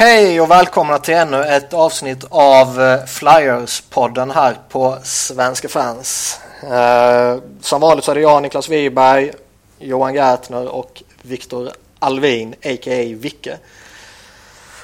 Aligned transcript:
Hej 0.00 0.40
och 0.40 0.50
välkomna 0.50 0.98
till 0.98 1.14
ännu 1.14 1.44
ett 1.44 1.74
avsnitt 1.74 2.24
av 2.30 2.80
eh, 2.80 3.04
Flyers-podden 3.06 4.34
här 4.34 4.56
på 4.68 4.98
Svenska 5.02 5.68
fans. 5.68 6.40
Eh, 6.62 7.36
som 7.60 7.80
vanligt 7.80 8.04
så 8.04 8.10
är 8.10 8.14
det 8.14 8.20
jag, 8.20 8.42
Niklas 8.42 8.68
Wiberg, 8.68 9.32
Johan 9.78 10.14
Gärtner 10.14 10.68
och 10.68 11.02
Viktor 11.22 11.70
Alvin, 11.98 12.52
a.k.a. 12.52 13.16
Vicke, 13.16 13.58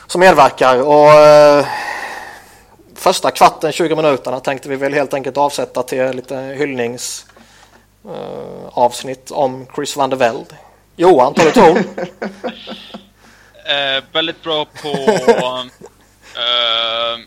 som 0.07 0.21
medverkar. 0.21 0.83
Och 0.83 1.11
eh, 1.11 1.67
första 2.95 3.31
kvarten, 3.31 3.73
20 3.73 3.97
minuterna 3.97 4.41
tänkte 4.41 4.69
vi 4.69 4.77
väl 4.77 4.95
helt 4.95 5.15
enkelt 5.15 5.37
avsätta 5.37 5.83
till 5.83 6.11
lite 6.11 6.37
hyllningsavsnitt 6.37 9.31
eh, 9.31 9.37
om 9.37 9.67
Chris 9.75 9.97
van 9.97 10.11
der 10.11 10.17
Velde. 10.17 10.55
Johan, 10.97 11.35
tar 11.35 11.45
du 11.45 11.53
ton? 11.53 11.85
Eh, 13.69 14.05
väldigt 14.13 14.43
bra 14.43 14.65
på... 14.65 14.89
eh, 16.39 17.19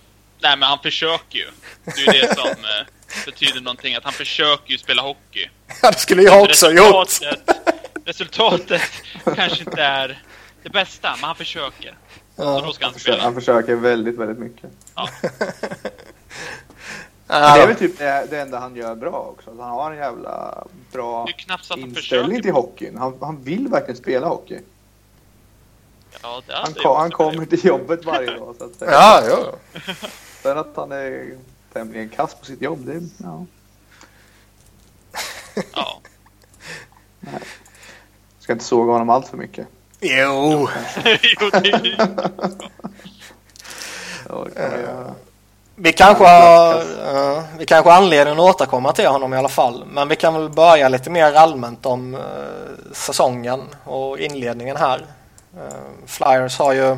nej, 0.41 0.57
men 0.57 0.63
han 0.63 0.79
försöker 0.83 1.37
ju. 1.37 1.47
Det 1.85 1.91
är 1.91 2.13
ju 2.13 2.19
det 2.21 2.35
som 2.35 2.49
eh, 2.49 3.25
betyder 3.25 3.61
någonting. 3.61 3.95
Att 3.95 4.03
han 4.03 4.13
försöker 4.13 4.71
ju 4.71 4.77
spela 4.77 5.01
hockey. 5.01 5.49
Ja, 5.81 5.91
det 5.91 5.99
skulle 5.99 6.21
jag 6.21 6.43
också 6.43 6.71
gjort. 6.71 6.85
Resultatet, 6.85 7.57
resultatet 8.05 8.81
kanske 9.35 9.59
inte 9.59 9.81
är 9.81 10.23
det 10.63 10.69
bästa, 10.69 11.11
men 11.15 11.23
han 11.23 11.35
försöker. 11.35 11.97
Ska 12.33 12.43
han 12.43 12.63
Han 12.81 12.93
försöker, 12.93 13.19
han 13.19 13.35
försöker 13.35 13.75
väldigt, 13.75 14.17
väldigt 14.17 14.37
mycket. 14.39 14.69
Ja. 14.95 15.09
Det 17.27 17.35
är 17.35 17.57
Ja, 17.57 17.65
väl 17.65 17.75
typ 17.75 17.97
det, 17.97 18.27
det 18.29 18.39
enda 18.39 18.59
han 18.59 18.75
gör 18.75 18.95
bra 18.95 19.33
också. 19.37 19.49
Han 19.49 19.69
har 19.69 19.91
en 19.91 19.97
jävla 19.97 20.63
bra 20.91 21.27
inställning 21.37 21.95
försöker. 21.95 22.41
till 22.41 22.51
hockeyn. 22.51 22.97
Han, 22.97 23.17
han 23.21 23.43
vill 23.43 23.67
verkligen 23.67 23.97
spela 23.97 24.27
hockey. 24.27 24.59
Ja, 26.21 26.41
Han, 26.47 26.73
kom, 26.73 26.97
han 26.97 27.11
kommer 27.11 27.45
till 27.45 27.65
jobbet 27.65 28.05
varje 28.05 28.31
dag 28.37 28.55
så 28.57 28.65
att 28.65 28.75
säga. 28.75 28.91
ja, 28.91 29.23
ja. 29.29 29.53
Sen 30.43 30.57
att 30.57 30.75
han 30.75 30.91
är 30.91 31.37
tämligen 31.73 32.09
kass 32.09 32.35
på 32.35 32.45
sitt 32.45 32.61
jobb, 32.61 32.85
det 32.85 33.01
ja. 33.17 33.45
Ja. 35.73 36.01
Ska 38.39 38.53
inte 38.53 38.65
såga 38.65 38.91
honom 38.91 39.09
allt 39.09 39.27
för 39.27 39.37
mycket. 39.37 39.67
Jo. 39.99 40.69
jo, 41.39 41.49
det, 41.51 41.97
Ja, 44.29 44.45
det 44.45 44.51
kan 44.55 44.71
man 44.71 44.79
göra. 44.79 45.15
Vi 45.75 45.93
kanske, 45.93 46.23
har, 46.23 46.75
eh, 46.75 47.43
vi 47.57 47.65
kanske 47.65 47.89
har 47.89 47.97
anledning 47.97 48.33
att 48.33 48.39
återkomma 48.39 48.91
till 48.91 49.07
honom 49.07 49.33
i 49.33 49.37
alla 49.37 49.49
fall. 49.49 49.85
Men 49.85 50.07
vi 50.07 50.15
kan 50.15 50.33
väl 50.33 50.49
börja 50.49 50.89
lite 50.89 51.09
mer 51.09 51.33
allmänt 51.33 51.85
om 51.85 52.15
eh, 52.15 52.21
säsongen 52.93 53.61
och 53.83 54.19
inledningen 54.19 54.77
här. 54.77 55.05
Ehm, 55.57 56.07
Flyers 56.07 56.57
har 56.57 56.73
ju 56.73 56.97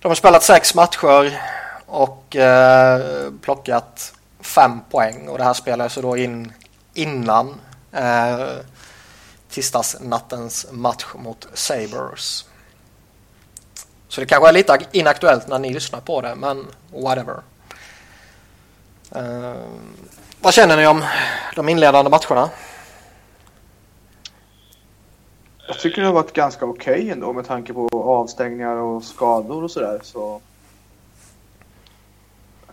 de 0.00 0.08
har 0.08 0.14
spelat 0.14 0.42
sex 0.42 0.74
matcher 0.74 1.40
och 1.86 2.36
eh, 2.36 3.32
plockat 3.42 4.14
fem 4.40 4.80
poäng 4.90 5.28
och 5.28 5.38
det 5.38 5.44
här 5.44 5.54
spelades 5.54 5.94
då 5.94 6.16
in 6.16 6.52
innan 6.94 7.60
eh, 7.92 8.48
tisdagsnattens 9.50 10.66
match 10.70 11.06
mot 11.14 11.46
Sabres. 11.54 12.44
Så 14.08 14.20
det 14.20 14.26
kanske 14.26 14.48
är 14.48 14.52
lite 14.52 14.78
inaktuellt 14.92 15.48
när 15.48 15.58
ni 15.58 15.74
lyssnar 15.74 16.00
på 16.00 16.20
det, 16.20 16.34
men 16.34 16.66
whatever. 16.92 17.36
Eh, 19.14 19.54
vad 20.40 20.54
känner 20.54 20.76
ni 20.76 20.86
om 20.86 21.04
de 21.54 21.68
inledande 21.68 22.10
matcherna? 22.10 22.50
Jag 25.66 25.78
tycker 25.78 26.00
det 26.02 26.06
har 26.08 26.14
varit 26.14 26.32
ganska 26.32 26.64
okej 26.66 27.10
ändå 27.10 27.32
med 27.32 27.46
tanke 27.46 27.72
på 27.72 27.88
avstängningar 27.92 28.76
och 28.76 29.04
skador 29.04 29.64
och 29.64 29.70
sådär. 29.70 30.00
Så 30.02 30.40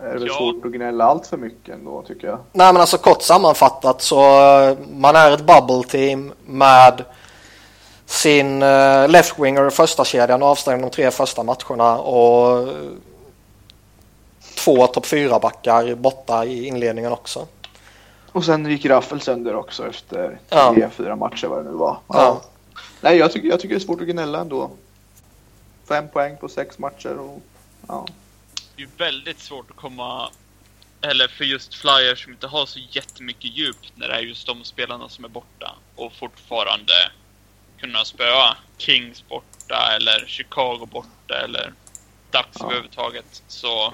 är 0.02 0.06
det 0.06 0.18
väl 0.18 0.26
Ja. 0.28 0.34
svårt 0.34 0.64
att 0.64 0.72
gnälla 0.72 1.04
allt 1.04 1.26
för 1.26 1.36
mycket 1.36 1.74
ändå 1.74 2.02
tycker 2.02 2.26
jag. 2.28 2.38
Nej 2.52 2.72
men 2.72 2.80
alltså 2.80 2.98
kort 2.98 3.22
sammanfattat 3.22 4.02
så 4.02 4.20
eh, 4.60 4.76
man 4.96 5.16
är 5.16 5.30
ett 5.32 5.46
bubble 5.46 5.88
team 5.88 6.32
med 6.46 7.04
sin 8.06 8.62
uh, 8.62 9.08
left 9.08 9.38
winger 9.38 9.66
i 9.68 9.70
första 9.70 10.04
kedjan 10.04 10.42
avstängd 10.42 10.82
de 10.82 10.90
tre 10.90 11.10
första 11.10 11.42
matcherna 11.42 11.98
och 11.98 12.58
eh, 12.68 12.74
två 14.64 14.86
topp 14.86 15.06
fyra 15.06 15.38
backar 15.38 15.94
borta 15.94 16.44
i 16.44 16.66
inledningen 16.66 17.12
också. 17.12 17.46
Och 18.32 18.44
sen 18.44 18.66
gick 18.66 18.86
Raffel 18.86 19.20
sönder 19.20 19.54
också 19.56 19.88
efter 19.88 20.38
Ja. 20.48 20.72
tre, 20.74 20.88
fyra 20.90 21.16
matcher 21.16 21.46
vad 21.46 21.58
det 21.64 21.70
nu 21.70 21.76
var. 21.76 21.96
Ja. 22.08 22.40
Nej, 23.02 23.18
jag 23.18 23.32
tycker, 23.32 23.48
jag 23.48 23.60
tycker 23.60 23.74
det 23.74 23.78
är 23.78 23.84
svårt 23.84 24.00
att 24.00 24.06
gnälla 24.06 24.40
ändå. 24.40 24.76
Fem 25.88 26.08
poäng 26.08 26.36
på 26.36 26.48
sex 26.48 26.78
matcher 26.78 27.18
och 27.18 27.42
ja. 27.88 28.06
det 28.54 28.82
är 28.82 28.86
ju 28.86 28.92
väldigt 28.96 29.38
svårt 29.38 29.70
att 29.70 29.76
komma... 29.76 30.30
Eller 31.00 31.28
för 31.28 31.44
just 31.44 31.74
Flyers 31.74 32.24
som 32.24 32.32
inte 32.32 32.46
har 32.46 32.66
så 32.66 32.78
jättemycket 32.90 33.56
djup 33.56 33.76
när 33.94 34.08
det 34.08 34.14
är 34.14 34.20
just 34.20 34.46
de 34.46 34.64
spelarna 34.64 35.08
som 35.08 35.24
är 35.24 35.28
borta. 35.28 35.74
Och 35.96 36.12
fortfarande 36.12 36.92
kunna 37.78 38.04
spöa 38.04 38.56
Kings 38.78 39.28
borta 39.28 39.92
eller 39.96 40.24
Chicago 40.26 40.86
borta 40.92 41.34
eller 41.44 41.72
Ducks 42.30 42.56
Ja. 42.58 42.64
överhuvudtaget. 42.64 43.42
Så... 43.48 43.86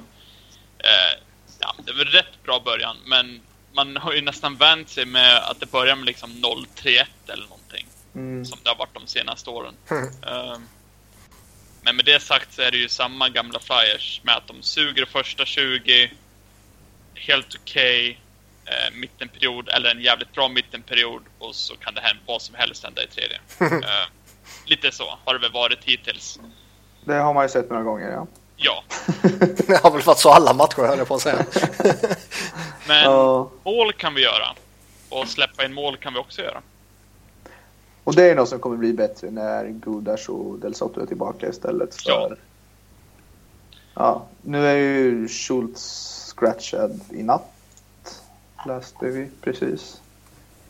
Eh, 0.78 1.20
ja, 1.60 1.74
det 1.84 1.92
var 1.92 2.04
rätt 2.04 2.42
bra 2.44 2.60
början, 2.64 2.96
men 3.04 3.40
man 3.72 3.96
har 3.96 4.12
ju 4.12 4.20
nästan 4.20 4.56
vänt 4.56 4.88
sig 4.88 5.04
med 5.04 5.36
att 5.36 5.60
det 5.60 5.70
börjar 5.70 5.96
med 5.96 6.06
liksom 6.06 6.30
0-3-1 6.30 7.04
eller 7.26 7.42
någonting. 7.42 7.87
Mm. 8.18 8.44
Som 8.44 8.58
det 8.62 8.68
har 8.70 8.76
varit 8.76 8.94
de 8.94 9.06
senaste 9.06 9.50
åren. 9.50 9.74
Mm. 9.90 10.08
Ehm, 10.22 10.62
men 11.82 11.96
med 11.96 12.04
det 12.04 12.20
sagt 12.22 12.54
så 12.54 12.62
är 12.62 12.70
det 12.70 12.76
ju 12.76 12.88
samma 12.88 13.28
gamla 13.28 13.60
Flyers 13.60 14.20
med 14.24 14.36
att 14.36 14.46
de 14.48 14.62
suger 14.62 15.04
första 15.04 15.44
20, 15.44 16.10
helt 17.14 17.54
okej 17.62 18.20
eh, 18.64 18.94
mittenperiod, 18.94 19.68
eller 19.68 19.90
en 19.90 20.00
jävligt 20.00 20.32
bra 20.32 20.48
mittenperiod 20.48 21.22
och 21.38 21.54
så 21.54 21.76
kan 21.76 21.94
det 21.94 22.00
hända 22.00 22.22
vad 22.26 22.42
som 22.42 22.54
helst 22.54 22.84
hända 22.84 23.02
i 23.02 23.06
tredje. 23.06 23.40
Ehm, 23.60 24.10
lite 24.64 24.92
så 24.92 25.18
har 25.24 25.34
det 25.34 25.40
väl 25.40 25.52
varit 25.52 25.84
hittills. 25.84 26.40
Det 27.04 27.14
har 27.14 27.34
man 27.34 27.44
ju 27.44 27.48
sett 27.48 27.70
några 27.70 27.82
gånger 27.82 28.10
ja. 28.10 28.26
Ja, 28.56 28.84
Det 29.66 29.82
har 29.82 29.90
väl 29.90 30.02
varit 30.02 30.18
så 30.18 30.30
alla 30.30 30.52
matcher 30.54 30.82
höll 30.86 30.98
jag 30.98 31.08
på 31.08 31.14
att 31.14 31.20
säga. 31.22 31.46
men 32.86 33.04
Ja. 33.04 33.50
mål 33.64 33.92
kan 33.92 34.14
vi 34.14 34.22
göra. 34.22 34.54
Och 35.08 35.28
släppa 35.28 35.64
in 35.64 35.74
mål 35.74 35.96
kan 35.96 36.12
vi 36.12 36.18
också 36.18 36.42
göra. 36.42 36.60
Och 38.08 38.14
det 38.14 38.30
är 38.30 38.34
något 38.34 38.48
som 38.48 38.58
kommer 38.58 38.76
bli 38.76 38.92
bättre 38.92 39.30
när 39.30 39.68
Gudas 39.68 40.28
och 40.28 40.58
Del 40.58 40.74
Soto 40.74 41.00
är 41.00 41.06
tillbaka 41.06 41.48
istället 41.48 41.94
för... 41.94 42.10
Ja. 42.10 42.30
Ja, 43.94 44.26
nu 44.42 44.66
är 44.66 44.74
ju 44.74 45.28
Schultz 45.28 46.34
scratchad 46.36 47.00
i 47.10 47.22
natt. 47.22 48.22
Läste 48.66 49.06
vi 49.06 49.28
precis. 49.40 50.00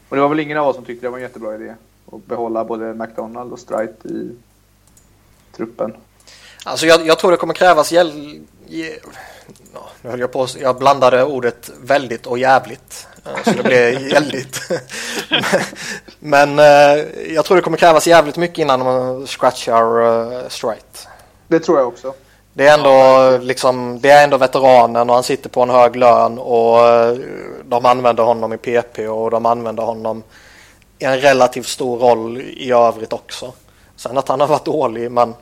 Och 0.09 0.17
det 0.17 0.23
var 0.23 0.29
väl 0.29 0.41
ingen 0.41 0.59
av 0.59 0.69
oss 0.69 0.77
som 0.77 0.85
tyckte 0.85 1.07
det 1.07 1.11
var 1.11 1.19
en 1.19 1.23
jättebra 1.23 1.55
idé. 1.55 1.75
Att 2.13 2.27
behålla 2.27 2.65
både 2.65 2.95
McDonald 2.95 3.53
och 3.53 3.59
Strite 3.59 4.09
i 4.09 4.31
truppen. 5.53 5.95
Alltså 6.65 6.87
jag, 6.87 7.07
jag 7.07 7.19
tror 7.19 7.31
det 7.31 7.37
kommer 7.37 7.55
krävas 7.55 7.93
Ja, 7.93 8.05
nu 10.03 10.11
höll 10.11 10.21
jag 10.21 10.33
på 10.33 10.47
Jag 10.61 10.79
blandade 10.79 11.25
ordet 11.25 11.71
väldigt 11.83 12.27
och 12.27 12.39
jävligt. 12.39 13.09
Eh, 13.37 13.43
Så 13.45 13.51
det 13.51 13.63
blev 13.63 14.09
gäldigt. 14.09 14.61
Men 16.19 16.59
eh, 16.59 17.05
jag 17.35 17.45
tror 17.45 17.57
det 17.57 17.63
kommer 17.63 17.79
krävas 17.79 18.07
jävligt 18.07 18.37
mycket 18.37 18.59
innan 18.59 18.81
man 18.81 19.27
scratchar 19.27 20.03
uh, 20.03 20.49
Strite. 20.49 21.09
Det 21.49 21.61
tror 21.61 21.79
jag 21.79 21.89
också. 21.89 22.15
Det 22.53 22.67
är 22.67 22.79
ändå 22.79 23.39
liksom, 23.45 24.01
det 24.01 24.11
är 24.11 24.25
ändå 24.25 24.37
veteranen 24.37 25.11
och 25.11 25.15
han 25.15 25.25
sitter 25.25 25.51
på 25.51 25.63
en 25.63 25.71
hög 25.71 25.97
lön 25.97 26.39
och 26.39 26.87
eh, 26.87 27.19
de 27.65 27.87
använder 27.87 28.23
honom 28.23 28.53
i 28.53 28.57
PP 28.57 29.09
och 29.09 29.31
de 29.31 29.47
använder 29.47 29.83
honom 29.83 30.23
i 30.99 31.05
en 31.05 31.21
relativt 31.21 31.67
stor 31.67 31.99
roll 31.99 32.41
i 32.41 32.73
övrigt 32.73 33.13
också. 33.13 33.53
Sen 33.97 34.19
att 34.19 34.29
han 34.29 34.41
har 34.41 34.47
varit 34.47 34.65
dålig 34.65 35.11
men 35.11 35.35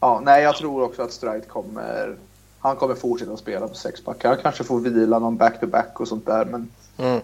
Ja, 0.00 0.20
nej, 0.24 0.42
jag 0.42 0.56
tror 0.56 0.82
också 0.82 1.02
att 1.02 1.12
Strite 1.12 1.46
kommer... 1.48 2.16
Han 2.64 2.76
kommer 2.76 2.94
fortsätta 2.94 3.32
att 3.32 3.38
spela 3.38 3.68
på 3.68 3.74
sexpack. 3.74 4.24
Han 4.24 4.36
kanske 4.42 4.64
får 4.64 4.80
vila 4.80 5.18
någon 5.18 5.36
back-to-back 5.36 6.00
och 6.00 6.08
sånt 6.08 6.26
där. 6.26 6.44
Men 6.44 6.70
mm. 6.98 7.20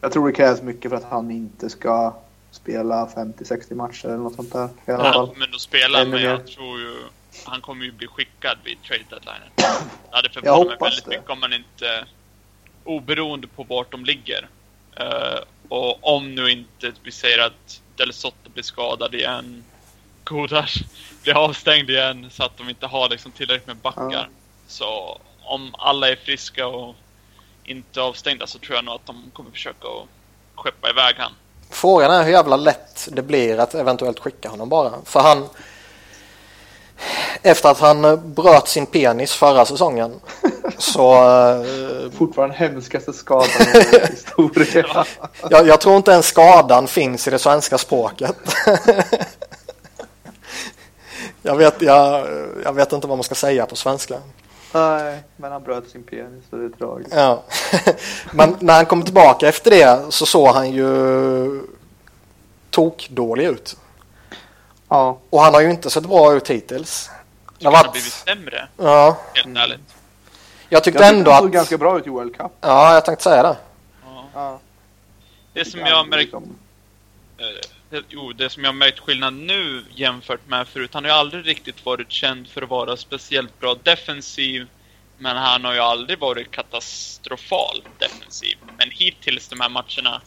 jag 0.00 0.12
tror 0.12 0.26
det 0.26 0.32
krävs 0.32 0.62
mycket 0.62 0.90
för 0.90 0.96
att 0.96 1.04
han 1.04 1.30
inte 1.30 1.70
ska 1.70 2.14
spela 2.50 3.06
50-60 3.06 3.74
matcher 3.74 4.06
eller 4.06 4.16
något 4.16 4.34
sånt 4.34 4.52
där. 4.52 4.68
I 4.86 4.90
alla 4.90 5.04
Ja, 5.06 5.12
fall. 5.12 5.30
men 5.36 5.50
då 5.50 5.58
spelar 5.58 6.00
men 6.04 6.10
mer. 6.10 6.24
jag 6.30 6.46
tror 6.46 6.78
ju 6.80 6.94
han 7.44 7.60
kommer 7.60 7.84
ju 7.84 7.92
bli 7.92 8.06
skickad 8.06 8.58
vid 8.64 8.82
trade 8.82 9.04
deadline. 9.10 9.42
Det 10.10 10.16
hade 10.16 10.28
Jag 10.32 10.44
förvånat 10.44 10.66
mig 10.66 10.72
hoppas 10.74 10.88
väldigt 10.88 11.04
det. 11.04 11.10
mycket 11.10 11.30
om 11.30 11.40
man 11.40 11.52
inte 11.52 12.04
oberoende 12.84 13.46
på 13.46 13.62
vart 13.62 13.90
de 13.90 14.04
ligger. 14.04 14.48
Eh, 14.96 15.38
och 15.68 16.14
om 16.16 16.34
nu 16.34 16.50
inte 16.50 16.92
vi 17.02 17.10
säger 17.10 17.46
att 17.46 17.80
Del 17.96 18.12
Soto 18.12 18.50
blir 18.54 18.62
skadad 18.64 19.14
igen, 19.14 19.64
Godas 20.24 20.74
blir 21.22 21.34
avstängd 21.34 21.90
igen 21.90 22.26
så 22.30 22.44
att 22.44 22.56
de 22.56 22.68
inte 22.68 22.86
har 22.86 23.08
liksom 23.08 23.32
tillräckligt 23.32 23.66
med 23.66 23.76
backar. 23.76 24.10
Ja. 24.12 24.26
Så 24.68 25.18
om 25.44 25.74
alla 25.78 26.08
är 26.10 26.16
friska 26.16 26.66
och 26.66 26.94
inte 27.64 28.00
avstängda 28.00 28.46
så 28.46 28.58
tror 28.58 28.74
jag 28.74 28.84
nog 28.84 28.94
att 28.94 29.06
de 29.06 29.30
kommer 29.32 29.50
försöka 29.50 29.88
att 29.88 30.08
skeppa 30.64 30.90
iväg 30.90 31.14
han. 31.18 31.32
Frågan 31.70 32.10
är 32.10 32.24
hur 32.24 32.32
jävla 32.32 32.56
lätt 32.56 33.08
det 33.12 33.22
blir 33.22 33.58
att 33.58 33.74
eventuellt 33.74 34.18
skicka 34.18 34.48
honom 34.48 34.68
bara. 34.68 34.92
För 35.04 35.20
han... 35.20 35.48
efter 37.42 37.68
att 37.68 37.80
han 37.80 38.32
bröt 38.34 38.68
sin 38.68 38.86
penis 38.86 39.32
förra 39.32 39.64
säsongen. 39.66 40.20
så... 40.78 41.14
eh, 41.14 42.10
Fortfarande 42.18 42.54
hemskaste 42.56 43.12
skadan 43.12 43.48
i 43.74 44.06
historien. 44.10 44.84
jag, 45.50 45.66
jag 45.66 45.80
tror 45.80 45.96
inte 45.96 46.10
ens 46.10 46.26
skadan 46.26 46.88
finns 46.88 47.26
i 47.28 47.30
det 47.30 47.38
svenska 47.38 47.78
språket. 47.78 48.36
jag, 51.42 51.56
vet, 51.56 51.82
jag, 51.82 52.26
jag 52.64 52.72
vet 52.72 52.92
inte 52.92 53.06
vad 53.06 53.18
man 53.18 53.24
ska 53.24 53.34
säga 53.34 53.66
på 53.66 53.76
svenska. 53.76 54.18
Nej, 54.74 55.22
men 55.36 55.52
han 55.52 55.62
bröt 55.62 55.88
sin 55.88 56.02
penis 56.02 56.44
och 56.50 56.58
det 56.58 56.64
är 56.64 56.68
tragiskt. 56.68 57.14
Ja. 57.14 57.42
Men 58.32 58.56
när 58.60 58.74
han 58.74 58.86
kom 58.86 59.02
tillbaka 59.02 59.48
efter 59.48 59.70
det 59.70 60.12
så 60.12 60.26
såg 60.26 60.48
han 60.54 60.70
ju 60.70 61.62
tokdålig 62.70 63.44
ut. 63.44 63.76
Ja, 64.88 65.18
Och 65.30 65.40
han 65.40 65.54
har 65.54 65.60
ju 65.60 65.70
inte 65.70 65.90
sett 65.90 66.06
bra 66.06 66.34
ut 66.34 66.50
hittills. 66.50 67.10
Det 67.58 67.64
har 67.66 67.72
Han 67.72 67.74
har 67.76 67.84
varit... 67.84 67.92
blivit 67.92 68.12
sämre, 68.12 68.68
Ja, 68.76 69.16
helt 69.34 69.56
ärligt. 69.58 69.80
jag 70.68 70.84
tyckte 70.84 71.02
jag 71.04 71.14
ändå 71.14 71.30
han 71.30 71.40
såg 71.40 71.46
att... 71.48 71.52
ganska 71.54 71.78
bra 71.78 71.98
ut 71.98 72.06
i 72.06 72.10
World 72.10 72.36
Cup. 72.36 72.52
Ja, 72.60 72.94
jag 72.94 73.04
tänkte 73.04 73.24
säga 73.24 73.42
det. 73.42 73.56
Ja. 74.04 74.24
Ja, 74.34 74.58
Det 75.52 75.64
som 75.64 75.80
jag 75.80 75.96
har 75.96 76.04
märkt 76.04 76.20
liksom- 76.22 76.56
Eh, 77.38 77.44
jo, 78.08 78.32
det 78.32 78.50
som 78.50 78.64
jag 78.64 78.68
har 78.68 78.74
märkt 78.74 78.98
skillnad 78.98 79.34
nu 79.34 79.84
jämfört 79.94 80.48
med 80.48 80.68
förut. 80.68 80.90
Han 80.94 81.04
har 81.04 81.10
ju 81.10 81.16
aldrig 81.16 81.46
riktigt 81.46 81.86
varit 81.86 82.12
känd 82.12 82.48
för 82.48 82.62
att 82.62 82.68
vara 82.68 82.96
speciellt 82.96 83.60
bra 83.60 83.76
defensiv. 83.82 84.66
Men 85.18 85.36
han 85.36 85.64
har 85.64 85.74
ju 85.74 85.80
aldrig 85.80 86.18
varit 86.18 86.50
katastrofal 86.50 87.82
defensiv. 87.98 88.58
Men 88.78 88.90
hittills 88.90 89.48
de 89.48 89.60
här 89.60 89.68
matcherna, 89.68 90.22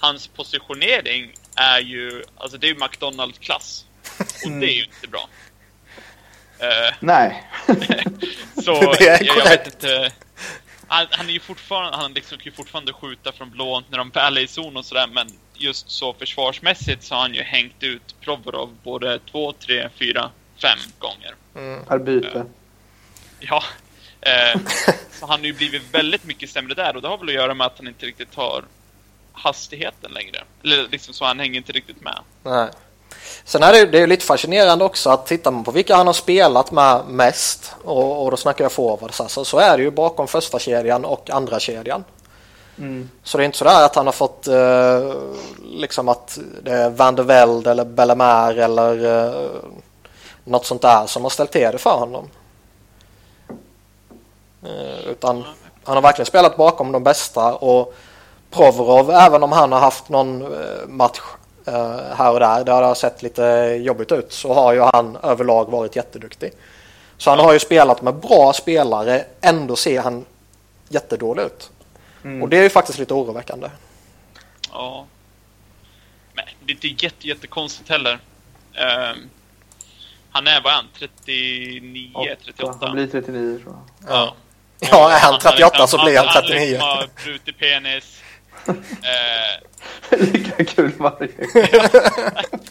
hans 0.00 0.26
positionering 0.26 1.32
är 1.56 1.80
ju, 1.80 2.24
alltså 2.36 2.58
det 2.58 2.66
är 2.66 2.68
ju 2.68 2.78
McDonald-klass. 2.78 3.84
Och 4.44 4.50
det 4.50 4.66
är 4.66 4.74
ju 4.74 4.84
inte 4.84 5.08
bra. 5.08 5.28
Eh, 6.62 6.94
Nej. 7.00 7.44
så 8.64 8.92
Det 8.98 9.08
är 9.08 9.24
jag, 9.24 9.36
jag 9.36 9.44
vet 9.44 9.66
inte. 9.66 10.12
Han, 10.86 11.06
han 11.10 11.28
är 11.28 11.32
ju 11.32 11.40
fortfarande, 11.40 11.96
han 11.96 12.12
liksom 12.12 12.38
kan 12.38 12.44
ju 12.44 12.52
fortfarande 12.52 12.92
skjuta 12.92 13.32
från 13.32 13.50
blå 13.50 13.82
när 13.90 13.98
de 13.98 14.10
väl 14.10 14.36
är 14.36 14.40
i 14.40 14.46
zon 14.46 14.76
och 14.76 14.84
sådär, 14.84 15.06
men 15.06 15.28
just 15.60 15.90
så 15.90 16.12
försvarsmässigt 16.12 17.04
så 17.04 17.14
har 17.14 17.22
han 17.22 17.34
ju 17.34 17.42
hängt 17.42 17.82
ut 17.82 18.14
Provorov 18.20 18.76
både 18.82 19.18
två, 19.30 19.52
tre, 19.52 19.88
fyra, 19.98 20.30
fem 20.62 20.78
gånger. 20.98 21.34
Här 21.88 21.98
byte. 21.98 22.44
Ja. 23.40 23.62
Eh, 24.20 24.60
så 25.10 25.26
han 25.26 25.40
har 25.40 25.46
ju 25.46 25.52
blivit 25.52 25.82
väldigt 25.92 26.24
mycket 26.24 26.50
sämre 26.50 26.74
där 26.74 26.96
och 26.96 27.02
det 27.02 27.08
har 27.08 27.18
väl 27.18 27.28
att 27.28 27.34
göra 27.34 27.54
med 27.54 27.66
att 27.66 27.78
han 27.78 27.88
inte 27.88 28.06
riktigt 28.06 28.34
har 28.34 28.64
hastigheten 29.32 30.12
längre. 30.12 30.44
Eller 30.64 30.88
liksom 30.88 31.14
så 31.14 31.24
han 31.24 31.40
hänger 31.40 31.56
inte 31.56 31.72
riktigt 31.72 32.00
med. 32.00 32.18
Nej. 32.42 32.68
Sen 33.44 33.62
är 33.62 33.72
det, 33.72 33.86
det 33.86 33.98
är 33.98 34.00
ju 34.00 34.06
lite 34.06 34.24
fascinerande 34.24 34.84
också 34.84 35.10
att 35.10 35.26
tittar 35.26 35.50
man 35.50 35.64
på 35.64 35.70
vilka 35.70 35.96
han 35.96 36.06
har 36.06 36.14
spelat 36.14 36.72
med 36.72 37.04
mest 37.08 37.74
och, 37.84 38.24
och 38.24 38.30
då 38.30 38.36
snackar 38.36 38.64
jag 38.64 38.72
forwards 38.72 39.20
alltså, 39.20 39.44
så 39.44 39.58
är 39.58 39.76
det 39.76 39.82
ju 39.82 39.90
bakom 39.90 40.28
första 40.28 40.58
kedjan 40.58 41.04
och 41.04 41.30
andra 41.30 41.60
kedjan. 41.60 42.04
Mm. 42.80 43.10
Så 43.22 43.38
det 43.38 43.42
är 43.42 43.46
inte 43.46 43.58
sådär 43.58 43.84
att 43.84 43.94
han 43.94 44.06
har 44.06 44.12
fått 44.12 44.46
eh, 44.46 45.14
liksom 45.64 46.08
att 46.08 46.38
det 46.62 46.72
är 46.72 46.90
Van 46.90 47.14
der 47.14 47.22
Velde 47.22 47.70
eller 47.70 47.84
Bellemare 47.84 48.64
eller 48.64 49.24
eh, 49.26 49.50
något 50.44 50.66
sånt 50.66 50.82
där 50.82 51.06
som 51.06 51.22
har 51.22 51.30
ställt 51.30 51.52
till 51.52 51.72
det 51.72 51.78
för 51.78 51.90
honom. 51.98 52.28
Eh, 54.62 55.08
utan 55.10 55.44
han 55.84 55.96
har 55.96 56.02
verkligen 56.02 56.26
spelat 56.26 56.56
bakom 56.56 56.92
de 56.92 57.04
bästa 57.04 57.54
och 57.54 57.94
Provorov, 58.50 59.10
även 59.10 59.42
om 59.42 59.52
han 59.52 59.72
har 59.72 59.80
haft 59.80 60.08
någon 60.08 60.42
eh, 60.42 60.88
match 60.88 61.20
eh, 61.66 61.98
här 62.16 62.32
och 62.32 62.40
där 62.40 62.64
där 62.64 62.80
det 62.80 62.86
har 62.86 62.94
sett 62.94 63.22
lite 63.22 63.42
jobbigt 63.80 64.12
ut 64.12 64.32
så 64.32 64.54
har 64.54 64.72
ju 64.72 64.80
han 64.80 65.16
överlag 65.22 65.70
varit 65.70 65.96
jätteduktig. 65.96 66.52
Så 67.18 67.30
han 67.30 67.38
har 67.38 67.52
ju 67.52 67.58
spelat 67.58 68.02
med 68.02 68.14
bra 68.14 68.52
spelare, 68.52 69.24
ändå 69.40 69.76
ser 69.76 70.00
han 70.00 70.24
jättedålig 70.88 71.42
ut. 71.42 71.70
Mm. 72.24 72.42
Och 72.42 72.48
det 72.48 72.58
är 72.58 72.62
ju 72.62 72.70
faktiskt 72.70 72.98
lite 72.98 73.14
oroväckande. 73.14 73.70
Ja. 74.72 75.06
Men 76.34 76.44
det 76.64 76.72
är 76.72 76.74
inte 76.86 77.04
jätte, 77.04 77.28
jättekonstigt 77.28 77.88
heller. 77.88 78.18
Ehm, 78.74 79.18
han 80.30 80.46
är, 80.46 80.60
vad 80.60 80.72
är 80.72 80.76
han? 80.76 80.86
39, 80.98 82.10
Åtta. 82.14 82.34
38? 82.44 82.78
Han 82.80 82.92
blir 82.94 83.06
39 83.06 83.58
tror 83.62 83.74
jag. 83.74 84.10
Ja. 84.16 84.34
Ja, 84.80 85.10
är 85.12 85.18
han 85.20 85.32
har 85.32 85.40
38 85.40 85.66
liksom- 85.78 85.98
så 85.98 86.04
blir 86.04 86.16
han 86.16 86.26
Han 86.28 86.42
39. 86.42 86.60
liksom 86.60 86.80
har 86.88 87.08
brutit 87.24 87.58
penis. 87.58 88.22
Eh, 90.10 90.18
Lika 90.18 90.64
kul 90.64 90.92
varje 90.98 91.26
gång. 91.26 91.46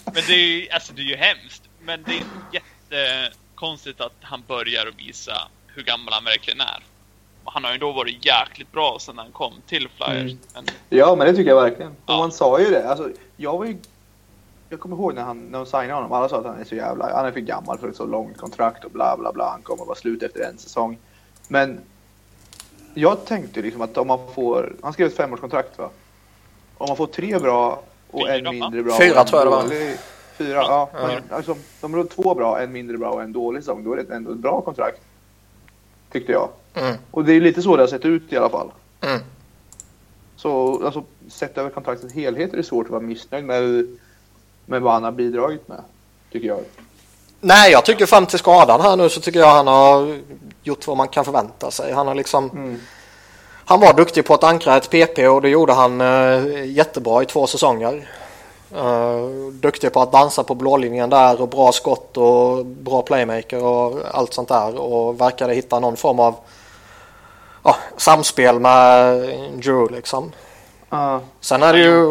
men 0.05 0.23
det 0.27 0.33
är 0.33 0.37
ju, 0.47 0.69
alltså 0.69 0.93
det 0.93 1.01
är 1.01 1.05
ju 1.05 1.15
hemskt. 1.15 1.61
Men 1.81 2.03
det 2.03 2.11
är 2.11 2.23
jättekonstigt 2.91 4.01
att 4.01 4.13
han 4.21 4.43
börjar 4.47 4.87
att 4.87 4.99
visa 4.99 5.47
hur 5.67 5.83
gammal 5.83 6.13
han 6.13 6.23
verkligen 6.23 6.61
är. 6.61 6.83
Och 7.43 7.51
han 7.53 7.63
har 7.63 7.71
ju 7.71 7.77
då 7.77 7.91
varit 7.91 8.25
jäkligt 8.25 8.71
bra 8.71 8.97
sedan 8.99 9.17
han 9.17 9.31
kom 9.31 9.53
till 9.67 9.89
Flyers. 9.89 10.31
Mm. 10.31 10.37
Men, 10.53 10.63
Ja, 10.89 11.15
men 11.15 11.27
det 11.27 11.33
tycker 11.33 11.49
jag 11.51 11.61
verkligen. 11.61 11.91
Och 11.91 11.97
Ja. 12.05 12.17
man 12.17 12.31
sa 12.31 12.59
ju 12.59 12.69
det. 12.69 12.89
Alltså, 12.89 13.09
jag 13.37 13.57
var 13.57 13.65
ju... 13.65 13.77
Jag 14.69 14.79
kommer 14.79 14.95
ihåg 14.95 15.13
när, 15.13 15.21
han, 15.21 15.39
när 15.39 15.59
de 15.59 15.65
signade 15.65 15.93
honom. 15.93 16.11
Alla 16.11 16.29
sa 16.29 16.37
att 16.39 16.45
han 16.45 16.59
är 16.59 16.63
så 16.63 16.75
jävla... 16.75 17.15
Han 17.15 17.25
är 17.25 17.31
för 17.31 17.39
gammal 17.39 17.77
för 17.77 17.89
ett 17.89 17.95
så 17.95 18.05
långt 18.05 18.37
kontrakt 18.37 18.83
och 18.85 18.91
bla 18.91 19.17
bla 19.17 19.31
bla. 19.33 19.49
Han 19.49 19.61
kommer 19.61 19.85
vara 19.85 19.95
slut 19.95 20.23
efter 20.23 20.39
en 20.49 20.57
säsong. 20.57 20.97
Men 21.47 21.79
jag 22.93 23.25
tänkte 23.25 23.61
liksom 23.61 23.81
att 23.81 23.97
om 23.97 24.07
man 24.07 24.19
får... 24.35 24.75
Han 24.83 24.93
skrev 24.93 25.07
ett 25.07 25.15
femårskontrakt 25.15 25.77
va? 25.77 25.89
Om 26.77 26.87
man 26.87 26.97
får 26.97 27.07
tre 27.07 27.39
bra 27.39 27.81
och 28.11 28.19
Fyra, 28.27 28.35
en 28.35 28.43
mindre 28.59 28.83
bra 28.83 28.97
Fyra 28.97 29.13
och 29.13 29.19
en 29.21 29.25
tror 29.27 29.39
jag 29.41 29.47
det 29.47 29.51
var. 29.55 29.63
dålig- 29.63 29.97
Fyra, 30.37 30.53
ja. 30.55 30.89
Ja. 30.93 31.07
Men, 31.07 31.23
alltså, 31.37 31.55
de 31.81 31.93
har 31.93 32.03
två 32.03 32.35
bra, 32.35 32.59
en 32.61 32.71
mindre 32.71 32.97
bra 32.97 33.09
och 33.09 33.21
en 33.23 33.33
dålig 33.33 33.63
säsong. 33.63 33.83
Då 33.83 33.93
är 33.93 33.97
det 33.97 34.15
ändå 34.15 34.31
ett 34.31 34.37
bra 34.37 34.61
kontrakt. 34.61 35.01
Tyckte 36.11 36.31
jag. 36.31 36.49
Mm. 36.73 36.95
Och 37.11 37.25
det 37.25 37.33
är 37.33 37.41
lite 37.41 37.61
så 37.61 37.75
det 37.75 37.83
har 37.83 37.87
sett 37.87 38.05
ut 38.05 38.33
i 38.33 38.37
alla 38.37 38.49
fall. 38.49 38.71
Mm. 39.01 39.19
Så 40.35 40.81
alltså, 40.85 41.03
sett 41.29 41.57
över 41.57 41.69
kontraktets 41.69 42.13
helhet 42.13 42.53
är 42.53 42.57
det 42.57 42.63
svårt 42.63 42.85
att 42.85 42.91
vara 42.91 43.01
missnöjd 43.01 43.45
med, 43.45 43.85
med 44.65 44.81
vad 44.81 44.93
han 44.93 45.03
har 45.03 45.11
bidragit 45.11 45.67
med. 45.67 45.81
Tycker 46.31 46.47
jag. 46.47 46.59
Nej, 47.41 47.71
jag 47.71 47.85
tycker 47.85 48.05
fram 48.05 48.25
till 48.25 48.39
skadan 48.39 48.81
här 48.81 48.95
nu 48.95 49.09
så 49.09 49.21
tycker 49.21 49.39
jag 49.39 49.55
han 49.55 49.67
har 49.67 50.19
gjort 50.63 50.87
vad 50.87 50.97
man 50.97 51.07
kan 51.07 51.25
förvänta 51.25 51.71
sig. 51.71 51.93
Han 51.93 52.07
har 52.07 52.15
liksom 52.15 52.49
Mm. 52.49 52.79
Han 53.69 53.79
var 53.79 53.93
duktig 53.93 54.25
på 54.25 54.33
att 54.33 54.43
ankra 54.43 54.77
ett 54.77 54.89
PP 54.89 55.27
och 55.27 55.41
det 55.41 55.49
gjorde 55.49 55.73
han 55.73 56.01
eh, 56.01 56.65
jättebra 56.65 57.23
i 57.23 57.25
två 57.25 57.47
säsonger. 57.47 58.09
Eh, 58.75 59.51
duktig 59.51 59.93
på 59.93 60.01
att 60.01 60.11
dansa 60.11 60.43
på 60.43 60.55
blålinjen 60.55 61.09
där 61.09 61.41
och 61.41 61.49
bra 61.49 61.71
skott 61.71 62.17
och 62.17 62.65
bra 62.65 63.01
playmaker 63.01 63.63
och 63.63 64.01
allt 64.11 64.33
sånt 64.33 64.49
där 64.49 64.79
och 64.79 65.21
verkade 65.21 65.53
hitta 65.53 65.79
någon 65.79 65.97
form 65.97 66.19
av 66.19 66.35
ja, 67.63 67.75
samspel 67.97 68.59
med 68.59 69.19
Drew 69.53 69.91
liksom. 69.91 70.31
Ja. 70.89 71.21
Sen 71.39 71.63
är 71.63 71.73
det 71.73 71.79
ju... 71.79 72.09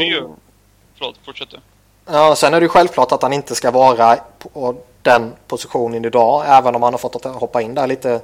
Förlåt, 0.99 1.15
fortsätt 1.25 1.51
du. 1.51 1.59
ja, 2.07 2.35
sen 2.37 2.55
är 2.55 2.61
det 2.61 2.65
ju 2.65 2.69
självklart 2.69 3.13
att 3.13 3.23
han 3.23 3.33
inte 3.33 3.55
ska 3.55 3.71
vara 3.71 4.17
på 4.39 4.75
den 5.03 5.33
positionen 5.47 6.05
idag 6.05 6.45
även 6.47 6.75
om 6.75 6.83
han 6.83 6.93
har 6.93 6.99
fått 6.99 7.27
att 7.27 7.35
hoppa 7.35 7.63
in 7.63 7.75
där 7.75 7.87
lite 7.87 8.21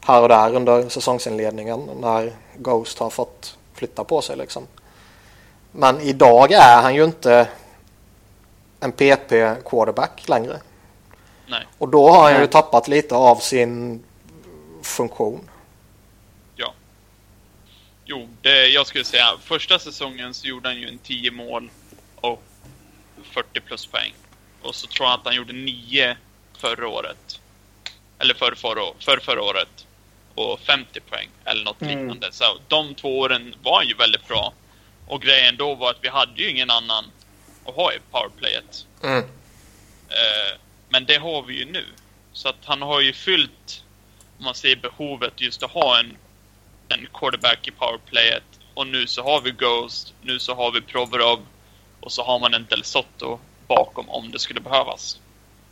här 0.00 0.22
och 0.22 0.28
där 0.28 0.54
under 0.54 0.88
säsongsinledningen 0.88 1.90
när 2.00 2.32
Ghost 2.56 2.98
har 2.98 3.10
fått 3.10 3.56
flytta 3.74 4.04
på 4.04 4.20
sig 4.20 4.36
liksom. 4.36 4.66
Men 5.72 6.00
idag 6.00 6.52
är 6.52 6.82
han 6.82 6.94
ju 6.94 7.04
inte 7.04 7.48
en 8.80 8.92
PP 8.92 9.30
quarterback 9.64 10.28
längre. 10.28 10.60
Nej. 11.46 11.66
Och 11.78 11.88
då 11.88 12.10
har 12.10 12.22
han 12.22 12.32
ju 12.32 12.38
Nej. 12.38 12.48
tappat 12.48 12.88
lite 12.88 13.14
av 13.14 13.36
sin 13.36 14.04
funktion. 14.82 15.48
Ja. 16.56 16.74
Jo, 18.04 18.28
det, 18.42 18.66
jag 18.68 18.86
skulle 18.86 19.04
säga 19.04 19.26
första 19.42 19.78
säsongen 19.78 20.34
så 20.34 20.46
gjorde 20.46 20.68
han 20.68 20.76
ju 20.78 20.88
en 20.88 20.98
10 20.98 21.30
mål 21.30 21.70
och 22.20 22.42
40 23.22 23.60
plus 23.60 23.86
poäng. 23.86 24.14
Och 24.62 24.74
så 24.74 24.86
tror 24.86 25.08
jag 25.08 25.14
att 25.18 25.24
han 25.24 25.34
gjorde 25.34 25.52
9 25.52 26.16
förra 26.58 26.88
året. 26.88 27.40
Eller 28.18 28.34
för 28.34 28.54
förra, 28.54 28.82
för 28.98 29.18
förra 29.18 29.42
året. 29.42 29.86
Och 30.34 30.60
50 30.60 31.00
poäng 31.00 31.28
eller 31.44 31.64
något 31.64 31.82
Mm. 31.82 31.98
liknande. 31.98 32.32
Så 32.32 32.44
de 32.68 32.94
två 32.94 33.18
åren 33.18 33.54
var 33.62 33.76
han 33.76 33.86
ju 33.86 33.94
väldigt 33.94 34.28
bra. 34.28 34.52
Och 35.10 35.22
grejen 35.22 35.56
då 35.56 35.74
var 35.74 35.90
att 35.90 35.98
vi 36.00 36.08
hade 36.08 36.42
ju 36.42 36.50
ingen 36.50 36.70
annan 36.70 37.04
att 37.64 37.74
ha 37.74 37.92
i 37.92 37.98
powerplayet. 38.10 38.86
Mm. 39.02 39.18
Eh, 40.08 40.58
men 40.88 41.06
det 41.06 41.16
har 41.16 41.42
vi 41.42 41.54
ju 41.58 41.64
nu. 41.64 41.84
Så 42.32 42.48
att 42.48 42.64
han 42.64 42.82
har 42.82 43.00
ju 43.00 43.12
fyllt, 43.12 43.84
om 44.38 44.44
man 44.44 44.54
säger 44.54 44.76
behovet 44.76 45.40
just 45.40 45.62
att 45.62 45.70
ha 45.70 45.98
en, 45.98 46.16
en 46.88 47.06
quarterback 47.12 47.68
i 47.68 47.70
powerplayet. 47.70 48.42
Och 48.74 48.86
nu 48.86 49.06
så 49.06 49.22
har 49.22 49.40
vi 49.40 49.50
Ghost, 49.50 50.14
nu 50.22 50.38
så 50.38 50.54
har 50.54 50.72
vi 50.72 50.80
Provorov 50.80 51.46
och 52.00 52.12
så 52.12 52.22
har 52.22 52.38
man 52.38 52.54
en 52.54 52.66
Del 52.70 52.84
Sotto 52.84 53.38
bakom 53.66 54.08
om 54.08 54.30
det 54.30 54.38
skulle 54.38 54.60
behövas. 54.60 55.20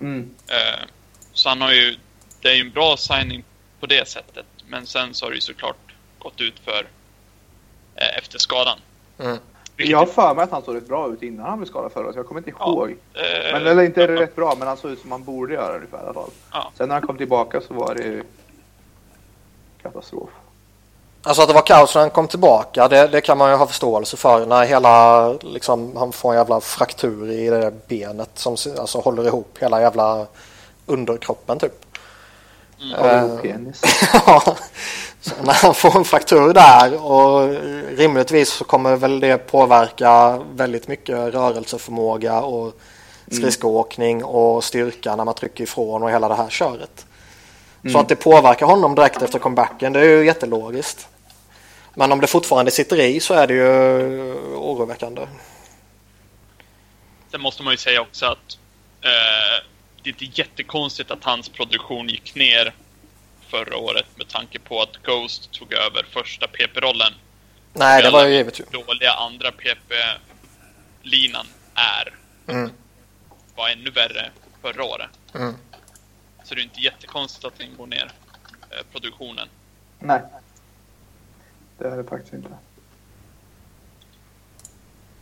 Mm. 0.00 0.35
Eh, 0.49 0.87
så 1.33 1.49
han 1.49 1.61
har 1.61 1.73
ju, 1.73 1.97
det 2.40 2.49
är 2.49 2.54
ju 2.54 2.61
en 2.61 2.71
bra 2.71 2.97
signing 2.97 3.45
på 3.80 3.87
det 3.87 4.09
sättet. 4.09 4.47
Men 4.66 4.87
sen 4.87 5.14
så 5.14 5.26
har 5.26 5.30
det 5.30 5.37
ju 5.37 5.40
såklart 5.40 5.95
gått 6.18 6.40
ut 6.40 6.59
för 6.64 6.87
eh, 7.97 8.18
efter 8.18 8.38
skadan. 8.38 8.78
Mm. 9.19 9.37
Jag 9.77 9.99
har 9.99 10.07
för 10.07 10.35
mig 10.35 10.45
att 10.45 10.51
han 10.51 10.63
såg 10.63 10.77
rätt 10.77 10.89
bra 10.89 11.09
ut 11.13 11.23
innan 11.23 11.47
han 11.47 11.59
blev 11.59 11.67
skadad 11.67 11.93
förra 11.93 12.05
året. 12.05 12.17
Jag 12.17 12.27
kommer 12.27 12.41
inte 12.41 12.53
Ja. 12.59 12.67
ihåg. 12.67 12.91
eh, 12.91 13.53
Men 13.53 13.67
eller 13.67 13.83
inte 13.83 14.07
rätt 14.07 14.37
bra, 14.37 14.55
men 14.59 14.69
han 14.69 14.77
såg 14.77 14.91
ut 14.91 15.01
som 15.01 15.13
han 15.13 15.25
borde 15.25 15.55
göra 15.55 15.75
ungefär 15.77 15.99
i 15.99 16.01
alla 16.05 16.15
fall. 16.15 16.31
Ja. 16.53 16.73
Sen 16.77 16.89
när 16.89 16.95
han 16.95 17.07
kom 17.07 17.17
tillbaka 17.17 17.61
så 17.61 17.75
var 17.75 17.95
det 17.95 18.23
katastrof. 19.83 20.29
Alltså 21.23 21.43
att 21.43 21.49
det 21.49 21.55
var 21.55 21.67
kaos 21.67 21.95
när 21.95 22.03
han 22.03 22.11
kom 22.11 22.29
tillbaka, 22.29 22.89
det, 22.89 23.07
det 23.07 23.21
kan 23.21 23.39
man 23.39 23.51
ju 23.51 23.57
ha 23.57 23.67
förståelse 23.67 24.17
för. 24.17 24.47
När 24.47 24.65
hela, 24.65 25.33
liksom, 25.33 25.97
han 25.97 26.13
får 26.13 26.31
en 26.33 26.37
jävla 26.39 26.61
fraktur 26.61 27.31
i 27.31 27.49
det 27.51 27.59
där 27.61 27.73
benet 27.89 28.31
som 28.35 28.57
alltså, 28.79 28.99
håller 28.99 29.27
ihop 29.27 29.59
hela 29.61 29.81
jävla 29.81 30.27
underkroppen 30.87 31.59
typ. 31.59 31.85
Håller 32.97 33.23
Eh. 33.35 33.37
penis. 33.41 33.83
Ja, 34.27 34.57
så 35.28 35.42
när 35.42 35.52
han 35.52 35.75
får 35.75 35.99
en 35.99 36.04
fraktur 36.04 36.52
där 36.52 37.04
och 37.04 37.49
rimligtvis 37.99 38.49
så 38.49 38.64
kommer 38.64 38.97
väl 38.97 39.20
det 39.20 39.38
påverka 39.38 40.42
väldigt 40.54 40.88
mycket 40.88 41.16
rörelseförmåga 41.35 42.40
och 42.40 42.80
skridskoåkning 43.30 44.25
och 44.25 44.64
styrka 44.64 45.16
när 45.16 45.25
man 45.25 45.35
trycker 45.35 45.64
ifrån 45.64 46.02
och 46.02 46.11
hela 46.11 46.28
det 46.28 46.35
här 46.35 46.49
köret. 46.49 47.06
Så 47.92 47.99
att 47.99 48.08
det 48.08 48.16
påverkar 48.16 48.66
honom 48.66 48.94
direkt 48.94 49.23
efter 49.23 49.38
comebacken 49.38 49.92
det 49.92 50.00
är 50.00 50.04
ju 50.04 50.25
jättelogiskt. 50.25 51.08
Men 51.94 52.12
om 52.12 52.20
det 52.20 52.26
fortfarande 52.26 52.70
sitter 52.70 53.00
i 53.00 53.20
så 53.20 53.35
är 53.35 53.47
det 53.47 53.54
ju 53.54 54.35
oroväckande. 54.54 55.26
Sen 57.30 57.40
måste 57.40 57.62
man 57.62 57.73
ju 57.73 57.76
säga 57.76 58.00
också 58.00 58.26
att 58.26 58.58
eh, 59.00 59.64
det 60.02 60.11
är 60.11 60.23
inte 60.23 60.40
jättekonstigt 60.40 61.11
att 61.11 61.25
hans 61.25 61.49
produktion 61.49 62.08
gick 62.08 62.35
ner 62.35 62.75
förra 63.49 63.76
året 63.76 64.07
med 64.17 64.28
tanke 64.28 64.59
på 64.59 64.83
att 64.83 64.97
Ghost 65.02 65.52
tog 65.52 65.73
över 65.73 66.02
första 66.02 66.47
PP-rollen. 66.47 67.12
Nej, 67.73 68.02
det 68.02 68.11
var 68.11 68.26
ju 68.26 68.35
givet. 68.35 68.73
Dåliga 68.73 69.12
andra 69.12 69.52
PP-linan 69.52 71.47
är. 71.75 72.14
Mm. 72.52 72.71
Var 73.55 73.69
ännu 73.69 73.90
värre 73.90 74.31
förra 74.62 74.85
året. 74.85 75.11
Mm. 75.35 75.55
Så 76.45 76.55
det 76.55 76.61
är 76.61 76.64
inte 76.64 76.81
jättekonstigt 76.81 77.45
att 77.45 77.59
den 77.59 77.76
går 77.76 77.87
ner, 77.87 78.12
eh, 78.71 78.83
produktionen. 78.93 79.49
Nej. 79.99 80.23
Det 81.78 81.88
är 81.88 81.97
det 81.97 82.05
faktiskt 82.05 82.35
inte. 82.35 82.50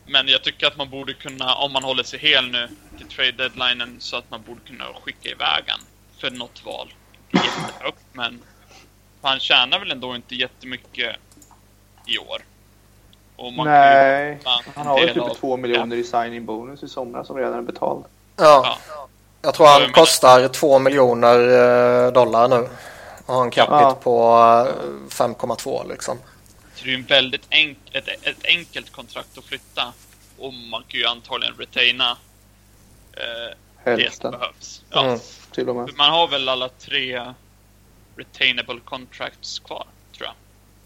Men 0.06 0.28
jag 0.28 0.42
tycker 0.42 0.66
att 0.66 0.76
man 0.76 0.90
borde 0.90 1.14
kunna, 1.14 1.54
om 1.54 1.72
man 1.72 1.84
håller 1.84 2.02
sig 2.02 2.18
hel 2.18 2.50
nu 2.50 2.68
till 2.98 3.08
trade 3.08 3.32
deadlinen, 3.32 3.96
så 3.98 4.16
att 4.16 4.30
man 4.30 4.42
borde 4.42 4.60
kunna 4.60 4.84
skicka 4.84 5.28
iväg 5.28 5.64
han 5.66 5.80
för 6.18 6.30
något 6.30 6.64
val. 6.64 6.94
Jättehögt, 7.32 8.04
men 8.12 8.40
han 9.22 9.40
tjänar 9.40 9.78
väl 9.78 9.90
ändå 9.90 10.16
inte 10.16 10.34
jättemycket 10.34 11.16
i 12.06 12.18
år. 12.18 12.42
Och 13.36 13.52
man 13.52 13.66
kan 13.66 13.74
ju 13.74 13.80
Nej. 13.80 14.38
Han 14.74 14.86
har 14.86 14.98
ju 15.00 15.06
del 15.06 15.14
typ 15.14 15.22
av- 15.22 15.34
2 15.34 15.56
miljoner 15.56 15.96
i 15.96 16.04
signing 16.04 16.46
bonus 16.46 16.82
i 16.82 16.88
somras 16.88 17.26
som 17.26 17.36
redan 17.36 17.54
är 17.58 17.62
betald. 17.62 18.04
Ja, 18.36 18.78
Ja. 18.88 19.08
jag 19.42 19.54
tror 19.54 19.66
han 19.66 19.92
kostar 19.92 20.48
2 20.48 20.78
miljoner 20.78 21.38
eh, 22.06 22.12
dollar 22.12 22.48
nu. 22.48 22.68
Och 23.26 23.34
har 23.34 23.42
en 23.44 23.50
capita 23.50 23.80
Ja. 23.80 23.94
på 24.02 24.30
eh, 24.68 25.08
5,2 25.10 25.88
liksom. 25.88 26.18
Så 26.74 26.84
det 26.84 26.90
är 26.90 26.92
ju 26.92 26.94
en 26.98 27.04
väldigt 27.06 27.46
enk 27.50 27.78
ett, 27.92 28.08
ett 28.08 28.44
enkelt 28.44 28.92
kontrakt 28.92 29.38
att 29.38 29.44
flytta. 29.44 29.92
Och 30.38 30.52
man 30.54 30.82
kan 30.88 31.00
ju 31.00 31.06
antagligen 31.06 31.54
retaina 31.58 32.10
eh, 33.12 33.56
det 33.90 33.96
som 33.96 34.02
Hälften 34.04 34.30
behövs. 34.30 34.82
Ja. 34.90 35.04
Mm. 35.04 35.18
till 35.52 35.68
och 35.68 35.76
med. 35.76 35.90
Man 35.96 36.10
har 36.10 36.28
väl 36.28 36.48
alla 36.48 36.68
tre 36.68 37.32
retainable 38.16 38.80
contracts 38.84 39.58
kvar, 39.58 39.86
tror 40.16 40.26
jag. 40.26 40.34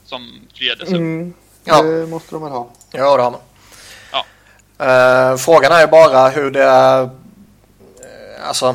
Som 0.04 0.40
friades 0.54 0.88
upp. 0.88 0.95
Mm. 0.95 1.35
Ja. 1.64 1.83
Det 1.83 2.07
måste 2.07 2.35
de 2.35 2.42
väl 2.42 2.52
ha. 2.52 2.69
Ja, 2.90 3.16
det 3.16 3.23
har 3.23 3.30
man. 3.30 3.40
Ja. 4.12 4.25
Eh, 4.87 5.37
frågan 5.37 5.73
är 5.73 5.80
ju 5.80 5.87
bara 5.87 6.28
hur 6.28 6.50
det... 6.50 6.64
eh, 6.64 8.49
alltså, 8.49 8.75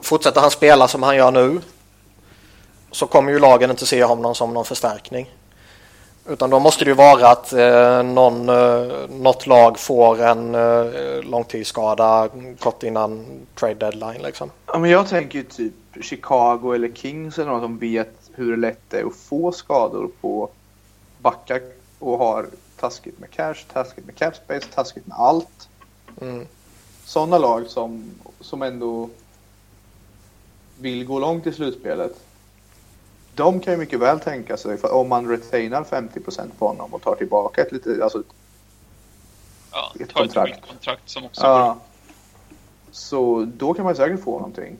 fortsätter 0.00 0.40
han 0.40 0.50
spela 0.50 0.88
som 0.88 1.02
han 1.02 1.16
gör 1.16 1.30
nu 1.30 1.60
så 2.90 3.06
kommer 3.06 3.32
ju 3.32 3.38
lagen 3.38 3.70
inte 3.70 3.86
se 3.86 4.04
honom 4.04 4.34
som 4.34 4.54
någon 4.54 4.64
förstärkning. 4.64 5.30
Utan 6.28 6.50
då 6.50 6.60
måste 6.60 6.84
det 6.84 6.90
ju 6.90 6.94
vara 6.94 7.28
att 7.28 7.52
eh, 7.52 8.02
någon, 8.02 8.48
eh, 8.48 9.10
något 9.10 9.46
lag 9.46 9.78
får 9.78 10.22
en 10.22 10.54
eh, 10.54 11.22
långtidsskada 11.22 12.28
kort 12.58 12.82
innan 12.82 13.26
trade 13.54 13.74
deadline 13.74 14.22
liksom. 14.22 14.50
Ja, 14.66 14.78
men 14.78 14.90
jag 14.90 15.08
tänker 15.08 15.38
ju 15.38 15.44
typ 15.44 15.74
Chicago 16.00 16.72
eller 16.74 16.92
Kings 16.94 17.38
eller 17.38 17.50
någon 17.50 17.60
som 17.60 17.78
vet 17.78 18.30
hur 18.34 18.56
lätt 18.56 18.80
det 18.88 19.00
är 19.00 19.04
att 19.04 19.16
få 19.16 19.52
skador 19.52 20.10
på 20.20 20.48
backar 21.18 21.60
och 21.98 22.18
har 22.18 22.46
taskigt 22.80 23.18
med 23.18 23.30
cash, 23.30 23.56
taskigt 23.72 24.06
med 24.06 24.16
cap 24.16 24.36
space, 24.36 24.66
taskigt 24.74 25.06
med 25.06 25.16
allt. 25.18 25.68
Mm. 26.20 26.46
Sådana 27.04 27.38
lag 27.38 27.66
som, 27.66 28.10
som 28.40 28.62
ändå 28.62 29.08
vill 30.78 31.04
gå 31.04 31.18
långt 31.18 31.46
i 31.46 31.52
slutspelet. 31.52 32.16
De 33.36 33.60
kan 33.60 33.72
ju 33.72 33.78
mycket 33.78 33.98
väl 34.00 34.20
tänka 34.20 34.56
sig, 34.56 34.76
för 34.76 34.92
om 34.92 35.08
man 35.08 35.28
retainar 35.28 35.84
50% 35.84 36.50
på 36.58 36.66
honom 36.68 36.94
och 36.94 37.02
tar 37.02 37.14
tillbaka 37.14 37.62
ett 37.62 37.72
lite, 37.72 38.00
alltså 38.04 38.22
Ja, 39.72 39.92
Ett 40.00 40.08
ta 40.14 40.24
ett 40.24 40.34
kontrakt. 40.68 41.08
som 41.10 41.24
också 41.24 41.40
går 41.42 41.50
Ja. 41.50 41.78
Så 42.90 43.44
då 43.56 43.74
kan 43.74 43.84
man 43.84 43.96
säkert 43.96 44.24
få 44.24 44.32
någonting. 44.38 44.76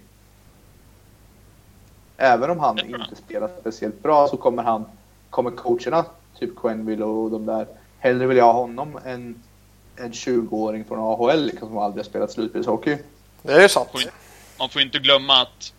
Även 2.16 2.50
om 2.50 2.58
han 2.60 2.78
inte 2.78 3.16
spelar 3.24 3.50
speciellt 3.60 4.02
bra 4.02 4.28
så 4.28 4.36
kommer 4.36 4.62
han, 4.62 4.84
kommer 5.30 5.50
coacherna, 5.50 6.04
typ 6.38 6.56
Quenville 6.56 7.04
och 7.04 7.30
de 7.30 7.46
där, 7.46 7.66
hellre 7.98 8.26
vilja 8.26 8.44
ha 8.44 8.52
honom 8.52 8.98
än 9.04 9.42
en 9.96 10.12
20-åring 10.12 10.84
från 10.84 10.98
AHL 10.98 11.44
liksom, 11.46 11.68
som 11.68 11.78
aldrig 11.78 12.04
har 12.04 12.08
spelat 12.10 12.30
slutspelshockey. 12.32 12.98
Det 13.42 13.52
är 13.52 13.62
ju 13.62 13.68
sant. 13.68 13.88
Ju- 13.94 14.10
Man 14.58 14.68
får 14.70 14.80
ju 14.80 14.86
inte 14.86 14.98
glömma 14.98 15.42
att 15.42 15.72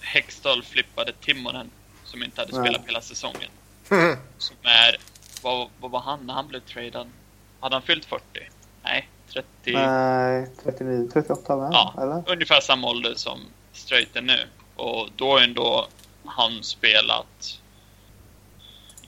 Hextall 0.00 0.62
flippade 0.62 1.12
Timonen 1.20 1.70
som 2.10 2.22
inte 2.22 2.40
hade 2.40 2.52
spelat 2.52 2.86
hela 2.86 3.00
säsongen. 3.00 3.50
Som 4.38 4.56
är, 4.62 4.96
vad, 5.42 5.68
vad 5.80 5.90
var 5.90 6.00
han 6.00 6.26
när 6.26 6.34
han 6.34 6.48
blev 6.48 6.60
tradad? 6.60 7.06
Hade 7.60 7.74
han 7.74 7.82
fyllt 7.82 8.04
40? 8.04 8.24
Nej, 8.82 9.08
30? 9.32 9.46
Nej, 9.72 10.50
39, 10.64 11.08
38 11.12 11.56
va? 11.56 11.70
Ja, 11.72 11.94
Eller? 12.02 12.32
ungefär 12.32 12.60
samma 12.60 12.88
ålder 12.88 13.14
som 13.14 13.40
Straight 13.72 14.16
är 14.16 14.22
nu. 14.22 14.46
Och 14.76 15.08
då 15.16 15.30
har 15.30 15.40
ändå 15.40 15.88
han 16.24 16.62
spelat 16.62 17.60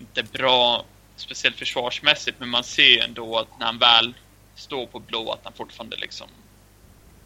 inte 0.01 0.23
bra, 0.23 0.85
speciellt 1.17 1.57
försvarsmässigt, 1.57 2.41
men 2.41 2.49
man 2.49 2.65
ser 2.65 3.05
ändå 3.05 3.39
att 3.39 3.59
när 3.59 3.67
han 3.67 3.79
väl 3.79 4.15
står 4.55 4.87
på 4.87 4.99
blå 4.99 5.33
att 5.33 5.41
han 5.45 5.53
fortfarande 5.53 5.97
liksom... 5.97 6.29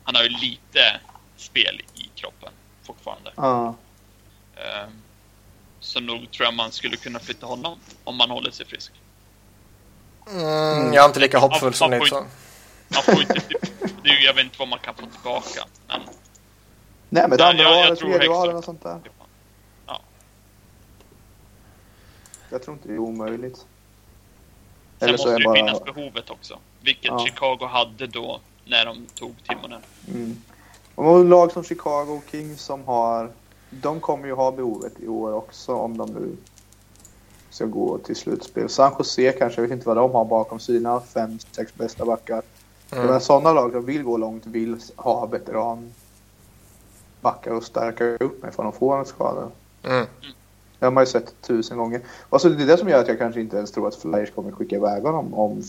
Han 0.04 0.14
har 0.14 0.23
ju 0.23 0.28
lite 0.28 1.00
spel 1.37 1.83
i 1.95 2.11
kroppen 2.14 2.52
fortfarande. 2.83 3.33
Ja. 3.37 3.75
Ehm, 4.57 5.04
Så 5.85 6.00
nog 6.00 6.31
tror 6.31 6.45
jag 6.45 6.55
man 6.55 6.73
skulle 6.73 6.97
kunna 6.97 7.19
flytta 7.19 7.47
honom 7.47 7.79
om 8.05 8.17
man 8.17 8.31
håller 8.31 8.50
sig 8.50 8.67
frisk. 8.67 8.93
Mm, 10.31 10.93
jag 10.93 11.05
är 11.05 11.07
inte 11.07 11.21
lika 11.21 11.38
hoppfull 11.38 11.67
Man- 11.67 11.73
som 11.73 11.91
man 11.91 11.99
ni 11.99 12.07
får 12.09 12.17
så. 12.17 12.26
Man 12.88 13.03
får 13.03 13.21
inte, 13.21 13.35
det 14.03 14.09
jag 14.25 14.35
vet 14.35 14.45
inte 14.45 14.59
vad 14.59 14.69
man 14.69 14.79
kan 14.79 14.95
få 14.95 15.07
tillbaka, 15.07 15.64
men... 15.88 16.00
Nej 17.09 17.29
men 17.29 17.38
Ja, 17.38 17.50
andra 17.50 17.64
valet, 17.64 17.99
tredje 17.99 18.29
valet 18.29 18.55
och 18.57 18.64
sånt 18.64 18.83
där. 18.83 19.00
Ja. 19.87 20.00
Jag 22.50 22.62
tror 22.62 22.76
inte 22.76 22.88
det 22.88 22.95
är 22.95 22.99
omöjligt. 22.99 23.57
Sen 23.57 25.09
Eller 25.09 25.19
så 25.19 25.25
måste 25.29 25.38
det 25.38 25.45
bara... 25.45 25.55
finnas 25.57 25.85
behovet 25.85 26.31
också. 26.31 26.59
Vilket 26.81 27.05
Ja. 27.05 27.26
Chicago 27.26 27.67
hade 27.67 28.07
då 28.07 28.41
när 28.64 28.87
de 28.87 29.07
tog 29.14 29.35
Timonen. 29.49 29.83
Mm. 30.09 30.43
Och 30.95 31.25
lag 31.25 31.53
som 31.53 31.64
Chicago 31.64 32.11
och 32.17 32.25
Kings 32.31 32.61
som 32.62 32.85
har... 32.85 33.31
De 33.83 34.00
kommer 34.00 34.26
ju 34.26 34.35
ha 34.35 34.52
behovet 34.52 34.93
i 35.00 35.09
år 35.09 35.33
också 35.33 35.75
om 35.75 35.97
de 35.97 36.11
nu 36.11 36.37
ska 37.50 37.64
gå 37.64 37.99
till 37.99 38.16
slutspel. 38.16 38.69
San 38.69 38.93
Jose 38.99 39.33
kanske, 39.33 39.61
jag 39.61 39.69
vet 39.69 39.76
inte 39.76 39.88
vad 39.88 39.97
de 39.97 40.12
har 40.12 40.25
bakom 40.25 40.61
sina 40.61 41.00
fem, 41.00 41.38
sex 41.52 41.75
bästa 41.75 42.04
backar. 42.04 42.43
Mm. 42.93 43.07
Men 43.07 43.21
sådana 43.21 43.52
lag 43.52 43.73
som 43.73 43.85
vill 43.85 44.02
gå 44.02 44.16
långt 44.16 44.47
vill 44.47 44.76
ha 44.97 45.26
veteran 45.26 45.93
backar 47.21 47.50
och 47.50 47.64
stärka 47.64 48.04
upp 48.04 48.43
med 48.43 48.54
för 48.54 48.62
de 48.62 48.73
får 48.73 48.99
en 48.99 49.04
skada. 49.04 49.49
Mm. 49.83 50.07
Det 50.78 50.87
har 50.87 50.93
man 50.93 51.02
ju 51.02 51.07
sett 51.07 51.43
tusen 51.43 51.78
gånger. 51.78 52.00
Och 52.28 52.40
så 52.40 52.49
det 52.49 52.62
är 52.62 52.66
det 52.66 52.78
som 52.78 52.88
gör 52.88 53.00
att 53.00 53.09
jag 53.09 53.19
kanske 53.19 53.40
inte 53.40 53.57
ens 53.57 53.73
tror 53.73 53.88
att 53.88 53.95
Flyers 53.95 54.31
kommer 54.31 54.50
skicka 54.50 54.76
iväg 54.76 55.02
honom 55.02 55.35
om 55.35 55.62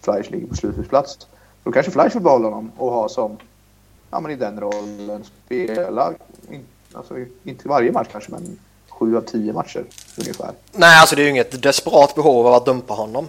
Flyers 0.00 0.30
ligger 0.30 0.46
på 0.46 0.54
slutspelsplats. 0.54 1.28
Då 1.64 1.72
kanske 1.72 1.92
Flyers 1.92 2.14
vill 2.14 2.22
behålla 2.22 2.48
honom 2.48 2.72
och 2.76 2.92
ha 2.92 3.08
som, 3.08 3.36
ja 4.10 4.20
men 4.20 4.30
i 4.30 4.36
den 4.36 4.60
rollen, 4.60 5.24
spela, 5.24 6.12
alltså 6.94 7.14
inte 7.44 7.68
varje 7.68 7.92
match 7.92 8.08
kanske 8.12 8.30
men 8.30 8.58
sju 8.88 9.16
av 9.16 9.20
tio 9.20 9.52
matcher 9.52 9.84
ungefär. 10.18 10.52
Nej, 10.72 11.00
alltså 11.00 11.16
det 11.16 11.22
är 11.22 11.24
ju 11.24 11.30
inget 11.30 11.62
desperat 11.62 12.14
behov 12.14 12.46
av 12.46 12.54
att 12.54 12.66
dumpa 12.66 12.94
honom. 12.94 13.28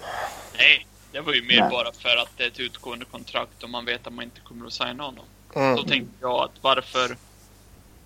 Nej, 0.58 0.88
det 1.12 1.20
var 1.20 1.34
ju 1.34 1.42
mer 1.42 1.60
Nej. 1.60 1.70
bara 1.70 1.92
för 1.92 2.18
att 2.18 2.30
det 2.38 2.44
är 2.44 2.48
ett 2.48 2.60
utgående 2.60 3.06
kontrakt 3.06 3.64
och 3.64 3.70
man 3.70 3.86
vet 3.86 4.08
att 4.08 4.14
man 4.14 4.24
inte 4.24 4.42
kommer 4.42 4.66
att 4.68 4.74
signa 4.74 5.04
honom. 5.04 5.26
Mm. 5.56 5.76
Då 5.76 5.84
tänkte 5.84 6.14
jag 6.22 6.44
att 6.44 6.52
varför 6.62 7.18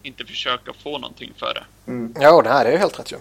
inte 0.03 0.25
försöka 0.25 0.73
få 0.73 0.97
någonting 0.97 1.33
för 1.37 1.53
det. 1.53 1.91
Mm. 1.91 2.13
Jo, 2.19 2.41
det 2.41 2.49
här 2.49 2.65
är 2.65 2.71
ju 2.71 2.77
helt 2.77 2.99
rätt 2.99 3.11
ju. 3.11 3.17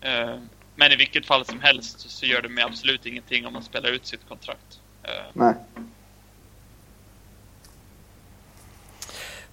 Eh, 0.00 0.36
Men 0.76 0.92
i 0.92 0.96
vilket 0.96 1.26
fall 1.26 1.44
som 1.44 1.60
helst 1.60 2.10
så 2.10 2.26
gör 2.26 2.42
det 2.42 2.48
mig 2.48 2.64
absolut 2.64 3.06
ingenting 3.06 3.46
om 3.46 3.52
man 3.52 3.62
spelar 3.62 3.88
ut 3.88 4.06
sitt 4.06 4.28
kontrakt. 4.28 4.80
Eh, 5.02 5.10
Nej. 5.32 5.54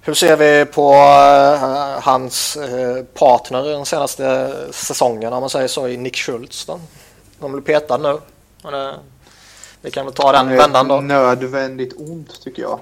Hur 0.07 0.13
ser 0.13 0.37
vi 0.37 0.65
på 0.65 0.93
eh, 0.93 2.03
hans 2.03 2.57
eh, 2.57 3.03
partner 3.03 3.63
den 3.63 3.85
senaste 3.85 4.53
säsongen 4.71 5.33
om 5.33 5.39
man 5.39 5.49
säger 5.49 5.67
så 5.67 5.87
i 5.87 5.97
Nick 5.97 6.15
Schultz 6.15 6.65
då? 6.65 6.79
De 7.39 7.51
blir 7.51 7.61
petad 7.61 7.97
nu. 7.97 8.19
Vi 9.81 9.91
kan 9.91 10.05
väl 10.05 10.13
ta 10.13 10.31
den 10.31 10.49
vändan 10.49 10.87
då. 10.87 11.01
Nödvändigt 11.01 11.93
ont 11.97 12.41
tycker 12.41 12.61
jag. 12.61 12.79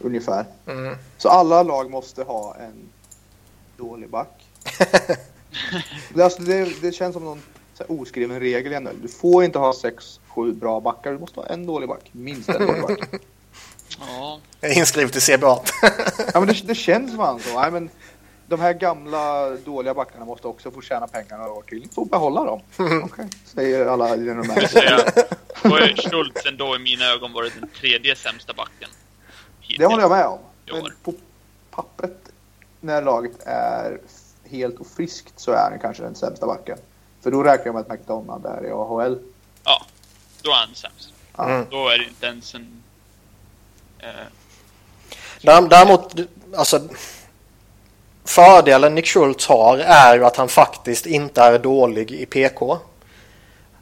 Ungefär. 0.00 0.44
Mm. 0.66 0.96
Så 1.18 1.28
alla 1.28 1.62
lag 1.62 1.90
måste 1.90 2.22
ha 2.22 2.56
en 2.56 2.88
dålig 3.76 4.10
back. 4.10 4.46
det, 6.14 6.22
alltså, 6.22 6.42
det, 6.42 6.80
det 6.82 6.92
känns 6.92 7.14
som 7.14 7.24
någon 7.24 7.42
så 7.74 7.84
här, 7.88 8.00
oskriven 8.00 8.40
regel 8.40 8.72
i. 8.72 8.88
Du 9.02 9.08
får 9.08 9.44
inte 9.44 9.58
ha 9.58 9.72
sex, 9.72 10.20
sju 10.28 10.52
bra 10.52 10.80
backar. 10.80 11.12
Du 11.12 11.18
måste 11.18 11.40
ha 11.40 11.46
en 11.46 11.66
dålig 11.66 11.88
back. 11.88 12.10
Minst 12.12 12.48
en 12.48 12.66
dålig 12.66 12.82
back. 12.82 12.98
ja, 13.98 14.40
inskrivet 14.68 15.16
i 15.16 15.20
CBA. 15.20 15.60
Ja, 16.34 16.40
men 16.40 16.46
det, 16.46 16.66
det 16.66 16.74
känns 16.74 17.16
fan 17.16 17.40
så. 17.40 17.60
Nej, 17.60 17.70
men 17.70 17.90
de 18.46 18.60
här 18.60 18.72
gamla 18.72 19.50
dåliga 19.50 19.94
backarna 19.94 20.24
måste 20.24 20.48
också 20.48 20.70
få 20.70 20.80
tjäna 20.80 21.06
pengar 21.06 21.38
några 21.38 21.52
år 21.52 21.62
till. 21.62 21.88
Får 21.94 22.04
behålla 22.04 22.44
dem. 22.44 22.60
Okej, 23.04 23.28
säger 23.44 23.86
alla 23.86 24.08
jag. 24.84 25.00
Då 25.62 25.76
är 25.76 26.10
Schultz 26.10 26.46
ändå 26.46 26.76
i 26.76 26.78
mina 26.78 27.04
ögon 27.04 27.32
varit 27.32 27.52
den 27.60 27.68
tredje 27.80 28.16
sämsta 28.16 28.52
backen. 28.52 28.88
Det 29.78 29.86
håller 29.86 30.02
jag 30.02 30.10
med 30.10 30.26
om. 30.26 30.38
i 30.66 30.72
Men 30.72 30.92
på 31.02 31.14
pappret, 31.70 32.28
när 32.80 33.02
laget 33.02 33.42
är 33.46 33.98
helt 34.44 34.78
och 34.78 34.86
friskt, 34.86 35.40
så 35.40 35.52
är 35.52 35.70
han 35.70 35.78
kanske 35.78 36.02
den 36.02 36.14
sämsta 36.14 36.46
backen. 36.46 36.78
För 37.22 37.30
då 37.30 37.42
räknar 37.42 37.66
jag 37.66 37.74
med 37.74 37.80
att 37.80 37.88
McDonald 37.88 38.46
är 38.46 38.66
i 38.66 38.70
AHL. 38.70 39.18
Ja, 39.64 39.86
då 40.42 40.50
är 40.50 40.54
han 40.54 40.74
sämst. 40.74 41.12
Mm. 41.38 41.66
Då 41.70 41.88
är 41.88 41.98
det 41.98 42.04
inte 42.04 42.26
ens 42.26 42.54
en... 42.54 42.82
Eh, 44.04 44.10
Därem- 45.42 45.68
Däremot, 45.68 46.14
alltså 46.56 46.80
fördelen 48.24 48.94
Nick 48.94 49.06
Schultz 49.06 49.46
har 49.46 49.78
är 49.78 50.16
ju 50.16 50.24
att 50.24 50.36
han 50.36 50.48
faktiskt 50.48 51.06
inte 51.06 51.42
är 51.42 51.58
dålig 51.58 52.10
i 52.10 52.26
PK. 52.26 52.78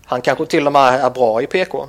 Han 0.04 0.22
kanske 0.22 0.46
till 0.46 0.66
och 0.66 0.72
med 0.72 0.94
är 1.04 1.10
bra 1.10 1.42
i 1.42 1.46
PK. 1.46 1.88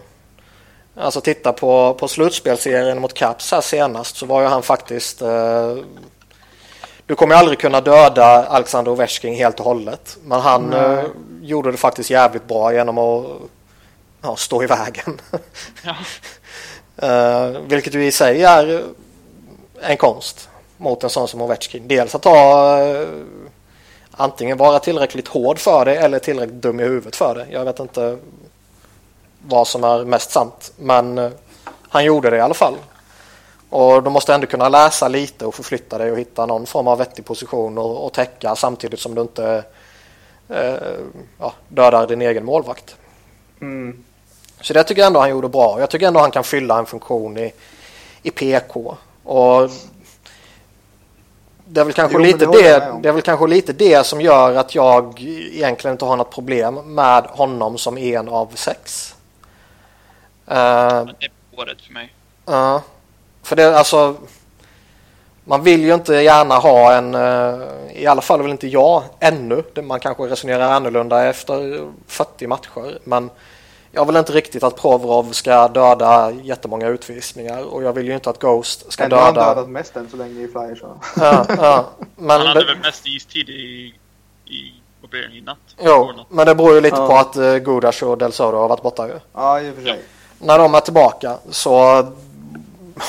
Alltså 0.98 1.22
titta 1.22 1.54
på, 1.54 1.94
på 1.94 2.08
slutspelserien 2.08 3.02
mot 3.02 3.14
Caps 3.14 3.52
här 3.52 3.62
senast 3.62 4.16
så 4.18 4.26
var 4.26 4.42
ju 4.42 4.48
han 4.48 4.64
faktiskt 4.64 5.22
eh, 5.22 5.76
du 7.06 7.16
kommer 7.16 7.36
aldrig 7.36 7.60
kunna 7.60 7.82
döda 7.82 8.26
Alexander 8.46 8.92
Ovechkin 8.92 9.34
helt 9.36 9.60
och 9.60 9.66
hållet. 9.66 10.18
Men 10.24 10.42
han 10.42 10.70
Nej. 10.70 10.80
eh, 10.80 11.04
gjorde 11.42 11.72
det 11.72 11.78
faktiskt 11.78 12.10
jävligt 12.10 12.48
bra 12.48 12.74
genom 12.74 12.98
att 12.98 13.26
ja, 14.22 14.36
stå 14.36 14.64
i 14.64 14.68
vägen. 14.68 15.22
ja. 15.84 15.96
Uh, 17.02 17.60
vilket 17.68 17.94
ju 17.94 18.06
i 18.06 18.12
sig 18.12 18.44
är 18.44 18.84
en 19.82 19.98
konst 19.98 20.50
mot 20.78 21.04
en 21.04 21.10
sån 21.10 21.28
som 21.28 21.42
Ovechkin. 21.42 21.88
Dels 21.88 22.16
att 22.16 22.26
ha 22.26 22.78
uh, 22.82 23.02
eh, 23.02 23.08
antingen 24.12 24.58
vara 24.58 24.80
tillräckligt 24.80 25.28
hård 25.28 25.60
för 25.60 25.86
det 25.86 25.96
eller 25.96 26.20
tillräckligt 26.20 26.62
dum 26.62 26.80
i 26.80 26.84
huvudet 26.84 27.16
för 27.16 27.36
det. 27.36 27.48
Jag 27.52 27.66
vet 27.66 27.80
inte 27.80 28.18
vad 29.48 29.68
som 29.68 29.84
är 29.84 30.06
mest 30.06 30.32
sant. 30.32 30.74
Men 30.78 31.18
uh, 31.18 31.32
han 31.90 32.06
gjorde 32.06 32.30
det 32.30 32.38
i 32.38 32.42
alla 32.42 32.54
fall. 32.54 32.76
Och 33.70 34.04
du 34.04 34.10
måste 34.10 34.34
ändå 34.34 34.48
kunna 34.48 34.70
läsa 34.70 35.08
lite 35.08 35.46
och 35.46 35.56
förflytta 35.56 35.98
dig 35.98 36.12
och 36.12 36.18
hitta 36.18 36.46
någon 36.46 36.66
form 36.66 36.88
av 36.88 36.98
vettig 36.98 37.26
position 37.26 37.78
och, 37.78 38.06
och 38.06 38.14
täcka 38.14 38.56
samtidigt 38.56 39.00
som 39.00 39.16
du 39.16 39.22
inte 39.22 39.64
ja, 41.40 41.54
dödar 41.68 42.08
din 42.08 42.22
egen 42.22 42.46
målvakt. 42.46 42.96
Mm. 43.62 44.04
Så 44.64 44.74
det 44.74 44.84
tycker 44.84 45.02
jag 45.02 45.08
ändå 45.08 45.20
han 45.20 45.30
gjorde 45.30 45.50
bra. 45.50 45.80
Jag 45.80 45.90
tycker 45.90 46.08
ändå 46.08 46.20
han 46.20 46.32
kan 46.32 46.44
fylla 46.44 46.80
en 46.80 46.86
funktion 46.86 47.38
i, 47.38 47.54
i 48.24 48.32
PK. 48.32 48.98
Och 49.24 49.70
det 51.66 51.82
är, 51.82 51.86
väl 51.86 51.94
kanske 51.94 52.18
Jo, 52.18 52.24
lite 52.24 52.46
det 52.46 52.52
det, 52.52 53.00
det 53.02 53.10
är 53.10 53.14
väl 53.14 53.22
kanske 53.22 53.48
lite 53.48 53.74
det 53.74 54.06
som 54.06 54.22
gör 54.22 54.56
att 54.56 54.76
jag 54.76 55.22
egentligen 55.22 55.94
inte 55.94 56.06
har 56.06 56.18
något 56.18 56.32
problem 56.32 56.96
med 56.96 57.24
honom 57.24 57.78
som 57.78 57.98
en 57.98 58.30
av 58.30 58.52
sex. 58.56 59.16
Men 60.46 61.06
det 61.06 61.26
är 61.26 61.32
året 61.58 61.82
för 61.82 61.94
mig. 61.94 62.14
Ja, 62.46 62.82
för 63.44 63.56
det 63.56 63.78
alltså 63.78 64.16
man 65.44 65.64
vill 65.64 65.84
ju 65.84 65.94
inte 65.94 66.14
gärna 66.14 66.56
ha 66.56 66.94
en, 66.94 67.16
eh, 67.16 67.68
i 67.94 68.08
alla 68.08 68.22
fall 68.22 68.42
vill 68.42 68.52
inte 68.52 68.68
jag 68.68 69.04
ännu, 69.20 69.64
man 69.84 70.00
kanske 70.00 70.24
resonerar 70.24 70.72
annorlunda 70.72 71.26
efter 71.26 71.88
40 72.08 72.48
matcher, 72.48 73.00
men 73.04 73.30
jag 73.96 74.06
vill 74.06 74.16
inte 74.16 74.32
riktigt 74.32 74.64
att 74.64 74.76
Provorov 74.76 75.32
ska 75.32 75.68
döda 75.68 76.32
jättemånga 76.32 76.88
utvisningar 76.88 77.64
och 77.64 77.84
jag 77.84 77.94
vill 77.94 78.08
ju 78.08 78.14
inte 78.14 78.30
att 78.30 78.40
Ghost 78.40 78.92
ska 78.92 79.04
Ändå 79.04 79.16
har 79.16 79.24
han 79.24 79.34
döda. 79.34 79.48
dödat 79.56 79.70
mest 79.70 79.96
än 79.96 80.10
så 80.10 80.18
länge 80.18 80.42
i 80.42 80.48
Flyers. 80.48 80.80
Så. 80.80 80.98
Ja, 81.18 81.46
ja, 81.50 81.86
men 82.16 82.38
Han 82.38 82.48
hade 82.48 82.66
väl 82.66 82.78
mest 82.80 83.06
istid 83.08 83.50
i... 83.50 83.94
i? 84.46 84.74
I 85.38 85.42
natt? 85.42 85.58
jo, 85.82 86.12
men 86.30 86.46
det 86.46 86.56
beror 86.56 86.74
ju 86.74 86.82
lite 86.82 86.96
Ja. 86.98 87.08
på 87.08 87.16
att 87.16 87.38
uh, 87.38 87.56
Gudas 87.58 88.02
och 88.02 88.18
Del 88.18 88.32
Soto 88.32 88.58
har 88.58 88.68
varit 88.68 88.82
borta 88.82 89.08
ju. 89.08 89.14
Ja, 89.34 89.62
i 89.62 89.72
och 89.72 89.76
för 89.76 89.82
sig. 89.84 90.00
när 90.40 90.58
de 90.60 90.76
är 90.76 90.80
tillbaka 90.80 91.38
så 91.50 92.06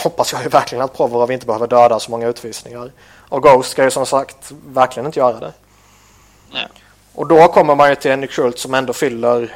hoppas 0.04 0.32
jag 0.32 0.42
ju 0.42 0.48
verkligen 0.48 0.84
att 0.84 0.96
Provorov 0.96 1.32
inte 1.32 1.46
behöver 1.46 1.66
döda 1.66 2.00
så 2.00 2.10
många 2.10 2.26
utvisningar. 2.28 2.92
Och 3.28 3.42
Ghost 3.42 3.70
ska 3.70 3.84
ju 3.84 3.90
som 3.90 4.06
sagt 4.06 4.52
verkligen 4.66 5.06
inte 5.06 5.18
göra 5.18 5.40
det. 5.40 5.52
Nej. 6.52 6.66
Och 7.14 7.26
då 7.26 7.48
kommer 7.48 7.74
man 7.74 7.88
ju 7.90 7.94
till 7.94 8.10
en 8.10 8.26
Schultz 8.28 8.62
som 8.62 8.74
ändå 8.74 8.92
fyller 8.92 9.54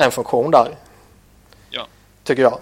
en 0.00 0.12
funktion 0.12 0.50
där. 0.50 0.76
Ja. 1.70 1.86
Tycker 2.24 2.42
jag. 2.42 2.60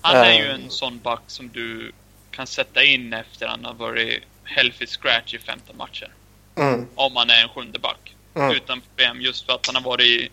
Han 0.00 0.16
är 0.16 0.38
ju 0.38 0.50
en 0.50 0.70
sån 0.70 0.98
back 0.98 1.22
som 1.26 1.48
du 1.48 1.92
kan 2.30 2.46
sätta 2.46 2.84
in 2.84 3.12
efter 3.12 3.46
han 3.46 3.64
har 3.64 3.74
varit 3.74 4.22
healthy 4.44 4.86
scratch 4.86 5.34
i 5.34 5.38
15 5.38 5.76
matcher. 5.76 6.12
Mm. 6.56 6.86
Om 6.94 7.16
han 7.16 7.30
är 7.30 7.42
en 7.42 7.48
sjunde 7.48 7.78
back. 7.78 8.16
Mm. 8.34 8.50
Utan 8.50 8.80
problem 8.80 9.20
just 9.20 9.46
för 9.46 9.52
att 9.52 9.66
han 9.66 9.74
har 9.74 9.82
varit 9.82 10.06
i, 10.06 10.30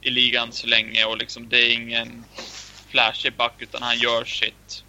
i 0.00 0.10
ligan 0.10 0.52
så 0.52 0.66
länge 0.66 1.04
och 1.04 1.16
liksom 1.16 1.48
det 1.48 1.58
är 1.58 1.74
ingen 1.74 2.24
flashig 2.88 3.32
back 3.36 3.52
utan 3.58 3.82
han 3.82 3.98
gör 3.98 4.24
sitt 4.24 4.84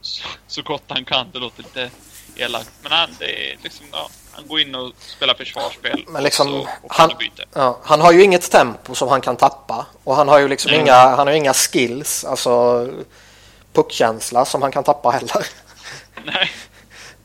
så, 0.00 0.28
så 0.46 0.62
gott 0.62 0.84
han 0.88 1.04
kan. 1.04 1.30
Det 1.32 1.38
låter 1.38 1.62
lite 1.62 1.90
elakt. 2.36 2.72
Men 2.82 2.92
han, 2.92 3.10
det 3.18 3.52
är 3.52 3.56
liksom, 3.62 3.86
ja, 3.92 4.10
går 4.48 4.60
in 4.60 4.74
och 4.74 4.92
spelar 4.98 5.34
försvarsspel. 5.34 6.04
Men 6.08 6.22
liksom, 6.22 6.54
och 6.54 6.62
så 6.62 6.68
och 6.82 6.94
han-. 6.94 7.10
Ja, 7.54 7.78
han 7.82 8.00
har 8.00 8.12
ju 8.12 8.22
inget 8.22 8.50
tempo 8.50 8.94
som 8.94 9.08
han 9.08 9.20
kan 9.20 9.36
tappa. 9.36 9.86
Och 10.04 10.16
han 10.16 10.28
har 10.28 10.38
ju 10.38 10.48
liksom 10.48 10.70
Mm. 10.70 10.80
inga, 10.80 10.94
han 10.94 11.26
har 11.26 11.34
inga 11.34 11.52
skills, 11.52 12.24
alltså 12.24 12.88
puckkänsla 13.72 14.44
som 14.44 14.62
han 14.62 14.72
kan 14.72 14.84
tappa 14.84 15.10
heller. 15.10 15.46
Nej. 16.24 16.50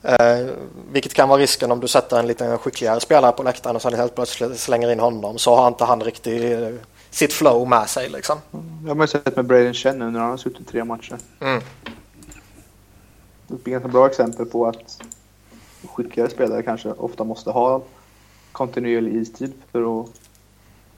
Eh, 0.03 0.47
vilket 0.91 1.13
kan 1.13 1.29
vara 1.29 1.39
risken 1.41 1.71
om 1.71 1.79
du 1.79 1.87
sätter 1.87 2.19
en 2.19 2.27
lite 2.27 2.57
skickligare 2.57 2.99
spelare 2.99 3.31
på 3.31 3.43
läktaren 3.43 3.75
och 3.75 3.81
sen 3.81 3.93
helt 3.93 4.15
plötsligt 4.15 4.59
slänger 4.59 4.91
in 4.91 4.99
honom 4.99 5.37
så 5.37 5.55
har 5.55 5.67
inte 5.67 5.85
han 5.85 6.01
riktigt 6.03 6.51
eh, 6.61 6.69
sitt 7.09 7.33
flow 7.33 7.67
med 7.67 7.89
sig 7.89 8.09
liksom. 8.09 8.37
Jag 8.51 8.87
har 8.89 8.95
man 8.95 9.03
ju 9.03 9.07
sett 9.07 9.35
med 9.35 9.45
Braden 9.45 9.73
Chen 9.73 9.99
nu 9.99 10.11
när 10.11 10.19
han 10.19 10.29
har 10.29 10.37
suttit 10.37 10.67
tre 10.67 10.83
matcher. 10.83 11.17
Mm. 11.41 11.61
Det 13.47 13.53
är 13.53 13.57
ett 13.57 13.65
ganska 13.65 13.87
bra 13.87 14.07
exempel 14.07 14.45
på 14.45 14.67
att 14.67 15.01
skickligare 15.87 16.29
spelare 16.29 16.63
kanske 16.63 16.89
ofta 16.91 17.23
måste 17.23 17.49
ha 17.51 17.83
kontinuerlig 18.51 19.13
istid 19.15 19.53
för 19.71 20.01
att 20.01 20.07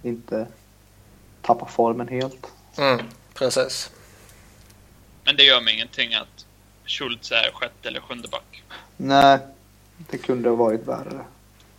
inte 0.04 0.48
tappa 1.42 1.66
formen 1.66 2.08
helt. 2.08 2.48
Mm, 2.78 3.06
precis. 3.34 3.92
Men 5.24 5.36
det 5.36 5.44
gör 5.44 5.62
mig 5.62 5.74
ingenting 5.74 6.14
att 6.14 6.46
Schultz 6.86 7.32
är 7.32 7.52
sjätte 7.54 7.88
eller 7.88 8.00
sjunde 8.00 8.28
back. 8.28 8.64
Nej, 8.98 9.40
det 9.98 10.18
kunde 10.18 10.50
ha 10.50 10.56
varit 10.56 10.88
värre. 10.88 11.26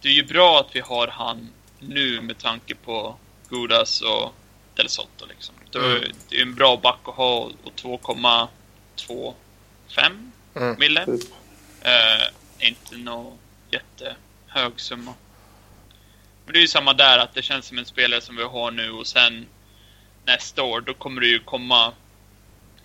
Det 0.00 0.08
är 0.08 0.12
ju 0.12 0.26
bra 0.26 0.60
att 0.60 0.76
vi 0.76 0.80
har 0.80 1.06
han 1.08 1.48
nu 1.80 2.20
med 2.20 2.38
tanke 2.38 2.74
på 2.74 3.16
Gudas 3.48 4.00
och 4.00 4.32
Del 4.74 4.88
Sotto 4.88 5.26
liksom. 5.28 5.54
Det 5.72 5.78
är, 5.78 5.96
Mm. 5.96 6.10
det 6.28 6.36
är 6.36 6.42
en 6.42 6.54
bra 6.54 6.76
back 6.82 6.98
att 7.04 7.14
ha 7.14 7.38
och 7.64 7.72
2,25 7.76 10.32
Mm. 10.54 10.76
mille. 10.78 11.04
Typ. 11.06 11.20
Eh, 11.80 12.34
inte 12.58 12.96
någon 12.96 13.38
jättehög 13.70 14.80
summa. 14.80 15.14
Men 16.44 16.52
det 16.52 16.58
är 16.58 16.62
ju 16.62 16.68
samma 16.68 16.92
där 16.92 17.18
att 17.18 17.34
det 17.34 17.42
känns 17.42 17.66
som 17.66 17.78
en 17.78 17.86
spelare 17.86 18.20
som 18.20 18.36
vi 18.36 18.42
har 18.42 18.70
nu 18.70 18.90
och 18.90 19.06
sen 19.06 19.46
nästa 20.24 20.62
år 20.62 20.80
då 20.80 20.94
kommer 20.94 21.20
det 21.20 21.26
ju 21.26 21.38
komma 21.38 21.92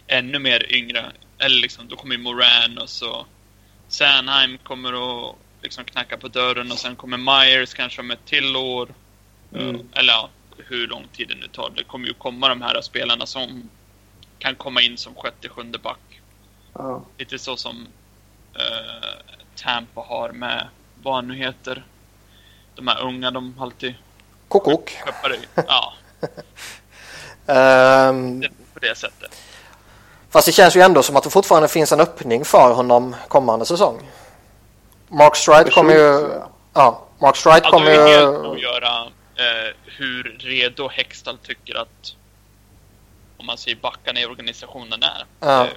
ännu 0.07 0.39
mer 0.39 0.71
yngre. 0.73 1.11
Eller 1.37 1.61
liksom 1.61 1.87
då 1.87 1.95
kommer 1.95 2.15
ju 2.15 2.21
Moran 2.21 2.77
och 2.77 2.89
så 2.89 3.25
Sanheim 3.87 4.57
kommer 4.57 4.93
att 5.29 5.35
liksom 5.61 5.85
knacka 5.85 6.17
på 6.17 6.27
dörren 6.27 6.71
och 6.71 6.79
sen 6.79 6.95
kommer 6.95 7.17
Myers 7.17 7.73
kanske 7.73 8.01
om 8.01 8.11
ett 8.11 8.25
till 8.25 8.55
år. 8.55 8.93
Mm. 9.53 9.75
Eh, 9.75 9.81
Eller 9.93 10.13
ja, 10.13 10.29
hur 10.57 10.87
lång 10.87 11.07
tid 11.11 11.27
det 11.27 11.35
nu 11.35 11.47
tar. 11.47 11.71
Det 11.75 11.83
kommer 11.83 12.07
ju 12.07 12.13
komma 12.13 12.49
de 12.49 12.61
här 12.61 12.81
spelarna 12.81 13.25
som 13.25 13.69
kan 14.39 14.55
komma 14.55 14.81
in 14.81 14.97
som 14.97 15.15
sjätte, 15.15 15.49
sjunde 15.49 15.77
back. 15.77 16.21
Ja. 16.73 17.05
Lite 17.17 17.39
så 17.39 17.57
som 17.57 17.87
eh, 18.53 19.42
Tampa 19.63 20.01
har 20.01 20.29
med, 20.31 20.67
vad 21.03 21.15
han 21.15 21.27
nu 21.27 21.35
heter. 21.35 21.85
De 22.75 22.87
här 22.87 23.01
unga, 23.01 23.31
de 23.31 23.55
alltid... 23.59 23.95
kokok. 24.47 24.97
Ja, 25.67 25.93
det, 27.45 28.49
på 28.73 28.79
det 28.81 28.97
sättet. 28.97 29.41
fast 30.29 30.45
det 30.45 30.51
känns 30.51 30.75
ju 30.75 30.81
ändå 30.81 31.03
som 31.03 31.15
att 31.15 31.23
det 31.23 31.29
fortfarande 31.29 31.67
finns 31.67 31.91
en 31.91 31.99
öppning 31.99 32.45
för 32.45 32.73
honom 32.73 33.15
kommande 33.27 33.65
säsong. 33.65 34.01
Mark 35.07 35.35
Stride 35.35 35.71
kommer 35.71 35.93
ju... 35.93 36.29
Ja. 36.73 37.01
Mark 37.19 37.35
Stride 37.35 37.61
Ja, 37.63 37.71
kommer 37.71 37.85
det 37.85 37.95
är 37.95 38.07
helt 38.07 38.45
att 38.45 38.57
ju... 38.57 38.63
göra 38.63 39.01
eh, 39.35 39.75
hur 39.85 40.37
redo 40.39 40.87
Hextall 40.87 41.37
tycker 41.37 41.75
att 41.75 42.15
om 43.37 43.45
man 43.45 43.57
säger 43.57 43.77
backarna 43.77 44.19
i 44.19 44.25
organisationen 44.25 45.03
är. 45.03 45.25
Ja. 45.39 45.67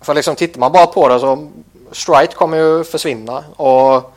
För 0.00 0.14
liksom 0.14 0.36
tittar 0.36 0.60
man 0.60 0.72
bara 0.72 0.86
på 0.86 1.08
det 1.08 1.20
så 1.20 1.50
Stride 1.92 2.34
kommer 2.34 2.56
ju 2.56 2.84
försvinna 2.84 3.44
och 3.56 4.12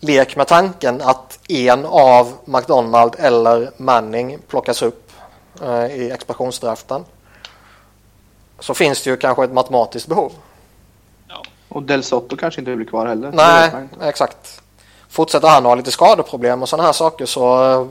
lek 0.00 0.36
med 0.36 0.46
tanken 0.46 1.00
att 1.00 1.38
en 1.48 1.84
av 1.84 2.32
McDonald 2.44 3.14
eller 3.18 3.70
Manning 3.76 4.38
plockas 4.48 4.82
upp 4.82 5.12
eh, 5.62 5.86
i 5.86 6.10
expansionsdraften. 6.10 7.04
Så 8.58 8.74
finns 8.74 9.02
det 9.02 9.10
ju 9.10 9.16
kanske 9.16 9.44
ett 9.44 9.52
matematiskt 9.52 10.08
behov. 10.08 10.32
ja. 11.28 11.42
Och 11.68 11.82
Del 11.82 12.02
Sotto 12.02 12.36
kanske 12.36 12.60
inte 12.60 12.76
blir 12.76 12.86
kvar 12.86 13.06
heller. 13.06 13.32
Nej, 13.32 13.88
exakt. 14.02 14.62
Fortsätter 15.08 15.48
han 15.48 15.64
ha 15.64 15.74
lite 15.74 15.90
skadeproblem 15.90 16.62
och 16.62 16.68
sådana 16.68 16.86
här 16.86 16.92
saker 16.92 17.26
så 17.26 17.72
eh, 17.72 17.86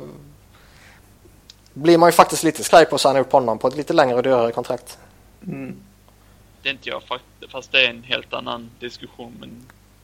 blir 1.73 1.97
man 1.97 2.07
ju 2.07 2.11
faktiskt 2.11 2.43
lite 2.43 2.63
skraj 2.63 2.85
på 2.85 2.95
att 2.95 3.01
signa 3.01 3.19
upp 3.19 3.31
honom 3.31 3.57
på 3.57 3.67
ett 3.67 3.75
lite 3.75 3.93
längre 3.93 4.15
och 4.15 4.23
dyrare 4.23 4.51
kontrakt. 4.51 4.97
Mm. 5.47 5.75
Det 6.63 6.69
är 6.69 6.73
inte 6.73 6.89
jag 6.89 7.01
fast 7.51 7.71
det 7.71 7.85
är 7.85 7.89
en 7.89 8.03
helt 8.03 8.33
annan 8.33 8.69
diskussion. 8.79 9.33
Men, 9.39 9.49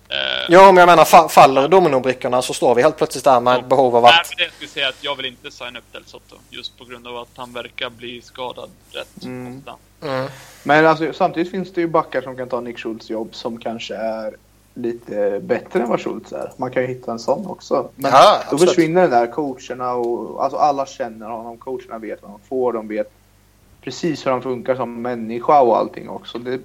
eh, 0.10 0.45
Jo, 0.50 0.60
men 0.65 0.78
jag 0.78 0.86
menar 0.86 1.04
fa- 1.06 1.28
faller 1.30 1.67
dominobrickorna 1.67 2.41
så 2.41 2.54
står 2.54 2.76
vi 2.76 2.82
helt 2.82 2.98
plötsligt 2.98 3.24
där 3.24 3.39
med 3.39 3.60
ett 3.60 3.65
behov 3.65 3.95
av 3.95 4.04
Nej, 4.04 4.12
att... 4.12 4.30
men 4.30 4.38
det 4.38 4.43
jag 4.43 4.54
skulle 4.54 4.69
säga 4.69 4.88
att 4.89 5.04
jag 5.04 5.15
vill 5.15 5.26
inte 5.26 5.52
signa 5.52 5.80
upp 5.80 5.93
Del 5.93 6.06
Sotto. 6.06 6.36
Just 6.50 6.78
på 6.78 6.86
grund 6.86 7.08
av 7.08 7.17
att 7.17 7.30
han 7.36 7.54
verkar 7.54 7.89
bli 7.89 8.22
skadad 8.22 8.69
rätt 8.91 9.24
Mm. 9.26 9.58
ofta. 9.58 9.76
Mm. 10.08 10.30
Men 10.63 10.86
alltså, 10.86 11.13
samtidigt 11.13 11.52
finns 11.52 11.74
det 11.74 11.82
ju 11.82 11.88
backar 11.88 12.22
som 12.22 12.38
kan 12.38 12.50
ta 12.50 12.62
Nick 12.62 12.80
Schultz 12.80 13.10
jobb 13.10 13.36
som 13.36 13.58
kanske 13.60 13.95
är 13.95 14.36
lite 14.74 15.39
bättre 15.43 15.80
än 15.82 15.89
vad 15.89 16.00
Schultz 16.02 16.32
är. 16.34 16.52
Man 16.58 16.72
kan 16.72 16.82
ju 16.82 16.88
hitta 16.88 17.12
en 17.12 17.19
sån 17.19 17.48
också. 17.48 17.89
Men 17.95 18.12
Ja, 18.12 18.32
då 18.50 18.56
absolut. 18.56 18.69
försvinner 18.69 19.02
det 19.02 19.08
där 19.08 19.28
coacherna 19.28 19.93
och 19.93 20.43
alltså 20.43 20.58
alla 20.58 20.86
känner 20.86 21.26
honom. 21.30 21.58
Coacherna 21.58 21.98
vet 21.98 22.22
vad 22.22 22.32
de 22.32 22.39
får. 22.50 22.74
De 22.74 22.88
vet 22.88 23.12
precis 23.82 24.26
hur 24.26 24.32
han 24.32 24.42
funkar 24.42 24.76
som 24.76 25.02
människa 25.02 25.62
och 25.62 25.78
allting 25.78 26.10
också. 26.10 26.38
Det, 26.38 26.60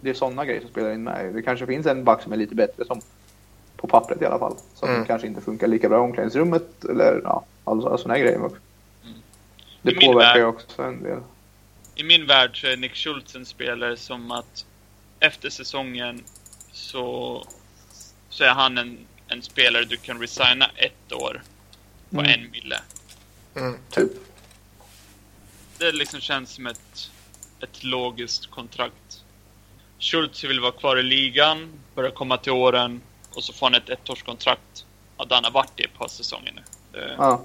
det 0.00 0.10
är 0.10 0.14
sådana 0.14 0.44
grejer 0.44 0.60
som 0.60 0.70
spelar 0.70 0.92
in 0.92 1.02
med. 1.04 1.34
Det 1.34 1.42
kanske 1.42 1.66
finns 1.66 1.86
en 1.86 2.04
back 2.04 2.22
som 2.22 2.32
är 2.32 2.36
lite 2.36 2.54
bättre 2.54 2.84
som 2.84 3.00
på 3.76 3.86
pappret 3.86 4.22
i 4.22 4.24
alla 4.26 4.38
fall. 4.38 4.56
Som 4.74 4.88
Mm. 4.88 5.04
kanske 5.04 5.26
inte 5.26 5.40
funkar 5.40 5.66
lika 5.66 5.88
bra 5.88 5.98
i 5.98 6.00
omklädningsrummet 6.00 6.84
eller 6.84 7.20
ja, 7.24 7.44
alla 7.64 7.98
sådana 7.98 8.18
grejer. 8.18 8.50
Det 9.82 9.90
I 9.92 9.96
min 9.96 10.12
påverkar 10.12 10.38
ju 10.38 10.44
också 10.44 10.82
en 10.82 11.02
del. 11.02 11.18
I 11.94 12.04
min 12.04 12.26
värld 12.26 12.60
så 12.60 12.66
är 12.66 12.76
Nick 12.76 12.94
Schultz 12.94 13.34
en 13.34 13.46
spelare 13.46 13.96
som 13.96 14.30
att 14.30 14.64
efter 15.20 15.50
säsongen 15.50 16.22
så, 16.72 17.44
så 18.28 18.44
är 18.44 18.48
han 18.50 18.78
en, 18.78 18.98
en 19.28 19.42
spelare 19.42 19.84
du 19.84 19.96
kan 19.96 20.20
resigna 20.20 20.70
ett 20.76 21.12
år 21.12 21.42
på 22.10 22.20
Mm. 22.20 22.32
en 22.32 22.50
mille. 22.50 22.80
Mm. 23.56 23.74
Typ. 23.90 24.12
Det 25.78 25.92
liksom 25.92 26.20
känns 26.20 26.50
som 26.50 26.66
ett, 26.66 27.10
ett 27.60 27.84
logiskt 27.84 28.50
kontrakt. 28.50 29.24
Schultz 29.98 30.44
vill 30.44 30.60
vara 30.60 30.72
kvar 30.72 30.96
i 30.96 31.02
ligan, 31.02 31.72
börja 31.94 32.10
komma 32.10 32.36
till 32.36 32.52
åren 32.52 33.00
och 33.34 33.44
så 33.44 33.52
får 33.52 33.66
han 33.66 33.74
ett 33.74 33.88
ettårskontrakt. 33.88 34.84
Ja, 35.16 35.24
där 35.24 35.34
han 35.34 35.44
har 35.44 35.50
varit 35.50 35.80
i 35.80 35.82
ett 35.84 35.94
par 35.98 36.08
säsonger 36.08 36.52
nu. 36.52 36.62
Det 36.92 37.14
Ja. 37.18 37.42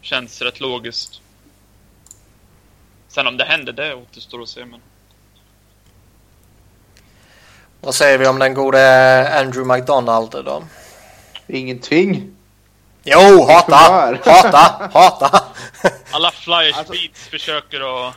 känns 0.00 0.42
rätt 0.42 0.60
logiskt. 0.60 1.20
Sen 3.08 3.26
om 3.26 3.36
det 3.36 3.44
händer, 3.44 3.72
det 3.72 3.94
återstår 3.94 4.42
att 4.42 4.48
se. 4.48 4.64
Men... 4.64 4.80
Vad 7.80 7.94
säger 7.94 8.18
vi 8.18 8.26
om 8.26 8.38
den 8.38 8.54
gode 8.54 9.40
Andrew 9.40 9.74
McDonald 9.78 10.30
då? 10.30 10.64
Ingenting. 11.46 12.33
Jo, 13.04 13.44
hata! 13.48 13.74
Hata! 14.24 14.90
Hata! 14.92 15.44
Alla 16.10 16.30
Flyers 16.30 16.76
Alltså- 16.76 16.92
beats 16.92 17.26
försöker 17.28 18.06
att 18.08 18.14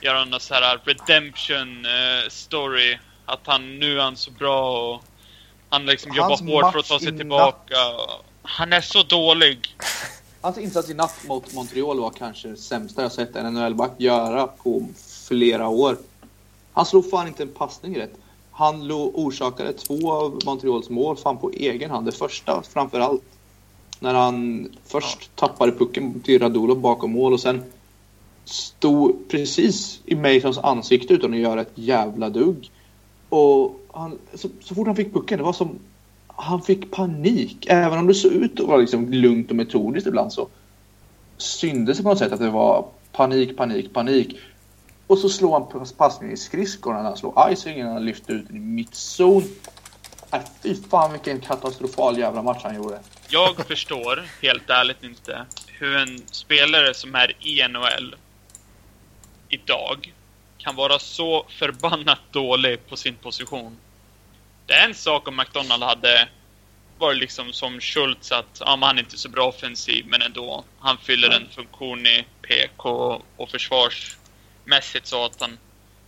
göra 0.00 0.24
någon 0.24 0.40
så 0.40 0.54
här 0.54 0.80
redemption 0.84 1.84
eh, 1.86 2.28
story. 2.30 2.98
Att 3.26 3.40
han 3.44 3.78
nu 3.78 3.98
är 3.98 4.02
han 4.02 4.16
så 4.16 4.30
bra 4.30 4.80
och 4.94 5.02
han 5.68 5.86
liksom 5.86 6.12
Hans 6.18 6.40
jobbar 6.40 6.62
hårt 6.62 6.72
för 6.72 6.78
att 6.78 6.88
ta 6.88 6.98
sig 6.98 7.16
tillbaka. 7.18 7.76
Han 8.42 8.72
är 8.72 8.80
så 8.80 9.02
dålig. 9.02 9.76
Hans 10.40 10.58
insats 10.58 10.90
i 10.90 10.94
natt 10.94 11.14
mot 11.28 11.52
Montreal 11.52 12.00
var 12.00 12.10
kanske 12.10 12.48
det 12.48 12.56
sämsta 12.56 13.02
jag 13.02 13.12
sett 13.12 13.36
en 13.36 13.54
NHL-back 13.54 13.90
göra 13.96 14.46
på 14.46 14.86
flera 15.28 15.68
år. 15.68 15.96
Han 16.72 16.86
slog 16.86 17.10
fan 17.10 17.26
inte 17.28 17.42
en 17.42 17.54
passning 17.54 17.98
rätt. 17.98 18.12
Han 18.52 18.86
lo- 18.88 19.12
orsakade 19.14 19.72
två 19.72 20.12
av 20.12 20.38
Montreals 20.44 20.88
mål 20.90 21.16
fan 21.16 21.38
på 21.38 21.50
egen 21.50 21.90
hand. 21.90 22.06
Det 22.06 22.12
första 22.12 22.62
framför 22.72 23.00
allt. 23.00 23.22
När 24.00 24.14
han 24.14 24.68
först 24.84 25.36
tappade 25.36 25.72
pucken 25.72 26.20
till 26.20 26.42
Radulov 26.42 26.80
bakom 26.80 27.12
mål 27.12 27.32
och 27.32 27.40
sen 27.40 27.62
stod 28.44 29.28
precis 29.28 30.00
i 30.04 30.14
Masons 30.14 30.58
ansikte 30.58 31.14
utan 31.14 31.32
att 31.32 31.38
göra 31.38 31.60
ett 31.60 31.72
jävla 31.74 32.30
dugg. 32.30 32.70
Och 33.28 33.80
han, 33.92 34.18
så, 34.34 34.48
så 34.60 34.74
fort 34.74 34.86
han 34.86 34.96
fick 34.96 35.14
pucken, 35.14 35.38
det 35.38 35.44
var 35.44 35.52
som 35.52 35.78
han 36.26 36.62
fick 36.62 36.90
panik. 36.90 37.66
Även 37.68 37.98
om 37.98 38.06
det 38.06 38.14
såg 38.14 38.32
ut 38.32 38.60
att 38.60 38.66
vara 38.66 38.76
liksom 38.76 39.12
lugnt 39.12 39.50
och 39.50 39.56
metodiskt 39.56 40.06
ibland 40.06 40.32
så 40.32 40.48
syntes 41.36 41.96
det 41.96 42.02
på 42.02 42.08
något 42.08 42.18
sätt 42.18 42.32
att 42.32 42.40
det 42.40 42.50
var 42.50 42.86
panik, 43.12 43.56
panik, 43.56 43.92
panik. 43.92 44.36
Och 45.06 45.18
så 45.18 45.28
slår 45.28 45.52
han 45.52 45.68
pass- 45.68 45.92
passningen 45.92 46.34
i 46.34 46.36
skridskorna 46.36 46.96
när 46.96 47.08
han 47.08 47.16
slår 47.16 47.52
icingen, 47.52 47.86
han 47.86 48.04
lyfter 48.04 48.34
ut 48.34 48.48
den 48.48 48.56
i 48.56 48.60
mittzon. 48.60 49.42
Äh, 50.32 50.40
fy 50.62 50.74
fan 50.74 51.12
vilken 51.12 51.40
katastrofal 51.40 52.18
jävla 52.18 52.42
match 52.42 52.60
han 52.62 52.76
gjorde. 52.76 52.98
Jag 53.28 53.66
förstår 53.66 54.24
helt 54.42 54.70
ärligt 54.70 55.02
inte 55.02 55.46
hur 55.66 55.96
en 55.96 56.28
spelare 56.28 56.94
som 56.94 57.14
är 57.14 57.46
i 57.46 57.68
NHL 57.68 58.16
idag 59.48 60.12
kan 60.58 60.76
vara 60.76 60.98
så 60.98 61.46
förbannat 61.48 62.20
dålig 62.30 62.88
på 62.88 62.96
sin 62.96 63.14
position. 63.14 63.76
Det 64.66 64.72
är 64.72 64.88
en 64.88 64.94
sak 64.94 65.28
om 65.28 65.36
McDonald 65.36 65.82
hade 65.82 66.28
varit 66.98 67.18
liksom 67.18 67.52
som 67.52 67.80
Schultz 67.80 68.32
att 68.32 68.60
ja, 68.60 68.78
han 68.82 68.98
är 68.98 69.02
inte 69.02 69.18
så 69.18 69.28
bra 69.28 69.46
offensiv 69.46 70.06
men 70.06 70.22
ändå. 70.22 70.64
Han 70.78 70.98
fyller 70.98 71.30
en 71.30 71.48
funktion 71.48 72.06
i 72.06 72.26
PK 72.42 73.22
och 73.36 73.50
försvarsmässigt 73.50 75.06
så 75.06 75.24
att 75.24 75.40
han 75.40 75.58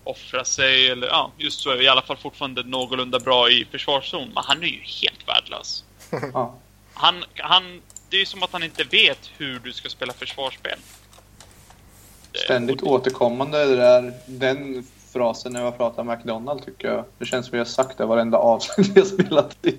offrar 0.05 0.45
sig 0.45 0.89
eller 0.89 1.07
ja, 1.07 1.33
just 1.39 1.61
så 1.61 1.71
är 1.71 1.83
i 1.83 1.89
alla 1.89 2.03
fall 2.03 2.17
fortfarande 2.17 2.63
någorlunda 2.63 3.19
bra 3.19 3.51
i 3.51 3.65
försvarszon. 3.71 4.31
Men 4.35 4.45
han 4.47 4.63
är 4.63 4.67
ju 4.67 4.81
helt 4.81 5.29
värdelös. 5.29 5.85
Ja. 6.33 6.59
Han, 6.99 7.25
han, 7.37 7.81
det 8.11 8.17
är 8.17 8.21
ju 8.21 8.27
som 8.27 8.43
att 8.43 8.53
han 8.53 8.63
inte 8.63 8.85
vet 8.85 9.19
hur 9.39 9.59
du 9.59 9.73
ska 9.73 9.89
spela 9.89 10.13
försvarsspel. 10.13 10.79
Det- 12.33 12.39
Ständigt 12.39 12.83
återkommande 12.83 13.67
det 13.67 13.77
där, 13.77 14.13
den 14.27 14.87
frasen 15.13 15.53
när 15.53 15.63
jag 15.63 15.77
pratar 15.77 16.05
McDonald 16.05 16.65
tycker 16.65 16.89
jag. 16.89 17.05
Det 17.19 17.27
känns 17.27 17.47
som 17.47 17.53
vi 17.53 17.59
har 17.59 17.65
sagt 17.65 17.99
det 17.99 18.07
varenda 18.07 18.39
avsnitt 18.39 18.89
vi 18.95 19.01
har 19.01 19.07
spelat 19.07 19.67
in. 19.67 19.79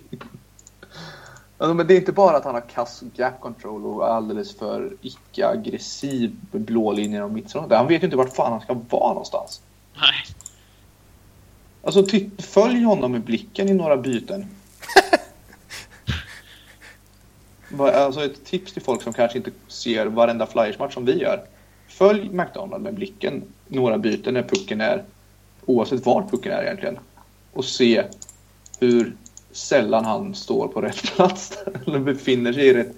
Alltså, 1.58 1.73
men 1.73 1.88
det 1.88 1.93
är 1.93 1.97
inte 1.97 2.12
bara 2.12 2.38
att 2.38 2.43
han 2.45 2.53
har 2.53 2.69
kass 2.69 3.03
gap 3.15 3.39
control 3.41 3.86
och 3.86 4.13
alldeles 4.13 4.58
för 4.58 4.93
icke-aggressiv 5.01 6.36
blå 6.51 6.91
linjer 6.91 7.23
och 7.23 7.32
mittzon. 7.32 7.71
Han 7.71 7.88
vet 7.88 8.01
ju 8.01 8.05
inte 8.05 8.17
vart 8.17 8.36
fan 8.36 8.51
han 8.51 8.62
ska 8.62 8.73
vara 8.73 9.10
någonstans. 9.10 9.62
Nej. 9.95 10.25
Alltså 11.84 12.03
titt, 12.03 12.45
följ 12.45 12.84
honom 12.84 13.12
med 13.12 13.21
blicken 13.21 13.69
i 13.69 13.73
några 13.73 13.97
byten. 13.97 14.41
Bara, 14.41 14.47
Alltså 17.77 18.25
ett 18.25 18.45
tips 18.45 18.73
till 18.73 18.82
folk 18.82 19.01
som 19.01 19.13
kanske 19.13 19.38
inte 19.38 19.51
ser 19.67 20.05
varenda 20.05 20.45
Flyers-match 20.45 20.93
som 20.93 21.05
vi 21.05 21.21
gör. 21.21 21.45
Följ 21.88 22.29
McDonald 22.29 22.84
med 22.84 22.93
blicken 22.93 23.43
några 23.67 23.97
byten 23.97 24.34
när 24.34 24.43
pucken 24.43 24.82
är, 24.82 25.03
oavsett 25.65 26.05
var 26.05 26.21
pucken 26.32 26.51
är 26.51 26.63
egentligen. 26.63 26.99
Och 27.53 27.65
se 27.65 28.03
hur 28.79 29.15
sällan 29.51 30.05
han 30.05 30.36
står 30.36 30.67
på 30.67 30.82
rätt 30.82 31.15
plats 31.15 31.58
eller 31.86 31.99
befinner 31.99 32.53
sig 32.53 32.67
i 32.67 32.73
rätt 32.73 32.91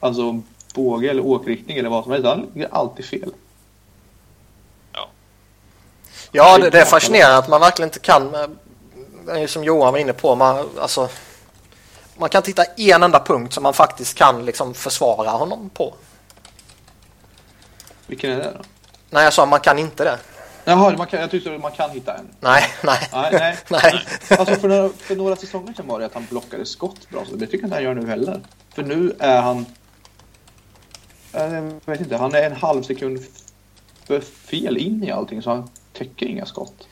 alltså, 0.00 0.40
båge 0.74 1.10
eller 1.10 1.26
åkriktning 1.26 1.78
eller 1.78 1.88
vad 1.88 2.04
som 2.04 2.12
helst. 2.12 2.26
Han 2.26 2.46
är 2.54 2.74
alltid 2.74 3.04
fel. 3.04 3.30
Ja, 6.32 6.58
det, 6.58 6.70
det 6.70 6.80
är 6.80 6.84
fascinerande 6.84 7.38
att 7.38 7.48
man 7.48 7.60
verkligen 7.60 7.88
inte 7.88 7.98
kan, 7.98 8.34
eh, 8.34 8.46
det 9.26 9.32
är 9.32 9.38
ju 9.38 9.48
som 9.48 9.64
Johan 9.64 9.92
var 9.92 9.98
inne 9.98 10.12
på, 10.12 10.34
man, 10.36 10.68
alltså, 10.78 11.08
man 12.20 12.28
kan 12.28 12.38
inte 12.38 12.50
hitta 12.50 12.64
en 12.76 13.02
enda 13.02 13.20
punkt 13.20 13.52
som 13.52 13.62
man 13.62 13.74
faktiskt 13.74 14.18
kan 14.18 14.44
liksom 14.44 14.74
försvara 14.74 15.30
honom 15.30 15.70
på. 15.70 15.94
Vilken 18.06 18.30
är 18.30 18.36
det 18.36 18.52
då? 18.58 18.64
Nej, 19.10 19.24
jag 19.24 19.32
sa 19.32 19.46
man 19.46 19.60
kan 19.60 19.78
inte 19.78 20.04
det. 20.04 20.18
Jaha, 20.64 20.96
man 20.96 21.06
kan, 21.06 21.20
jag 21.20 21.30
tyckte 21.30 21.58
man 21.58 21.72
kan 21.72 21.90
hitta 21.90 22.14
en. 22.14 22.28
Nej, 22.40 22.64
nej. 22.84 23.08
Nej, 23.12 23.30
nej. 23.32 23.56
nej. 23.68 24.38
Alltså 24.38 24.54
för 24.54 24.68
några, 24.68 24.88
för 24.88 25.16
några 25.16 25.36
säsonger 25.36 25.72
sedan 25.72 25.86
var 25.86 26.00
det 26.00 26.06
att 26.06 26.14
han 26.14 26.26
blockade 26.30 26.66
skott 26.66 27.10
bra, 27.10 27.24
så 27.24 27.36
det 27.36 27.46
tycker 27.46 27.58
jag 27.58 27.66
inte 27.66 27.76
han 27.76 27.84
gör 27.84 27.94
nu 27.94 28.06
heller. 28.06 28.40
För 28.74 28.82
nu 28.82 29.16
är 29.18 29.40
han... 29.40 29.66
Jag 31.32 31.80
vet 31.84 32.00
inte, 32.00 32.16
han 32.16 32.34
är 32.34 32.42
en 32.42 32.56
halv 32.56 32.82
sekund 32.82 33.18
för 34.06 34.20
fel 34.20 34.76
in 34.76 35.04
i 35.04 35.10
allting 35.10 35.42
så 35.42 35.50
han 35.50 35.70
täcker 35.92 36.26
inga 36.26 36.46
skott. 36.46 36.88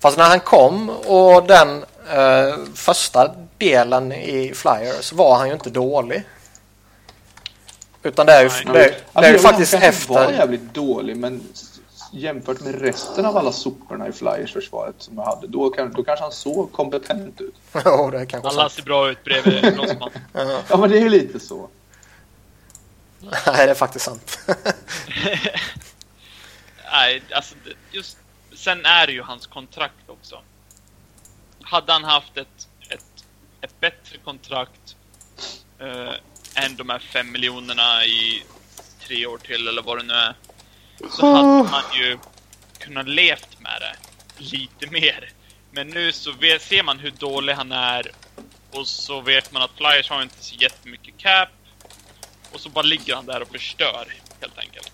Fast 0.00 0.18
när 0.18 0.24
han 0.24 0.40
kom 0.40 0.90
och 0.90 1.46
den 1.46 1.84
eh, 2.10 2.58
första 2.74 3.34
delen 3.58 4.12
i 4.12 4.52
Flyers 4.54 5.12
var 5.12 5.36
han 5.38 5.48
ju 5.48 5.54
inte 5.54 5.70
dålig. 5.70 6.22
Utan 8.02 8.26
det 8.26 8.32
är 8.32 8.42
ju, 8.42 8.48
Nej. 8.48 8.64
det, 8.64 8.72
det 8.72 8.94
Alltså, 9.12 9.22
är 9.22 9.28
ju 9.28 9.32
jag 9.32 9.42
faktiskt 9.42 9.72
han 9.72 9.82
kanske 9.82 10.12
var 10.12 10.20
efter... 10.22 10.34
jävligt 10.38 10.74
dålig 10.74 11.16
men 11.16 11.42
jämfört 12.12 12.60
med 12.60 12.80
resten 12.80 13.26
av 13.26 13.36
alla 13.36 13.52
soporna 13.52 14.08
i 14.08 14.12
Flyers 14.12 14.52
försvaret 14.52 14.94
som 14.98 15.16
jag 15.16 15.24
hade 15.24 15.46
då, 15.46 15.70
kan, 15.70 15.92
då 15.92 16.02
kanske 16.04 16.22
han 16.24 16.32
såg 16.32 16.72
kompetent 16.72 17.40
ut. 17.40 17.54
Jo, 17.84 18.10
det 18.10 18.20
är 18.20 18.24
kanske 18.24 18.48
Alla 18.48 18.60
sant. 18.62 18.72
ser 18.72 18.82
bra 18.82 19.10
ut 19.10 19.24
bredvid 19.24 19.62
Grossman. 19.76 20.10
Ja 20.68 20.76
men 20.76 20.90
det 20.90 20.96
är 20.98 21.00
ju 21.02 21.08
lite 21.08 21.40
så. 21.40 21.68
Nej, 23.20 23.32
det 23.66 23.70
är 23.70 23.74
faktiskt 23.74 24.04
sant. 24.04 24.38
Nej, 26.92 27.22
alltså 27.34 27.54
det- 27.64 27.96
just... 27.96 28.16
Sen 28.56 28.84
är 28.86 29.06
det 29.06 29.12
ju 29.12 29.22
hans 29.22 29.46
kontrakt 29.46 29.94
också. 30.08 30.40
Hade 31.72 31.92
han 31.92 32.04
haft 32.04 32.36
ett, 32.36 32.68
ett, 32.88 33.24
ett 33.60 33.80
bättre 33.80 34.18
kontrakt 34.24 34.96
eh, 35.78 36.12
än 36.64 36.76
de 36.76 36.88
här 36.88 36.98
fem 36.98 37.32
miljonerna 37.32 38.04
i 38.04 38.42
tre 39.00 39.26
år 39.26 39.38
till 39.38 39.68
eller 39.68 39.82
vad 39.82 39.98
det 39.98 40.04
nu 40.04 40.14
är. 40.14 40.34
Så 41.10 41.26
hade 41.26 41.70
man 41.70 41.82
ju 41.94 42.18
kunnat 42.78 43.08
levt 43.08 43.60
med 43.60 43.80
det 43.80 43.96
lite 44.42 44.86
mer. 44.90 45.30
Men 45.70 45.88
nu 45.88 46.12
så 46.12 46.32
vet, 46.32 46.62
ser 46.62 46.82
man 46.82 46.98
hur 46.98 47.10
dålig 47.10 47.54
han 47.54 47.72
är 47.72 48.10
och 48.70 48.86
så 48.86 49.20
vet 49.20 49.52
man 49.52 49.62
att 49.62 49.76
Flyers 49.76 50.10
har 50.10 50.22
inte 50.22 50.44
så 50.44 50.54
jättemycket 50.54 51.18
cap. 51.18 51.48
Och 52.52 52.60
så 52.60 52.68
bara 52.68 52.82
ligger 52.82 53.14
han 53.14 53.26
där 53.26 53.42
och 53.42 53.48
förstör 53.48 54.14
helt 54.40 54.58
enkelt. 54.58 54.92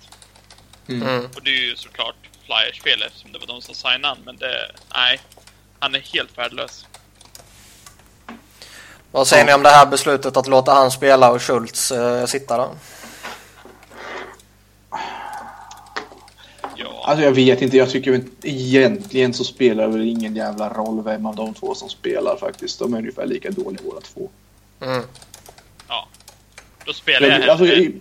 Mm. 0.89 1.27
Och 1.27 1.43
det 1.43 1.51
är 1.51 1.61
ju 1.61 1.77
såklart 1.77 2.17
Flyers 2.47 2.83
fel 2.83 3.03
eftersom 3.03 3.33
det 3.33 3.39
var 3.39 3.47
de 3.47 3.63
som 3.63 3.75
signade 3.75 4.09
han, 4.09 4.19
men 4.25 4.37
det... 4.37 4.73
Nej. 4.95 5.21
Han 5.79 5.95
är 5.95 6.01
helt 6.01 6.39
värdelös. 6.39 6.87
Vad 9.13 9.27
säger 9.27 9.45
ni 9.47 9.55
om 9.55 9.63
det 9.63 9.69
här 9.69 9.87
beslutet 9.87 10.37
att 10.37 10.47
låta 10.49 10.73
han 10.73 10.91
spela 10.91 11.31
och 11.31 11.43
Schultz 11.43 11.91
eh, 11.91 12.27
sitta 12.27 12.57
då? 12.57 12.71
Ja. 16.77 17.05
Alltså 17.05 17.25
jag 17.25 17.33
vet 17.33 17.63
inte, 17.63 17.77
jag 17.77 17.91
tycker 17.91 18.11
väl 18.11 18.25
egentligen 18.43 19.35
så 19.35 19.45
spelar 19.45 19.87
det 19.87 19.93
väl 19.93 20.09
ingen 20.09 20.37
jävla 20.37 20.69
roll 20.69 21.05
vem 21.05 21.27
av 21.27 21.37
de 21.37 21.55
två 21.55 21.75
som 21.75 21.89
spelar 21.89 22.37
faktiskt. 22.37 22.79
De 22.79 22.95
är 22.95 22.99
ungefär 22.99 23.27
lika 23.27 23.51
dåliga 23.51 23.81
båda 23.85 24.01
två. 24.01 24.31
Mm. 24.81 25.03
ja. 25.89 26.09
Då 26.85 26.93
spelar 26.93 27.29
jag 27.29 27.35
hellre... 27.35 27.51
Alltså, 27.51 27.67
i- 27.67 28.01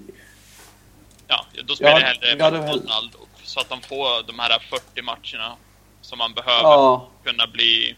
Ja, 1.27 1.45
då 1.67 1.75
spelar 1.75 1.91
Ja, 1.91 1.99
jag 1.99 2.05
hellre 2.05 2.35
ja, 2.39 2.51
Donald. 2.51 3.11
Så 3.43 3.59
att 3.59 3.69
de 3.69 3.81
får 3.81 4.27
de 4.27 4.39
här 4.39 4.59
40 4.69 5.01
matcherna 5.01 5.55
som 6.07 6.17
man 6.17 6.33
behöver 6.33 6.69
ja, 6.69 7.07
kunna 7.23 7.47
bli... 7.47 7.95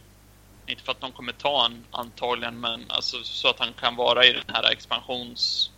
Inte 0.67 0.83
för 0.83 0.91
att 0.91 1.01
de 1.01 1.11
kommer 1.11 1.33
ta 1.33 1.65
en 1.65 1.85
antagligen, 1.91 2.59
men 2.59 2.85
alltså 2.87 3.17
så 3.23 3.47
att 3.47 3.59
han 3.59 3.73
kan 3.81 3.95
vara 3.95 4.25
i 4.25 4.33
den 4.33 4.55
här 4.55 4.71
expansions... 4.71 5.71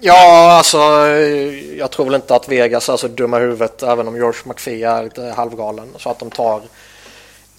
Ja, 0.00 0.52
alltså 0.52 0.78
jag 1.78 1.90
tror 1.90 2.06
väl 2.06 2.14
inte 2.14 2.34
att 2.34 2.48
Vegas 2.48 2.88
är 2.88 2.96
så 2.96 3.08
dumma 3.08 3.38
huvudet 3.38 3.82
även 3.82 4.08
om 4.08 4.16
George 4.16 4.40
McPhee 4.44 4.88
är 4.88 5.02
lite 5.02 5.34
halvgalen. 5.36 5.88
Så 5.96 6.10
att 6.10 6.18
de 6.18 6.30
tar 6.30 6.62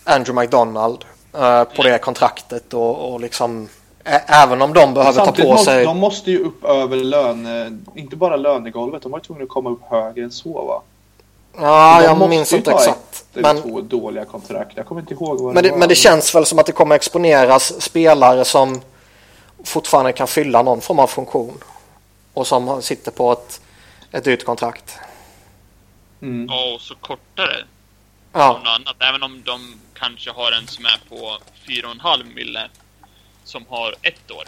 Andrew 0.04 0.42
McDonald 0.42 1.06
eh, 1.34 1.64
på 1.64 1.84
det 1.84 1.98
kontraktet 1.98 2.74
och, 2.74 3.14
och 3.14 3.20
liksom 3.20 3.70
ä- 4.04 4.24
även 4.28 4.62
om 4.62 4.74
de 4.74 4.94
behöver 4.94 5.26
ta 5.26 5.32
på 5.32 5.44
måste, 5.44 5.66
sig... 5.66 5.86
de 5.86 5.98
måste 5.98 6.32
ju 6.32 6.40
upp 6.40 6.64
över 6.64 6.98
löne... 6.98 7.78
Inte 7.96 8.16
bara 8.16 8.36
lönegolvet, 8.36 9.02
de 9.02 9.12
var 9.12 9.20
ju 9.20 9.24
tvungna 9.24 9.44
att 9.44 9.50
komma 9.50 9.70
upp 9.70 9.84
högre 9.90 10.24
än 10.24 10.32
så 10.32 10.66
va? 10.66 10.82
Ja, 11.58 12.04
jag 12.04 12.18
måste 12.18 12.30
minns 12.30 12.54
inte 12.54 12.72
exakt. 12.72 13.26
Men, 13.34 13.62
två 13.62 13.82
dåliga 13.82 14.26
kontrakt. 14.26 14.72
Jag 14.78 14.86
kommer 14.86 15.02
inte 15.02 15.14
ihåg 15.14 15.42
vad 15.42 15.54
men, 15.54 15.64
det, 15.64 15.72
var. 15.72 15.78
men 15.78 15.90
det 15.90 15.96
känns 15.96 16.36
väl 16.36 16.46
som 16.46 16.60
att 16.60 16.66
det 16.66 16.72
kommer 16.72 16.96
exponeras 16.96 17.82
spelare 17.82 18.46
som 18.46 18.82
fortfarande 19.64 20.14
kan 20.14 20.28
fylla 20.28 20.62
någon 20.64 20.82
form 20.82 21.00
av 21.00 21.08
funktion. 21.08 21.64
Och 22.34 22.48
som 22.48 22.82
sitter 22.82 23.12
på 23.12 23.32
ett, 23.32 23.62
ett 24.12 24.24
dyrt 24.24 24.46
kontrakt. 24.46 24.98
Mm. 26.22 26.48
Ja, 26.50 26.74
och 26.76 26.82
så 26.82 26.96
kortare 26.96 27.66
Ja, 28.34 28.62
annat. 28.66 28.96
Även 29.00 29.24
om 29.24 29.44
de 29.46 29.80
kanske 29.94 30.32
har 30.32 30.52
en 30.52 30.68
som 30.68 30.86
är 30.86 31.02
på 31.10 31.38
4,5 31.68 32.34
mille 32.36 32.70
som 33.44 33.66
har 33.70 33.96
ett 34.02 34.32
år 34.32 34.48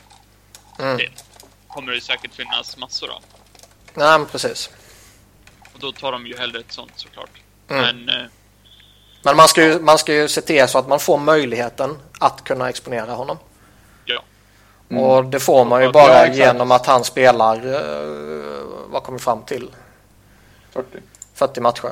Mm. 0.80 0.98
till. 0.98 1.12
Kommer 1.68 1.92
det 1.92 2.02
säkert 2.02 2.34
finnas 2.34 2.78
massor 2.78 3.10
av. 3.10 3.22
nej 3.94 4.20
men 4.20 4.26
precis. 4.28 4.70
Och 5.78 5.82
då 5.84 5.92
tar 5.92 6.12
de 6.12 6.28
ju 6.28 6.38
hellre 6.38 6.60
ett 6.60 6.72
sånt 6.72 6.92
såklart. 6.96 7.30
Mm. 7.68 7.82
Men 8.06 8.10
eh, 8.22 8.26
Men 9.24 9.36
man 9.38 9.48
ska, 9.48 9.64
ju, 9.64 9.80
man 9.80 9.98
ska 9.98 10.14
ju 10.14 10.28
se 10.28 10.42
till 10.42 10.68
så 10.68 10.78
att 10.78 10.88
man 10.88 11.00
får 11.00 11.18
möjligheten 11.18 11.98
att 12.20 12.44
kunna 12.44 12.70
exponera 12.70 13.12
honom. 13.12 13.38
ja, 14.06 14.22
Mm. 14.90 15.04
Och 15.04 15.26
det 15.26 15.40
får 15.40 15.66
man 15.66 15.80
ju 15.82 15.86
Ja, 15.86 15.92
bara 15.92 16.22
exakt. 16.22 16.38
genom 16.38 16.72
att 16.72 16.86
han 16.86 17.04
spelar, 17.04 17.56
eh, 17.56 18.64
vad 18.90 19.04
kommer 19.04 19.20
fram 19.20 19.42
till, 19.44 19.70
40. 20.72 20.98
40 21.34 21.62
matcher. 21.62 21.92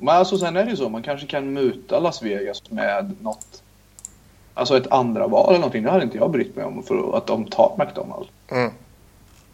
Men 0.00 0.16
alltså 0.16 0.38
sen 0.38 0.56
är 0.56 0.64
det 0.64 0.70
ju 0.70 0.76
så, 0.76 0.88
man 0.88 1.02
kanske 1.02 1.26
kan 1.26 1.52
muta 1.52 2.00
Las 2.00 2.22
Vegas 2.22 2.70
med 2.70 3.16
något. 3.22 3.62
Alltså 4.54 4.76
ett 4.76 4.86
andra 4.92 5.26
val 5.26 5.48
eller 5.48 5.58
någonting. 5.58 5.82
Det 5.82 5.90
hade 5.90 6.04
inte 6.04 6.16
jag 6.18 6.30
brytt 6.30 6.56
mig 6.56 6.64
om 6.64 6.82
för 6.82 7.16
att 7.16 7.26
de 7.26 7.44
tar 7.44 7.74
McDonald. 7.78 8.28
Mm. 8.48 8.72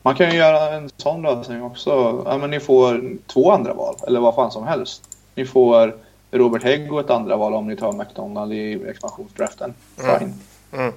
Man 0.05 0.15
kan 0.15 0.31
ju 0.31 0.37
göra 0.37 0.75
en 0.75 0.91
sån 0.97 1.23
lösning 1.23 1.63
också. 1.63 2.23
Ja, 2.27 2.39
men 2.39 2.51
ni 2.51 2.61
får 2.61 3.17
två 3.27 3.53
andra 3.53 3.75
val 3.75 3.97
eller 4.07 4.21
vad 4.21 4.35
fan 4.35 4.51
som 4.53 4.67
helst. 4.67 5.19
Ni 5.35 5.47
får 5.47 5.99
Robert 6.31 6.63
Hägg 6.63 6.93
och 6.93 7.01
ett 7.01 7.11
andra 7.11 7.37
val 7.37 7.55
om 7.55 7.67
ni 7.67 7.77
tar 7.77 7.93
McDonald 7.93 8.53
i 8.53 8.89
expansionsdraften. 8.89 9.75
Mm. 9.99 10.19
Fine. 10.19 10.35
Mm. 10.73 10.93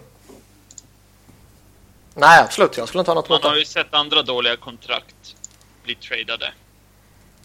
Nej, 2.13 2.43
absolut. 2.43 2.77
Jag 2.77 2.87
skulle 2.87 2.99
inte 2.99 3.11
ha 3.11 3.15
något 3.15 3.29
man 3.29 3.35
emot 3.35 3.43
har 3.43 3.53
det. 3.53 3.59
ju 3.59 3.65
sett 3.65 3.93
andra 3.93 4.21
dåliga 4.21 4.55
kontrakt 4.55 5.35
bli 5.83 5.95
tradade. 5.95 6.53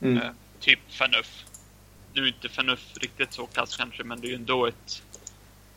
Mm. 0.00 0.16
Eh, 0.22 0.28
typ 0.60 0.80
Fanuff. 0.88 1.44
Nu 2.12 2.22
är 2.22 2.26
inte 2.26 2.48
Fanuff 2.48 2.92
riktigt 3.00 3.32
så 3.32 3.46
kass 3.46 3.76
kanske, 3.76 4.04
men 4.04 4.20
det 4.20 4.26
är 4.26 4.28
ju 4.28 4.34
ändå 4.34 4.66
ett 4.66 5.02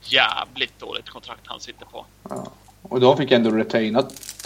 jävligt 0.02 0.80
dåligt 0.80 1.10
kontrakt 1.10 1.42
han 1.46 1.60
sitter 1.60 1.86
på. 1.86 2.06
Ja. 2.30 2.52
Och 2.82 3.00
de 3.00 3.18
fick 3.18 3.32
ändå 3.32 3.52
retaina 3.52 4.02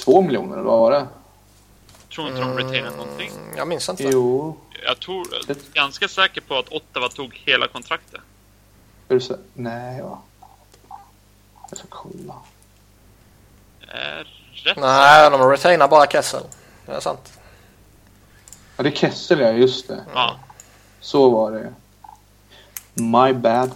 två 0.06 0.22
miljoner, 0.22 0.54
eller 0.54 0.64
vad 0.64 0.80
var 0.80 0.92
det? 0.92 1.08
Tror 2.16 2.28
inte 2.28 2.40
de 2.42 2.58
retainade 2.58 2.98
någonting. 2.98 3.32
Mm, 3.32 3.58
Jag 3.58 3.68
minns 3.68 3.90
inte. 3.90 4.04
Jo. 4.04 4.58
Jag 4.86 5.00
tror, 5.00 5.28
jag 5.32 5.42
är 5.42 5.54
Det- 5.54 5.74
ganska 5.74 6.08
säker 6.08 6.42
på 6.42 6.58
att 6.58 6.70
Ottawa 6.70 7.10
tog 7.10 7.36
hela 7.36 7.68
kontraktet. 7.68 8.22
Är 9.08 9.14
du 9.14 9.20
så? 9.22 9.38
Nej, 9.54 10.02
va? 10.02 10.20
Jag 11.70 11.78
ska 11.80 11.88
kolla. 11.90 12.36
Är 13.88 14.28
rätt 14.54 14.78
Nej, 14.78 15.30
de 15.32 15.50
retainar 15.50 15.88
bara 15.88 16.06
Kessel. 16.08 16.44
Det 16.86 16.92
är 16.92 17.00
sant. 17.00 17.40
Ja, 18.78 18.84
det 18.84 18.90
är 18.90 18.96
Kessel, 18.96 19.40
ja. 19.40 19.52
Just 19.52 19.88
det. 19.88 20.06
Ja. 20.14 20.36
Så 21.00 21.30
var 21.30 21.52
det. 21.52 21.74
My 23.02 23.34
bad. 23.34 23.72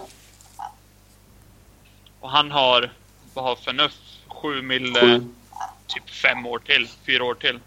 Och 2.19 2.29
han 2.29 2.51
har, 2.51 2.91
vad 3.33 3.45
har 3.45 3.55
Fanuff? 3.55 3.91
7 4.27 4.61
mille, 4.61 4.99
Sju. 4.99 5.27
typ 5.87 6.09
fem 6.09 6.45
år 6.45 6.59
till. 6.59 6.89
Fyra 7.05 7.23
år 7.23 7.33
till. 7.35 7.59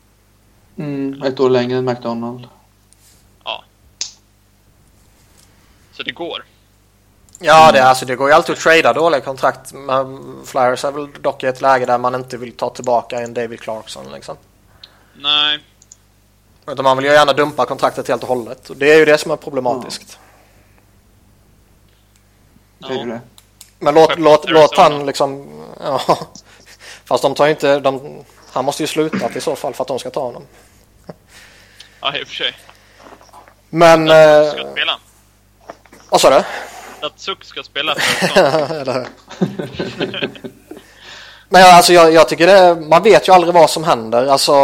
Mm, 0.79 1.23
ett 1.23 1.41
år 1.41 1.51
längre 1.51 1.79
än 1.79 1.85
McDonald. 1.85 2.49
Så 5.97 6.03
det 6.03 6.13
går. 6.13 6.45
Ja, 7.39 7.73
det, 7.73 7.85
alltså, 7.85 8.07
det 8.07 8.17
går 8.17 8.29
ju 8.29 8.35
alltid 8.35 8.53
att 8.53 8.61
trada 8.61 8.93
dåliga 8.93 9.21
kontrakt. 9.21 9.73
Men 9.73 10.37
Flyers 10.45 10.85
är 10.85 10.91
väl 10.91 11.09
dock 11.21 11.45
i 11.45 11.47
ett 11.47 11.61
läge 11.61 11.87
där 11.87 11.99
man 11.99 12.15
inte 12.15 12.37
vill 12.37 12.53
ta 12.53 12.71
tillbaka 12.71 13.21
en 13.21 13.35
David 13.35 13.61
Clarkson. 13.61 14.13
Liksom. 14.13 14.37
Nej, 15.15 15.61
Utan 16.67 16.85
man 16.85 16.97
vill 16.97 17.07
ju 17.07 17.13
gärna 17.13 17.33
dumpa 17.33 17.67
kontraktet 17.67 18.09
helt 18.09 18.23
och 18.23 18.29
hållet. 18.29 18.71
Och 18.71 18.77
det 18.77 18.93
är 18.93 18.99
ju 18.99 19.05
det 19.05 19.19
som 19.19 19.31
är 19.31 19.37
problematiskt. 19.37 20.19
Det 22.79 22.95
är 22.95 23.07
det. 23.07 23.21
Men 23.79 23.95
låt, 23.95 24.19
låt, 24.19 24.51
låt 24.51 24.77
han 24.77 25.07
liksom... 25.07 25.47
Ja. 25.81 26.01
Fast 27.05 27.23
de 27.23 27.35
tar 27.35 27.45
ju 27.47 27.51
inte... 27.51 27.81
De, 27.81 28.25
han 28.57 28.65
måste 28.65 28.83
ju 28.83 28.87
sluta 28.87 29.31
i 29.35 29.41
så 29.41 29.57
fall 29.57 29.75
för 29.75 29.85
att 29.85 29.89
de 29.89 29.99
ska 29.99 30.11
ta 30.11 30.21
honom. 30.21 30.43
ja 32.01 32.17
i 32.17 32.23
och 32.23 32.29
för 32.29 32.35
sig. 32.35 32.57
Men... 33.71 34.07
Datsuk 34.07 34.59
Eh, 34.59 34.65
ska 34.65 34.73
spela. 34.73 34.99
vad 36.11 36.21
sa 36.21 36.31
du? 36.31 36.45
Datsuk 37.01 37.45
ska 37.45 37.63
spela. 37.63 37.95
Eller? 38.81 39.09
Men 41.49 41.61
jag, 41.61 41.71
alltså, 41.71 41.93
jag, 41.93 42.13
jag 42.13 42.29
tycker 42.29 42.47
det, 42.47 42.81
man 42.89 43.03
vet 43.03 43.29
ju 43.29 43.33
aldrig 43.33 43.55
vad 43.55 43.71
som 43.71 43.85
händer. 43.85 44.27
Alltså, 44.27 44.55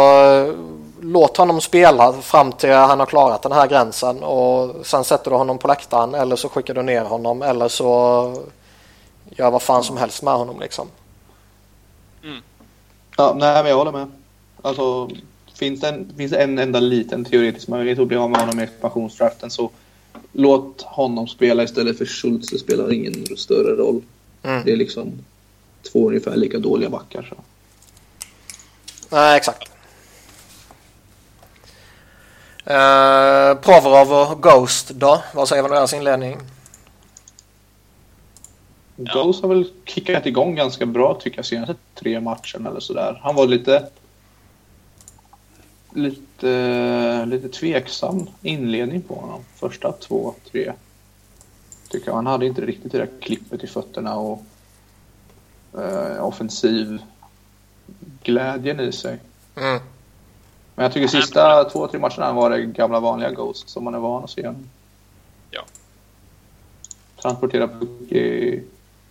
låt 1.01 1.37
honom 1.37 1.61
spela 1.61 2.13
fram 2.13 2.51
till 2.51 2.71
han 2.71 2.99
har 2.99 3.05
klarat 3.05 3.41
den 3.41 3.51
här 3.51 3.67
gränsen 3.67 4.23
och 4.23 4.85
sen 4.85 5.03
sätter 5.03 5.31
du 5.31 5.37
honom 5.37 5.57
på 5.57 5.67
läktaren 5.67 6.15
eller 6.15 6.35
så 6.35 6.49
skickar 6.49 6.73
du 6.73 6.83
ner 6.83 7.03
honom 7.03 7.41
eller 7.41 7.67
så 7.67 8.43
gör 9.29 9.51
vad 9.51 9.61
fan 9.61 9.83
som 9.83 9.97
helst 9.97 10.23
med 10.23 10.33
honom 10.33 10.59
liksom. 10.59 10.87
Mm. 12.23 12.41
Ja, 13.17 13.35
nej, 13.39 13.63
men 13.63 13.69
jag 13.69 13.77
håller 13.77 13.91
med. 13.91 14.07
Alltså, 14.61 15.09
finns 15.53 15.81
det 15.81 15.89
en, 15.89 16.13
finns 16.17 16.33
en 16.33 16.59
enda 16.59 16.79
liten 16.79 17.25
teoretisk 17.25 17.67
möjlighet 17.67 17.99
att 17.99 18.07
bli 18.07 18.17
av 18.17 18.29
med 18.29 18.39
honom 18.39 18.59
i 18.59 18.63
expansionsdraften 18.63 19.49
så 19.49 19.69
låt 20.31 20.81
honom 20.81 21.27
spela 21.27 21.63
istället 21.63 21.97
för 21.97 22.05
Schultz. 22.05 22.49
Det 22.49 22.57
spelar 22.57 22.93
ingen 22.93 23.37
större 23.37 23.75
roll. 23.75 24.01
Mm. 24.43 24.63
Det 24.65 24.71
är 24.71 24.77
liksom 24.77 25.11
två 25.91 26.07
ungefär 26.07 26.35
lika 26.35 26.59
dåliga 26.59 26.89
backar. 26.89 27.23
Så. 27.29 27.35
Nej, 29.09 29.37
exakt. 29.37 29.69
Uh, 32.67 33.61
Provorov 33.61 34.13
och 34.13 34.43
Ghost 34.43 34.89
då? 34.89 35.23
Vad 35.33 35.49
säger 35.49 35.63
man 35.63 35.71
om 35.71 35.75
deras 35.75 35.93
inledning? 35.93 36.37
Ja. 38.95 39.13
Ghost 39.13 39.41
har 39.41 39.49
väl 39.49 39.71
kickat 39.85 40.25
igång 40.25 40.55
ganska 40.55 40.85
bra 40.85 41.13
tycker 41.13 41.37
jag 41.37 41.45
senaste 41.45 41.75
tre 41.95 42.19
matcherna 42.19 42.69
eller 42.69 42.79
sådär. 42.79 43.19
Han 43.23 43.35
var 43.35 43.47
lite 43.47 43.89
lite, 45.93 47.25
lite 47.25 47.49
tveksam 47.49 48.29
inledning 48.41 49.01
på 49.01 49.15
honom. 49.15 49.41
Första 49.55 49.91
två, 49.91 50.33
tre. 50.51 50.73
Tycker 51.89 52.07
jag. 52.07 52.15
Han 52.15 52.27
hade 52.27 52.45
inte 52.45 52.61
riktigt 52.61 52.91
det 52.91 52.97
där 52.97 53.09
klippet 53.21 53.63
i 53.63 53.67
fötterna 53.67 54.15
och 54.15 54.43
eh, 55.73 56.25
offensiv 56.25 57.01
glädjen 58.23 58.79
i 58.79 58.91
sig. 58.91 59.19
Mm. 59.55 59.79
Men 60.75 60.83
jag 60.83 60.93
tycker 60.93 61.07
sista 61.07 61.63
två, 61.63 61.87
tre 61.87 61.99
matcherna 61.99 62.33
var 62.33 62.49
det 62.49 62.61
gamla 62.61 62.99
vanliga 62.99 63.31
Ghost 63.31 63.69
som 63.69 63.83
man 63.83 63.95
är 63.95 63.99
van 63.99 64.23
att 64.23 64.29
se. 64.29 64.53
Ja. 65.51 65.61
Transportera 67.21 67.67
puck 67.67 68.11
i 68.11 68.63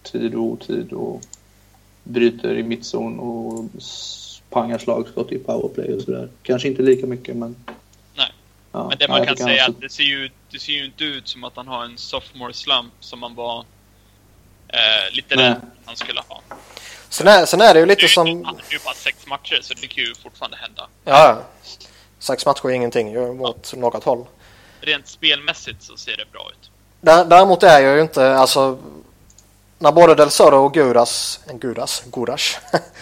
tid 0.02 0.34
och 0.34 0.42
otid 0.42 0.92
och 0.92 1.20
bryter 2.04 2.54
i 2.58 2.62
mittzon 2.62 3.18
och 3.20 3.64
pangar 4.50 4.78
slagskott 4.78 5.32
i 5.32 5.38
powerplay 5.38 5.94
och 5.94 6.02
sådär. 6.02 6.28
Kanske 6.42 6.68
inte 6.68 6.82
lika 6.82 7.06
mycket 7.06 7.36
men... 7.36 7.56
Nej. 8.14 8.32
Ja, 8.72 8.88
Men 8.88 8.98
det 8.98 9.04
ja, 9.04 9.08
man 9.08 9.26
kan 9.26 9.36
säga 9.36 9.64
är 9.64 9.70
att 9.70 9.80
det 9.80 9.88
ser, 9.88 10.02
ju, 10.02 10.30
det 10.50 10.58
ser 10.58 10.72
ju 10.72 10.84
inte 10.84 11.04
ut 11.04 11.28
som 11.28 11.44
att 11.44 11.56
han 11.56 11.68
har 11.68 11.84
en 11.84 11.98
sophomore 11.98 12.52
slump 12.52 12.92
som 13.00 13.18
man 13.18 13.34
var 13.34 13.64
eh, 14.68 15.14
lite 15.14 15.36
rädd 15.36 15.60
han 15.84 15.96
skulle 15.96 16.20
ha. 16.28 16.40
Sen, 17.08 17.28
är, 17.28 17.46
sen 17.46 17.60
är 17.60 17.74
det 17.74 17.80
ju 17.80 17.86
lite 17.86 18.08
som... 18.08 18.26
Han 18.44 18.56
är 18.56 18.72
ju 18.72 18.78
bara 18.84 18.94
sex 18.94 19.26
matcher 19.26 19.58
så 19.62 19.74
det 19.74 19.86
kan 19.86 20.04
ju 20.04 20.14
fortfarande 20.14 20.56
hända. 20.56 20.88
Ja, 21.04 21.12
ja. 21.28 21.42
Sex 22.18 22.46
matcher 22.46 22.66
är 22.66 22.70
ingenting 22.70 23.12
ju 23.12 23.32
mot 23.32 23.74
något 23.76 24.04
håll. 24.04 24.26
Rent 24.80 25.08
spelmässigt 25.08 25.82
så 25.82 25.96
ser 25.96 26.16
det 26.16 26.32
bra 26.32 26.50
ut. 26.50 26.70
Dä- 27.00 27.24
Däremot 27.24 27.62
är 27.62 27.80
jag 27.80 27.96
ju 27.96 28.02
inte, 28.02 28.34
alltså... 28.34 28.78
När 29.82 29.92
både 29.92 30.14
Del 30.14 30.30
Soto 30.30 30.56
och 30.56 30.74
Gudas, 30.74 31.40
en 31.46 31.58
Gudas, 31.58 32.02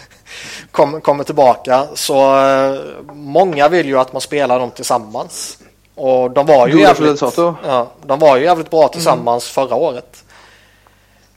kom, 0.71 1.01
kommer 1.01 1.23
tillbaka 1.23 1.87
så 1.95 2.39
eh, 2.45 2.79
många 3.13 3.67
vill 3.69 3.87
ju 3.87 3.99
att 3.99 4.13
man 4.13 4.21
spelar 4.21 4.59
dem 4.59 4.71
tillsammans. 4.71 5.57
Och 5.95 6.31
de 6.31 6.45
var 6.45 6.67
ju 6.67 6.73
Gudas 6.73 6.99
jävligt, 6.99 7.19
ja, 7.65 7.87
de 8.05 8.19
var 8.19 8.37
ju 8.37 8.43
jävligt 8.43 8.69
bra 8.69 8.87
tillsammans 8.87 9.47
förra 9.47 9.75
året. 9.75 10.23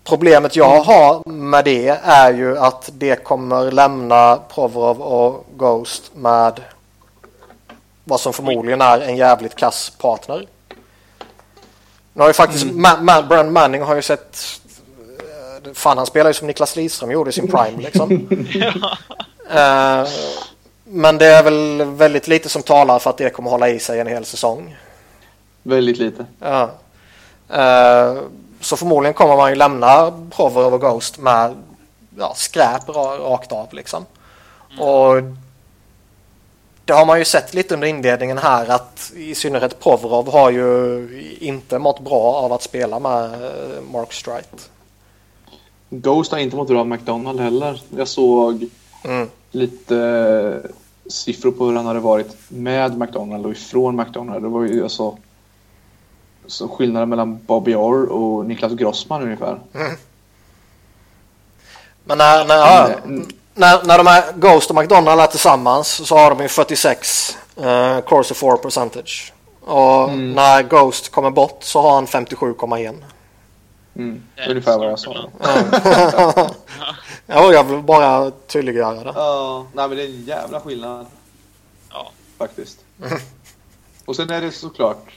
Problemet 0.04 0.56
jag 0.56 0.80
har 0.80 1.28
med 1.28 1.64
det 1.64 1.88
är 2.04 2.32
ju 2.32 2.58
att 2.58 2.90
det 2.92 3.24
kommer 3.24 3.70
lämna 3.72 4.36
Provorov 4.54 5.00
och 5.02 5.46
Ghost 5.56 6.02
med 6.14 6.60
vad 8.04 8.20
som 8.20 8.32
förmodligen 8.32 8.80
är 8.80 9.00
en 9.00 9.16
jävligt 9.16 9.54
kass 9.54 9.92
partner. 9.98 10.46
Nu 12.12 12.20
har 12.22 12.28
ju 12.28 12.32
faktiskt 12.34 12.64
Ma- 12.64 13.00
Ma- 13.00 13.28
Brand 13.28 13.52
Manning 13.52 13.82
har 13.82 13.94
ju 13.94 14.02
sett 14.02 14.36
Fan 15.74 15.96
han 15.98 16.06
spelar 16.06 16.30
ju 16.30 16.34
som 16.34 16.46
Niklas 16.46 16.76
Lidström 16.76 17.10
gjorde 17.10 17.30
i 17.30 17.32
sin 17.32 17.50
prime 17.50 17.82
liksom. 17.82 18.28
Eh, 19.50 20.08
men 20.84 21.18
det 21.18 21.26
är 21.26 21.42
väl 21.42 21.84
väldigt 21.84 22.28
lite 22.28 22.48
som 22.48 22.62
talar 22.62 22.98
för 22.98 23.10
att 23.10 23.16
det 23.18 23.30
kommer 23.30 23.50
hålla 23.50 23.68
i 23.68 23.78
sig 23.78 24.00
en 24.00 24.06
hel 24.06 24.24
säsong. 24.24 24.76
Väldigt 25.62 25.98
lite. 25.98 26.26
Ja. 26.40 26.70
Eh, 27.48 28.22
så 28.60 28.76
förmodligen 28.76 29.14
kommer 29.14 29.36
man 29.36 29.50
ju 29.50 29.56
lämna 29.56 30.12
Provorov 30.30 30.74
och 30.74 30.80
Ghost 30.80 31.18
med 31.18 31.54
ja, 32.18 32.32
skräp 32.36 32.88
ra- 32.88 33.18
rakt 33.18 33.52
av 33.52 33.68
liksom. 33.72 34.06
Och 34.80 35.22
det 36.84 36.92
har 36.92 37.06
man 37.06 37.18
ju 37.18 37.24
sett 37.24 37.54
lite 37.54 37.74
under 37.74 37.88
inledningen 37.88 38.38
här 38.38 38.68
att 38.68 39.12
i 39.16 39.34
synnerhet 39.34 39.80
Provorov 39.80 40.32
har 40.32 40.50
ju 40.50 41.38
inte 41.40 41.78
mått 41.78 42.00
bra 42.00 42.32
av 42.34 42.52
att 42.52 42.62
spela 42.62 42.98
med 42.98 43.24
eh, 43.24 43.82
Mark 43.92 44.12
Strite. 44.12 44.56
Ghost 46.00 46.32
har 46.32 46.38
inte 46.38 46.56
mått 46.56 46.68
bra 46.68 46.80
av 46.80 46.86
McDonald 46.88 47.40
heller. 47.40 47.82
Jag 47.96 48.08
såg 48.08 48.66
Mm. 49.04 49.28
lite 49.50 49.96
eh, 50.64 50.70
siffror 51.10 51.50
på 51.50 51.64
hur 51.66 51.76
han 51.76 51.86
hade 51.86 52.00
varit 52.00 52.36
med 52.48 52.98
McDonald 52.98 53.46
och 53.46 53.52
ifrån 53.52 53.96
McDonald. 53.96 54.42
Det 54.44 54.48
var 54.48 54.62
ju 54.64 54.82
alltså 54.82 55.16
så 56.46 56.68
skillnaden 56.68 57.08
mellan 57.08 57.38
Bobby 57.46 57.74
Orr 57.74 58.04
och 58.12 58.46
Niklas 58.46 58.72
Grossman 58.72 59.22
ungefär. 59.22 59.60
Men 62.04 62.18
när, 62.18 62.44
när, 62.44 62.54
ja, 62.56 62.88
Mm. 63.04 63.26
när, 63.54 63.84
när 63.84 63.98
de 63.98 64.06
är 64.06 64.24
Ghost 64.36 64.70
och 64.70 64.76
McDonald 64.76 65.20
är 65.20 65.26
tillsammans 65.26 65.88
så 66.08 66.16
har 66.16 66.30
de 66.30 66.40
ju 66.42 66.48
46 66.48 67.36
uh, 67.60 68.00
Corsa 68.00 68.34
4 68.34 68.56
percentage. 68.56 69.32
Och 69.60 70.08
Mm. 70.08 70.32
när 70.32 70.62
Ghost 70.62 71.08
kommer 71.12 71.30
bort 71.30 71.58
så 71.62 71.80
har 71.82 71.94
han 71.94 72.06
57,1. 72.06 72.94
Mm. 73.96 74.22
Det 74.36 74.42
är 74.42 74.50
Ungefär 74.50 74.78
vad 74.78 74.90
jag 74.90 74.98
sa. 74.98 75.30
Ja, 77.26 77.52
jag 77.52 77.64
vill 77.64 77.82
bara 77.82 78.30
tydliggöra 78.30 79.04
det. 79.04 79.12
Ja, 79.14 79.66
nej 79.72 79.88
men 79.88 79.96
det 79.96 80.02
är 80.04 80.08
en 80.08 80.24
jävla 80.24 80.60
skillnad 80.60 81.06
Ja. 81.90 82.10
faktiskt. 82.38 82.78
Och 84.04 84.16
sen 84.16 84.30
är 84.30 84.40
det 84.40 84.50
såklart 84.50 85.10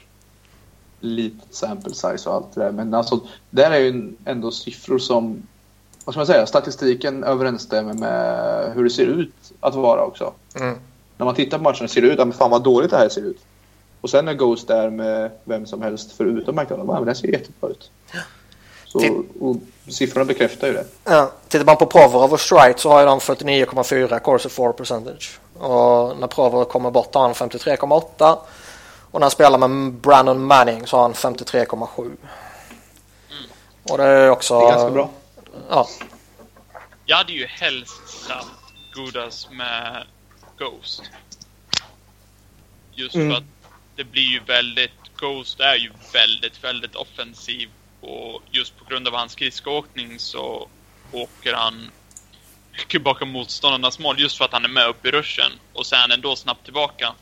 litet 1.00 1.54
sample 1.54 1.94
size 1.94 2.28
och 2.28 2.34
allt 2.34 2.54
det 2.54 2.60
där. 2.60 2.72
Men 2.72 2.94
alltså, 2.94 3.20
där 3.50 3.70
är 3.70 3.78
ju 3.78 4.12
ändå 4.24 4.50
siffror 4.50 4.98
som, 4.98 5.42
vad 6.04 6.14
ska 6.14 6.18
man 6.20 6.26
säga, 6.26 6.46
statistiken 6.46 7.24
överensstämmer 7.24 7.94
med 7.94 8.72
hur 8.74 8.84
det 8.84 8.90
ser 8.90 9.06
ut 9.06 9.52
att 9.60 9.74
vara 9.74 10.04
också. 10.04 10.32
Mm. 10.54 10.78
När 11.16 11.26
man 11.26 11.34
tittar 11.34 11.58
på 11.58 11.64
matchen 11.64 11.88
ser 11.88 12.02
det 12.02 12.08
ut, 12.08 12.18
ja 12.18 12.24
men 12.24 12.34
fan 12.34 12.50
vad 12.50 12.62
dåligt 12.62 12.90
det 12.90 12.96
här 12.96 13.08
ser 13.08 13.22
ut. 13.22 13.40
Och 14.00 14.10
sen 14.10 14.28
är 14.28 14.34
Ghost 14.34 14.68
där 14.68 14.90
med 14.90 15.30
vem 15.44 15.66
som 15.66 15.82
helst 15.82 16.12
förutom 16.12 16.56
McDonald, 16.56 16.90
ja 16.90 16.94
men 16.94 17.04
det 17.06 17.14
ser 17.14 17.28
jättebra 17.28 17.70
ut. 17.70 17.90
Så, 18.88 19.24
och 19.40 19.56
siffrorna 19.92 20.24
bekräftar 20.24 20.66
ju 20.66 20.72
det. 20.72 20.84
Ja, 21.04 21.32
tittar 21.48 21.64
man 21.64 21.76
på 21.76 21.86
Provorov 21.86 22.32
och 22.32 22.40
Strite 22.40 22.80
så 22.80 22.90
har 22.90 23.00
ju 23.00 23.06
de 23.06 23.18
49,4 23.18 24.18
Corsa 24.18 24.48
4 24.48 24.72
percentage. 24.72 25.38
Och 25.54 26.16
när 26.18 26.26
Provorov 26.26 26.64
kommer 26.64 26.90
bort 26.90 27.14
har 27.14 27.22
han 27.22 27.32
53,8. 27.34 28.38
Och 29.10 29.20
när 29.20 29.24
han 29.24 29.30
spelar 29.30 29.58
med 29.68 29.92
Brandon 29.92 30.44
Manning 30.44 30.86
så 30.86 30.96
har 30.96 31.02
han 31.02 31.12
53,7. 31.14 32.16
Och 33.90 33.98
det 33.98 34.04
är 34.04 34.30
också... 34.30 34.60
Det 34.60 34.66
är 34.66 34.70
ganska 34.70 34.90
bra. 34.90 35.10
Ja, 35.68 35.88
Jag 37.06 37.16
hade 37.16 37.32
ju 37.32 37.46
helst 37.46 38.08
satt 38.28 38.46
Gudas 38.94 39.48
med 39.50 40.02
Ghost. 40.58 41.02
Just 42.92 43.14
Mm. 43.14 43.30
för 43.30 43.36
att 43.38 43.44
det 43.96 44.04
blir 44.04 44.22
ju 44.22 44.40
väldigt... 44.46 44.90
Ghost 45.16 45.60
är 45.60 45.74
ju 45.74 45.92
väldigt, 46.12 46.64
väldigt 46.64 46.94
offensiv. 46.94 47.68
Och 48.00 48.42
just 48.50 48.78
på 48.78 48.84
grund 48.84 49.08
av 49.08 49.14
hans 49.14 49.32
skridskoåkning 49.32 50.18
så 50.18 50.68
åker 51.12 51.54
han 51.54 51.90
mycket 52.72 53.02
bakom 53.02 53.28
motståndarnas 53.28 53.98
mål. 53.98 54.20
Just 54.20 54.38
för 54.38 54.44
att 54.44 54.52
han 54.52 54.64
är 54.64 54.68
med 54.68 54.88
upp 54.88 55.06
i 55.06 55.10
ruschen. 55.10 55.52
Och 55.72 55.86
sen 55.86 55.96
är 55.96 56.00
han 56.00 56.12
ändå 56.12 56.36
snabbt 56.36 56.64
tillbaka. 56.64 57.14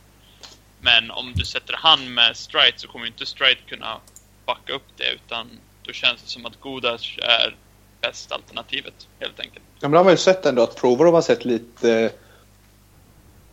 Men 0.81 1.11
om 1.11 1.33
du 1.35 1.45
sätter 1.45 1.75
han 1.79 2.15
med 2.15 2.37
Stride 2.37 2.75
så 2.77 2.89
kommer 2.89 3.05
ju 3.05 3.11
inte 3.11 3.27
Stride 3.27 3.61
kunna 3.67 4.01
backa 4.47 4.73
upp 4.73 4.89
det. 4.97 5.13
Utan 5.13 5.51
då 5.83 5.93
känns 5.93 6.23
det 6.23 6.29
som 6.29 6.47
att 6.47 6.61
Godas 6.61 7.19
är 7.19 7.57
bästa 8.01 8.35
alternativet, 8.35 9.09
helt 9.21 9.41
enkelt. 9.41 9.65
Ja, 9.81 9.89
men 9.89 9.91
då 9.91 9.99
har 9.99 10.05
man 10.05 10.13
ju 10.13 10.17
sett 10.17 10.47
ändå 10.47 10.63
att 10.63 10.77
Provorov 10.77 11.15
har 11.15 11.23
sett 11.23 11.45
lite, 11.45 12.13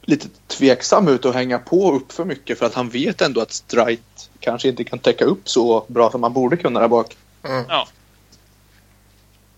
lite 0.05 0.27
tveksam 0.47 1.07
ut 1.07 1.25
och 1.25 1.33
hänga 1.33 1.59
på 1.59 1.91
upp 1.91 2.11
för 2.11 2.25
mycket 2.25 2.59
för 2.59 2.65
att 2.65 2.73
han 2.73 2.89
vet 2.89 3.21
ändå 3.21 3.41
att 3.41 3.51
Strite 3.51 4.03
kanske 4.39 4.67
inte 4.67 4.83
kan 4.83 4.99
täcka 4.99 5.25
upp 5.25 5.49
så 5.49 5.85
bra 5.87 6.11
som 6.11 6.21
man 6.21 6.33
borde 6.33 6.57
kunna 6.57 6.79
där 6.79 6.87
bak. 6.87 7.17
Ja. 7.41 7.87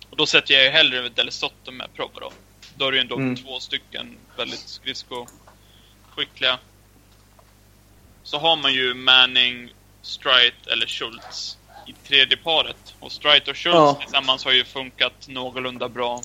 Och 0.10 0.18
då 0.18 0.26
sätter 0.26 0.54
jag 0.54 0.64
ju 0.64 0.70
hellre 0.70 1.10
Delesotto 1.10 1.72
med 1.72 1.94
Provorov. 1.94 2.34
Då 2.76 2.88
är 2.88 2.92
det 2.92 2.98
ju 2.98 3.02
ändå 3.02 3.16
Mm. 3.16 3.36
två 3.36 3.60
stycken 3.60 4.18
väldigt 4.38 4.68
skridskoskickliga. 4.68 6.60
Så 8.24 8.38
har 8.38 8.56
man 8.56 8.74
ju 8.74 8.94
Manning, 8.94 9.74
Strite 10.02 10.72
eller 10.72 10.88
Schultz 10.88 11.58
i 11.88 11.94
tredje 12.08 12.38
paret. 12.38 12.96
Och 13.00 13.12
Strite 13.12 13.52
och 13.52 13.58
Schultz 13.58 13.76
Ja. 13.76 13.98
tillsammans 14.02 14.46
har 14.46 14.52
ju 14.52 14.66
funkat 14.66 15.28
någorlunda 15.28 15.90
bra 15.90 16.22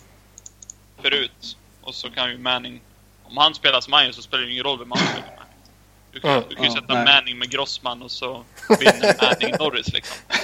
förut. 1.03 1.57
Och 1.82 1.94
så 1.94 2.11
kan 2.11 2.30
ju 2.30 2.38
Manning... 2.38 2.80
Om 3.31 3.37
han 3.37 3.55
spelar 3.55 3.81
som 3.81 3.93
gör 3.93 4.12
så 4.12 4.22
spelar 4.22 4.45
det 4.45 4.53
ingen 4.53 4.64
roll 4.64 4.78
vem 4.78 4.91
han 4.91 4.99
spelar 5.01 5.26
med. 5.26 5.37
Du 6.12 6.20
kan, 6.20 6.31
Mm. 6.31 6.45
du 6.49 6.55
kan 6.55 6.64
ju 6.64 6.70
Ja, 6.70 6.76
sätta 6.81 6.95
nej. 6.95 7.05
Manning 7.05 7.39
med 7.39 7.51
Grossman 7.51 8.03
och 8.03 8.11
så 8.11 8.45
vinner 8.78 9.16
Manning 9.22 9.55
Norris 9.59 9.93
liksom. 9.93 10.16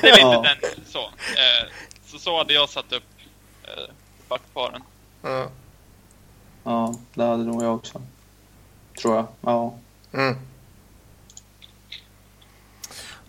det 0.00 0.08
är 0.08 0.12
lite 0.12 0.20
Ja. 0.20 0.42
den 0.42 0.70
så. 0.86 0.98
Eh, 1.02 1.68
så 2.06 2.18
så 2.18 2.38
hade 2.38 2.52
jag 2.52 2.68
satt 2.68 2.92
upp 2.92 3.02
eh, 3.64 3.82
backparen. 4.28 4.82
Mm. 5.24 5.48
Ja, 6.64 6.94
det 7.14 7.24
hade 7.24 7.44
nog 7.44 7.62
jag 7.64 7.74
också. 7.74 8.02
Tror 9.02 9.16
jag. 9.16 9.26
Ja. 9.40 9.74
Mm. 10.12 10.36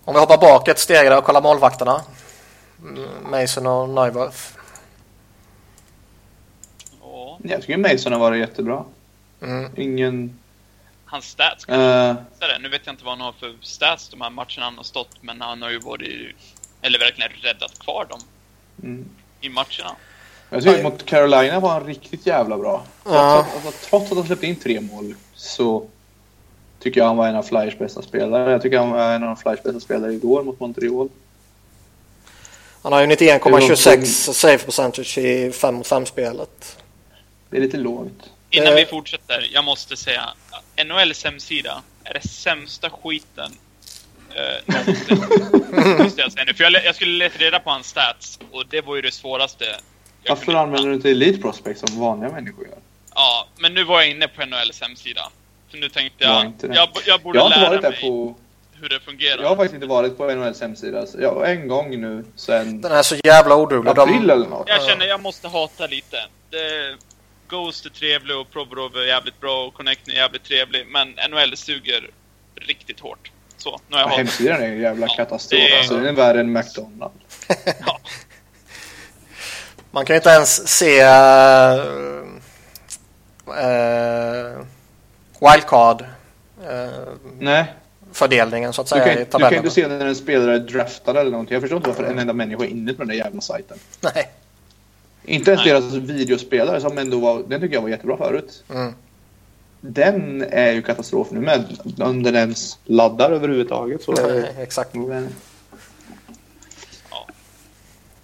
Om 0.06 0.14
vi 0.14 0.20
hoppar 0.20 0.38
bak 0.38 0.68
ett 0.68 0.80
steg 0.80 1.06
där 1.12 1.18
och 1.18 1.24
kollar 1.24 1.42
målvakterna. 1.42 2.02
Mason 3.32 3.68
och 3.68 3.90
Neuwirth. 3.90 4.57
Ja, 7.44 7.50
Jag 7.52 7.62
tycker 7.62 7.78
Mason 7.78 8.12
har 8.14 8.20
varit 8.20 8.40
jättebra. 8.40 8.86
Mm. 9.42 9.72
Ingen... 9.78 10.40
hans 11.06 11.26
stats 11.26 11.66
kan 11.66 11.80
visa 11.80 12.48
det. 12.48 12.60
Nu 12.62 12.70
vet 12.70 12.82
jag 12.86 12.94
inte 12.94 13.06
vad 13.06 13.18
han 13.18 13.22
har 13.22 13.32
för 13.32 13.56
stats 13.62 14.10
de 14.10 14.22
här 14.22 14.30
matcherna 14.30 14.66
han 14.66 14.78
har 14.78 14.84
stått, 14.84 15.24
men 15.24 15.42
han 15.42 15.62
har 15.62 15.70
ju 15.70 15.80
varit, 15.80 16.36
eller 16.82 17.00
verkligen 17.00 17.32
räddat 17.42 17.80
kvar 17.80 18.06
dem 18.10 18.20
mm. 18.84 19.06
i 19.42 19.50
matcherna. 19.50 19.96
Jag 20.50 20.64
tycker 20.64 20.84
mot 20.84 21.06
Carolina 21.06 21.60
var 21.60 21.70
han 21.70 21.86
riktigt 21.86 22.26
jävla 22.26 22.58
bra. 22.58 22.84
Ja. 23.06 23.12
Trots, 23.12 23.58
att, 23.58 23.66
alltså, 23.66 23.90
trots 23.90 24.12
att 24.12 24.18
han 24.18 24.28
släppte 24.28 24.48
in 24.48 24.56
tre 24.56 24.82
mål 24.82 25.16
så 25.36 25.88
tycker 26.80 27.00
jag 27.00 27.08
han 27.08 27.18
var 27.18 27.28
en 27.28 27.36
av 27.36 27.44
Flyers 27.44 27.78
bästa 27.78 28.02
spelare. 28.02 28.52
Jag 28.52 28.62
tycker 28.62 28.78
han 28.78 28.90
var 28.90 29.14
en 29.14 29.24
av 29.24 29.36
Flyers 29.36 29.64
bästa 29.64 29.80
spelare 29.80 30.14
igår 30.14 30.44
mot 30.44 30.60
Montreal. 30.60 31.10
Han 32.82 32.94
har 32.94 33.02
ju 33.02 33.08
91,26 33.08 34.06
save 34.34 34.58
percentage 34.58 35.18
i 35.18 35.52
5 35.52 35.76
mot 35.76 35.88
5-spelet. 35.88 36.78
Det 37.50 37.58
är 37.58 37.62
lite 37.62 37.78
lågt. 37.78 38.30
Innan 38.50 38.68
Eh. 38.68 38.76
vi 38.76 38.86
fortsätter, 38.86 39.50
jag 39.54 39.64
måste 39.64 39.98
säga, 39.98 40.30
NHLs 40.86 41.24
hemsida 41.24 41.82
är 42.04 42.14
det 42.14 42.28
sämsta 42.28 42.90
skiten 42.90 43.52
eh, 44.36 44.74
någonsin. 44.76 45.98
måste 46.04 46.22
jag 46.22 46.32
säga 46.32 46.46
nu. 46.48 46.54
För 46.54 46.64
jag, 46.64 46.86
jag 46.86 46.96
skulle 46.96 47.12
leta 47.12 47.38
reda 47.40 47.60
på 47.60 47.70
hans 47.70 47.88
stats 47.88 48.40
och 48.52 48.64
det 48.70 48.82
var 48.82 48.96
ju 48.96 49.02
det 49.02 49.12
svåraste. 49.14 49.66
jag 50.24 50.30
Varför 50.32 50.46
kunde 50.46 50.60
använder 50.60 50.90
du 50.90 50.96
inte 50.96 51.10
Elite 51.10 51.42
Prospect 51.42 51.88
som 51.90 52.00
vanliga 52.00 52.32
människor 52.32 52.68
gör? 52.68 52.78
Ja, 53.16 53.48
men 53.58 53.74
nu 53.74 53.84
var 53.84 54.02
jag 54.02 54.10
inne 54.10 54.28
på 54.28 54.46
NHLs 54.46 54.82
hemsida. 54.82 55.30
För 55.72 55.78
nu 55.78 55.90
tänkte 55.90 56.24
jag, 56.24 56.52
det. 56.60 56.76
jag, 56.76 56.90
jag 57.06 57.22
borde 57.22 57.40
Jag 57.40 57.44
har 57.44 57.48
inte 57.50 57.60
lära 57.60 57.70
varit 57.70 57.82
där 57.82 57.90
mig 57.92 58.02
på... 58.02 58.36
hur 58.82 58.90
det 58.90 59.00
fungerar. 59.00 59.42
Jag 59.42 59.50
har 59.50 59.56
faktiskt 59.56 59.74
inte 59.76 59.88
varit 59.88 60.18
på 60.18 60.32
NHLs 60.32 60.62
hemsida. 60.62 61.06
Så 61.06 61.22
jag, 61.22 61.52
en 61.52 61.68
gång 61.68 62.02
nu 62.02 62.26
sen 62.36 62.82
Den 62.82 62.92
är 62.92 63.04
så 63.04 63.16
jävla 63.24 63.56
oduglig. 63.56 63.92
april 63.92 64.28
De, 64.28 64.34
eller 64.34 64.48
något. 64.48 64.70
Jag 64.70 64.84
känner 64.86 65.06
jag 65.06 65.22
måste 65.22 65.48
hata 65.48 65.88
lite. 65.88 66.18
Det, 66.50 66.96
Ghost 67.48 67.86
är 67.86 67.90
trevlig 67.90 68.38
och 68.38 68.52
Provorov 68.52 68.98
är 68.98 69.02
jävligt 69.08 69.40
bra 69.40 69.66
och 69.66 69.74
Connect 69.74 70.08
är 70.08 70.12
jävligt 70.12 70.44
trevlig. 70.44 70.88
Men 70.88 71.16
NHL 71.30 71.58
suger 71.58 72.10
riktigt 72.56 73.00
hårt. 73.00 73.32
Så, 73.58 73.80
nu 73.88 73.96
har 73.96 74.02
jag 74.04 74.12
Ja, 74.12 74.18
hemsidan 74.18 74.62
är 74.62 74.66
en 74.68 74.80
jävla 74.80 75.08
Ja, 75.10 75.14
katastrof. 75.16 75.62
det 75.62 75.74
är- 75.74 75.78
Alltså, 75.78 75.96
den 75.96 76.06
är 76.06 76.12
värre 76.14 76.40
än 76.40 76.52
McDonalds. 76.54 77.16
Ja. 77.86 78.00
man 79.92 80.06
kan 80.06 80.14
ju 80.14 80.18
inte 80.18 80.30
ens 80.30 80.68
se 80.68 81.04
uh, 81.04 81.80
uh, 83.48 84.64
wildcard 85.40 86.02
uh, 86.02 86.08
Nej, 87.40 87.66
fördelningen 88.12 88.74
så 88.74 88.82
att 88.82 88.88
du 88.88 88.90
säga 88.90 89.04
kan, 89.04 89.14
i 89.14 89.16
ju- 89.20 89.20
du 89.26 89.32
kan 89.32 89.42
tabellen. 89.42 89.64
inte 89.64 89.76
se 89.76 89.88
när 89.88 90.06
en 90.06 90.16
spelare 90.16 90.56
är 90.56 90.60
draftad 90.60 91.20
eller 91.22 91.32
någonting. 91.32 91.54
Jag 91.54 91.62
förstår 91.62 91.78
inte 91.78 91.90
varför 91.90 92.04
en 92.04 92.20
enda 92.20 92.34
människa 92.34 92.64
är 92.64 92.68
inne 92.68 92.94
på 92.94 92.98
den 93.02 93.08
där 93.08 93.16
jävla 93.16 93.42
sajten. 93.42 93.78
Nej. 94.02 94.30
Inte 95.28 95.52
ens 95.52 95.66
Nej. 95.66 95.74
deras 95.74 95.94
videospelare 95.94 96.82
som 96.82 96.98
ändå 96.98 97.20
var, 97.20 97.44
den 97.48 97.62
tycker 97.62 97.76
jag 97.76 97.82
var 97.82 97.90
jättebra 97.90 98.18
förut. 98.18 98.64
Mm. 98.70 98.94
Den 99.82 100.44
är 100.52 100.72
ju 100.72 100.82
katastrof 100.82 101.28
nu 101.32 101.40
med. 101.40 101.78
Om 102.00 102.24
den 102.24 102.36
ens 102.36 102.78
laddar 102.86 103.32
överhuvudtaget 103.32 104.04
så 104.04 104.12
är 104.12 104.42
Nej, 104.42 104.56
exakt. 104.60 104.94
det... 104.94 105.28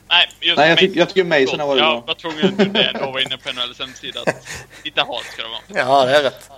Nej, 0.09 0.27
just 0.39 0.57
Nej, 0.57 0.69
jag, 0.69 0.77
tyck, 0.77 0.95
jag 0.95 1.07
tycker 1.09 1.23
Mason 1.23 1.59
har 1.59 1.67
varit 1.67 1.79
Jag 1.81 2.03
bra. 2.03 2.03
var 2.07 2.13
tvungen 2.15 2.45
att 2.45 2.73
det 2.73 2.83
ändå 2.83 3.11
var 3.11 3.19
inne 3.19 3.37
på 3.37 3.49
NHLs 3.51 3.79
hemsida. 3.79 4.19
att 4.21 4.47
Lite 4.83 5.01
hat 5.01 5.23
ska 5.33 5.41
det 5.43 5.49
vara. 5.49 5.87
Ja, 5.87 6.05
det 6.05 6.17
är 6.17 6.23
rätt. 6.23 6.49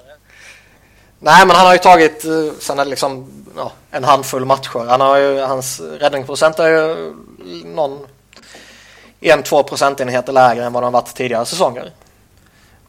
Nej, 1.20 1.46
men 1.48 1.56
han 1.56 1.66
har 1.66 1.74
ju 1.74 1.80
tagit 1.80 2.26
eh, 2.26 2.32
sen 2.60 2.80
är 2.80 2.86
liksom, 2.86 3.32
ja, 3.56 3.72
en 3.92 4.04
handfull 4.04 4.46
matcher. 4.46 4.86
Han 4.90 5.02
har 5.02 5.18
ju, 5.18 5.40
hans 5.40 5.80
räddningsprocent 5.80 6.60
är 6.60 6.68
ju 6.70 7.14
någon 7.66 8.08
en, 9.32 9.44
två 9.44 9.64
procentenheter 9.64 10.34
lägre 10.34 10.66
än 10.66 10.74
vad 10.74 10.84
de 10.84 10.94
varit 10.94 11.16
tidigare 11.16 11.46
säsonger. 11.46 11.92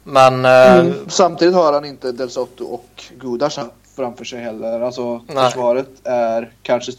Men 0.04 0.44
eh, 0.44 0.78
Mm. 0.78 0.94
Samtidigt 1.08 1.54
har 1.54 1.72
han 1.72 1.84
inte 1.84 2.12
Del 2.12 2.30
Sotto 2.30 2.64
och 2.64 3.04
Gudas 3.18 3.58
framför 3.96 4.24
sig 4.24 4.40
heller. 4.40 4.80
Alltså 4.80 5.22
Nej. 5.26 5.44
försvaret 5.44 5.90
är 6.04 6.52
kanske 6.62 6.92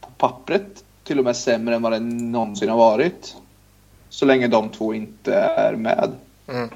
på 0.00 0.08
pappret 0.18 0.84
till 1.04 1.18
och 1.18 1.24
med 1.24 1.36
sämre 1.36 1.74
än 1.74 1.82
vad 1.82 1.92
det 1.92 2.00
någonsin 2.00 2.68
har 2.68 2.76
varit. 2.76 3.36
Så 4.08 4.24
länge 4.24 4.48
de 4.48 4.68
två 4.68 4.94
inte 4.94 5.34
är 5.34 5.72
med. 5.72 6.10
Mm. 6.46 6.68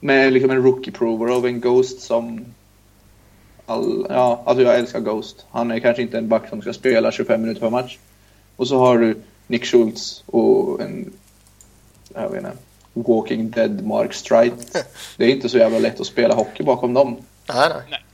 Med 0.00 0.32
liksom 0.32 0.50
en 0.50 0.62
rookie 0.62 0.92
prover 0.92 1.34
av 1.34 1.46
en 1.46 1.60
Ghost 1.60 2.00
som... 2.00 2.44
All, 3.66 4.06
ja, 4.10 4.42
alltså 4.44 4.62
jag 4.62 4.74
älskar 4.74 5.00
Ghost. 5.00 5.46
Han 5.50 5.70
är 5.70 5.78
kanske 5.78 6.02
inte 6.02 6.18
en 6.18 6.28
back 6.28 6.48
som 6.48 6.62
ska 6.62 6.72
spela 6.72 7.12
25 7.12 7.40
minuter 7.40 7.60
per 7.60 7.70
match. 7.70 7.98
Och 8.56 8.68
så 8.68 8.78
har 8.78 8.98
du 8.98 9.16
Nick 9.46 9.64
Schultz 9.66 10.22
och 10.26 10.80
en... 10.80 11.12
Jag 12.14 12.28
vet 12.28 12.38
inte. 12.38 12.56
Walking 12.92 13.50
Dead 13.50 13.86
Mark 13.86 14.14
Strite. 14.14 14.84
Det 15.16 15.24
är 15.24 15.28
inte 15.28 15.48
så 15.48 15.58
jävla 15.58 15.78
lätt 15.78 16.00
att 16.00 16.06
spela 16.06 16.34
hockey 16.34 16.62
bakom 16.62 16.94
dem. 16.94 17.16
nej, 17.48 17.68
nej. 17.90 18.04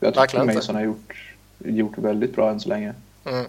Jag 0.00 0.14
tycker 0.14 0.42
inte. 0.42 0.54
Mason 0.54 0.74
har 0.74 0.82
gjort, 0.82 1.34
gjort 1.58 1.98
väldigt 1.98 2.34
bra 2.34 2.50
än 2.50 2.60
så 2.60 2.68
länge. 2.68 2.94
Mm. 3.24 3.44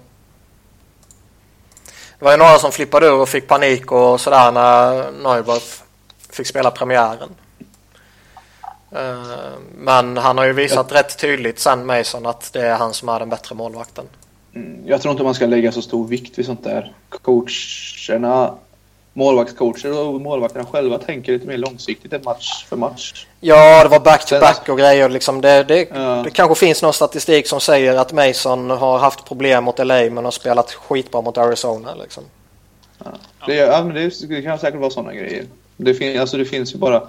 Det 2.19 2.25
var 2.25 2.31
ju 2.31 2.37
några 2.37 2.57
som 2.59 2.71
flippade 2.71 3.05
ur 3.07 3.13
och 3.13 3.29
fick 3.29 3.47
panik 3.47 3.91
och 3.91 4.21
sådär 4.21 4.51
när 4.51 5.11
Neuberth 5.11 5.83
fick 6.29 6.47
spela 6.47 6.71
premiären. 6.71 7.29
Eh, 8.91 9.53
Men 9.77 10.17
han 10.17 10.37
har 10.37 10.45
ju 10.45 10.53
visat 10.53 10.91
rätt 10.91 11.17
tydligt 11.17 11.59
sen 11.59 11.85
Mason 11.85 12.25
att 12.25 12.53
det 12.53 12.61
är 12.67 12.75
han 12.75 12.93
som 12.93 13.09
är 13.09 13.19
den 13.19 13.29
bättre 13.29 13.55
målvakten. 13.55 14.05
Mm, 14.55 14.87
Jag 14.87 15.01
tror 15.01 15.11
inte 15.11 15.23
man 15.23 15.33
ska 15.35 15.45
lägga 15.45 15.71
så 15.71 15.81
stor 15.81 16.07
vikt 16.07 16.39
vid 16.39 16.45
sånt 16.45 16.63
där. 16.63 16.93
Coacherna, 17.09 18.53
målvaktscoacher 19.13 19.99
och 19.99 20.21
målvakterna 20.21 20.65
själva 20.65 20.97
tänker 20.97 21.31
lite 21.31 21.47
mer 21.47 21.57
långsiktigt 21.57 22.13
än 22.13 22.21
match 22.23 22.65
för 22.69 22.75
match. 22.77 23.25
Ja, 23.39 23.83
det 23.83 23.89
var 23.89 23.99
back-to-back 23.99 24.69
och 24.69 24.77
grejer. 24.77 25.09
Liksom 25.09 25.41
det, 25.41 25.63
det, 25.63 25.89
Ja. 25.93 26.21
det 26.23 26.29
kanske 26.31 26.55
finns 26.65 26.81
någon 26.81 26.93
statistik 26.93 27.47
som 27.47 27.59
säger 27.59 27.95
att 27.95 28.13
Mason 28.13 28.69
har 28.69 28.99
haft 28.99 29.25
problem 29.25 29.63
mot 29.63 29.79
LA 29.79 30.09
men 30.09 30.23
har 30.25 30.31
spelat 30.31 30.71
skitbra 30.73 31.21
mot 31.21 31.37
Arizona. 31.37 31.95
Liksom. 31.95 32.23
Det, 33.45 33.55
ja, 33.55 33.83
men 33.83 33.95
det, 33.95 34.27
det 34.29 34.41
kan 34.41 34.59
säkert 34.59 34.79
vara 34.79 34.89
sådana 34.89 35.13
grejer. 35.13 35.45
Det, 35.77 35.93
fin, 35.93 36.19
alltså 36.19 36.37
det 36.37 36.45
finns 36.45 36.73
ju 36.73 36.77
bara... 36.77 37.03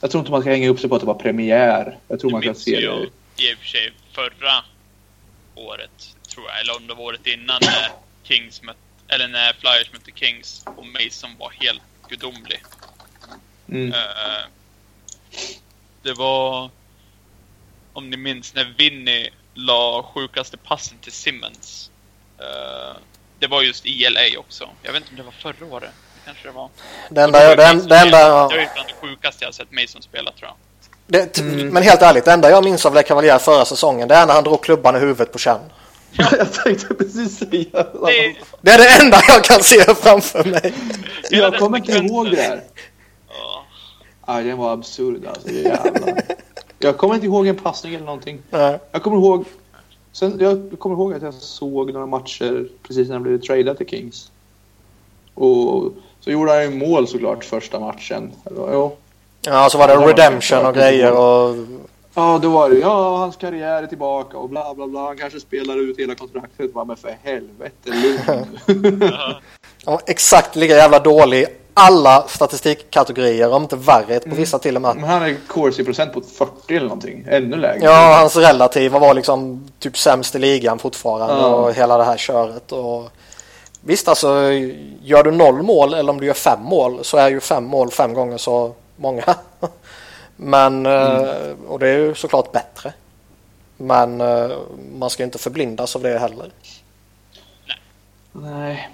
Jag 0.00 0.10
tror 0.10 0.20
inte 0.20 0.30
man 0.30 0.40
ska 0.40 0.50
hänga 0.50 0.68
upp 0.68 0.80
sig 0.80 0.88
på 0.88 0.94
att 0.94 1.00
det 1.00 1.06
var 1.06 1.14
premiär. 1.14 1.98
Jag 2.08 2.20
tror 2.20 2.30
man 2.30 2.42
kan 2.42 2.54
se 2.54 2.70
det. 2.70 2.82
i 2.82 3.54
och 3.54 3.58
för 3.58 3.66
sig 3.66 3.92
förra 4.14 4.52
året, 5.54 6.13
tror 6.34 6.46
jag, 6.48 6.60
eller 6.60 6.76
om 6.76 6.86
det 6.86 6.94
var 6.94 7.04
året 7.04 7.26
innan 7.26 7.58
när 7.62 7.88
Kings 8.22 8.62
mötte, 8.62 8.78
eller 9.08 9.28
när 9.28 9.52
Flyers 9.52 9.92
mötte 9.92 10.10
Kings 10.14 10.64
och 10.76 10.86
Mason 10.86 11.30
var 11.38 11.50
helt 11.60 11.82
gudomlig. 12.08 12.62
Mm. 13.68 13.92
Eh, 13.92 14.42
det 16.02 16.12
var, 16.12 16.70
om 17.92 18.10
ni 18.10 18.16
minns, 18.16 18.54
när 18.54 18.74
Vinny 18.78 19.30
la 19.54 20.02
sjukaste 20.14 20.56
passen 20.56 20.98
till 20.98 21.12
Simmons. 21.12 21.90
Eh, 22.38 22.96
det 23.38 23.46
var 23.46 23.62
just 23.62 23.86
i 23.86 24.08
LA 24.10 24.38
också. 24.38 24.68
Jag 24.82 24.92
vet 24.92 25.00
inte 25.02 25.10
om 25.10 25.16
det 25.16 25.22
var 25.22 25.32
förra 25.32 25.66
året. 25.74 25.90
Det 26.14 26.20
kanske 26.24 26.48
det 26.48 26.52
var. 26.52 26.68
Det 27.10 27.22
enda, 27.22 27.38
det, 27.48 27.56
var 27.56 27.64
en- 27.64 27.76
Mason 27.76 27.88
det 27.88 28.10
var 28.12 28.52
ju 28.52 28.68
bland 28.74 28.88
det 28.88 28.94
sjukaste 29.00 29.44
jag 29.44 29.54
sett 29.54 29.72
Mason 29.72 30.02
spela, 30.02 30.32
tror 30.32 30.50
jag. 30.50 30.56
det, 31.06 31.42
Men 31.72 31.82
helt 31.82 32.02
ärligt, 32.02 32.24
det 32.24 32.32
enda 32.32 32.50
jag 32.50 32.64
minns 32.64 32.86
av 32.86 32.94
Le 32.94 33.02
Cavalier 33.02 33.38
förra 33.38 33.64
säsongen 33.64 34.08
det 34.08 34.14
är 34.14 34.26
när 34.26 34.34
han 34.34 34.44
drog 34.44 34.62
klubban 34.64 34.96
i 34.96 34.98
huvudet 34.98 35.32
på 35.32 35.38
Chen. 35.38 35.60
Jag 36.16 36.52
tänkte 36.52 36.94
precis 36.94 37.38
säga 37.38 37.68
Det, 37.72 38.36
Det 38.60 38.70
är 38.70 38.78
det 38.78 39.04
enda 39.04 39.20
jag 39.28 39.44
kan 39.44 39.62
se 39.62 39.94
framför 39.94 40.44
mig. 40.44 40.74
Jag 41.30 41.58
kommer 41.58 41.78
inte 41.78 41.92
ihåg 41.92 42.30
det 42.30 42.42
här. 42.42 42.60
Ja. 43.28 43.64
Aj, 44.20 44.44
den 44.44 44.58
var 44.58 44.72
absurd 44.72 45.26
alltså. 45.26 45.50
Jävlar. 45.50 46.22
Jag 46.78 46.96
kommer 46.96 47.14
inte 47.14 47.26
ihåg 47.26 47.46
en 47.46 47.56
passning 47.56 47.94
eller 47.94 48.04
någonting. 48.04 48.38
Nej. 48.50 48.78
Jag 48.92 49.02
kommer 49.02 49.16
ihåg... 49.16 49.44
Sen, 50.12 50.36
jag 50.40 50.78
kommer 50.78 50.96
ihåg 50.96 51.14
att 51.14 51.22
jag 51.22 51.34
såg 51.34 51.92
några 51.92 52.06
matcher 52.06 52.68
precis 52.82 53.08
när 53.08 53.14
han 53.14 53.22
blev 53.22 53.40
tradad 53.40 53.76
till 53.78 53.88
Kings. 53.88 54.30
Och 55.34 55.92
så 56.20 56.30
gjorde 56.30 56.52
han 56.52 56.62
ju 56.62 56.70
mål 56.70 57.08
såklart 57.08 57.44
första 57.44 57.80
matchen. 57.80 58.32
Jo. 58.56 58.96
Ja, 59.40 59.68
så 59.70 59.78
var 59.78 59.88
det 59.88 59.94
redemption 59.96 60.66
och 60.66 60.74
grejer 60.74 61.12
och... 61.12 61.56
Ja, 62.14 62.38
då 62.42 62.48
var 62.48 62.70
det 62.70 62.76
ja, 62.78 63.16
hans 63.16 63.36
karriär 63.36 63.82
är 63.82 63.86
tillbaka 63.86 64.36
och 64.38 64.48
bla 64.48 64.74
bla 64.74 64.86
bla. 64.86 65.00
Han 65.00 65.16
kanske 65.16 65.40
spelar 65.40 65.90
ut 65.90 65.98
hela 65.98 66.14
kontraktet. 66.14 66.74
Va, 66.74 66.84
men 66.84 66.96
för 66.96 67.16
helvete, 67.22 67.90
lugn. 68.66 69.04
Ja. 69.86 70.00
Exakt 70.06 70.56
lika 70.56 70.74
jävla 70.76 70.98
dålig 70.98 71.42
i 71.42 71.46
alla 71.74 72.24
statistikkategorier, 72.28 73.52
om 73.52 73.62
inte 73.62 73.76
värre 73.76 74.20
på 74.20 74.34
vissa 74.34 74.58
till 74.58 74.76
och 74.76 74.82
med. 74.82 74.96
Men 74.96 75.04
han 75.04 75.22
är 75.22 75.36
corsi-procent 75.48 76.12
på 76.12 76.20
40 76.20 76.76
eller 76.76 76.88
någonting. 76.88 77.26
Ännu 77.28 77.56
lägre. 77.56 77.84
Ja, 77.84 78.16
hans 78.20 78.36
relativa 78.36 78.98
var 78.98 79.14
liksom 79.14 79.68
typ 79.78 79.98
sämst 79.98 80.34
i 80.34 80.38
ligan 80.38 80.78
fortfarande 80.78 81.34
Ja. 81.34 81.46
och 81.46 81.72
hela 81.74 81.98
det 81.98 82.04
här 82.04 82.16
köret. 82.16 82.72
Och 82.72 83.08
Visst 83.86 84.08
alltså, 84.08 84.28
gör 85.02 85.22
du 85.22 85.30
noll 85.30 85.62
mål 85.62 85.94
eller 85.94 86.10
om 86.12 86.20
du 86.20 86.26
gör 86.26 86.34
fem 86.34 86.62
mål 86.62 86.98
så 87.02 87.16
är 87.16 87.28
ju 87.30 87.40
fem 87.40 87.64
mål 87.64 87.90
fem 87.90 88.14
gånger 88.14 88.38
så 88.38 88.72
många. 88.96 89.22
Men, 90.36 90.86
mm. 90.86 91.56
och 91.66 91.78
det 91.78 91.88
är 91.88 91.98
ju 91.98 92.14
såklart 92.14 92.52
bättre. 92.52 92.92
Men 93.76 94.20
eh, 94.20 94.58
man 94.98 95.10
ska 95.10 95.24
inte 95.24 95.38
förblindas 95.38 95.96
av 95.96 96.02
det 96.02 96.18
heller. 96.18 96.50
Nej. 98.32 98.90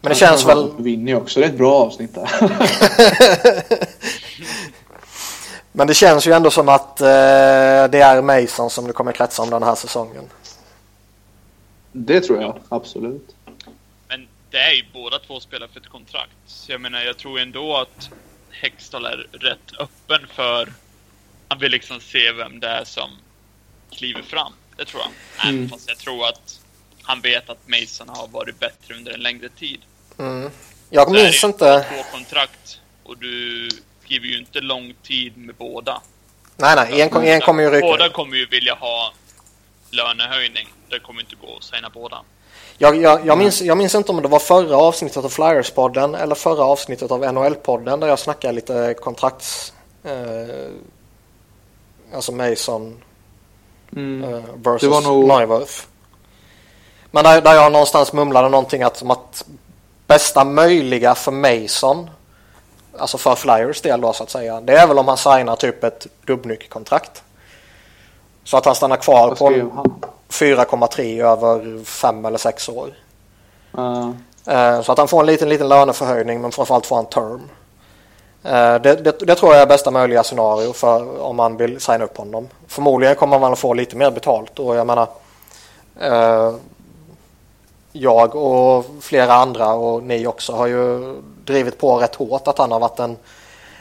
Men 0.00 0.08
det 0.08 0.14
känns 0.14 0.46
väl... 0.46 0.70
vinner 0.78 1.12
ju 1.12 1.18
också. 1.18 1.40
Det 1.40 1.46
är 1.46 1.50
ett 1.50 1.58
bra 1.58 1.74
avsnitt 1.74 2.14
där. 2.14 2.30
Men 5.76 5.86
det 5.86 5.94
känns 5.94 6.26
ju 6.26 6.32
ändå 6.32 6.50
som 6.50 6.68
att 6.68 7.00
eh, 7.00 7.06
det 7.06 8.00
är 8.00 8.22
Mason 8.22 8.70
som 8.70 8.86
det 8.86 8.92
kommer 8.92 9.12
kretsa 9.12 9.42
om 9.42 9.50
den 9.50 9.62
här 9.62 9.74
säsongen. 9.74 10.24
Det 11.92 12.20
tror 12.20 12.42
jag, 12.42 12.58
absolut. 12.68 13.34
Men 14.08 14.28
det 14.50 14.58
är 14.58 14.72
ju 14.72 14.82
båda 14.92 15.18
två 15.18 15.40
spelare 15.40 15.68
för 15.72 15.80
ett 15.80 15.88
kontrakt. 15.88 16.36
Så 16.46 16.72
jag 16.72 16.80
menar, 16.80 17.02
jag 17.02 17.16
tror 17.16 17.38
ändå 17.38 17.76
att 17.76 18.10
Hextall 18.60 19.04
är 19.04 19.26
rätt 19.32 19.72
öppen 19.78 20.26
för... 20.34 20.72
Han 21.48 21.58
vill 21.58 21.72
liksom 21.72 22.00
se 22.00 22.32
vem 22.32 22.60
det 22.60 22.68
är 22.68 22.84
som 22.84 23.10
kliver 23.90 24.22
fram. 24.22 24.52
Det 24.76 24.84
tror 24.84 25.02
jag. 25.02 25.10
Mm. 25.48 25.56
Även 25.56 25.68
fast 25.68 25.88
jag 25.88 25.98
tror 25.98 26.28
att 26.28 26.60
han 27.02 27.20
vet 27.20 27.50
att 27.50 27.68
Mason 27.68 28.08
har 28.08 28.28
varit 28.28 28.60
bättre 28.60 28.94
under 28.94 29.12
en 29.12 29.20
längre 29.20 29.48
tid. 29.48 29.80
Mm. 30.18 30.50
Jag 30.90 31.12
minns 31.12 31.44
inte... 31.44 31.86
två 31.90 32.16
kontrakt 32.16 32.80
och 33.02 33.18
du 33.18 33.68
skriver 34.04 34.26
ju 34.26 34.38
inte 34.38 34.60
lång 34.60 34.94
tid 35.02 35.36
med 35.36 35.54
båda. 35.54 36.02
Nej, 36.56 36.76
nej. 36.76 37.00
En, 37.00 37.24
en 37.24 37.40
kommer 37.40 37.62
ju 37.62 37.70
ryka. 37.70 37.86
Båda 37.86 38.08
kommer 38.08 38.36
ju 38.36 38.46
vilja 38.46 38.74
ha 38.74 39.12
lönehöjning. 39.90 40.68
Det 40.88 40.98
kommer 40.98 41.20
inte 41.20 41.36
gå 41.36 41.56
att 41.56 41.64
signa 41.64 41.90
båda. 41.90 42.22
Jag, 42.78 42.96
jag, 42.96 43.26
jag, 43.26 43.38
minns, 43.38 43.62
jag 43.62 43.78
minns 43.78 43.94
inte 43.94 44.12
om 44.12 44.22
det 44.22 44.28
var 44.28 44.38
förra 44.38 44.76
avsnittet 44.76 45.24
av 45.24 45.30
Flyers-podden 45.30 46.22
eller 46.22 46.34
förra 46.34 46.64
avsnittet 46.64 47.10
av 47.10 47.24
NHL-podden 47.24 48.00
där 48.00 48.08
jag 48.08 48.18
snackade 48.18 48.52
lite 48.54 48.94
kontrakts... 49.00 49.72
Eh, 50.04 50.70
alltså 52.14 52.32
Mason 52.32 53.02
mm. 53.96 54.34
eh, 54.34 54.40
versus 54.54 54.80
det 54.80 54.88
var 54.88 55.02
nog... 55.02 55.28
Neuwirth. 55.28 55.82
Men 57.10 57.24
där, 57.24 57.40
där 57.42 57.54
jag 57.54 57.72
någonstans 57.72 58.12
mumlade 58.12 58.48
någonting 58.48 58.82
att, 58.82 58.96
som 58.96 59.10
att 59.10 59.44
bästa 60.06 60.44
möjliga 60.44 61.14
för 61.14 61.32
Mason, 61.32 62.10
alltså 62.98 63.18
för 63.18 63.34
Flyers 63.34 63.80
del 63.80 64.00
då 64.00 64.12
så 64.12 64.22
att 64.22 64.30
säga, 64.30 64.60
det 64.60 64.72
är 64.72 64.86
väl 64.86 64.98
om 64.98 65.08
han 65.08 65.16
signar 65.16 65.56
typ 65.56 65.84
ett 65.84 66.06
dubbnyckelkontrakt. 66.26 67.22
Så 68.44 68.56
att 68.56 68.64
han 68.64 68.74
stannar 68.74 68.96
kvar 68.96 69.34
på 69.34 69.50
4,3 70.40 71.24
över 71.24 71.84
5 71.84 72.24
eller 72.24 72.38
6 72.38 72.68
år. 72.68 72.94
Uh. 73.78 74.10
Så 74.82 74.92
att 74.92 74.98
han 74.98 75.08
får 75.08 75.20
en 75.20 75.26
liten, 75.26 75.48
liten 75.48 75.68
löneförhöjning 75.68 76.40
men 76.40 76.52
framförallt 76.52 76.86
får 76.86 76.96
han 76.96 77.06
term. 77.06 77.40
Eh, 78.44 78.74
det, 78.82 78.94
det, 79.04 79.18
det, 79.26 79.34
tror 79.34 79.52
jag 79.52 79.62
är 79.62 79.66
bästa 79.66 79.90
möjliga 79.90 80.22
scenario 80.22 80.72
för 80.72 81.22
om 81.22 81.36
man 81.36 81.56
vill 81.56 81.80
signa 81.80 82.04
upp 82.04 82.16
honom. 82.16 82.48
Förmodligen 82.68 83.14
kommer 83.14 83.38
man 83.38 83.52
att 83.52 83.58
få 83.58 83.74
lite 83.74 83.96
mer 83.96 84.10
betalt 84.10 84.58
och 84.58 84.76
jag 84.76 84.86
menar 84.86 85.08
eh, 86.00 86.54
jag 87.92 88.34
och 88.34 88.84
flera 89.00 89.34
andra 89.34 89.74
och 89.74 90.02
ni 90.02 90.26
också 90.26 90.52
har 90.52 90.66
ju 90.66 91.14
drivit 91.44 91.78
på 91.78 91.96
rätt 91.96 92.14
hårt 92.14 92.48
att 92.48 92.58
han 92.58 92.72
har 92.72 92.80
varit 92.80 92.98
en, 92.98 93.16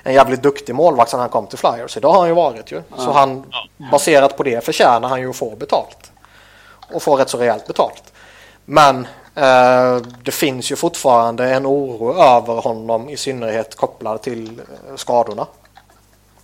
en 0.03 0.13
jävligt 0.13 0.43
duktig 0.43 0.75
målvakt 0.75 1.11
sedan 1.11 1.19
han 1.19 1.29
kom 1.29 1.47
till 1.47 1.57
Flyers. 1.57 1.97
Idag 1.97 2.11
har 2.11 2.19
han 2.19 2.27
ju 2.27 2.35
varit 2.35 2.71
ju. 2.71 2.81
Så 2.97 3.11
han, 3.11 3.45
baserat 3.91 4.37
på 4.37 4.43
det 4.43 4.65
förtjänar 4.65 5.09
han 5.09 5.21
ju 5.21 5.29
att 5.29 5.35
få 5.35 5.55
betalt. 5.55 6.11
Och 6.93 7.03
få 7.03 7.17
rätt 7.17 7.29
så 7.29 7.37
rejält 7.37 7.67
betalt. 7.67 8.13
Men 8.65 9.07
eh, 9.35 9.97
det 10.23 10.31
finns 10.31 10.71
ju 10.71 10.75
fortfarande 10.75 11.53
en 11.53 11.65
oro 11.65 12.13
över 12.13 12.53
honom 12.53 13.09
i 13.09 13.17
synnerhet 13.17 13.75
kopplad 13.75 14.21
till 14.21 14.59
eh, 14.59 14.95
skadorna. 14.95 15.47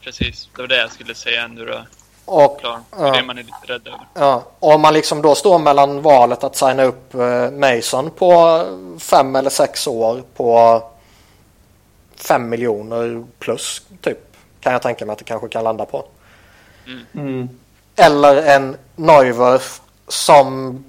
Precis, 0.01 0.49
det 0.55 0.61
var 0.61 0.67
det 0.67 0.77
jag 0.77 0.91
skulle 0.91 1.15
säga 1.15 1.47
nu 1.47 1.65
då. 1.65 1.85
Och, 2.25 2.59
Klar. 2.59 2.79
Det 2.97 3.19
är 3.19 3.23
man 3.23 3.37
är 3.37 3.43
lite 3.43 3.57
rädd 3.73 3.87
över. 3.87 4.07
Ja. 4.13 4.43
Och 4.59 4.73
om 4.73 4.81
man 4.81 4.93
liksom 4.93 5.21
då 5.21 5.35
står 5.35 5.59
mellan 5.59 6.01
valet 6.01 6.43
att 6.43 6.55
signa 6.55 6.83
upp 6.83 7.13
eh, 7.13 7.51
Mason 7.51 8.11
på 8.11 8.63
fem 8.99 9.35
eller 9.35 9.49
sex 9.49 9.87
år 9.87 10.23
på 10.35 10.83
fem 12.15 12.49
miljoner 12.49 13.23
plus 13.39 13.81
typ. 14.01 14.17
Kan 14.59 14.73
jag 14.73 14.81
tänka 14.81 15.05
mig 15.05 15.13
att 15.13 15.19
det 15.19 15.25
kanske 15.25 15.47
kan 15.47 15.63
landa 15.63 15.85
på. 15.85 16.05
Mm. 16.85 17.05
Mm. 17.13 17.49
Eller 17.95 18.35
en 18.35 18.77
Neuwerf 18.95 19.81
som 20.09 20.83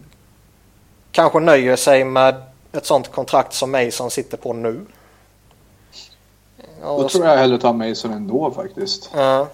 kanske 1.12 1.41
nöjer 1.41 1.77
sig 1.77 2.05
med 2.05 2.43
ett 2.73 2.87
sånt 2.87 3.12
kontrakt 3.12 3.53
som 3.53 3.71
Mason 3.71 4.11
sitter 4.11 4.37
på 4.37 4.53
nu. 4.53 4.87
Då 6.83 7.09
tror 7.09 7.27
jag 7.27 7.37
hellre 7.37 7.59
tar 7.59 7.73
Mason 7.73 8.12
ändå 8.12 8.51
faktiskt. 8.51 9.11
Ja. 9.14 9.49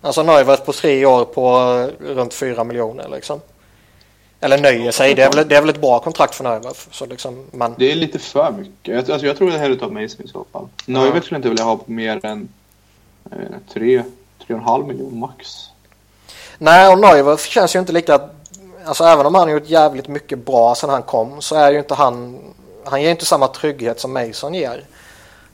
Alltså 0.00 0.22
Neuwirth 0.22 0.62
på 0.62 0.72
tre 0.72 1.06
år 1.06 1.24
på 1.24 1.58
runt 2.00 2.34
fyra 2.34 2.64
miljoner 2.64 3.08
liksom. 3.08 3.40
Eller 4.40 4.58
nöjer 4.58 4.92
sig. 4.92 5.14
Det 5.14 5.22
är 5.22 5.32
väl, 5.32 5.48
det 5.48 5.56
är 5.56 5.60
väl 5.60 5.70
ett 5.70 5.80
bra 5.80 5.98
kontrakt 5.98 6.34
för 6.34 6.44
Neuwirth. 6.44 6.80
Så 6.90 7.06
liksom, 7.06 7.46
men... 7.50 7.74
Det 7.78 7.92
är 7.92 7.94
lite 7.94 8.18
för 8.18 8.50
mycket. 8.50 9.10
Alltså, 9.10 9.26
jag 9.26 9.36
tror 9.36 9.50
jag 9.50 9.58
hellre 9.58 9.76
tar 9.76 9.90
Mason 9.90 10.24
i 10.24 10.28
så 10.28 10.46
fall. 10.52 10.68
Ja. 10.86 11.20
Skulle 11.22 11.36
inte 11.36 11.48
vilja 11.48 11.64
ha 11.64 11.76
på 11.76 11.90
mer 11.92 12.26
än 12.26 12.48
eh, 13.30 13.38
tre, 13.72 14.02
tre 14.46 14.54
och 14.54 14.60
en 14.60 14.60
halv 14.60 14.86
miljon 14.86 15.18
max. 15.18 15.66
Nej, 16.58 16.92
och 16.92 16.98
Neuwirth 16.98 17.44
känns 17.44 17.76
ju 17.76 17.80
inte 17.80 17.92
lika... 17.92 18.28
Alltså 18.86 19.04
även 19.04 19.26
om 19.26 19.34
han 19.34 19.48
har 19.48 19.54
gjort 19.54 19.68
jävligt 19.68 20.08
mycket 20.08 20.38
bra 20.38 20.74
sedan 20.74 20.90
han 20.90 21.02
kom 21.02 21.42
så 21.42 21.54
är 21.54 21.72
ju 21.72 21.78
inte 21.78 21.94
han... 21.94 22.38
Han 22.84 23.02
ger 23.02 23.10
inte 23.10 23.26
samma 23.26 23.48
trygghet 23.48 24.00
som 24.00 24.12
Mason 24.12 24.54
ger. 24.54 24.84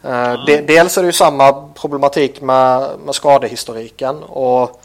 Mm. 0.05 0.45
De, 0.47 0.61
dels 0.61 0.99
är 0.99 1.03
det 1.03 1.07
ju 1.07 1.13
samma 1.13 1.69
problematik 1.75 2.41
med, 2.41 2.91
med 3.05 3.15
skadehistoriken 3.15 4.23
och 4.23 4.83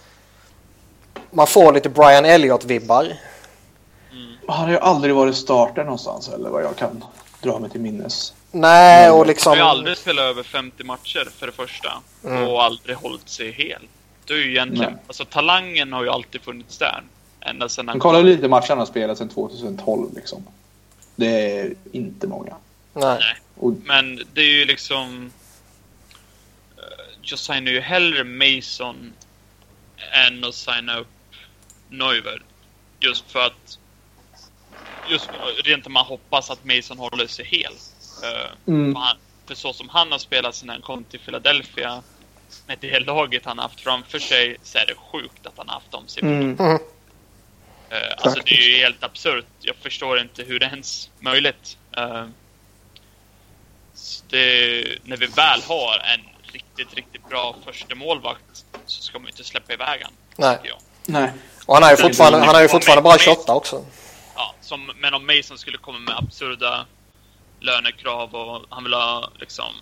man 1.31 1.47
får 1.47 1.73
lite 1.73 1.89
Brian 1.89 2.25
Elliott-vibbar. 2.25 3.03
Mm. 4.11 4.37
Han 4.47 4.65
har 4.65 4.69
ju 4.69 4.77
aldrig 4.77 5.15
varit 5.15 5.35
starter 5.35 5.83
någonstans 5.83 6.29
eller 6.29 6.49
vad 6.49 6.63
jag 6.63 6.75
kan 6.75 7.03
dra 7.41 7.59
mig 7.59 7.69
till 7.69 7.81
minnes. 7.81 8.33
Nej, 8.51 9.11
och 9.11 9.27
liksom... 9.27 9.49
Han 9.49 9.59
har 9.59 9.65
ju 9.65 9.71
aldrig 9.71 9.97
spelat 9.97 10.23
över 10.23 10.43
50 10.43 10.83
matcher 10.83 11.29
för 11.37 11.45
det 11.45 11.51
första. 11.51 11.93
Mm. 12.25 12.47
Och 12.47 12.63
aldrig 12.63 12.95
hållit 12.95 13.29
sig 13.29 13.51
hel. 13.51 13.81
Det 14.25 14.33
är 14.33 14.37
ju 14.37 14.51
egentligen... 14.51 14.91
Nej. 14.91 15.03
Alltså 15.07 15.25
talangen 15.25 15.93
har 15.93 16.03
ju 16.03 16.09
alltid 16.09 16.41
funnits 16.41 16.77
där. 16.77 17.03
Ända 17.41 17.69
sedan 17.69 17.87
han... 17.87 17.99
Kolla 17.99 18.19
lite 18.19 18.47
matcher 18.47 18.69
han 18.69 18.77
har 18.77 18.85
spelat 18.85 19.17
sedan 19.17 19.29
2012 19.29 20.15
liksom. 20.15 20.43
Det 21.15 21.59
är 21.59 21.73
inte 21.91 22.27
många. 22.27 22.55
Nej. 22.93 23.21
Och... 23.55 23.73
Men 23.85 24.21
det 24.33 24.41
är 24.41 24.59
ju 24.59 24.65
liksom... 24.65 25.31
Eh, 26.77 26.83
jag 27.21 27.39
signar 27.39 27.71
ju 27.71 27.79
hellre 27.79 28.23
Mason 28.23 29.13
än 30.27 30.43
att 30.43 30.55
signa 30.55 30.97
upp 30.99 31.07
Neuver. 31.89 32.43
Just 32.99 33.31
för 33.31 33.39
att... 33.39 33.79
Just 35.09 35.29
rent 35.63 35.87
om 35.87 35.93
man 35.93 36.05
hoppas 36.05 36.49
att 36.49 36.65
Mason 36.65 36.97
håller 36.97 37.27
sig 37.27 37.45
hel. 37.45 37.73
Eh, 38.23 38.73
mm. 38.73 38.93
För, 38.93 39.01
han, 39.01 39.17
för 39.45 39.55
så 39.55 39.73
som 39.73 39.89
han 39.89 40.11
har 40.11 40.19
spelat 40.19 40.55
sen 40.55 40.69
han 40.69 40.81
kom 40.81 41.03
till 41.03 41.19
Philadelphia 41.19 42.01
med 42.67 42.77
det 42.81 42.99
laget 42.99 43.45
han 43.45 43.59
haft 43.59 43.81
framför 43.81 44.19
sig 44.19 44.57
så 44.63 44.77
är 44.77 44.85
det 44.85 44.95
sjukt 45.11 45.45
att 45.45 45.53
han 45.57 45.69
haft 45.69 45.91
dem 45.91 46.03
siffrorna. 46.07 46.65
Mm. 46.65 46.79
Uh, 47.91 47.97
alltså 48.17 48.41
det 48.45 48.51
är 48.51 48.61
ju 48.61 48.77
helt 48.77 49.03
absurt. 49.03 49.45
Jag 49.59 49.75
förstår 49.75 50.19
inte 50.19 50.43
hur 50.43 50.59
det 50.59 50.65
ens 50.65 51.09
är 51.19 51.23
möjligt. 51.23 51.77
Uh, 51.97 52.25
det, 54.29 54.85
när 55.03 55.17
vi 55.17 55.25
väl 55.25 55.61
har 55.67 56.01
en 56.13 56.21
riktigt, 56.53 56.93
riktigt 56.93 57.29
bra 57.29 57.55
första 57.65 57.95
målvakt 57.95 58.65
så 58.85 59.01
ska 59.01 59.19
man 59.19 59.25
ju 59.25 59.31
inte 59.31 59.43
släppa 59.43 59.73
iväg 59.73 60.01
han. 60.03 60.11
Nej. 60.35 60.73
Nej. 61.05 61.31
Och 61.65 61.73
han 61.73 61.83
är 61.83 61.89
ju 61.91 61.97
fortfarande, 61.97 62.39
han 62.39 62.55
är 62.55 62.61
ju 62.61 62.67
fortfarande 62.67 63.01
bara 63.01 63.17
28 63.17 63.53
också. 63.53 63.85
Ja, 64.35 64.55
som, 64.61 64.91
men 64.95 65.13
om 65.13 65.27
Mason 65.27 65.57
skulle 65.57 65.77
komma 65.77 65.99
med 65.99 66.17
absurda 66.17 66.85
lönekrav 67.59 68.35
och 68.35 68.65
han 68.69 68.83
vill 68.83 68.93
ha 68.93 69.29
liksom 69.39 69.73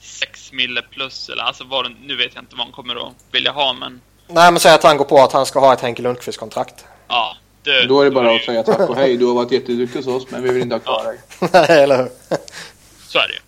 6 0.00 0.52
mille 0.52 0.82
plus 0.82 1.28
eller 1.28 1.42
alltså 1.42 1.64
vad 1.64 1.92
nu 2.00 2.16
vet 2.16 2.34
jag 2.34 2.42
inte 2.42 2.56
vad 2.56 2.66
han 2.66 2.72
kommer 2.72 3.08
att 3.08 3.14
vilja 3.32 3.52
ha 3.52 3.72
men... 3.72 4.00
Nej 4.32 4.52
men 4.52 4.60
säg 4.60 4.72
att 4.72 4.82
han 4.82 4.96
går 4.96 5.04
på 5.04 5.18
att 5.18 5.32
han 5.32 5.46
ska 5.46 5.60
ha 5.60 5.72
ett 5.72 5.80
Henke 5.80 6.02
Lundqvist-kontrakt. 6.02 6.84
Ja, 7.08 7.36
det, 7.62 7.86
då 7.86 8.00
är 8.00 8.04
det 8.04 8.10
bara 8.10 8.28
då 8.28 8.36
att 8.36 8.44
säga 8.44 8.62
tack 8.62 8.90
och 8.90 8.96
hej. 8.96 9.16
Du 9.16 9.26
har 9.26 9.34
varit 9.34 9.52
jätteduktig 9.52 9.98
hos 9.98 10.06
oss, 10.06 10.30
men 10.30 10.42
vi 10.42 10.52
vill 10.52 10.62
inte 10.62 10.74
ha 10.74 10.80
kvar 10.80 11.04
dig. 11.04 11.18
Nej, 11.68 11.82
eller 11.82 11.96
hur? 11.96 12.10
Så 13.06 13.18
är 13.18 13.28
det. 13.28 13.40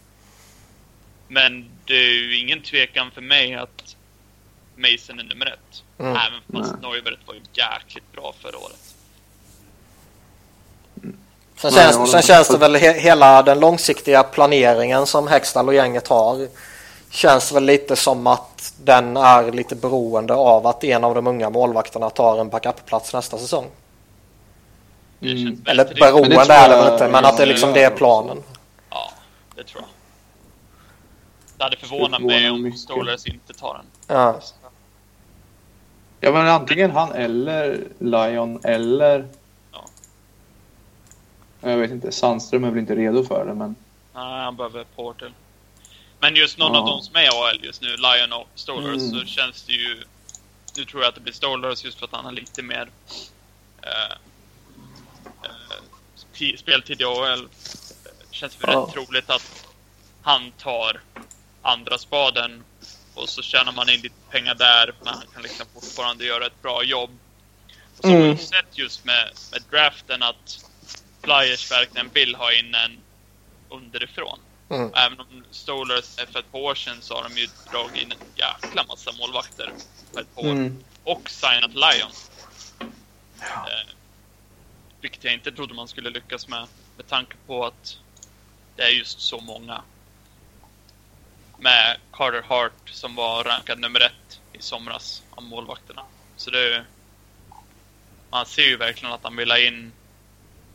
Men 1.29 1.71
det 1.85 1.95
är 1.95 2.13
ju 2.13 2.39
ingen 2.39 2.63
tvekan 2.63 3.11
för 3.11 3.21
mig 3.21 3.55
att 3.55 3.97
Mason 4.77 5.19
är 5.19 5.25
nummer 5.25 5.47
ett. 5.47 5.83
Mm. 5.99 6.11
Även 6.13 6.65
fast 6.65 6.83
Neuvert 6.83 7.19
var 7.27 7.35
ju 7.35 7.41
jäkligt 7.53 8.13
bra 8.13 8.35
förra 8.43 8.59
året. 8.59 8.95
Sen, 11.57 11.71
känns, 11.71 12.11
sen 12.11 12.23
känns 12.23 12.49
det 12.49 12.59
väl 12.59 12.77
he 12.77 12.93
hela 12.93 13.43
den 13.43 13.61
långsiktiga 13.61 14.23
planeringen 14.23 15.07
som 15.07 15.29
Hextall 15.29 15.69
och 15.69 15.75
gänget 15.75 16.09
har 16.09 16.49
känns 17.13 17.53
väl 17.53 17.65
lite 17.65 17.97
som 17.97 18.27
att 18.27 18.75
den 18.85 19.17
är 19.17 19.53
lite 19.53 19.77
beroende 19.77 20.35
av 20.35 20.67
att 20.67 20.85
en 20.85 21.05
av 21.05 21.15
de 21.15 21.27
unga 21.27 21.51
målvakterna 21.51 22.11
tar 22.11 22.39
en 22.39 22.51
backup-plats 22.51 23.15
nästa 23.15 23.39
säsong. 23.39 23.67
Det 25.19 25.33
Mm. 25.33 25.63
Eller. 25.67 25.85
Men 25.85 25.95
det 25.95 26.01
beroende 26.01 26.37
tror 26.37 26.51
är 26.51 26.69
det 26.69 26.77
väl 26.77 26.93
inte, 26.93 27.09
men 27.09 27.25
att 27.25 27.37
det 27.37 27.47
liksom 27.47 27.73
det 27.73 27.83
är 27.83 27.91
planen. 27.91 28.43
Ja, 28.91 29.11
det 29.57 29.65
tror 29.65 29.83
jag. 29.83 29.91
Det 31.57 31.65
hade 31.65 31.77
förvånat 31.77 32.23
mig 32.23 32.51
om. 32.51 32.73
Stolers 32.73 33.27
inte 33.27 33.53
tar 33.53 33.75
den. 33.75 34.17
Ja. 34.17 34.41
Ja, 36.21 36.33
men 36.33 36.47
antingen 36.47 36.91
han 36.91 37.13
eller 37.13 37.85
Lion 37.99 38.61
eller... 38.65 39.29
Ja. 39.73 39.85
Jag 41.61 41.77
vet 41.77 41.91
inte, 41.91 42.13
Sandström 42.13 42.65
är 42.65 42.71
väl 42.71 42.79
inte 42.79 42.95
redo 42.95 43.25
för 43.25 43.47
det, 43.47 43.55
men... 43.55 43.75
Nej, 44.15 44.45
han 44.45 44.57
behöver 44.57 44.85
till. 45.13 45.33
Men 46.23 46.37
just 46.37 46.59
någon 46.59 46.75
Ja. 46.75 46.81
av 46.81 46.87
de 46.87 47.03
som 47.03 47.17
är 47.17 47.23
i 47.23 47.29
AL 47.29 47.65
just 47.65 47.83
nu, 47.83 47.97
Lion 47.97 48.33
och 48.33 48.49
Stolers, 48.55 48.97
Mm. 48.97 49.11
så 49.11 49.25
känns 49.27 49.65
det 49.67 49.73
ju... 49.73 50.05
Nu 50.75 50.85
tror 50.85 51.03
jag 51.03 51.09
att 51.09 51.15
det 51.15 51.21
blir 51.21 51.33
Stolers 51.33 51.85
just 51.85 51.99
för 51.99 52.07
att 52.07 52.13
han 52.13 52.25
har 52.25 52.33
lite 52.33 52.63
mer 52.63 52.91
eh, 53.83 54.13
eh, 55.43 55.83
ti- 56.35 56.57
speltid 56.57 57.01
i 57.01 57.05
AL. 57.05 57.49
Det 58.05 58.37
känns 58.37 58.61
väl 58.61 58.71
Ja. 58.73 58.81
rätt 58.81 58.93
troligt 58.95 59.31
att 59.31 59.67
han 60.23 60.53
tar 60.53 61.01
andra 61.63 61.99
spaden 61.99 62.65
och 63.15 63.29
så 63.29 63.43
tjänar 63.43 63.73
man 63.73 63.89
in 63.89 64.01
lite 64.01 64.15
pengar 64.31 64.55
där, 64.55 64.95
men 65.05 65.15
han 65.15 65.27
kan 65.33 65.43
liksom 65.43 65.67
fortfarande 65.75 66.25
göra 66.25 66.47
ett 66.47 66.63
bra 66.63 66.85
jobb. 66.85 67.19
Och 67.99 68.05
så 68.05 68.09
har 68.11 68.17
Mm. 68.17 68.31
vi 68.37 68.43
sett 68.43 68.79
just 68.79 69.05
med, 69.05 69.33
med 69.51 69.63
draften 69.71 70.23
att 70.23 70.61
Flyers 71.25 71.71
verkligen 71.71 72.09
vill 72.09 72.35
ha 72.35 72.53
in 72.53 72.75
en 72.75 73.01
underifrån. 73.69 74.39
Mm. 74.73 74.91
Även 74.95 75.21
om 75.21 75.45
Stolers 75.51 76.17
för 76.17 76.39
ett 76.39 76.53
par 76.53 76.59
år 76.59 76.75
sedan 76.75 76.97
så 77.01 77.15
har 77.15 77.23
de 77.23 77.41
ju 77.41 77.47
dragit 77.71 78.03
in 78.03 78.13
en 78.13 78.19
jäkla 78.35 78.85
massa 78.89 79.13
målvakter 79.13 79.73
på 80.13 80.21
ett 80.21 80.35
par. 80.35 80.43
Mm. 80.43 80.85
Och 81.05 81.31
signat 81.31 81.75
Lion. 81.75 82.11
Eh, 83.41 83.89
vilket 85.01 85.25
jag 85.25 85.35
inte 85.35 85.53
trodde 85.53 85.75
man 85.75 85.89
skulle 85.89 86.11
lyckas 86.11 86.49
med. 86.49 86.67
Med 86.97 87.09
tanke 87.09 87.37
på 87.47 87.65
att 87.65 87.99
det 88.77 88.83
är 88.83 88.89
just 88.89 89.21
så 89.21 89.41
många. 89.41 89.83
Med 91.59 91.97
Carter 92.13 92.43
Hart 92.49 92.91
som 92.91 93.15
var 93.15 93.45
rankad 93.45 93.79
nummer 93.79 94.01
ett 94.01 94.41
i 94.53 94.63
somras 94.63 95.23
av 95.31 95.43
målvakterna. 95.43 96.03
Så 96.37 96.51
det... 96.51 96.85
Man 98.31 98.47
ser 98.47 98.63
ju 98.63 98.77
verkligen 98.77 99.15
att 99.15 99.25
han 99.25 99.37
vill 99.37 99.51
ha 99.51 99.59
in 99.59 99.93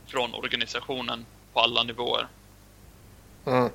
från 0.06 0.34
organisationen 0.34 1.26
på 1.52 1.60
alla 1.60 1.82
nivåer. 1.82 2.28
Mm. 3.46 3.70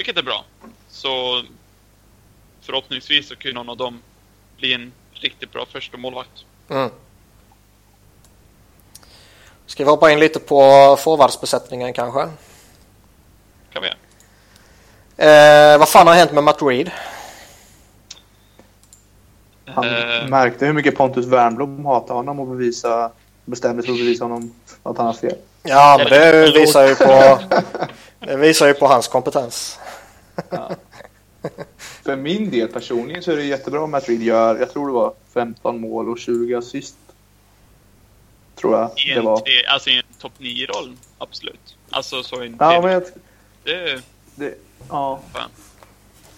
Vilket 0.00 0.16
är 0.16 0.22
bra. 0.22 0.44
Så 0.88 1.42
förhoppningsvis 2.60 3.28
så 3.28 3.36
kan 3.36 3.48
ju 3.48 3.54
någon 3.54 3.68
av 3.68 3.76
dem 3.76 4.02
bli 4.56 4.74
en 4.74 4.92
riktigt 5.12 5.52
bra 5.52 5.66
första 5.72 5.96
målvakt. 5.96 6.44
Mm. 6.70 6.90
Ska 9.66 9.84
vi 9.84 9.90
hoppa 9.90 10.10
in 10.10 10.20
lite 10.20 10.38
på 10.38 10.96
forwardsbesättningen 11.00 11.92
kanske? 11.92 12.28
Kan 13.72 13.82
vi 13.82 13.88
göra. 13.88 15.72
Eh, 15.72 15.78
vad 15.78 15.88
fan 15.88 16.06
har 16.06 16.14
hänt 16.14 16.32
med 16.32 16.44
Matt 16.44 16.62
Reed? 16.62 16.90
Han 19.66 19.84
Eh, 19.84 20.28
märkte 20.28 20.66
hur 20.66 20.72
mycket 20.72 20.96
Pontus 20.96 21.26
Wernbloom 21.26 21.84
hatade 21.84 22.12
honom 22.12 22.40
och 22.40 22.46
bevisa, 22.46 23.10
bestämde 23.44 23.82
sig 23.82 23.86
för 23.86 23.92
att 23.92 24.00
bevisa 24.00 24.24
honom 24.24 24.54
att 24.82 24.96
han 24.96 25.06
har 25.06 25.14
fel. 25.14 25.36
Ja, 25.62 25.96
men 25.98 26.08
det 26.08 26.50
visar 26.50 26.88
ju 26.88 26.94
på, 26.94 27.38
det 28.18 28.36
visar 28.36 28.66
ju 28.66 28.74
på 28.74 28.86
hans 28.86 29.08
kompetens. 29.08 29.78
För 32.02 32.16
min 32.16 32.50
del 32.50 32.68
personligen 32.68 33.22
så 33.22 33.32
är 33.32 33.36
det 33.36 33.44
jättebra 33.44 33.80
om 33.80 33.90
Matt 33.90 34.08
Reed 34.08 34.22
gör, 34.22 34.58
jag 34.58 34.72
tror 34.72 34.86
det 34.86 34.92
var 34.92 35.14
15 35.34 35.80
mål 35.80 36.08
och 36.08 36.18
20 36.18 36.54
assist. 36.54 36.96
Tror 38.54 38.78
jag 38.78 38.90
I 39.06 39.10
det 39.10 39.18
en, 39.18 39.24
var. 39.24 39.40
tre, 39.40 39.64
alltså 39.68 39.90
i 39.90 39.96
en 39.96 40.02
topp 40.18 40.32
9-roll, 40.38 40.96
absolut. 41.18 41.76
Alltså 41.90 42.22
så 42.22 42.42
i 42.42 42.46
en 42.46 42.56
Ja, 42.58 42.80
men 42.82 42.92
jag, 42.92 43.02
det, 43.64 44.02
det, 44.34 44.54
ja, 44.88 45.20
fan. 45.32 45.50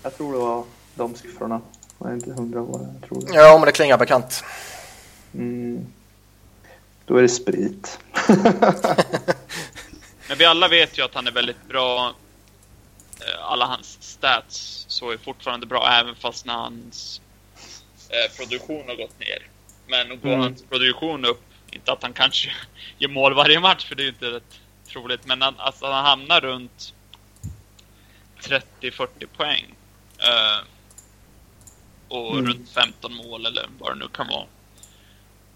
jag 0.03 0.17
tror 0.17 0.33
det 0.33 0.39
var 0.39 0.65
de 0.95 1.15
siffrorna. 1.15 1.61
Jag 1.99 2.11
är 2.11 2.15
inte 2.15 2.33
hundra 2.33 2.65
på 2.65 2.79
det. 2.79 2.95
Jag 3.01 3.09
tror 3.09 3.21
det. 3.21 3.35
Ja, 3.35 3.59
men 3.59 3.67
det 3.67 3.73
klingar 3.73 3.99
bekant. 3.99 4.45
Mm. 5.35 5.87
Då 7.07 7.17
är 7.17 7.23
det 7.23 7.29
sprit. 7.29 7.99
Men 10.29 10.39
vi 10.39 10.45
alla 10.45 10.69
vet 10.69 10.99
ju 10.99 11.03
att 11.03 11.15
han 11.15 11.27
är 11.27 11.31
väldigt 11.33 11.69
bra. 11.69 12.15
Eh, 13.27 13.45
Alla 13.45 13.65
hans 13.67 13.99
stats 14.03 14.85
så 14.89 15.11
är 15.11 15.17
fortfarande 15.17 15.67
bra 15.67 15.89
även 15.91 16.15
fast 16.15 16.47
när 16.47 16.55
hans 16.55 17.21
eh, 18.09 18.37
produktion 18.37 18.89
har 18.89 18.97
gått 18.97 19.19
ner. 19.21 19.47
Men 19.87 20.09
går 20.09 20.29
Mm. 20.29 20.41
hans 20.41 20.63
produktion 20.63 21.25
upp, 21.25 21.43
inte 21.73 21.93
att 21.93 22.03
han 22.03 22.13
kanske 22.13 22.51
gör 22.99 23.09
mål 23.09 23.35
varje 23.35 23.61
match 23.61 23.85
för 23.89 23.95
det 23.95 24.03
är 24.03 24.05
ju 24.05 24.11
inte 24.11 24.31
rätt 24.31 24.61
troligt, 24.89 25.27
men 25.27 25.43
att, 25.43 25.55
alltså, 25.61 25.87
han 25.87 26.05
hamnar 26.05 26.41
runt 26.41 26.95
30-40 28.41 29.27
poäng. 29.37 29.75
Eh, 30.19 30.65
och 32.09 32.33
Mm. 32.39 32.47
runt 32.47 32.71
15 32.71 33.15
mål 33.15 33.47
eller 33.47 33.67
vad 33.79 33.91
det 33.93 33.99
nu 33.99 34.09
kan 34.09 34.29
vara. 34.29 34.45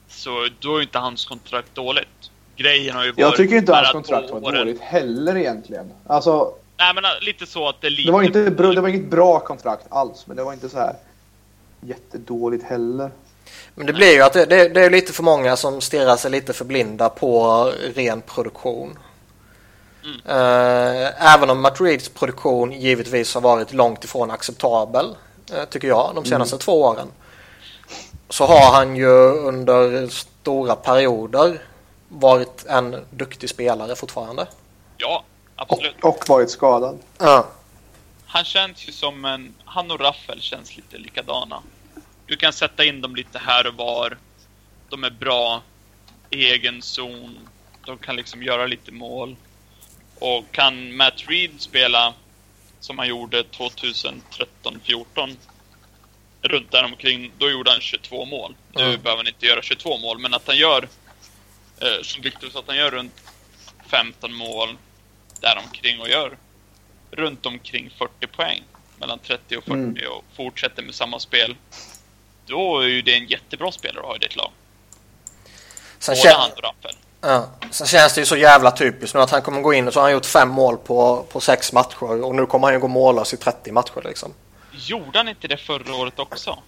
Så 0.08 0.48
då 0.60 0.72
är 0.74 0.76
ju 0.76 0.82
inte 0.82 0.98
hans 0.98 1.24
kontrakt 1.24 1.74
dåligt. 1.74 2.30
Grejen 2.56 2.96
har 2.96 3.04
ju 3.04 3.10
varit 3.10 3.18
Jag 3.20 3.36
tycker 3.36 3.56
inte 3.56 3.74
hans 3.74 3.90
kontrakt 3.92 4.30
var 4.30 4.52
dåligt 4.52 4.80
heller 4.80 5.36
egentligen. 5.36 5.92
Alltså, 6.06 6.54
Nej 6.78 6.94
men 6.94 7.04
äh, 7.04 7.10
lite 7.20 7.46
så 7.46 7.68
att 7.68 7.80
det 7.80 7.90
lite... 7.90 8.08
det 8.08 8.12
var, 8.12 8.22
inte 8.22 8.50
bra, 8.50 8.72
det 8.72 8.80
var 8.80 8.88
inget 8.88 9.10
bra 9.10 9.40
kontrakt 9.40 9.86
alls, 9.88 10.26
men 10.26 10.36
det 10.36 10.44
var 10.44 10.52
inte 10.52 10.68
så 10.68 10.78
här 10.78 10.96
jättedåligt 11.80 12.64
heller. 12.64 13.10
Men 13.74 13.86
det 13.86 13.92
blir 13.92 14.12
ju 14.12 14.22
att 14.22 14.32
det, 14.32 14.44
det, 14.44 14.68
det 14.68 14.84
är 14.84 14.90
lite 14.90 15.12
för 15.12 15.22
många 15.22 15.56
som 15.56 15.80
stirrar 15.80 16.16
sig 16.16 16.30
lite 16.30 16.52
för 16.52 16.64
blinda 16.64 17.08
på 17.08 17.62
ren 17.94 18.22
produktion. 18.22 18.98
Mm. 20.04 20.20
Eh, 20.24 21.34
även 21.34 21.50
om 21.50 21.60
Matt 21.60 21.80
Reeds 21.80 22.08
produktion 22.08 22.72
givetvis 22.72 23.34
har 23.34 23.40
varit 23.40 23.72
långt 23.72 24.04
ifrån 24.04 24.30
acceptabel, 24.30 25.16
eh, 25.54 25.64
tycker 25.64 25.88
jag, 25.88 26.12
de 26.14 26.24
senaste 26.24 26.58
två 26.58 26.82
åren. 26.82 27.08
Så 28.28 28.46
har 28.46 28.72
han 28.72 28.96
ju 28.96 29.30
under 29.30 30.08
stora 30.08 30.76
perioder 30.76 31.62
varit 32.08 32.66
en 32.66 33.04
duktig 33.10 33.50
spelare 33.50 33.96
fortfarande. 33.96 34.46
Ja, 34.96 35.24
absolut. 35.56 35.94
och 36.02 36.24
varit 36.28 36.50
skadad. 36.50 36.98
Ja. 37.18 37.48
Han 38.26 38.44
känns 38.44 38.88
ju 38.88 38.92
som 38.92 39.24
en... 39.24 39.54
Han 39.64 39.90
och 39.90 40.00
Raffel 40.00 40.40
känns 40.40 40.76
lite 40.76 40.98
likadana. 40.98 41.62
Du 42.26 42.36
kan 42.36 42.52
sätta 42.52 42.84
in 42.84 43.00
dem 43.00 43.16
lite 43.16 43.38
här 43.38 43.66
och 43.66 43.74
var. 43.74 44.18
De 44.88 45.04
är 45.04 45.10
bra 45.10 45.62
i 46.30 46.44
egen 46.50 46.82
zon. 46.82 47.48
De 47.86 47.98
kan 47.98 48.16
liksom 48.16 48.42
göra 48.42 48.66
lite 48.66 48.92
mål. 48.92 49.36
Och 50.18 50.44
kan 50.52 50.96
Matt 50.96 51.14
Reed 51.28 51.50
spela 51.58 52.14
som 52.80 52.98
han 52.98 53.08
gjorde 53.08 53.42
2013-14 53.42 55.36
runt 56.42 56.70
där 56.72 56.84
omkring, 56.84 57.32
då 57.38 57.50
gjorde 57.50 57.70
han 57.70 57.80
22 57.80 58.24
mål. 58.24 58.54
Nu 58.72 58.82
Mm. 58.82 59.02
behöver 59.02 59.16
han 59.22 59.26
inte 59.28 59.46
göra 59.46 59.62
22 59.62 59.98
mål, 59.98 60.18
men 60.18 60.34
att 60.34 60.46
han 60.46 60.56
gör, 60.56 60.88
eh, 61.80 62.02
som 62.02 62.22
Victor 62.22 62.48
sa, 62.48 62.58
att 62.58 62.66
han 62.66 62.76
gör 62.76 62.90
runt 62.90 63.12
15 63.86 64.34
mål 64.34 64.76
däromkring 65.40 66.00
och 66.00 66.08
gör 66.08 66.36
runt 67.10 67.46
omkring 67.46 67.90
40 67.98 68.26
poäng. 68.26 68.62
Mellan 68.98 69.18
30 69.18 69.56
och 69.56 69.64
40 69.64 69.72
Mm. 69.76 69.96
och 70.12 70.24
fortsätter 70.36 70.82
med 70.82 70.94
samma 70.94 71.18
spel. 71.18 71.56
Då 72.46 72.80
är 72.80 72.86
ju 72.86 73.02
det 73.02 73.14
en 73.14 73.26
jättebra 73.26 73.72
spelare 73.72 74.00
att 74.00 74.06
ha 74.06 74.16
i 74.16 74.18
ditt 74.18 74.36
lag. 74.36 74.50
Sen, 75.98 76.14
Både 76.22 76.34
han 76.34 76.50
och 76.52 76.62
Raffel. 76.62 76.96
ja. 77.20 77.48
Sen 77.70 77.86
känns 77.86 78.14
det 78.14 78.20
ju 78.20 78.24
så 78.26 78.36
jävla 78.36 78.70
typiskt 78.70 79.14
nu 79.14 79.20
att 79.20 79.30
han 79.30 79.42
kommer 79.42 79.60
gå 79.60 79.74
in 79.74 79.86
och 79.88 79.92
så 79.94 80.00
har 80.00 80.04
han 80.04 80.12
gjort 80.12 80.26
fem 80.26 80.48
mål 80.48 80.76
på, 80.76 81.26
på 81.32 81.40
sex 81.40 81.72
matcher 81.72 82.24
och 82.24 82.34
nu 82.34 82.46
kommer 82.46 82.66
han 82.66 82.74
ju 82.74 82.80
gå 82.80 82.88
mållös 82.88 83.34
i 83.34 83.36
30 83.36 83.72
matcher 83.72 84.02
liksom. 84.04 84.32
Gjorde 84.72 85.18
han 85.18 85.28
inte 85.28 85.48
det 85.48 85.56
förra 85.56 85.94
året 85.94 86.18
också? 86.18 86.58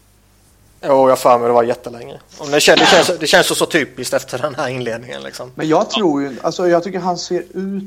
Jo, 0.83 1.09
jag 1.09 1.19
för 1.19 1.39
mig 1.39 1.47
det 1.49 1.53
var 1.53 1.63
jättelänge. 1.63 2.21
Och 2.39 2.49
det, 2.49 2.61
känns, 2.61 2.81
det, 2.81 2.87
känns, 2.87 3.19
det 3.21 3.27
känns 3.27 3.51
ju 3.51 3.55
så 3.55 3.67
typiskt 3.67 4.15
efter 4.15 4.39
den 4.39 4.55
här 4.55 4.69
inledningen 4.69 5.23
liksom. 5.23 5.53
Men 5.55 5.69
jag 5.69 5.91
tror 5.91 6.23
ju, 6.23 6.37
alltså 6.43 6.69
jag 6.69 6.85
tycker 6.85 6.99
han 6.99 7.19
ser 7.19 7.41
ut, 7.55 7.83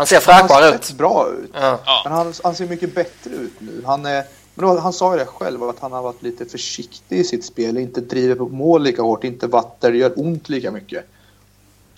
Han 0.00 0.06
ser 0.06 0.32
han 0.32 0.48
fräschare 0.48 0.62
ser 0.62 0.68
ut. 0.68 0.74
rätt 0.74 0.92
bra 0.92 1.28
ut. 1.28 1.50
Ja. 1.54 1.78
Men 2.04 2.12
han, 2.12 2.32
han 2.44 2.54
ser 2.54 2.66
mycket 2.66 2.94
bättre 2.94 3.30
ut 3.30 3.52
nu. 3.58 3.82
Han, 3.86 4.06
är, 4.06 4.24
men 4.54 4.66
då, 4.66 4.78
han 4.78 4.92
sa 4.92 5.12
ju 5.12 5.18
det 5.18 5.26
själv, 5.26 5.62
att 5.62 5.78
han 5.78 5.92
har 5.92 6.02
varit 6.02 6.22
lite 6.22 6.44
försiktig 6.44 7.18
i 7.18 7.24
sitt 7.24 7.44
spel. 7.44 7.78
Inte 7.78 8.00
driver 8.00 8.34
på 8.34 8.48
mål 8.48 8.82
lika 8.82 9.02
hårt, 9.02 9.24
inte 9.24 9.46
vatter, 9.46 9.92
gör 9.92 10.12
ont 10.16 10.48
lika 10.48 10.70
mycket. 10.70 11.04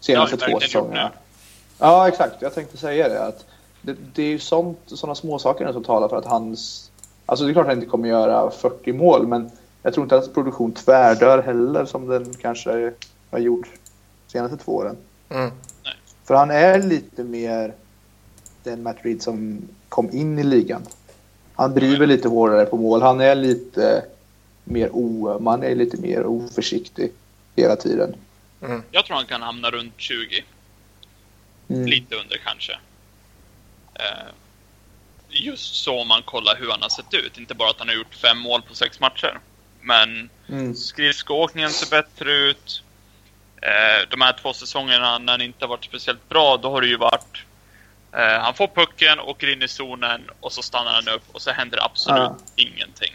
Senaste 0.01 0.37
två 0.37 0.61
säsongerna. 0.61 1.13
Ja, 1.79 2.09
exakt. 2.09 2.43
Jag 2.43 2.55
tänkte 2.55 2.77
säga 2.77 3.09
det. 3.09 3.25
Att 3.25 3.45
det, 3.83 3.97
det 4.15 4.23
är 4.23 4.27
ju 4.27 4.39
sånt, 4.39 4.79
sådana 4.87 5.15
småsaker 5.15 5.73
som 5.73 5.85
talar 5.85 6.09
för 6.09 6.17
att 6.17 6.27
hans... 6.27 6.91
Alltså 7.27 7.45
det 7.45 7.51
är 7.51 7.53
klart 7.53 7.65
att 7.65 7.69
han 7.69 7.79
inte 7.79 7.91
kommer 7.91 8.09
göra 8.09 8.51
40 8.51 8.93
mål, 8.93 9.27
men 9.27 9.51
jag 9.83 9.95
tror 9.95 10.05
inte 10.05 10.17
att 10.17 10.23
hans 10.23 10.35
produktion 10.35 10.73
tvärdör 10.73 11.43
heller 11.43 11.85
som 11.85 12.09
den 12.09 12.35
kanske 12.35 12.93
har 13.31 13.39
gjort 13.39 13.67
de 14.27 14.33
senaste 14.33 14.57
två 14.57 14.73
åren. 14.73 14.97
Mm. 15.29 15.51
För 16.25 16.35
han 16.35 16.51
är 16.51 16.83
lite 16.83 17.25
mer 17.25 17.75
den 18.65 18.83
Matt 18.83 18.97
Reed 19.03 19.23
som 19.23 19.69
kom 19.89 20.11
in 20.11 20.39
i 20.39 20.43
ligan. 20.43 20.87
Han 21.55 21.75
driver 21.75 22.07
lite 22.07 22.29
hårdare 22.29 22.67
på 22.67 22.77
mål. 22.77 23.03
Han 23.03 23.21
är 23.21 23.35
lite 23.35 24.05
mer 24.65 24.91
o... 24.93 25.39
Man 25.41 25.63
är 25.63 25.75
lite 25.75 25.97
mer 25.97 26.27
oförsiktig 26.27 27.13
hela 27.57 27.77
tiden. 27.77 28.15
Mm. 28.63 28.83
Jag 28.91 29.07
tror 29.07 29.17
han 29.17 29.27
kan 29.27 29.43
hamna 29.43 29.71
runt 29.71 29.95
20. 29.97 30.45
Mm. 31.69 31.87
Lite 31.87 32.17
under 32.17 32.37
kanske. 32.37 32.73
Eh, 33.95 34.29
just 35.29 35.75
så 35.75 36.01
om 36.01 36.09
man 36.09 36.23
kollar 36.23 36.57
hur 36.57 36.71
han 36.71 36.83
har 36.83 36.89
sett 36.89 37.15
ut. 37.15 37.39
Inte 37.39 37.55
bara 37.55 37.71
att 37.71 37.79
han 37.79 37.89
har 37.89 37.95
gjort 37.95 38.15
fem 38.15 38.39
mål 38.39 38.63
på 38.63 38.75
sex 38.75 39.01
matcher. 39.01 39.41
Men 39.81 40.31
Mm. 40.49 40.75
skridskoåkningen 40.75 41.71
ser 41.71 41.91
bättre 41.91 42.33
ut. 42.33 42.83
Eh, 43.57 44.09
de 44.11 44.21
här 44.21 44.33
två 44.43 44.53
säsongerna 44.53 45.19
när 45.19 45.33
han 45.33 45.41
inte 45.41 45.65
har 45.65 45.69
varit 45.69 45.85
speciellt 45.85 46.29
bra, 46.29 46.57
då 46.57 46.71
har 46.71 46.81
det 46.81 46.87
ju 46.87 46.97
varit... 46.97 47.45
Eh, 48.13 48.41
han 48.43 48.55
får 48.55 48.67
pucken, 48.67 49.21
åker 49.21 49.53
in 49.53 49.63
i 49.63 49.69
zonen 49.69 50.21
och 50.41 50.53
så 50.53 50.63
stannar 50.63 50.93
han 50.93 51.09
upp 51.15 51.23
och 51.33 51.43
så 51.43 51.51
händer 51.51 51.85
absolut 51.85 52.19
Ja. 52.19 52.37
ingenting. 52.57 53.15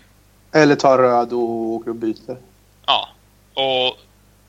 Eller 0.51 0.75
tar 0.75 0.97
röd 0.97 1.33
och 1.33 1.39
åker 1.49 1.89
och 1.89 1.95
byter. 1.95 2.37
Ja, 2.85 3.09
och 3.53 3.97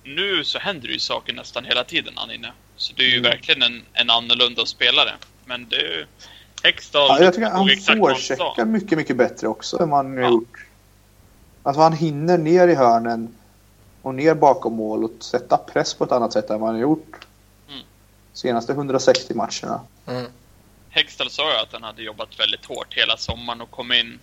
nu 0.04 0.44
så 0.44 0.58
händer 0.58 0.88
ju 0.88 0.98
saker 0.98 1.32
nästan 1.32 1.64
hela 1.64 1.84
tiden 1.84 2.12
han 2.16 2.30
inne. 2.30 2.52
Så 2.76 2.92
det 2.96 3.02
är 3.02 3.06
ju 3.08 3.18
Mm. 3.18 3.30
verkligen 3.30 3.62
en, 3.62 3.82
en 3.92 4.10
annorlunda 4.10 4.66
spelare. 4.66 5.10
Men 5.44 5.68
det 5.68 5.76
är 5.76 5.80
ju... 5.80 6.06
Hextall... 6.62 7.06
Ja, 7.08 7.20
jag 7.24 7.34
tycker 7.34 7.48
han 7.50 7.68
forecheckar 7.98 8.64
mycket, 8.64 8.98
mycket 8.98 9.16
bättre 9.16 9.48
också 9.48 9.82
än 9.82 9.90
vad 9.90 9.98
han 9.98 10.16
har 10.16 10.22
Ja. 10.22 10.28
gjort. 10.28 10.66
Alltså 11.62 11.80
han 11.82 11.92
hinner 11.92 12.38
ner 12.38 12.68
i 12.68 12.74
hörnen 12.74 13.34
och 14.02 14.14
ner 14.14 14.34
bakom 14.34 14.74
mål 14.74 15.04
och 15.04 15.10
sätta 15.20 15.56
press 15.56 15.94
på 15.94 16.04
ett 16.04 16.12
annat 16.12 16.32
sätt 16.32 16.50
än 16.50 16.60
vad 16.60 16.68
han 16.68 16.74
har 16.76 16.82
gjort. 16.82 17.26
Mm. 18.44 18.52
Senaste 18.52 18.72
160 18.72 19.34
matcherna. 19.34 19.80
Mm. 20.06 20.26
Hextall 20.90 21.30
sa 21.30 21.52
ju 21.52 21.58
att 21.58 21.72
han 21.72 21.82
hade 21.82 22.02
jobbat 22.02 22.40
väldigt 22.40 22.64
hårt 22.64 22.94
hela 22.94 23.16
sommaren 23.16 23.60
och 23.60 23.70
kom 23.70 23.92
in 23.92 24.18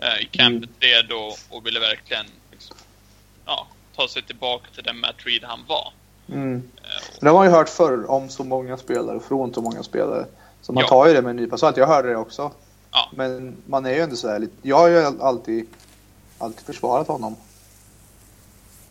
eh, 0.00 0.22
i 0.22 0.28
campet 0.30 0.70
redo 0.80 1.32
och 1.50 1.66
ville 1.66 1.80
verkligen 1.80 2.26
liksom, 2.52 2.76
ja, 3.46 3.66
ta 3.96 4.08
sig 4.08 4.22
tillbaka 4.22 4.66
till 4.74 4.82
den 4.84 5.00
Matt 5.00 5.14
Reed 5.18 5.44
han 5.44 5.64
var. 5.68 5.92
Mm. 6.28 6.62
Eh, 6.76 7.18
Det 7.20 7.26
har 7.28 7.34
man 7.34 7.46
ju 7.46 7.52
hört 7.52 7.68
förr 7.68 8.10
om 8.10 8.28
så 8.28 8.44
många 8.44 8.76
spelare, 8.76 9.20
från 9.20 9.54
så 9.54 9.60
många 9.60 9.82
spelare. 9.82 10.26
Så 10.62 10.72
man 10.72 10.82
Ja. 10.82 10.88
tar 10.88 11.06
ju 11.06 11.14
det 11.14 11.22
med 11.22 11.30
en 11.30 11.36
nypa 11.36 11.58
salt. 11.58 11.76
Jag 11.76 11.86
hörde 11.86 12.08
det 12.08 12.16
också. 12.16 12.52
Ja. 12.90 13.10
Men 13.12 13.56
man 13.66 13.86
är 13.86 13.90
ju 13.94 14.00
ändå 14.00 14.16
så 14.16 14.28
här 14.28 14.38
lite... 14.38 14.52
Jag 14.62 14.76
har 14.76 14.88
ju 14.88 15.04
alltid, 15.20 15.66
alltid 16.38 16.66
försvarat 16.66 17.08
honom. 17.08 17.36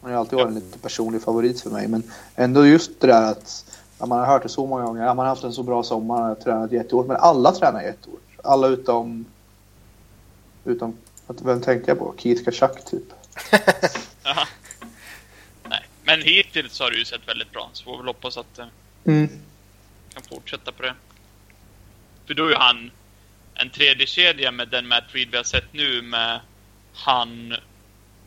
Han 0.01 0.11
har 0.11 0.17
ju 0.17 0.19
alltid 0.19 0.39
varit 0.39 0.47
en 0.47 0.55
lite 0.55 0.79
personlig 0.79 1.21
favorit 1.21 1.61
för 1.61 1.69
mig. 1.69 1.87
Men 1.87 2.03
ändå 2.35 2.65
just 2.65 3.01
det 3.01 3.07
där 3.07 3.31
att 3.31 3.65
ja, 3.99 4.05
man 4.05 4.19
har 4.19 4.25
hört 4.25 4.43
det 4.43 4.49
så 4.49 4.65
många 4.65 4.83
gånger. 4.83 5.01
Ja, 5.05 5.13
man 5.13 5.25
har 5.25 5.29
haft 5.29 5.43
en 5.43 5.53
så 5.53 5.63
bra 5.63 5.83
sommar, 5.83 6.21
har 6.21 6.35
tränat 6.35 6.71
jättehårt. 6.71 7.07
Men 7.07 7.15
alla 7.17 7.51
tränar 7.51 7.81
jättehårt. 7.81 8.21
Alla 8.43 8.67
utom... 8.67 9.25
Utom... 10.65 10.97
Vem 11.27 11.61
tänkte 11.61 11.91
jag 11.91 11.99
på? 11.99 12.13
Keith 12.17 12.43
Kachak 12.43 12.85
typ. 12.85 13.03
Nej, 15.69 15.85
men 16.03 16.21
hittills 16.21 16.79
har 16.79 16.91
det 16.91 16.97
ju 16.97 17.05
sett 17.05 17.27
väldigt 17.27 17.51
bra. 17.51 17.69
Så 17.73 17.83
får 17.83 17.91
vi 17.91 17.97
väl 17.97 18.07
hoppas 18.07 18.37
att 18.37 18.55
det 18.55 18.69
Mm. 19.05 19.29
kan 20.13 20.23
fortsätta 20.23 20.71
på 20.71 20.83
det. 20.83 20.93
För 22.27 22.33
då 22.33 22.45
är 22.45 22.49
ju 22.49 22.55
han 22.55 22.91
en 23.53 23.69
tredje 23.69 24.07
kedja 24.07 24.51
med 24.51 24.67
den 24.67 24.87
Matt 24.87 25.03
Reed 25.11 25.27
vi 25.31 25.37
har 25.37 25.43
sett 25.43 25.73
nu 25.73 26.01
med 26.01 26.39
han 26.93 27.47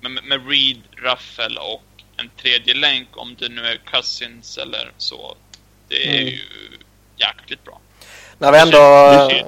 med, 0.01 0.25
med 0.25 0.49
Reed, 0.49 0.83
Raffel 0.97 1.57
och 1.59 2.03
en 2.17 2.31
tredje 2.37 2.75
länk 2.75 3.09
om 3.17 3.37
det 3.39 3.49
nu 3.49 3.67
är 3.67 3.77
Cousins 3.77 4.59
eller 4.59 4.93
så. 4.97 5.35
Det 5.93 6.09
är 6.09 6.13
Mm. 6.13 6.27
ju 6.27 6.39
jäkligt 7.17 7.65
bra. 7.65 7.79
När 8.39 8.53
vi 8.53 8.59
ändå... 8.59 8.79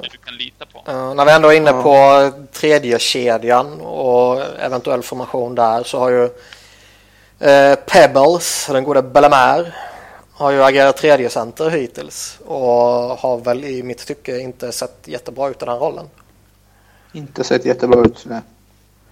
Du 0.03 0.19
kan 0.25 0.37
lita 0.37 0.67
på. 0.67 0.93
När 1.15 1.25
vi 1.25 1.33
ändå 1.33 1.49
är 1.49 1.57
inne 1.57 1.71
Ja. 1.71 1.83
på 1.83 2.33
tredje 2.53 2.99
kedjan 2.99 3.81
och 3.81 4.43
eventuell 4.61 5.03
formation 5.03 5.55
där 5.55 5.83
så 5.83 5.99
har 5.99 6.11
ju 6.11 6.25
eh, 7.49 7.75
Pebbles, 7.75 8.67
den 8.73 8.85
gode 8.85 9.03
Bellemare, 9.03 9.73
har 10.33 10.51
ju 10.51 10.63
agerat 10.65 10.97
tredje 10.97 11.31
center 11.31 11.71
hittills 11.71 12.39
och 12.47 12.59
har 13.19 13.39
väl 13.45 13.65
i 13.65 13.83
mitt 13.83 14.07
tycke 14.07 14.39
inte 14.39 14.73
sett 14.73 14.97
jättebra 15.05 15.49
ut 15.49 15.63
i 15.63 15.65
den 15.65 15.79
rollen. 15.79 16.09
Inte 17.13 17.45
sett 17.45 17.65
jättebra 17.65 18.01
ut. 18.01 18.25
Nej. 18.27 18.41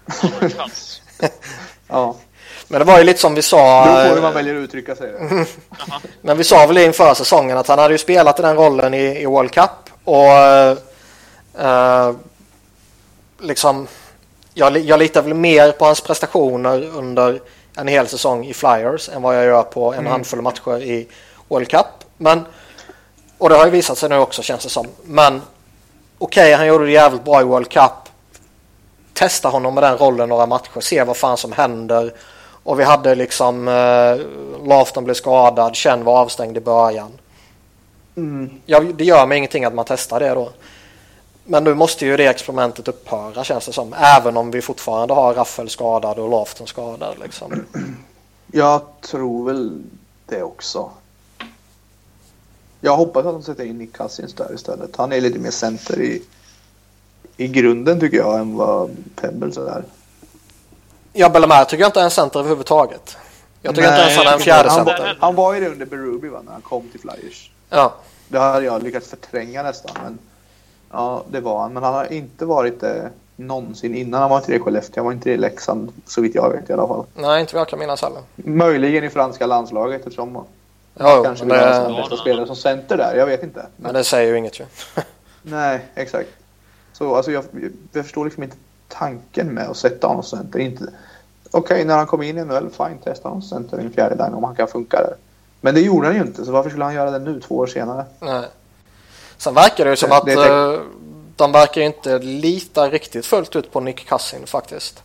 Ja. 1.88 2.16
Men 2.72 2.78
det 2.78 2.84
var 2.84 2.98
ju 2.98 3.04
lite 3.04 3.20
som 3.20 3.34
vi 3.34 3.42
sa. 3.42 3.84
Beror 3.84 4.08
på 4.08 4.14
hur 4.14 4.22
man 4.22 4.30
eh, 4.30 4.34
väljer 4.36 4.54
att 4.54 4.60
uttrycka 4.64 4.96
sig. 4.96 5.12
Men 6.20 6.36
vi 6.36 6.44
sa 6.44 6.66
väl 6.66 6.78
inför 6.78 7.14
säsongen 7.14 7.58
att 7.58 7.68
han 7.68 7.78
hade 7.78 7.94
ju 7.94 7.98
spelat 7.98 8.38
i 8.38 8.42
den 8.42 8.56
rollen 8.56 8.94
i, 8.94 9.22
i 9.22 9.26
World 9.26 9.50
Cup 9.50 9.70
och 10.04 10.32
eh, 11.62 12.12
liksom 13.40 13.86
jag, 14.54 14.78
jag 14.78 14.98
litar 14.98 15.22
väl 15.22 15.34
mer 15.34 15.72
på 15.72 15.84
hans 15.84 16.00
prestationer 16.00 16.90
under 16.94 17.40
en 17.76 17.88
hel 17.88 18.08
säsong 18.08 18.46
i 18.46 18.54
Flyers 18.54 19.08
än 19.08 19.22
vad 19.22 19.36
jag 19.36 19.44
gör 19.44 19.62
på 19.62 19.92
en 19.92 19.98
Mm. 19.98 20.12
handfull 20.12 20.42
matcher 20.42 20.82
i 20.82 21.08
World 21.48 21.68
Cup. 21.70 21.86
Men, 22.16 22.46
och 23.38 23.48
det 23.48 23.54
har 23.54 23.64
ju 23.64 23.70
visat 23.70 23.98
sig 23.98 24.08
nu 24.08 24.16
också 24.18 24.42
känns 24.42 24.62
det 24.62 24.70
som. 24.70 24.86
Men 25.04 25.42
okej, 26.18 26.52
han 26.52 26.66
gjorde 26.66 26.84
det 26.84 26.92
jävligt 26.92 27.24
bra 27.24 27.40
i 27.40 27.44
World 27.44 27.68
Cup. 27.70 27.92
Testa 29.12 29.48
honom 29.48 29.74
med 29.74 29.82
den 29.82 29.98
rollen 29.98 30.28
några 30.28 30.46
matcher, 30.46 30.80
se 30.80 31.04
vad 31.04 31.16
fan 31.16 31.36
som 31.36 31.52
händer. 31.52 32.12
Och 32.62 32.80
vi 32.80 32.84
hade 32.84 33.14
liksom 33.14 33.68
eh, 33.68 34.66
Lafton 34.68 35.04
blev 35.04 35.14
skadad, 35.14 35.76
Chen 35.76 36.04
var 36.04 36.20
avstängd 36.20 36.56
i 36.56 36.60
början. 36.60 37.12
Mm. 38.16 38.50
Ja, 38.66 38.80
det 38.80 39.04
gör 39.04 39.26
mig 39.26 39.38
ingenting 39.38 39.64
att 39.64 39.74
man 39.74 39.84
testar 39.88 40.20
det 40.20 40.28
då. 40.28 40.50
Men 41.44 41.64
nu 41.64 41.74
måste 41.74 42.06
ju 42.06 42.16
det 42.16 42.26
experimentet 42.26 42.88
upphöra 42.88 43.44
känns 43.44 43.66
det 43.66 43.72
som. 43.72 43.94
Även 43.98 44.36
om 44.36 44.50
vi 44.50 44.62
fortfarande 44.62 45.14
har 45.14 45.34
Raffel 45.34 45.68
skadad 45.68 46.18
och 46.18 46.30
Lafton 46.30 46.66
skadad 46.66 47.16
liksom. 47.22 47.64
Jag 48.52 48.82
tror 49.00 49.46
väl 49.46 49.82
det 50.26 50.42
också. 50.42 50.90
Jag 52.80 52.96
hoppas 52.96 53.26
att 53.26 53.32
de 53.32 53.42
sätter 53.42 53.64
in 53.64 53.78
Nick 53.78 53.92
Cousins 53.92 54.34
där 54.34 54.54
istället. 54.54 54.96
Han 54.96 55.12
är 55.12 55.20
lite 55.20 55.38
mer 55.38 55.50
center 55.50 56.00
i, 56.00 56.22
i 57.36 57.48
grunden 57.48 58.00
tycker 58.00 58.16
jag 58.16 58.40
än 58.40 58.56
vad 58.56 58.96
Pebbles 59.16 59.56
är. 59.56 59.84
Ja, 61.12 61.28
Bellemare 61.28 61.64
tycker 61.64 61.82
jag 61.82 61.88
inte 61.88 62.00
är 62.00 62.04
en 62.04 62.10
center 62.10 62.38
överhuvudtaget. 62.38 63.16
Jag 63.62 63.74
tycker 63.74 63.90
Nej, 63.90 63.98
inte 64.00 64.10
ens 64.12 64.24
han 64.24 64.26
är 64.26 64.32
en 64.32 64.40
fjärde 64.40 64.68
han, 64.68 64.76
center. 64.76 64.98
var, 65.02 65.16
han 65.20 65.34
var 65.34 65.54
ju 65.54 65.60
det 65.60 65.68
under 65.68 65.86
Berube 65.86 66.28
va, 66.28 66.42
när 66.44 66.52
han 66.52 66.62
kom 66.62 66.88
till 66.88 67.00
Flyers. 67.00 67.50
Ja. 67.70 67.94
Det 68.28 68.38
hade 68.38 68.66
jag 68.66 68.82
lyckats 68.82 69.08
förtränga 69.08 69.62
nästan. 69.62 69.96
Men, 70.02 70.18
ja, 70.92 71.24
det 71.30 71.40
var 71.40 71.60
han. 71.60 71.72
Men 71.72 71.82
han 71.82 71.94
har 71.94 72.12
inte 72.12 72.44
varit 72.44 72.80
det 72.80 73.10
någonsin 73.36 73.94
innan. 73.94 74.20
Han 74.20 74.30
var 74.30 74.38
inte 74.38 74.52
det 74.52 74.56
i 74.56 74.60
Skellefteå. 74.60 75.00
Han 75.00 75.04
var 75.04 75.12
inte 75.12 75.28
det 75.28 75.34
i 75.34 75.36
Leksand 75.36 75.92
så 76.06 76.20
vitt 76.20 76.34
jag 76.34 76.50
vet 76.50 76.70
i 76.70 76.72
alla 76.72 76.88
fall. 76.88 77.04
Nej, 77.14 77.40
inte 77.40 77.54
vad 77.54 77.60
jag 77.60 77.68
kan 77.68 77.78
minnas 77.78 78.02
heller. 78.02 78.22
Möjligen 78.36 79.04
i 79.04 79.10
franska 79.10 79.46
landslaget 79.46 80.00
eftersom 80.06 80.44
Ja, 80.98 81.14
jo, 81.16 81.24
kanske 81.24 81.44
men 81.44 81.58
vill 81.58 81.68
ha 81.68 81.84
som 81.84 81.92
det, 81.92 82.00
bästa 82.00 82.16
spelare 82.16 82.46
som 82.46 82.56
center 82.56 82.96
där. 82.96 83.16
Jag 83.16 83.26
vet 83.26 83.42
inte. 83.42 83.66
men 83.76 83.94
det 83.94 84.04
säger 84.04 84.30
ju 84.32 84.38
inget 84.38 84.60
ju. 84.60 84.64
Nej, 85.42 85.80
exakt. 85.94 86.28
Så 86.92 87.14
alltså 87.14 87.32
jag, 87.32 87.44
jag 87.92 88.04
förstår 88.04 88.24
liksom 88.24 88.42
inte 88.42 88.56
tanken 88.99 89.47
med 89.55 89.68
att 89.70 89.76
sätta 89.76 90.07
honom 90.07 90.22
som 90.22 90.38
center. 90.38 90.59
Inte, 90.59 90.84
Okej, 91.51 91.84
när 91.84 91.97
han 91.97 92.07
kom 92.07 92.22
in 92.22 92.38
i 92.38 92.45
NHL, 92.45 92.70
fine, 92.70 92.99
testa 93.05 93.28
honom 93.28 93.43
som 93.43 93.59
center 93.59 93.80
i 93.80 93.84
en 93.84 93.93
fjärde 93.93 94.14
line 94.24 94.34
om 94.34 94.45
han 94.45 94.55
kan 94.57 94.68
funka 94.68 94.97
där. 94.97 95.16
Men 95.61 95.74
det 95.74 95.80
gjorde 95.80 96.07
han 96.07 96.16
ju 96.16 96.22
inte, 96.22 96.45
så 96.45 96.53
varför 96.53 96.70
skulle 96.70 96.84
han 96.84 96.95
göra 96.95 97.11
det 97.11 97.18
nu 97.18 97.40
två 97.40 97.57
år 97.57 97.66
senare? 97.66 98.05
Nej. 98.20 98.45
Sen 99.36 99.55
verkar 99.55 99.84
det 99.84 99.90
ju 99.90 99.97
som 99.97 100.09
Det- 100.11 100.16
att 100.16 100.24
det 100.26 100.32
är 100.32 100.74
eh, 100.74 100.80
de 101.36 101.53
verkar 101.53 101.80
inte 101.80 102.18
lita 102.18 102.88
riktigt 102.90 103.26
fullt 103.26 103.57
ut 103.57 103.72
på 103.72 103.80
Nick 103.80 104.09
Cousin 104.09 104.47
faktiskt. 104.47 105.03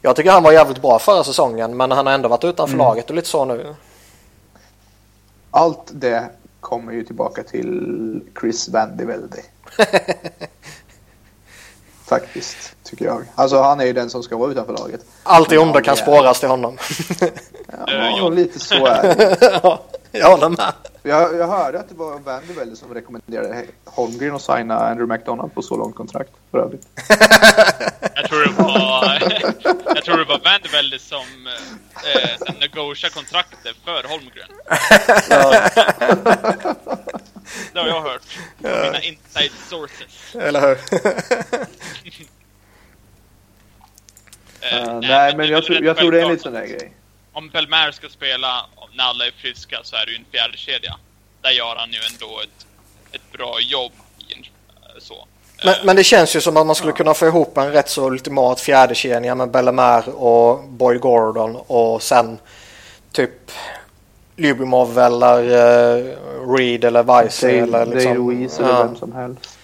Jag 0.00 0.16
tycker 0.16 0.30
han 0.30 0.42
var 0.42 0.52
jävligt 0.52 0.82
bra 0.82 0.98
förra 0.98 1.24
säsongen 1.24 1.76
men 1.76 1.90
han 1.90 2.06
har 2.06 2.12
ändå 2.14 2.28
varit 2.28 2.44
utanför 2.44 2.74
Mm. 2.74 2.86
laget 2.86 3.10
och 3.10 3.16
lite 3.16 3.28
så 3.28 3.44
nu. 3.44 3.74
Allt 5.50 5.90
det 5.92 6.30
kommer 6.60 6.92
ju 6.92 7.04
tillbaka 7.04 7.42
till 7.42 8.22
Chris 8.40 8.68
Van 8.68 8.96
de 8.96 9.04
Velde. 9.04 9.36
Faktiskt, 12.12 12.76
tycker 12.84 13.04
jag. 13.04 13.24
Alltså 13.34 13.62
han 13.62 13.80
är 13.80 13.84
ju 13.84 13.92
den 13.92 14.10
som 14.10 14.22
ska 14.22 14.36
vara 14.36 14.50
utanför 14.50 14.72
laget. 14.72 15.00
Allt 15.22 15.52
i 15.52 15.58
onda 15.58 15.80
kan 15.82 15.92
är- 15.92 15.96
spåras 15.96 16.40
till 16.40 16.48
honom. 16.48 16.78
Ja, 17.86 18.14
ja. 18.18 18.28
lite 18.28 18.58
så 18.58 18.86
är 18.86 19.02
det. 19.02 19.38
ja, 19.62 19.82
jag 20.12 20.30
håller 20.30 20.48
med. 20.48 20.72
jag, 21.02 21.34
jag 21.36 21.46
hörde 21.48 21.78
att 21.80 21.88
det 21.88 21.94
var 21.94 22.18
Van 22.18 22.40
de 22.48 22.52
Velde 22.54 22.76
som 22.76 22.94
rekommenderade 22.94 23.64
Holmgren 23.84 24.34
att 24.34 24.42
signa 24.42 24.78
Andrew 24.78 25.14
McDonald 25.14 25.54
på 25.54 25.62
så 25.62 25.76
långt 25.76 25.94
kontrakt 25.94 26.30
för 26.50 26.58
övrigt. 26.58 26.86
Jag 28.14 28.28
tror 28.28 28.40
det 28.44 28.62
var... 28.62 29.22
jag 29.94 30.04
tror 30.04 30.16
det 30.18 30.24
var 30.24 30.40
Vandevelde 30.44 30.98
som 30.98 31.46
eh, 31.46 32.54
negotiade 32.60 33.14
kontraktet 33.14 33.76
för 33.84 34.08
Holmgren. 34.08 34.48
Det 37.72 37.80
har 37.80 37.88
jag 37.88 38.02
hört. 38.02 38.22
Från 38.60 38.82
mina 38.82 39.02
inside 39.02 39.52
sources. 39.68 40.34
Eller 40.34 40.60
hur? 40.60 40.78
Uh, 44.72 45.00
nej, 45.00 45.36
men 45.36 45.38
det 45.38 45.44
är 45.44 45.50
jag, 45.50 45.64
tror- 45.64 45.84
jag 45.84 45.96
tror 45.96 46.12
det 46.12 46.18
är 46.18 46.22
en 46.22 46.28
liten 46.30 46.42
sån 46.42 46.56
att 46.56 46.68
där 46.68 46.68
grej. 46.68 46.92
Om 47.32 47.48
Belmare 47.48 47.92
ska 47.92 48.08
spela 48.08 48.66
när 48.94 49.04
alla 49.04 49.26
är 49.26 49.30
friska 49.30 49.80
så 49.82 49.96
är 49.96 50.06
det 50.06 50.12
ju 50.12 50.18
en 50.18 50.24
fjärde 50.32 50.56
kedja. 50.56 50.96
Där 51.42 51.50
gör 51.50 51.76
han 51.76 51.92
ju 51.92 51.98
ändå 52.12 52.40
ett, 52.40 52.66
ett 53.12 53.32
bra 53.32 53.60
jobb 53.60 53.92
i 54.18 54.32
en, 54.32 54.38
eh, 54.40 55.00
så. 55.00 55.26
Men, 55.64 55.74
men 55.84 55.96
det 55.96 56.04
känns 56.04 56.36
ju 56.36 56.40
som 56.40 56.56
att 56.56 56.66
man 56.66 56.76
skulle 56.76 56.92
kunna 56.92 57.14
få 57.14 57.26
ihop 57.26 57.58
en 57.58 57.72
rätt 57.72 57.88
så 57.88 58.06
ultimat 58.06 58.60
fjärdekedja 58.60 59.34
med 59.34 59.50
Bellemare 59.50 60.10
och 60.10 60.64
Boyd 60.68 61.00
Gordon 61.00 61.56
och 61.56 62.02
sen 62.02 62.38
typ 63.12 63.50
Lyubimov 64.36 64.98
eller 64.98 65.42
uh, 65.42 66.16
Reed 66.56 66.84
eller 66.84 67.02
Weiser 67.02 67.48
eller 67.48 67.86
liksom. 67.86 68.14
Louise 68.14 68.62
eller 68.62 68.74
ja. 68.74 68.82
vem 68.84 68.96
som 68.96 69.12
helst. 69.12 69.58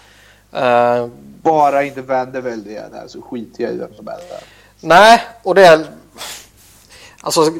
Eh, 0.52 1.06
Bara 1.42 1.84
inte 1.84 2.02
Vandervelde 2.02 2.70
igen 2.70 2.90
här 2.94 3.08
så 3.08 3.22
skiter 3.22 3.62
jag 3.62 3.72
i 3.72 3.76
vem 3.76 3.94
som 3.94 4.06
helst 4.06 4.26
nej, 4.80 5.22
och 5.42 5.54
det 5.54 5.66
är 5.66 5.86
alltså 7.20 7.50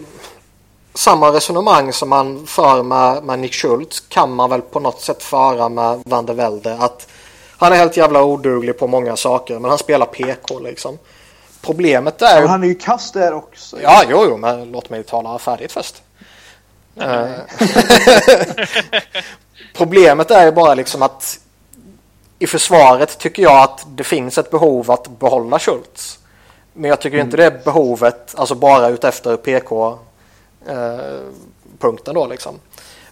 samma 0.95 1.33
resonemang 1.33 1.93
som 1.93 2.09
man 2.09 2.47
för 2.47 2.83
med, 2.83 3.25
med 3.25 3.39
Nick 3.39 3.55
Schultz 3.55 4.01
kan 4.01 4.35
man 4.35 4.51
väl 4.51 4.61
på 4.61 4.81
något 4.81 5.01
sätt 5.01 5.23
föra 5.23 5.69
med 5.69 6.03
Van 6.07 6.27
der 6.27 6.35
Velde. 6.35 6.77
Att 6.81 7.09
han 7.57 7.73
är 7.73 7.77
helt 7.77 7.97
jävla 7.97 8.25
oduglig 8.25 8.79
på 8.79 8.87
många 8.87 9.17
saker 9.17 9.59
men 9.59 9.71
han 9.71 9.79
spelar 9.79 10.07
PK 10.07 10.59
liksom. 10.59 10.99
Problemet 11.63 12.23
är... 12.23 12.41
Men 12.41 12.49
han 12.49 12.63
är 12.63 12.69
ju 12.69 12.75
kass 12.75 13.13
där 13.13 13.35
också. 13.35 13.77
Ja, 13.83 14.03
jo, 14.11 14.25
jo, 14.29 14.37
men 14.37 14.73
låt 14.73 14.91
mig 14.91 15.03
tala 15.03 15.39
färdigt 15.39 15.73
först. 15.73 16.03
Eh, 17.01 17.31
Problemet 19.77 20.31
är 20.31 20.45
ju 20.45 20.53
bara 20.53 20.75
liksom 20.75 21.03
att 21.03 21.41
i 22.39 22.47
försvaret 22.47 23.19
tycker 23.19 23.43
jag 23.43 23.63
att 23.63 23.87
det 23.89 24.05
finns 24.05 24.39
ett 24.39 24.51
behov 24.51 24.91
att 24.91 25.19
behålla 25.19 25.59
Schultz. 25.59 26.19
Men 26.73 26.91
jag 26.91 27.01
tycker 27.01 27.19
inte 27.19 27.37
det 27.37 27.65
behovet, 27.65 28.35
alltså 28.37 28.55
bara 28.55 28.89
utefter 28.89 29.37
PK-punkten 29.37 30.05
då 32.15 32.27
liksom. 32.27 32.61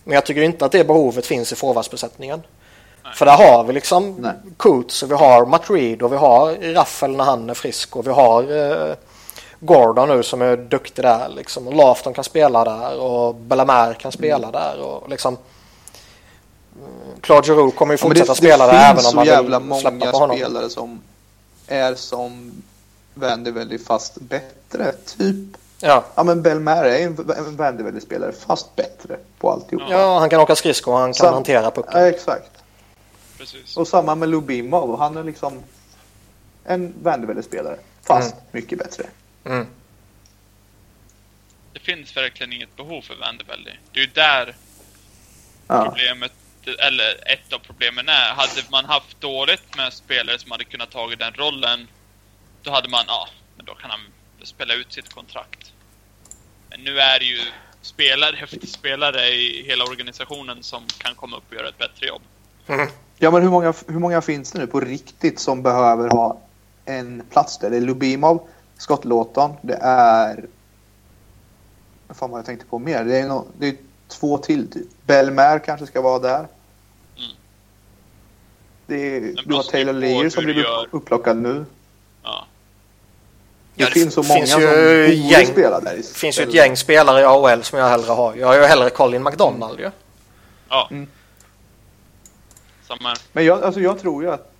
Men 0.04 0.14
jag 0.14 0.26
tycker 0.26 0.42
inte 0.42 0.64
att 0.64 0.72
det 0.72 0.84
behovet 0.84 1.26
finns 1.26 1.52
i 1.52 1.56
forwardsbesättningen. 1.56 2.42
För 3.14 3.26
där 3.26 3.36
har 3.36 3.64
vi 3.64 3.72
liksom 3.72 4.16
Nej. 4.18 4.32
Coots 4.56 5.02
och 5.02 5.10
vi 5.10 5.14
har 5.14 5.46
Matt 5.46 5.70
Reed 5.70 6.02
och 6.02 6.12
vi 6.12 6.16
har 6.16 6.74
Raffel 6.74 7.16
när 7.16 7.24
han 7.24 7.50
är 7.50 7.54
frisk 7.54 7.96
och 7.96 8.06
vi 8.06 8.10
har 8.10 8.42
eh, 8.42 8.94
Gordon 9.60 10.08
nu 10.08 10.22
som 10.22 10.42
är 10.42 10.56
duktig 10.56 11.04
där 11.04 11.28
liksom. 11.28 11.66
Och 11.68 11.74
Lafton 11.74 12.14
kan 12.14 12.24
spela 12.24 12.64
där 12.64 12.98
och 13.00 13.34
Bellamare 13.34 13.94
kan 13.94 14.12
spela 14.12 14.50
där 14.50 14.80
och 14.80 15.08
liksom 15.08 15.36
mm, 16.78 17.20
Claude 17.20 17.46
Giroux 17.46 17.76
kommer 17.76 17.94
ju 17.94 17.98
Ja, 18.00 18.08
men 18.08 18.16
fortsätta 18.16 18.34
spela 18.34 18.66
där 18.66 18.72
finns 18.72 18.84
även 18.84 18.96
om 18.96 19.02
så 19.10 19.16
man 19.16 19.26
jävla 19.26 19.58
vill 19.58 19.80
släppa 19.80 19.90
många 19.96 20.10
på 20.12 20.18
honom. 20.18 20.36
spelare 20.36 20.70
som 20.70 21.00
är 21.66 21.94
som 21.94 22.52
Vandervelde 23.14 23.78
fast 23.78 24.20
bättre. 24.20 24.92
Typ, 25.16 25.56
Ja. 25.80 26.04
ja 26.14 26.22
men 26.22 26.42
Belmare 26.42 26.98
är 26.98 27.06
en 27.06 27.30
en 27.36 27.56
Vandervelde-spelare 27.56 28.32
fast 28.32 28.76
bättre 28.76 29.16
på 29.38 29.50
alltihop. 29.50 29.82
ja, 29.90 30.18
han 30.18 30.30
kan 30.30 30.40
åka 30.40 30.56
skridskor 30.56 30.92
och 30.92 30.98
han 31.00 31.12
kan 31.12 31.26
Sam- 31.26 31.34
hantera 31.34 31.70
pucken. 31.70 31.92
Ja, 32.00 32.06
exakt. 32.06 32.50
Precis. 33.38 33.76
Och 33.76 33.88
samma 33.88 34.14
med 34.14 34.28
Lubimov. 34.28 34.98
Han 34.98 35.16
är 35.16 35.24
liksom 35.24 35.52
en 36.64 36.94
Vandervelde-spelare 37.02 37.76
fast 38.02 38.34
mycket 38.52 38.78
bättre. 38.78 39.04
Mm. 39.46 39.66
Det 41.72 41.78
finns 41.80 42.16
verkligen 42.16 42.52
inget 42.52 42.76
behov 42.76 43.02
för 43.02 43.14
Vandervelde. 43.14 43.76
Det 43.92 44.00
är 44.00 44.04
ju 44.04 44.10
där 44.14 44.54
Ja. 45.68 45.84
problemet, 45.84 46.32
eller 46.78 47.32
ett 47.32 47.52
av 47.52 47.58
problemen 47.58 48.08
är. 48.08 48.34
Hade 48.34 48.62
man 48.70 48.84
haft 48.84 49.20
dåligt 49.20 49.76
med 49.76 49.92
spelare 49.92 50.38
som 50.38 50.50
hade 50.50 50.64
kunnat 50.64 50.90
ta 50.90 51.06
den 51.18 51.32
rollen, 51.32 51.88
då 52.62 52.70
hade 52.70 52.88
man, 52.88 53.04
ja, 53.06 53.28
men 53.56 53.66
då 53.66 53.74
kan 53.74 53.90
han 53.90 54.00
spela 54.42 54.74
ut 54.74 54.92
sitt 54.92 55.14
kontrakt. 55.14 55.72
Men 56.70 56.80
nu 56.80 57.00
är 57.00 57.18
det 57.18 57.24
ju 57.24 57.40
spelare 57.82 58.36
efter 58.42 58.66
spelare 58.66 59.28
i 59.28 59.64
hela 59.66 59.84
organisationen 59.84 60.62
som 60.62 60.86
kan 60.98 61.14
komma 61.14 61.36
upp 61.36 61.44
och 61.48 61.54
göra 61.54 61.68
ett 61.68 61.78
bättre 61.78 62.06
jobb. 62.06 62.22
Ja, 63.18 63.30
men 63.30 63.42
hur 63.42 63.50
många, 63.50 63.74
hur 63.88 63.98
många 63.98 64.22
finns 64.22 64.52
det 64.52 64.58
nu 64.58 64.66
på 64.66 64.80
riktigt 64.80 65.40
som 65.40 65.62
behöver 65.62 66.08
ha 66.08 66.40
en 66.84 67.22
plats 67.30 67.58
där? 67.58 67.70
Det 67.70 67.76
är 67.76 67.80
Lubimov, 67.80 68.48
Scott 68.78 69.04
Lawton, 69.04 69.52
det 69.62 69.78
är... 69.82 70.44
Vad 72.06 72.16
fan 72.16 72.30
var 72.30 72.38
jag 72.38 72.46
tänkte 72.46 72.66
på 72.66 72.78
mer? 72.78 73.04
Det 73.04 73.18
är, 73.18 73.28
no, 73.28 73.46
det 73.58 73.68
är 73.68 73.76
två 74.08 74.38
till 74.38 74.70
typ. 74.70 74.86
Belmer 75.06 75.58
kanske 75.58 75.86
ska 75.86 76.00
vara 76.00 76.18
där. 76.18 76.38
Mm. 76.38 77.30
Det 78.86 79.16
är, 79.16 79.42
du 79.46 79.54
har 79.54 79.62
Taylor 79.62 79.92
Lear 79.92 80.28
som 80.28 80.44
blir 80.44 80.54
gör. 80.54 80.86
upplockad 80.90 81.36
nu. 81.36 81.64
Ja. 82.22 82.46
Det, 83.74 83.82
Ja, 83.82 83.86
det 83.86 83.92
finns 84.00 84.14
så 84.14 84.22
många 84.22 84.40
ju 84.40 84.46
som 84.46 84.60
gäng- 84.62 85.46
spela 85.46 85.80
där. 85.80 85.96
Det 85.96 86.06
finns 86.06 86.38
ju 86.40 86.42
ett 86.44 86.54
gäng 86.54 86.76
spelare 86.76 87.20
i 87.20 87.24
AHL 87.24 87.62
som 87.62 87.78
jag 87.78 87.88
hellre 87.88 88.12
har. 88.12 88.34
Jag 88.34 88.46
har 88.46 88.54
ju 88.54 88.62
hellre 88.62 88.90
Colin 88.90 89.22
McDonald 89.22 89.80
ju. 89.80 89.90
Ja. 90.68 90.88
Mm. 90.90 91.06
Men 93.32 93.44
jag, 93.44 93.62
alltså 93.62 93.80
jag 93.80 93.98
tror 93.98 94.22
ju 94.22 94.30
att 94.30 94.52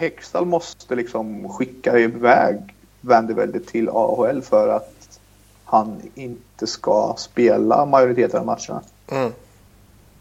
Hextall 0.00 0.44
måste 0.44 0.94
liksom 0.94 1.48
skicka 1.48 1.98
iväg 1.98 2.74
Vandervelde 3.00 3.60
till 3.60 3.88
AHL 3.88 4.42
för 4.42 4.68
att 4.68 5.20
han 5.64 6.02
inte 6.14 6.66
ska 6.66 7.14
spela 7.18 7.86
majoriteten 7.86 8.40
av 8.40 8.46
matcherna. 8.46 8.82
Mm. 9.10 9.32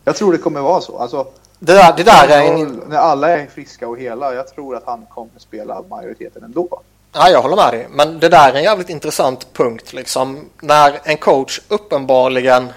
Jag 0.04 0.16
tror 0.16 0.32
det 0.32 0.38
kommer 0.38 0.62
vara 0.62 0.82
så. 0.82 0.98
Alltså, 0.98 1.28
Det 1.60 1.74
där, 1.74 1.94
det 1.98 2.04
där 2.04 2.28
är 2.28 2.54
en... 2.54 2.82
när 2.88 2.98
alla 2.98 3.30
är 3.30 3.48
friska 3.48 3.88
och 3.88 4.00
hela, 4.00 4.34
jag 4.34 4.48
tror 4.56 4.76
att 4.76 4.86
han 4.86 5.06
kommer 5.06 5.32
spela 5.38 5.84
majoriteten 5.90 6.44
ändå. 6.44 6.82
Ja, 7.12 7.30
jag 7.30 7.42
håller 7.42 7.56
med 7.56 7.74
dig. 7.74 7.88
Men 7.90 8.20
det 8.20 8.30
där 8.30 8.52
är 8.52 8.58
en 8.58 8.64
jävligt 8.64 8.90
intressant 8.90 9.54
punkt 9.54 9.94
liksom. 9.94 10.50
När 10.62 11.00
en 11.04 11.18
coach 11.18 11.62
uppenbarligen 11.68 12.70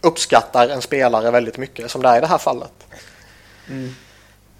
uppskattar 0.00 0.68
en 0.68 0.82
spelare 0.82 1.30
väldigt 1.30 1.58
mycket 1.58 1.90
som 1.90 2.02
det 2.02 2.08
är 2.08 2.18
i 2.18 2.20
det 2.20 2.26
här 2.26 2.38
fallet. 2.38 2.72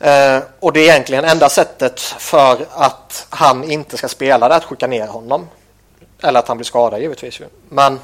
Eh, 0.01 0.43
och 0.61 0.73
det 0.73 0.81
är 0.81 0.91
egentligen 0.91 1.25
enda 1.25 1.49
sättet 1.49 2.01
för 2.01 2.67
att 2.71 3.27
han 3.31 3.65
inte 3.65 3.97
ska 3.97 4.09
spela 4.09 4.49
det 4.49 4.55
att 4.55 4.65
skicka 4.65 4.87
ner 4.87 5.07
honom. 5.07 5.49
Eller 6.23 6.39
att 6.39 6.49
han 6.49 6.57
blir 6.57 6.65
skadad 6.65 7.01
givetvis 7.01 7.41
ju. 7.41 7.45
Men 7.69 7.99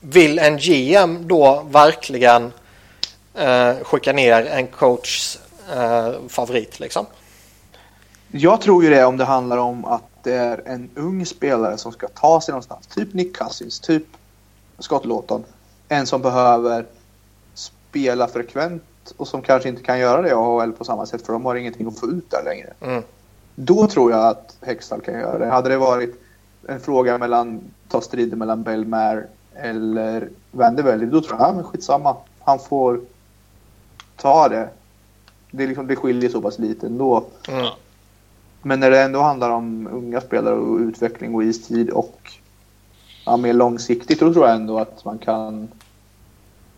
vill 0.00 0.38
en 0.38 0.58
GM 0.58 1.28
då 1.28 1.66
verkligen 1.70 2.52
eh, 3.34 3.74
skicka 3.82 4.12
ner 4.12 4.46
en 4.46 4.66
coachs 4.66 5.38
eh, 5.74 6.12
favorit 6.28 6.80
liksom? 6.80 7.06
Jag 8.30 8.60
tror 8.60 8.84
ju 8.84 8.90
det 8.90 9.04
om 9.04 9.16
det 9.16 9.24
handlar 9.24 9.58
om 9.58 9.84
att 9.84 10.02
det 10.22 10.34
är 10.34 10.62
en 10.66 10.90
ung 10.94 11.26
spelare 11.26 11.78
som 11.78 11.92
ska 11.92 12.08
ta 12.08 12.40
sig 12.40 12.52
någonstans. 12.52 12.86
Typ 12.86 13.14
Nick 13.14 13.36
Cousins, 13.36 13.80
typ 13.80 14.04
Scott 14.78 15.04
Lawton. 15.04 15.44
En 15.88 16.06
som 16.06 16.22
behöver 16.22 16.86
spela 17.54 18.28
frekvent 18.28 18.82
och 19.16 19.28
som 19.28 19.42
kanske 19.42 19.68
inte 19.68 19.82
kan 19.82 19.98
göra 19.98 20.22
det 20.22 20.28
i 20.28 20.32
AHL 20.32 20.72
på 20.72 20.84
samma 20.84 21.06
sätt 21.06 21.26
för 21.26 21.32
de 21.32 21.44
har 21.44 21.54
ingenting 21.54 21.86
att 21.86 21.98
få 21.98 22.06
ut 22.06 22.30
där 22.30 22.44
längre. 22.44 22.72
Mm. 22.80 23.02
Då 23.54 23.86
tror 23.86 24.12
jag 24.12 24.26
att 24.26 24.56
Hextall 24.60 25.00
kan 25.00 25.14
göra 25.14 25.38
det. 25.38 25.46
Hade 25.46 25.68
det 25.68 25.78
varit 25.78 26.22
en 26.68 26.80
fråga 26.80 27.18
mellan, 27.18 27.60
ta 27.88 28.00
striden 28.00 28.38
mellan 28.38 28.62
Belmar 28.62 29.26
eller 29.54 30.28
Vandervelde, 30.50 31.06
då 31.06 31.20
tror 31.20 31.40
jag, 31.40 31.48
ja 31.48 31.52
men 31.52 31.64
skitsamma. 31.64 32.16
Han 32.40 32.58
får 32.58 33.00
ta 34.16 34.48
det. 34.48 34.68
Det, 35.50 35.66
liksom, 35.66 35.86
det 35.86 35.96
skiljer 35.96 36.30
så 36.30 36.40
pass 36.40 36.58
lite 36.58 36.86
ändå. 36.86 37.24
Mm. 37.48 37.66
Men 38.62 38.80
när 38.80 38.90
det 38.90 39.02
ändå 39.02 39.20
handlar 39.20 39.50
om 39.50 39.88
unga 39.92 40.20
spelare 40.20 40.54
och 40.54 40.78
utveckling 40.78 41.34
och 41.34 41.44
istid 41.44 41.90
och 41.90 42.32
ja, 43.26 43.36
mer 43.36 43.52
långsiktigt, 43.52 44.20
då 44.20 44.32
tror 44.32 44.46
jag 44.46 44.54
ändå 44.54 44.78
att 44.78 45.04
man 45.04 45.18
kan 45.18 45.68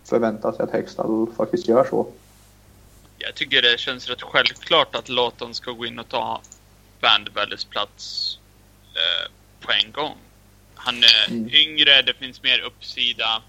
förvänta 0.09 0.53
sig 0.53 0.65
att 0.65 0.71
Hextall 0.73 1.27
faktiskt 1.37 1.69
gör 1.69 1.85
så. 1.91 2.07
Jag 3.19 3.35
tycker 3.35 3.63
det 3.63 3.81
känns 3.81 4.09
rätt 4.09 4.23
självklart 4.23 4.95
att 4.95 5.09
Lawton 5.09 5.55
ska 5.55 5.71
gå 5.71 5.87
in 5.87 5.99
och 5.99 6.09
ta 6.09 6.41
Vanderveldes 7.01 7.65
plats 7.65 8.39
eh, 8.95 9.31
på 9.67 9.73
en 9.73 9.93
gång. 9.93 10.15
Han 10.75 10.95
är 11.03 11.31
Mm. 11.31 11.49
yngre, 11.53 12.03
det 12.03 12.15
finns 12.15 12.43
mer 12.43 12.61
uppsida, 12.61 13.43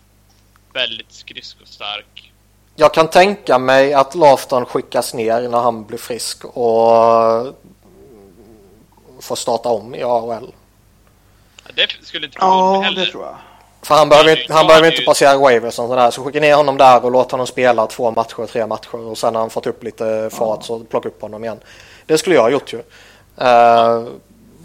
väldigt 0.74 1.12
skridskostark. 1.12 2.32
Jag 2.76 2.94
kan 2.94 3.10
tänka 3.10 3.58
mig 3.60 3.94
att 3.94 4.16
Lafton 4.16 4.66
skickas 4.66 5.14
ner 5.14 5.50
när 5.50 5.58
han 5.60 5.86
blir 5.86 5.98
frisk 5.98 6.46
och 6.46 7.56
får 9.22 9.36
starta 9.36 9.70
om 9.70 9.96
i 9.96 10.04
AHL. 10.04 10.54
Ja, 11.66 11.72
Det 11.76 11.88
skulle 12.06 12.26
inte 12.26 12.40
förvåna 12.40 12.72
mig 12.80 12.84
heller. 12.84 13.06
tror 13.06 13.26
jag. 13.26 13.38
För 13.88 13.96
han 13.96 14.10
behöver, 14.10 14.40
inte- 14.42 14.54
han 14.54 14.68
behöver 14.68 14.92
inte 14.92 15.04
passera 15.06 15.38
waivers 15.38 15.80
och 15.80 15.88
sådär. 15.88 16.12
Så 16.12 16.24
skicka 16.24 16.40
ner 16.40 16.56
honom 16.56 16.78
där 16.78 17.06
och 17.06 17.12
låt 17.12 17.32
honom 17.32 17.48
spela 17.48 17.88
två 17.88 18.12
matcher, 18.12 18.46
tre 18.46 18.68
matcher 18.68 18.96
och 18.96 19.18
sen 19.18 19.34
när 19.34 19.40
han 19.40 19.50
fått 19.50 19.68
upp 19.68 19.84
lite 19.84 20.30
fart 20.34 20.64
så 20.64 20.80
plocka 20.80 21.10
upp 21.10 21.22
honom 21.22 21.44
igen. 21.44 21.60
Det 22.06 22.18
skulle 22.18 22.36
jag 22.36 22.42
ha 22.42 22.50
gjort 22.50 22.74
ju. 22.74 22.78
Uh, 23.42 24.08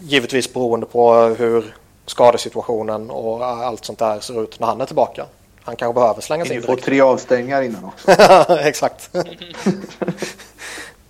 givetvis 0.01 0.53
beroende 0.53 0.85
på 0.85 1.13
hur 1.13 1.75
skadesituationen 2.05 3.09
och 3.09 3.45
allt 3.45 3.85
sånt 3.85 3.99
där 3.99 4.19
ser 4.19 4.43
ut 4.43 4.59
när 4.59 4.67
han 4.67 4.81
är 4.81 4.85
tillbaka. 4.85 5.25
Han 5.63 5.75
kanske 5.75 5.93
behöver 5.99 6.21
slängas 6.21 6.51
in 6.51 6.61
direkt. 6.61 6.83
tre 6.85 7.01
avstängningar 7.01 7.61
innan 7.61 7.85
också. 7.85 8.11
Exakt. 8.59 9.09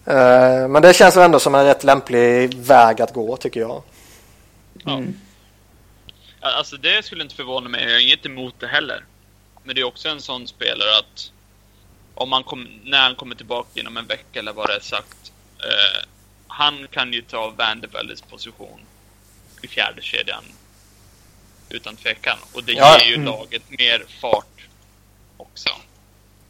Eh, 0.05 0.67
Men 0.67 0.81
det 0.81 0.93
känns 0.93 1.15
väl 1.17 1.23
ändå 1.23 1.39
som 1.39 1.55
en 1.55 1.65
rätt 1.65 1.83
lämplig 1.83 2.53
väg 2.57 3.01
att 3.01 3.13
gå 3.13 3.37
tycker 3.37 3.59
jag. 3.59 3.81
Ja. 4.85 5.01
Alltså 6.43 6.77
det 6.77 7.05
skulle 7.05 7.23
inte 7.23 7.35
förvåna 7.35 7.69
mig. 7.69 7.83
Jag 7.83 7.91
har 7.91 7.99
inget 7.99 8.25
emot 8.25 8.59
det 8.59 8.67
heller. 8.67 9.05
Men 9.63 9.75
det 9.75 9.81
är 9.81 9.85
också 9.85 10.09
en 10.09 10.21
sån 10.21 10.47
spelare 10.47 10.97
att 10.97 11.31
om 12.15 12.29
man 12.29 12.43
kom, 12.43 12.67
när 12.83 13.01
han 13.01 13.15
kommer 13.15 13.35
tillbaka 13.35 13.79
inom 13.79 13.97
en 13.97 14.07
vecka 14.07 14.39
eller 14.39 14.53
vad 14.53 14.67
det 14.67 14.75
är 14.75 14.79
sagt. 14.79 15.31
Eh, 15.59 16.07
han 16.47 16.87
kan 16.87 17.13
ju 17.13 17.21
ta 17.21 17.49
Vanderveldes 17.49 18.21
position 18.21 18.79
i 19.61 19.67
fjärde 19.67 20.01
kedjan 20.01 20.43
Utan 21.69 21.95
tvekan. 21.95 22.37
Och 22.53 22.63
det 22.63 22.73
Ja, 22.73 22.99
ger 22.99 23.07
ju 23.07 23.15
mm. 23.15 23.25
laget 23.25 23.69
mer 23.69 24.05
fart 24.21 24.67
också. 25.37 25.69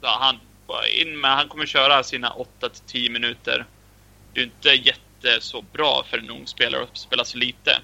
Så 0.01 0.07
han, 0.07 0.39
bara 0.67 0.87
in 0.87 1.21
med, 1.21 1.31
han 1.31 1.47
kommer 1.47 1.65
köra 1.65 2.03
sina 2.03 2.33
8 2.33 2.69
till 2.69 2.83
10 2.87 3.09
minuter. 3.09 3.65
Det 4.33 4.39
är 4.39 4.43
inte 4.43 4.69
jätte 4.69 5.41
så 5.41 5.61
bra 5.61 6.05
för 6.09 6.17
en 6.17 6.29
ung 6.29 6.47
spelare 6.47 6.83
att 6.83 6.97
spela 6.97 7.25
så 7.25 7.37
lite. 7.37 7.79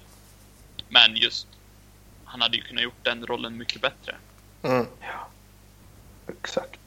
Men 0.88 1.16
just, 1.16 1.46
han 2.30 2.40
hade 2.40 2.56
ju 2.56 2.62
kunnat 2.62 2.84
gjort 2.84 3.04
den 3.04 3.26
rollen 3.26 3.56
mycket 3.56 3.80
bättre. 3.80 4.14
Mm. 4.62 4.86
Exakt. 6.28 6.80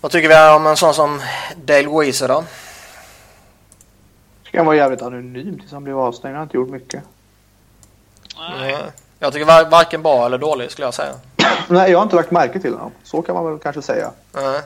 Vad 0.00 0.12
tycker 0.12 0.28
vi 0.28 0.56
om 0.56 0.66
en 0.66 0.76
sån 0.76 0.94
som 0.94 1.22
Dale 1.56 1.88
Weiser 1.88 2.28
då? 2.28 2.44
Ska 4.44 4.58
han 4.58 4.66
vara 4.66 4.76
jävligt 4.76 5.02
anonym 5.02 5.58
tills 5.58 5.72
han 5.72 5.84
blev 5.84 5.98
avstängd. 5.98 6.34
Han 6.34 6.36
har 6.36 6.42
inte 6.42 6.56
gjort 6.56 6.68
mycket. 6.68 7.02
Nej. 8.38 8.74
Mm. 8.74 8.86
Jag 9.18 9.32
tycker 9.32 9.46
var, 9.46 9.70
varken 9.70 10.02
bra 10.02 10.26
eller 10.26 10.38
dålig 10.38 10.70
skulle 10.70 10.86
jag 10.86 10.94
säga. 10.94 11.14
Nej, 11.68 11.90
jag 11.90 11.98
har 11.98 12.02
inte 12.02 12.16
lagt 12.16 12.30
märke 12.30 12.60
till 12.60 12.72
honom. 12.72 12.92
Så 13.04 13.22
kan 13.22 13.34
man 13.34 13.50
väl 13.50 13.58
kanske 13.58 13.82
säga. 13.82 14.12
Mm. 14.36 14.60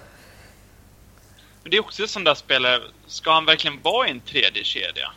Men 1.63 1.71
det 1.71 1.77
är 1.77 1.81
också 1.81 2.07
sån 2.07 2.25
där 2.25 2.35
spelare, 2.35 2.81
ska 3.07 3.33
han 3.33 3.47
verkligen 3.47 3.83
vara 3.83 4.09
i 4.09 4.11
en 4.11 4.21
tredje 4.21 4.65
kedja? 4.65 5.13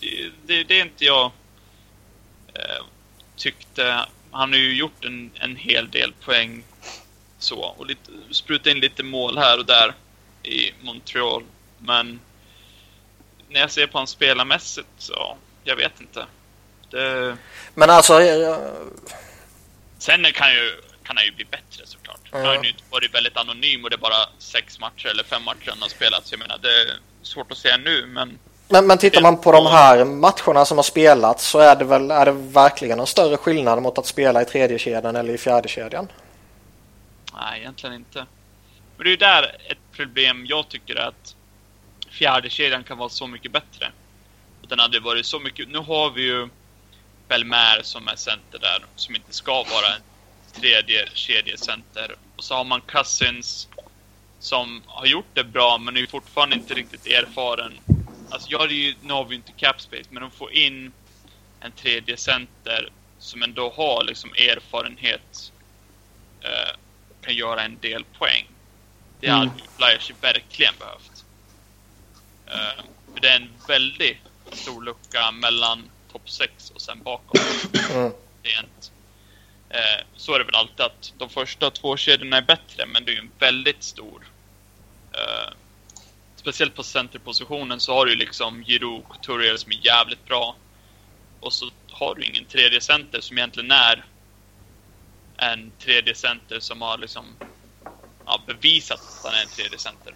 Det, 0.00 0.62
det, 0.64 0.74
är 0.80 0.82
inte 0.84 1.04
jag 1.04 1.30
eh, 2.54 2.84
tyckte. 3.36 4.06
Han 4.30 4.52
har 4.52 4.58
ju 4.58 4.74
gjort 4.74 5.04
en, 5.04 5.30
en 5.34 5.56
hel 5.56 5.90
del 5.90 6.12
poäng 6.12 6.64
så 7.38 7.60
och 7.60 7.86
lite, 7.86 8.10
sprutat 8.30 8.66
in 8.66 8.80
lite 8.80 9.02
mål 9.02 9.38
här 9.38 9.58
och 9.58 9.66
där 9.66 9.94
i 10.42 10.72
Montreal. 10.80 11.44
Men 11.78 12.20
när 13.48 13.60
jag 13.60 13.70
ser 13.70 13.86
på 13.86 13.92
honom 13.92 14.06
spelarmässigt 14.06 14.88
så, 14.98 15.36
jag 15.64 15.76
vet 15.76 16.00
inte. 16.00 16.26
Det, 16.90 17.36
Men 17.74 17.90
alltså, 17.90 18.18
sen 19.98 20.24
kan, 20.32 20.52
ju, 20.52 20.80
kan 21.02 21.16
han 21.16 21.26
ju 21.26 21.32
bli 21.32 21.44
bättre 21.44 21.86
såklart. 21.86 22.20
Han 22.32 22.44
har 22.46 22.54
Ja. 22.54 22.64
ju 22.64 22.72
varit 22.90 23.14
väldigt 23.14 23.36
anonym 23.36 23.84
och 23.84 23.90
det 23.90 23.96
är 23.96 23.98
bara 23.98 24.28
sex 24.38 24.80
matcher 24.80 25.06
eller 25.08 25.24
fem 25.24 25.42
matcher 25.42 25.68
han 25.70 25.82
har 25.82 25.88
spelat. 25.88 26.26
Så 26.26 26.32
jag 26.34 26.38
menar, 26.38 26.58
det 26.58 26.80
är 26.80 26.98
svårt 27.22 27.52
att 27.52 27.58
säga 27.58 27.76
nu, 27.76 28.06
men 28.06 28.38
men, 28.70 28.86
men 28.86 28.98
tittar 28.98 29.22
man 29.22 29.40
på 29.40 29.52
de 29.52 29.66
här 29.66 30.04
matcherna 30.04 30.64
som 30.64 30.78
har 30.78 30.82
spelats 30.82 31.48
så 31.48 31.58
är 31.58 31.76
det 31.76 31.84
väl 31.84 32.10
är 32.10 32.24
det 32.24 32.32
verkligen 32.32 33.00
en 33.00 33.06
större 33.06 33.36
skillnad 33.36 33.82
mot 33.82 33.98
att 33.98 34.06
spela 34.06 34.42
i 34.42 34.44
tredje 34.44 34.78
kedjan 34.78 35.16
eller 35.16 35.34
i 35.34 35.38
fjärde 35.38 35.68
kedjan. 35.68 36.08
nej, 37.34 37.60
egentligen 37.60 37.94
inte. 37.94 38.26
Men 38.96 39.04
det 39.04 39.08
är 39.08 39.10
ju 39.10 39.16
där 39.16 39.56
ett 39.68 39.78
problem 39.92 40.46
jag 40.48 40.68
tycker 40.68 40.96
är 40.96 41.08
att 41.08 41.34
fjärde 42.10 42.50
kedjan 42.50 42.84
kan 42.84 42.98
vara 42.98 43.08
så 43.08 43.26
mycket 43.26 43.52
bättre. 43.52 43.92
Och 44.62 44.68
den 44.68 44.78
hade 44.78 45.00
varit 45.00 45.26
så 45.26 45.40
mycket... 45.40 45.68
Nu 45.68 45.78
har 45.78 46.10
vi 46.10 46.22
ju 46.22 46.48
Belmer 47.28 47.80
som 47.82 48.08
är 48.08 48.16
center 48.16 48.58
där, 48.58 48.84
som 48.96 49.14
inte 49.14 49.32
ska 49.32 49.52
vara 49.52 49.86
en 49.96 50.60
tredje 50.60 51.08
kedjecenter. 51.14 52.16
Och 52.36 52.44
så 52.44 52.54
har 52.54 52.64
man 52.64 52.80
Cousins 52.80 53.68
som 54.38 54.82
har 54.86 55.06
gjort 55.06 55.34
det 55.34 55.44
bra, 55.44 55.78
men 55.78 55.96
är 55.96 56.06
fortfarande 56.06 56.56
inte 56.56 56.74
riktigt 56.74 57.06
erfaren. 57.06 57.72
Alltså, 58.30 58.50
jag 58.50 58.58
hade 58.58 58.74
ju, 58.74 58.94
nu 59.02 59.12
har 59.12 59.24
vi 59.24 59.34
inte 59.34 59.52
cap 59.52 59.80
space, 59.80 60.04
men 60.10 60.22
de 60.22 60.30
får 60.30 60.52
in 60.52 60.92
en 61.60 61.72
tredje 61.72 62.16
center 62.16 62.92
som 63.18 63.42
ändå 63.42 63.70
har 63.76 64.04
liksom 64.04 64.32
erfarenhet 64.32 65.52
eh, 66.40 66.76
kan 67.22 67.34
göra 67.34 67.62
en 67.62 67.78
del 67.80 68.04
poäng. 68.18 68.46
Det 69.20 69.26
Mm. 69.26 69.38
hade 69.38 69.50
ju 69.60 69.64
Flyers 69.76 70.12
verkligen 70.20 70.74
behövt. 70.78 71.24
Eh, 72.46 72.84
för 73.14 73.20
det 73.20 73.28
är 73.28 73.36
en 73.36 73.50
väldigt 73.68 74.16
stor 74.52 74.82
lucka 74.82 75.30
mellan 75.30 75.90
topp 76.12 76.30
6 76.30 76.70
och 76.70 76.80
sen 76.80 77.02
bakom. 77.02 77.40
Mm. 77.90 78.12
Rent. 78.42 78.92
Eh, 79.68 80.04
så 80.16 80.34
är 80.34 80.38
det 80.38 80.44
väl 80.44 80.54
alltid 80.54 80.80
att 80.80 81.12
de 81.18 81.28
första 81.28 81.70
två 81.70 81.96
kedjorna 81.96 82.36
är 82.36 82.42
bättre, 82.42 82.86
men 82.86 83.04
det 83.04 83.10
är 83.10 83.14
ju 83.14 83.20
en 83.20 83.30
väldigt 83.38 83.82
stor... 83.82 84.26
Eh, 85.12 85.52
speciellt 86.40 86.74
på 86.74 86.82
centerpositionen 86.82 87.80
så 87.80 87.94
har 87.94 88.04
du 88.06 88.12
ju 88.12 88.18
liksom 88.18 88.62
Giroud, 88.64 89.02
Couturier 89.08 89.56
som 89.56 89.72
är 89.72 89.86
jävligt 89.86 90.26
bra. 90.26 90.56
Och 91.40 91.52
så 91.52 91.70
har 91.90 92.14
du 92.14 92.24
ingen 92.24 92.44
tredje 92.44 92.80
center 92.80 93.20
som 93.20 93.38
egentligen 93.38 93.70
är 93.70 94.04
en 95.36 95.72
tredje 95.78 96.14
center 96.14 96.60
som 96.60 96.82
har 96.82 96.98
liksom 96.98 97.24
ja, 98.26 98.40
bevisat 98.46 99.00
att 99.00 99.24
han 99.24 99.34
är 99.34 99.42
en 99.42 99.48
tredje 99.48 99.78
center. 99.78 100.14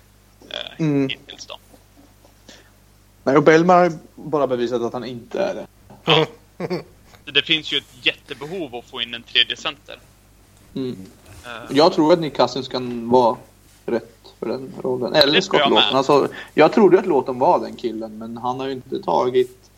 Eh, 0.51 0.81
Mm. 0.81 1.09
Hittills 1.09 1.47
då. 1.47 1.59
Nej, 3.23 3.37
och 3.37 3.43
Bellman 3.43 3.79
har 3.79 3.99
bara 4.15 4.47
bevisat 4.47 4.83
att 4.83 4.93
han 4.93 5.05
inte 5.05 5.41
är 5.41 5.55
det. 5.55 5.67
Så 6.05 6.27
Det 7.33 7.43
finns 7.43 7.73
ju 7.73 7.77
ett 7.79 8.07
jättebehov 8.07 8.75
att 8.75 8.85
få 8.85 9.03
in 9.03 9.15
en 9.15 9.23
tredje 9.23 9.57
center. 9.57 9.99
Mm. 10.75 11.07
Eh, 11.45 11.51
Jag 11.71 11.93
tror 11.93 12.13
att 12.13 12.21
Nick 12.21 12.37
Cousins 12.37 12.69
kan 12.69 13.09
vara 13.11 13.37
rätt 13.87 14.14
för 14.45 14.51
den 14.51 14.73
rollen. 14.83 15.15
Eller 15.15 15.41
Scott 15.41 15.61
jag. 15.61 15.71
Lawton. 15.73 15.97
Alltså, 15.97 16.29
jag 16.55 16.73
trodde 16.73 16.99
att 16.99 17.07
Lawton 17.07 17.39
var 17.39 17.59
den 17.61 17.77
killen, 17.77 18.19
men 18.19 18.37
han 18.37 18.61
har 18.61 18.67
ju 18.67 18.73
inte 18.73 19.03
tagit, 19.03 19.71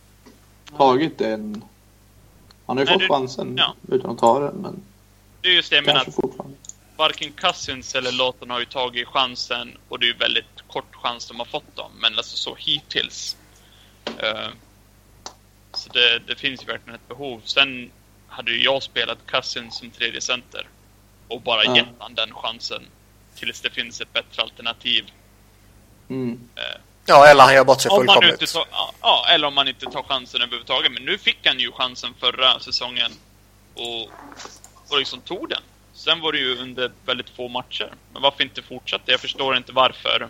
tagit 0.76 1.18
den. 1.18 1.64
Han 2.66 2.76
har 2.76 2.84
ju 2.84 2.90
Nej, 2.90 2.94
fått 2.94 3.00
du- 3.02 3.08
chansen 3.08 3.54
ja. 3.58 3.74
utan 3.88 4.10
att 4.10 4.18
ta 4.18 4.40
den, 4.40 4.54
men 4.54 4.82
det 5.40 5.48
är 5.48 5.52
just 5.52 5.70
det 5.70 5.82
kanske 5.82 6.10
fortfarande. 6.12 6.56
varken 6.96 7.32
Cousins 7.32 7.94
eller 7.94 8.12
Lawton 8.12 8.50
har 8.50 8.58
ju 8.60 8.64
tagit 8.64 9.08
chansen 9.08 9.78
och 9.88 9.98
det 9.98 10.04
är 10.06 10.08
ju 10.08 10.16
väldigt 10.16 10.62
kort 10.68 10.94
chans 10.96 11.28
de 11.28 11.38
har 11.38 11.46
fått 11.46 11.76
dem. 11.76 11.90
Men 12.00 12.16
alltså 12.16 12.36
så 12.36 12.54
hittills. 12.58 13.36
Eh, 14.04 14.48
så 15.74 15.88
det, 15.92 16.18
det 16.26 16.36
finns 16.36 16.62
ju 16.62 16.66
verkligen 16.66 16.94
ett 16.94 17.08
behov. 17.08 17.40
Sen 17.44 17.90
hade 18.28 18.50
ju 18.50 18.64
jag 18.64 18.82
spelat 18.82 19.18
Cousins 19.26 19.78
som 19.78 19.90
tredje 19.90 20.20
center 20.20 20.68
och 21.28 21.40
bara 21.40 21.64
Ja. 21.64 21.76
gett 21.76 21.86
han 21.98 22.14
den 22.14 22.34
chansen 22.34 22.82
tills 23.36 23.60
det 23.60 23.70
finns 23.70 24.00
ett 24.00 24.12
bättre 24.12 24.42
alternativ. 24.42 25.04
Mm. 26.08 26.40
Eh, 26.56 26.80
Ja, 27.08 27.26
eller 27.26 27.44
han 27.44 27.54
gör 27.54 27.64
bort 27.64 27.80
sig 27.80 27.90
om 27.90 27.96
man 27.96 28.02
nu 28.06 28.12
fullkomligt. 28.12 28.40
inte 28.40 28.52
tar, 28.52 28.66
ja, 29.02 29.26
eller 29.30 29.46
om 29.46 29.54
man 29.54 29.68
inte 29.68 29.86
tar 29.86 30.02
chansen 30.02 30.42
överhuvudtaget. 30.42 30.92
Men 30.92 31.04
nu 31.04 31.18
fick 31.18 31.46
han 31.46 31.58
ju 31.60 31.72
chansen 31.72 32.14
förra 32.20 32.60
säsongen 32.60 33.12
och, 33.74 34.02
och 34.88 34.98
liksom 34.98 35.20
tog 35.20 35.48
den. 35.48 35.62
Sen 35.92 36.20
var 36.20 36.32
det 36.32 36.38
ju 36.38 36.58
under 36.58 36.92
väldigt 37.06 37.30
få 37.30 37.48
matcher. 37.48 37.92
Men 38.12 38.22
varför 38.22 38.42
inte 38.42 38.62
fortsätta? 38.62 39.10
Jag 39.12 39.20
förstår 39.20 39.56
inte 39.56 39.72
varför. 39.72 40.28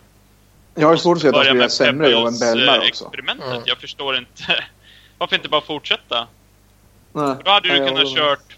Jag 0.74 0.88
har 0.88 0.96
svårt 0.96 1.16
att 1.16 1.22
se 1.22 1.28
att 1.28 1.34
han 1.34 1.44
ska 1.44 1.54
göra 1.54 1.68
sämre 1.68 2.10
jobb 2.10 2.26
än 2.26 2.38
Bellman 2.38 2.74
eh, 2.74 2.80
också. 2.88 3.04
experimentet. 3.04 3.48
Mm. 3.48 3.62
Jag 3.66 3.78
förstår 3.78 4.16
inte. 4.16 4.64
Varför 5.18 5.36
inte 5.36 5.48
bara 5.48 5.60
fortsätta? 5.60 6.28
Nej. 7.12 7.36
Då 7.44 7.50
hade 7.50 7.68
du 7.68 7.88
kunnat 7.88 8.16
kört 8.16 8.56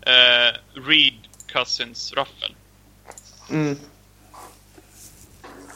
eh, 0.00 0.80
Reed 0.86 1.14
Cousins 1.46 2.12
Ruffel 2.12 2.54
Mm. 3.50 3.78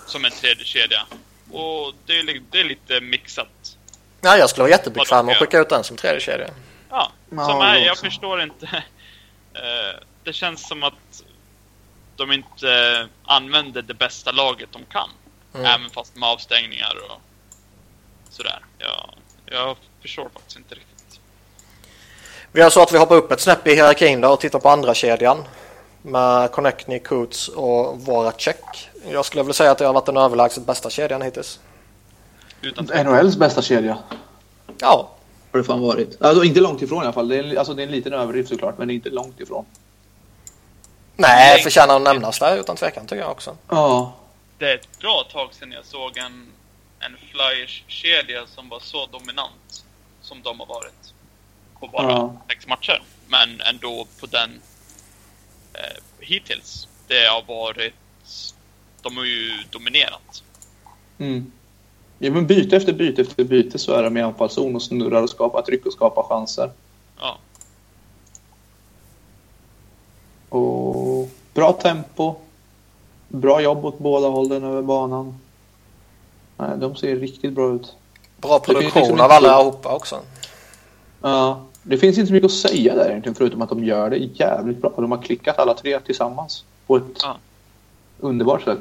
som 0.07 0.25
en 0.25 0.31
tredje 0.31 0.65
kedja. 0.65 1.07
Och 1.53 1.93
det 2.07 2.19
är, 2.19 2.43
det 2.51 2.61
är 2.61 2.65
lite 2.65 3.01
mixat. 3.01 3.77
Ja, 4.21 4.37
jag 4.37 4.51
skulle 4.51 4.63
vara 4.63 4.71
jättebekväm 4.71 5.27
med 5.27 5.33
att 5.33 5.39
skicka 5.39 5.59
ut 5.59 5.69
den 5.69 5.85
som 5.85 5.97
tredje 5.97 6.21
kedja. 6.21 6.51
Ja, 6.91 7.13
Ja, 7.37 7.45
som 7.45 7.61
är, 7.61 7.77
jag 7.77 7.99
förstår 7.99 8.43
inte. 8.43 8.83
Eh, 9.57 10.01
det 10.25 10.33
känns 10.33 10.69
som 10.69 10.83
att 10.83 11.23
de 12.17 12.33
inte 12.33 13.09
använder 13.25 13.83
det 13.83 13.95
bästa 13.95 14.33
laget 14.33 14.69
de 14.73 14.85
kan. 14.85 15.11
Mm. 15.55 15.67
Även 15.67 15.91
fast 15.91 16.17
med 16.17 16.29
avstängningar 16.29 16.95
och 17.11 17.21
sådär. 18.31 18.65
Jag, 18.79 19.15
jag 19.47 19.77
förstår 20.03 20.29
faktiskt 20.35 20.57
inte 20.57 20.75
riktigt. 20.75 21.21
Vi 22.53 22.61
gör 22.61 22.71
så 22.71 22.83
att 22.83 22.93
vi 22.93 22.99
hoppar 22.99 23.17
upp 23.17 23.33
ett 23.33 23.41
snäpp 23.41 23.67
i 23.67 23.75
hierarkin 23.75 24.21
då 24.21 24.29
och 24.29 24.41
tittar 24.41 24.59
på 24.59 24.69
andra 24.69 24.95
kedjan 24.95 25.45
med 26.05 26.53
Connectney, 26.53 26.99
Coots 26.99 27.49
och 27.49 28.01
Voracek. 28.01 28.91
Jag 29.11 29.25
skulle 29.25 29.43
vilja 29.43 29.55
säga 29.55 29.71
att 29.71 29.79
det 29.79 29.87
har 29.87 29.93
varit 29.93 30.07
den 30.07 30.17
överlägset 30.17 30.67
bästa 30.67 30.91
kedjan 30.91 31.23
hittills. 31.23 31.61
Utan 32.61 32.85
NHLs 33.07 33.37
bästa 33.37 33.63
kedja. 33.63 33.99
Ja, 34.81 35.11
Har 35.53 35.59
det 35.59 35.65
fan 35.65 35.81
varit. 35.81 36.23
Alltså 36.23 36.45
inte 36.45 36.61
långt 36.61 36.83
ifrån 36.83 36.99
i 37.03 37.05
alla 37.07 37.13
fall. 37.13 37.29
Det 37.29 37.37
är, 37.37 37.43
en- 37.45 37.59
alltså, 37.59 37.75
det 37.75 37.83
är 37.83 37.87
en 37.87 37.93
liten 37.93 38.13
överdrift 38.13 38.49
såklart, 38.49 38.79
men 38.79 38.89
det 38.89 38.93
är 38.93 38.95
inte 38.95 39.11
långt 39.11 39.41
ifrån. 39.41 39.65
nej, 41.17 41.63
förtjänar 41.63 41.97
att 41.97 42.03
nämnas 42.03 42.39
där 42.39 42.57
utan 42.57 42.77
tvekan 42.77 43.07
tycker 43.07 43.23
jag 43.23 43.31
också. 43.31 43.57
Ja. 43.69 44.13
Det 44.59 44.71
är 44.71 44.75
ett 44.75 44.99
bra 44.99 45.25
tag 45.33 45.49
sedan 45.55 45.73
jag 45.73 45.85
såg 45.85 46.19
en, 46.19 46.47
en 47.01 47.17
Flyers-kedja 47.17 48.47
som 48.55 48.69
var 48.69 48.81
så 48.81 49.07
dominant 49.07 49.85
som 50.23 50.43
de 50.43 50.61
har 50.61 50.67
varit. 50.67 51.15
På 51.81 51.87
bara 51.89 52.11
Ja. 52.13 52.35
sex 52.49 52.67
matcher. 52.67 53.03
Men 53.27 53.61
ändå 53.61 54.07
på 54.21 54.27
den 54.27 54.61
eh, 55.75 56.03
hittills. 56.21 56.89
Det 57.07 57.27
har 57.27 57.45
varit... 57.49 57.95
De 59.03 59.17
har 59.17 59.25
ju 59.25 59.51
dominerat. 59.71 60.43
Mm. 61.19 61.53
Ja, 62.19 62.31
men 62.31 62.47
byte 62.47 62.77
efter 62.77 62.93
byte 62.93 63.23
efter 63.23 63.45
byte 63.45 63.79
så 63.79 63.93
är 63.93 64.03
de 64.03 64.17
i 64.17 64.21
anfallszon 64.21 64.77
och 64.77 64.83
snurrar 64.83 65.23
och 65.23 65.31
skapar 65.31 65.63
tryck 65.63 65.87
och 65.87 65.93
skapar 65.93 66.23
chanser. 66.23 66.71
Ja. 67.21 67.39
Och 70.49 71.29
bra 71.55 71.73
tempo. 71.73 72.35
Bra 73.29 73.61
jobb 73.61 73.85
åt 73.85 73.99
båda 73.99 74.29
hållen 74.29 74.65
över 74.65 74.83
banan. 74.83 75.39
Nej, 76.57 76.79
de 76.79 76.97
ser 76.97 77.17
riktigt 77.17 77.53
bra 77.53 77.75
ut. 77.75 77.95
Bra 78.37 78.59
produktion 78.59 79.03
liksom 79.03 79.21
av 79.21 79.25
inte- 79.25 79.51
allihopa 79.51 79.95
också. 79.95 80.21
Ja, 81.23 81.65
det 81.87 81.99
finns 81.99 82.19
inte 82.19 82.27
så 82.27 82.33
mycket 82.33 82.47
att 82.51 82.57
säga 82.71 82.95
där 82.95 83.09
egentligen 83.11 83.35
förutom 83.35 83.63
att 83.63 83.69
de 83.69 83.85
gör 83.85 84.11
det 84.11 84.17
jävligt 84.17 84.79
bra. 84.83 84.93
De 84.97 85.11
har 85.13 85.23
klickat 85.23 85.59
alla 85.59 85.75
tre 85.75 86.01
tillsammans 86.01 86.65
på 86.87 86.97
ett 86.97 87.03
Ja. 87.23 87.37
underbart 88.21 88.63
sätt. 88.63 88.79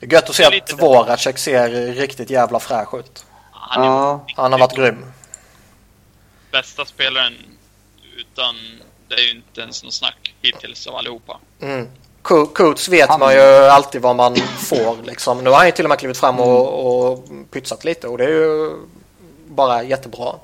Det 0.00 0.06
är 0.06 0.12
gött 0.12 0.28
att 0.30 0.34
se 0.34 0.44
att 0.44 0.80
Voracek 0.82 1.38
ser 1.38 1.68
riktigt 1.94 2.30
jävla 2.30 2.60
fräsch 2.60 2.94
ut. 2.94 3.26
Han 3.52 3.84
Ja, 3.86 4.24
Han 4.36 4.52
har 4.52 4.58
varit 4.58 4.76
grym. 4.76 5.04
bästa 6.52 6.84
spelaren 6.84 7.32
utan 8.16 8.54
det 9.08 9.14
är 9.14 9.20
ju 9.20 9.30
inte 9.30 9.60
ens 9.60 9.84
något 9.84 9.92
snack 9.94 10.34
hittills 10.42 10.86
av 10.86 10.96
allihopa. 10.96 11.38
Mm. 11.60 11.88
Coots 12.22 12.88
vet 12.88 13.08
Han- 13.08 13.20
man 13.20 13.32
ju 13.34 13.40
alltid 13.56 14.02
vad 14.02 14.16
man 14.16 14.36
får 14.58 15.02
liksom. 15.06 15.44
Nu 15.44 15.50
har 15.50 15.56
han 15.56 15.66
ju 15.66 15.72
till 15.72 15.84
och 15.84 15.88
med 15.88 15.98
klivit 15.98 16.18
fram 16.18 16.40
och, 16.40 17.10
och 17.12 17.24
pytsat 17.50 17.84
lite 17.84 18.08
och 18.08 18.18
det 18.18 18.24
är 18.24 18.28
ju 18.28 18.70
bara 19.48 19.82
jättebra. 19.82 20.34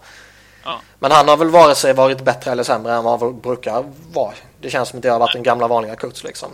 Ja. 0.66 0.80
Men 0.98 1.10
han 1.10 1.28
har 1.28 1.36
väl 1.36 1.50
vare 1.50 1.74
sig 1.74 1.94
varit 1.94 2.24
bättre 2.24 2.50
eller 2.50 2.62
sämre 2.62 2.94
än 2.94 3.04
vad 3.04 3.20
han 3.20 3.40
brukar 3.40 3.84
vara. 4.12 4.34
Det 4.60 4.70
känns 4.70 4.88
som 4.88 4.98
att 4.98 5.02
det 5.02 5.08
har 5.08 5.18
varit 5.18 5.32
den 5.32 5.42
gamla 5.42 5.68
vanliga 5.68 5.96
Coots 5.96 6.24
liksom. 6.24 6.50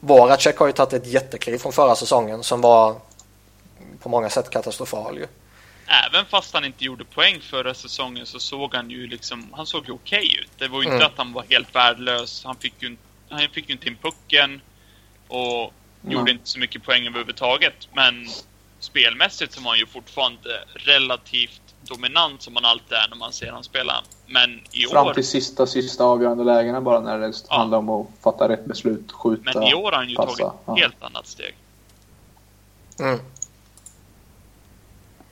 Voracek 0.00 0.58
har 0.58 0.66
ju 0.66 0.72
tagit 0.72 0.92
ett 0.92 1.06
jättekliv 1.06 1.58
från 1.58 1.72
förra 1.72 1.94
säsongen 1.96 2.42
som 2.42 2.60
var 2.60 2.96
på 4.02 4.08
många 4.08 4.30
sätt 4.30 4.50
katastrofal 4.50 5.16
ju. 5.18 5.26
Även 6.06 6.26
fast 6.26 6.54
han 6.54 6.64
inte 6.64 6.84
gjorde 6.84 7.04
poäng 7.04 7.40
förra 7.40 7.74
säsongen 7.74 8.26
så 8.26 8.40
såg 8.40 8.74
han 8.74 8.90
ju 8.90 9.06
liksom, 9.06 9.54
han 9.56 9.66
såg 9.66 9.86
ju 9.86 9.92
okej 9.92 10.36
ut. 10.42 10.50
Det 10.58 10.68
var 10.68 10.78
ju 10.78 10.84
inte 10.84 10.96
Mm. 10.96 11.06
att 11.06 11.18
han 11.18 11.32
var 11.32 11.44
helt 11.50 11.74
värdelös. 11.74 12.44
Han 12.44 12.56
fick 12.56 12.74
ju, 12.82 12.96
han 13.28 13.40
fick 13.52 13.68
ju 13.68 13.72
inte 13.72 13.88
in 13.88 13.96
pucken 14.02 14.60
och 15.28 15.72
gjorde 16.08 16.30
inte 16.30 16.48
så 16.48 16.58
mycket 16.58 16.82
poäng 16.82 17.06
överhuvudtaget. 17.06 17.88
Men 17.92 18.28
spelmässigt 18.80 19.52
så 19.52 19.60
var 19.60 19.70
han 19.70 19.78
ju 19.78 19.86
fortfarande 19.86 20.64
relativt 20.74 21.69
dominant 21.90 22.42
som 22.42 22.54
man 22.54 22.64
alltid 22.64 22.92
är 22.92 23.08
när 23.10 23.16
man 23.16 23.32
ser 23.32 23.52
han 23.52 23.64
spela. 23.64 24.02
Men 24.26 24.60
i 24.72 24.84
Fram 24.90 25.06
år, 25.06 25.14
till 25.14 25.26
sista, 25.26 25.66
sista 25.66 26.04
avgörande 26.04 26.44
lägena 26.44 26.80
bara 26.80 27.00
när 27.00 27.18
det 27.18 27.32
Ja. 27.48 27.56
handlar 27.56 27.78
om 27.78 27.90
att 27.90 28.06
fatta 28.22 28.48
rätt 28.48 28.64
beslut, 28.64 29.12
skjuta, 29.12 29.42
men 29.54 29.62
i 29.62 29.74
år 29.74 29.82
har 29.84 29.92
han 29.92 30.08
ju 30.08 30.16
passa. 30.16 30.28
tagit 30.36 30.54
ett 30.54 30.60
Ja. 30.66 30.74
helt 30.74 31.02
annat 31.02 31.26
steg. 31.26 31.54
Mm. 33.00 33.14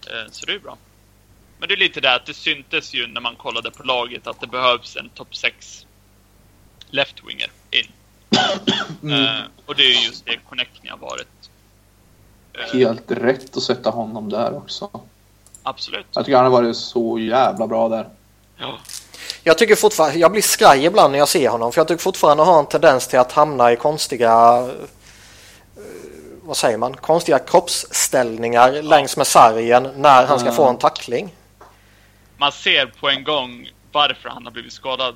Eh, 0.06 0.30
Så 0.30 0.46
det 0.46 0.52
är 0.54 0.59
bra. 0.59 0.76
Men 1.59 1.68
det 1.68 1.74
är 1.74 1.78
lite 1.78 2.00
det 2.00 2.14
att 2.14 2.26
det 2.26 2.34
syntes 2.34 2.94
ju 2.94 3.06
när 3.06 3.20
man 3.20 3.36
kollade 3.36 3.70
på 3.70 3.82
laget 3.82 4.26
att 4.26 4.40
det 4.40 4.46
behövs 4.46 4.96
en 4.96 5.09
topp 5.09 5.36
6 5.36 5.86
left-winger 6.90 7.50
in. 7.70 7.86
Mm. 9.02 9.24
Eh, 9.24 9.42
och 9.66 9.74
det 9.74 9.82
är 9.82 10.00
ju 10.00 10.06
just 10.06 10.26
det 10.26 10.36
Connecting 10.48 10.90
har 10.90 10.98
varit. 10.98 11.50
Eh, 12.52 12.72
Helt 12.78 13.11
rätt 13.11 13.56
att 13.56 13.62
sätta 13.62 13.90
honom 13.90 14.28
där 14.28 14.56
också. 14.56 14.90
Absolut. 15.62 16.06
Jag 16.14 16.24
tycker 16.24 16.36
han 16.36 16.44
har 16.52 16.52
varit 16.62 16.76
så 16.76 17.18
jävla 17.18 17.66
bra 17.66 17.88
där. 17.88 18.09
Ja. 18.59 18.78
Jag 19.44 19.59
tycker 19.59 19.76
fortfarande, 19.76 20.18
jag 20.18 20.32
blir 20.32 20.42
skraj 20.42 20.84
ibland 20.84 21.12
när 21.12 21.18
jag 21.18 21.28
ser 21.28 21.48
honom 21.48 21.72
för 21.72 21.80
jag 21.80 21.88
tycker 21.88 22.02
fortfarande 22.02 22.42
han 22.44 22.52
har 22.54 22.61
en 22.61 22.66
tendens 22.66 23.06
till 23.09 23.18
att 23.18 23.32
hamna 23.32 23.72
i 23.72 23.76
konstiga 23.76 24.59
eh, 24.59 24.68
vad 26.42 26.56
säger 26.56 26.78
man, 26.78 26.96
konstiga 26.96 27.38
kroppsställningar 27.38 28.82
längs 28.82 29.16
med 29.16 29.26
sargen 29.26 29.88
när 29.96 30.26
han 30.26 30.38
ska 30.38 30.48
Ja. 30.48 30.54
få 30.54 30.68
en 30.68 30.78
tackling. 30.78 31.34
Man 32.36 32.52
ser 32.52 32.86
på 32.86 33.09
en 33.09 33.24
gång 33.24 33.68
varför 33.92 34.28
han 34.28 34.44
har 34.44 34.52
blivit 34.52 34.72
skadad 34.72 35.14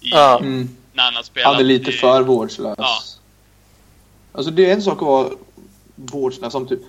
i, 0.00 0.10
Ja. 0.10 0.38
Mm. 0.38 0.76
när 0.92 1.02
han 1.04 1.14
har 1.14 1.22
spelat. 1.22 1.52
Han 1.52 1.60
är 1.60 1.64
lite 1.64 1.90
i- 1.90 1.94
för 1.94 2.22
vårdslös. 2.22 2.74
Ja. 2.78 2.98
Alltså 4.32 4.50
det 4.50 4.70
är 4.70 4.74
en 4.74 4.82
sak 4.82 4.94
att 4.96 5.02
vara 5.02 5.28
vårdslös 5.94 6.52
som 6.52 6.66
typ... 6.68 6.80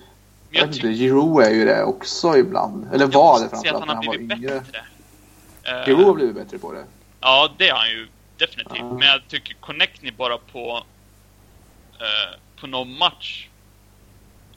Men 0.54 0.60
Jag 0.62 0.70
jag 0.70 0.76
inte, 0.76 0.88
Giroud 0.88 1.46
är 1.46 1.50
ju 1.52 1.66
det 1.66 1.84
också 1.84 2.38
ibland. 2.38 2.94
Eller 2.94 3.06
var 3.06 3.40
det 3.44 3.50
framförallt 3.50 3.82
att 3.82 3.88
när 3.88 3.88
han 3.88 3.88
han 3.88 3.98
har 3.98 4.06
var 4.06 4.18
blivit 4.18 4.38
yngre. 4.38 4.60
bättre. 4.60 4.84
Eh, 5.64 5.86
Giroud 5.86 6.06
har 6.06 6.14
blivit 6.14 6.36
bättre 6.36 6.58
på 6.58 6.72
det. 6.72 6.86
Ja, 7.22 7.54
det 7.58 7.70
har 7.70 7.78
han 7.80 7.90
ju 7.90 8.08
definitivt. 8.38 8.78
Ja. 8.78 8.94
Men 8.94 9.08
jag 9.08 9.22
tycker 9.28 9.54
Connectney 9.54 10.12
bara 10.12 10.38
på 10.38 10.84
eh, 12.00 12.40
på 12.60 12.68
någon 12.68 12.98
match. 12.98 13.48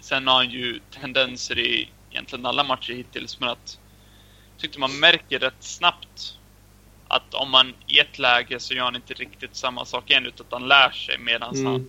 Sen 0.01 0.26
har 0.26 0.34
han 0.34 0.51
ju 0.51 0.80
tendenser 1.01 1.59
i 1.59 1.88
egentligen 2.11 2.47
alla 2.47 2.64
matcher 2.64 2.92
hittills, 2.92 3.40
men 3.40 3.49
att 3.49 3.78
tyckte 4.59 4.80
man 4.80 4.99
märker 5.01 5.38
rätt 5.38 5.55
snabbt 5.61 6.38
att 7.09 7.34
om 7.34 7.51
man 7.51 7.74
i 7.86 7.99
ett 7.99 8.18
läge 8.18 8.61
så 8.61 8.74
gör 8.74 8.84
han 8.84 8.97
inte 8.97 9.14
riktigt 9.14 9.57
samma 9.57 9.84
sak 9.84 10.11
igen, 10.11 10.26
utan 10.26 10.47
att 10.47 10.53
han 10.53 10.68
lär 10.68 10.90
sig 10.90 11.18
medan 11.18 11.57
han, 11.57 11.66
Mm. 11.66 11.88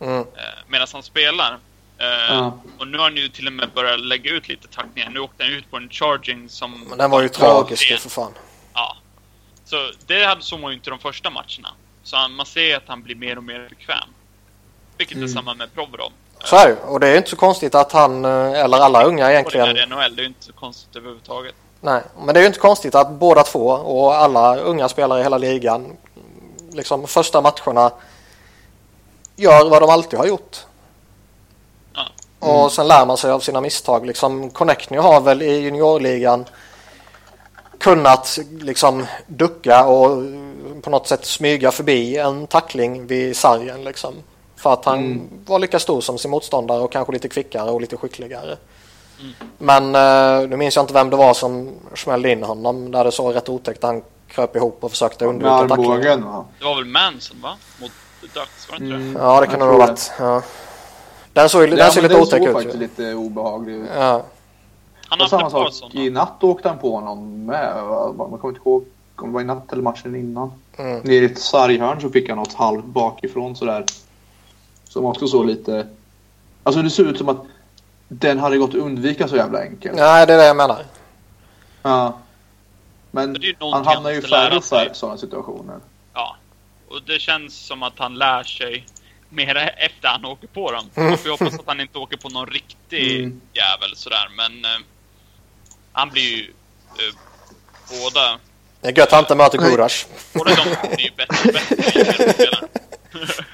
Mm. 0.00 0.18
eh, 0.20 0.24
medan 0.68 0.86
han 0.92 1.02
spelar. 1.02 1.58
Eh, 2.00 2.06
Ja. 2.36 2.58
Och 2.78 2.88
nu 2.88 2.98
har 2.98 3.04
han 3.04 3.16
ju 3.16 3.28
till 3.28 3.46
och 3.46 3.52
med 3.52 3.68
börjat 3.74 4.00
lägga 4.00 4.30
ut 4.30 4.48
lite 4.48 4.68
tacklingar. 4.68 5.10
Nu 5.10 5.20
åkte 5.20 5.44
han 5.44 5.52
ut 5.52 5.70
på 5.70 5.76
en 5.76 5.88
charging 5.90 6.48
som... 6.48 6.80
Men 6.88 6.98
den 6.98 7.10
var 7.10 7.22
ju 7.22 7.28
tragisk 7.28 7.90
ju 7.90 7.96
för 7.96 8.10
fan. 8.10 8.32
Ja. 8.74 8.96
Så 9.64 9.76
det 10.06 10.24
hade 10.24 10.42
såg 10.42 10.60
man 10.60 10.70
ju 10.70 10.76
inte 10.76 10.90
de 10.90 10.98
första 10.98 11.30
matcherna. 11.30 11.68
Så 12.02 12.16
han, 12.16 12.32
man 12.32 12.46
ser 12.46 12.76
att 12.76 12.82
han 12.86 13.02
blir 13.02 13.14
mer 13.16 13.36
och 13.36 13.44
mer 13.44 13.66
bekväm. 13.68 14.08
Vilket 14.98 15.16
är 15.16 15.20
Mm. 15.20 15.32
samma 15.32 15.54
med 15.54 15.74
Provorov. 15.74 16.12
Så 16.44 16.56
är 16.56 16.68
det 16.68 16.76
Och 16.82 17.00
det 17.00 17.08
är 17.08 17.16
inte 17.16 17.30
så 17.30 17.36
konstigt 17.36 17.74
att 17.74 17.92
han, 17.92 18.24
eh, 18.24 18.30
eller 18.60 18.78
alla 18.78 19.04
unga 19.04 19.30
egentligen, 19.32 19.66
Egentligen. 19.66 19.92
I 19.92 19.94
NHL, 20.04 20.16
det 20.16 20.20
är 20.20 20.24
ju 20.24 20.28
inte 20.28 20.44
så 20.44 20.52
konstigt 20.52 20.96
överhuvudtaget. 20.96 21.54
nej. 21.80 22.02
Men 22.18 22.34
det 22.34 22.40
är 22.40 22.42
ju 22.42 22.46
inte 22.46 22.58
konstigt 22.58 22.94
att 22.94 23.10
båda 23.10 23.42
två 23.42 23.66
och 23.68 24.14
alla 24.14 24.56
unga 24.56 24.88
spelare 24.88 25.20
i 25.20 25.22
hela 25.22 25.38
ligan, 25.38 25.96
liksom 26.72 27.06
första 27.06 27.40
matcherna 27.40 27.92
gör 29.36 29.70
vad 29.70 29.82
de 29.82 29.90
alltid 29.90 30.18
har 30.18 30.26
gjort. 30.26 30.56
Och 32.40 32.72
sen 32.72 32.88
lär 32.88 33.06
man 33.06 33.16
sig 33.16 33.30
av 33.30 33.40
sina 33.40 33.60
misstag. 33.60 34.06
Liksom, 34.06 34.50
Connectny 34.50 34.98
har 34.98 35.20
väl 35.20 35.42
i 35.42 35.58
juniorligan 35.60 36.44
kunnat 37.78 38.38
liksom 38.60 39.06
ducka 39.26 39.84
och 39.86 40.22
på 40.82 40.90
något 40.90 41.08
sätt 41.08 41.24
smyga 41.24 41.70
förbi 41.70 42.16
en 42.16 42.46
tackling 42.46 43.06
vid 43.06 43.36
sargen. 43.36 43.84
Liksom. 43.84 44.14
För 44.56 44.72
att 44.72 44.84
han 44.84 44.98
Mm. 44.98 45.22
var 45.46 45.58
lika 45.58 45.78
stor 45.78 46.00
som 46.00 46.18
sin 46.18 46.30
motståndare 46.30 46.80
och 46.80 46.92
kanske 46.92 47.12
lite 47.12 47.28
kvickare 47.28 47.70
och 47.70 47.80
lite 47.80 47.96
skickligare. 47.96 48.56
Mm. 49.20 49.32
Men 49.58 49.94
eh, 50.42 50.48
nu 50.48 50.56
minns 50.56 50.76
jag 50.76 50.82
inte 50.82 50.94
vem 50.94 51.10
det 51.10 51.16
var 51.16 51.34
som 51.34 51.70
smällde 51.94 52.30
in 52.30 52.42
honom. 52.42 52.90
Där 52.90 53.04
det 53.04 53.12
såg 53.12 53.34
rätt 53.34 53.48
otäckt. 53.48 53.82
Han 53.82 54.02
kröp 54.28 54.56
ihop 54.56 54.78
och 54.80 54.90
försökte 54.90 55.24
undvika 55.24 55.68
tacklingen. 55.68 56.20
Det 56.58 56.64
var 56.64 56.74
väl 56.76 56.84
Manson, 56.84 57.36
va? 57.42 57.56
Mot 57.80 57.90
Ducks, 58.20 58.70
var 58.70 58.78
det 58.78 58.84
inte 58.84 58.96
det? 58.96 59.02
Mm. 59.02 59.22
Ja, 59.22 59.40
det 59.40 59.46
kan 59.46 59.58
nog 59.60 59.68
ha 59.68 59.78
varit. 59.78 60.12
Ja. 60.18 60.42
Den 61.32 61.48
såg, 61.48 61.68
den 61.70 61.78
Ja, 61.78 61.90
ser 61.90 62.02
men 62.02 62.10
lite 62.10 62.22
otäck 62.22 62.38
såg 62.42 62.48
ut. 62.48 62.52
faktiskt 62.54 62.74
ju. 62.74 62.78
lite 62.78 63.14
obehaglig 63.14 63.74
ut. 63.74 63.88
Ja. 63.96 64.22
Han 65.08 65.20
Och 65.20 65.28
samma 65.28 65.50
sak, 65.50 65.72
sådana. 65.72 66.00
i 66.00 66.10
natt 66.10 66.44
åkte 66.44 66.68
han 66.68 66.78
på 66.78 67.00
någon 67.00 67.46
med. 67.46 67.76
Man 68.16 68.38
kommer 68.38 68.48
inte 68.48 68.60
ihåg 68.68 68.84
om 69.16 69.26
det 69.28 69.34
var 69.34 69.40
i 69.40 69.44
natt 69.44 69.72
eller 69.72 69.82
matchen 69.82 70.14
innan. 70.16 70.52
Mm. 70.76 70.98
Nere 71.00 71.14
i 71.14 71.24
ett 71.24 71.38
sarghörn 71.38 72.00
så 72.00 72.10
fick 72.10 72.28
han 72.28 72.38
något 72.38 72.52
halvt 72.54 72.84
bakifrån 72.84 73.56
sådär. 73.56 73.84
Som 74.84 75.04
också 75.04 75.26
såg 75.26 75.46
lite... 75.46 75.86
Alltså 76.62 76.82
det 76.82 76.90
ser 76.90 77.04
ut 77.04 77.18
som 77.18 77.28
att 77.28 77.44
den 78.08 78.38
hade 78.38 78.58
gått 78.58 78.70
att 78.70 78.76
undvika 78.76 79.28
så 79.28 79.36
jävla 79.36 79.60
enkelt. 79.60 79.96
Nej, 79.96 80.26
det 80.26 80.32
är 80.32 80.38
det 80.38 80.46
jag 80.46 80.56
menar. 80.56 80.84
Ja. 81.82 82.18
Men 83.10 83.36
han 83.60 83.86
hamnar 83.86 84.10
ju 84.10 84.18
och 84.18 84.24
sig. 84.24 84.30
färre 84.70 84.94
sådana 84.94 85.18
situationer. 85.18 85.76
Ja. 86.14 86.36
Och 86.88 87.02
det 87.06 87.18
känns 87.20 87.66
som 87.66 87.82
att 87.82 87.92
han 87.98 88.14
lär 88.14 88.42
sig 88.42 88.86
mer 89.30 89.56
efter 89.78 90.08
han 90.08 90.24
åker 90.24 90.46
på 90.46 90.72
dem. 90.72 90.84
Man 90.94 91.18
får 91.18 91.26
ju 91.26 91.30
hoppas 91.30 91.54
att 91.54 91.66
han 91.66 91.80
inte 91.80 91.98
åker 91.98 92.16
på 92.16 92.28
någon 92.28 92.46
riktig 92.46 93.16
Mm. 93.20 93.40
jävel 93.52 93.96
sådär, 93.96 94.28
men 94.36 94.64
eh, 94.64 94.80
han 95.92 96.10
blir 96.10 96.22
ju 96.22 96.42
eh, 96.42 97.14
båda, 97.90 98.38
Det 98.80 98.88
är 98.88 98.98
gött 98.98 99.06
att 99.06 99.12
han 99.12 99.20
inte 99.20 99.34
möter 99.34 99.58
Gurash. 99.58 100.06
båda 100.32 100.50
de 100.54 100.88
blir 100.96 101.04
ju 101.04 101.10
bättre 101.16 101.48
och 101.48 101.54
bättre. 101.54 102.68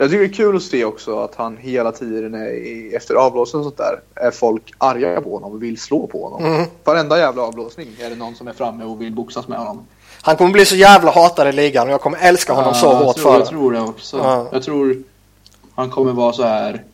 Jag 0.00 0.10
tycker 0.10 0.18
det 0.20 0.26
är 0.26 0.32
kul 0.32 0.56
att 0.56 0.62
se 0.62 0.84
också 0.84 1.18
att 1.20 1.34
han 1.34 1.56
hela 1.56 1.92
tiden 1.92 2.34
är 2.34 2.50
i, 2.50 2.94
efter 2.94 3.14
avblåsning 3.14 3.60
och 3.60 3.64
sånt 3.64 3.76
där 3.76 4.00
är 4.14 4.30
folk 4.30 4.62
arga 4.78 5.20
på 5.20 5.34
honom 5.34 5.52
och 5.52 5.62
vill 5.62 5.80
slå 5.80 6.06
på 6.06 6.24
honom. 6.28 6.54
Mm. 6.54 6.66
Varenda 6.84 7.18
jävla 7.18 7.42
avblåsning. 7.42 7.88
Är 8.00 8.10
det 8.10 8.16
någon 8.16 8.34
som 8.34 8.48
är 8.48 8.52
framme 8.52 8.84
och 8.84 9.00
vill 9.02 9.12
boxas 9.12 9.48
med 9.48 9.58
honom? 9.58 9.86
Han 10.22 10.36
kommer 10.36 10.50
bli 10.52 10.66
så 10.66 10.76
jävla 10.76 11.10
hatad 11.10 11.48
i 11.48 11.52
ligan 11.52 11.86
och 11.86 11.92
jag 11.92 12.00
kommer 12.00 12.18
älska 12.18 12.52
honom 12.52 12.74
så 12.74 12.86
Ja, 12.86 12.94
hårt 12.94 13.06
jag 13.06 13.14
tror, 13.16 13.22
för 13.24 13.32
Jag 13.38 13.40
det. 13.42 13.46
tror 13.50 13.72
det 13.72 13.80
också. 13.80 14.18
Ja. 14.18 14.48
Jag 14.52 14.62
tror 14.62 15.02
han 15.74 15.90
kommer 15.90 16.12
vara 16.12 16.32
så 16.32 16.42
här. 16.42 16.84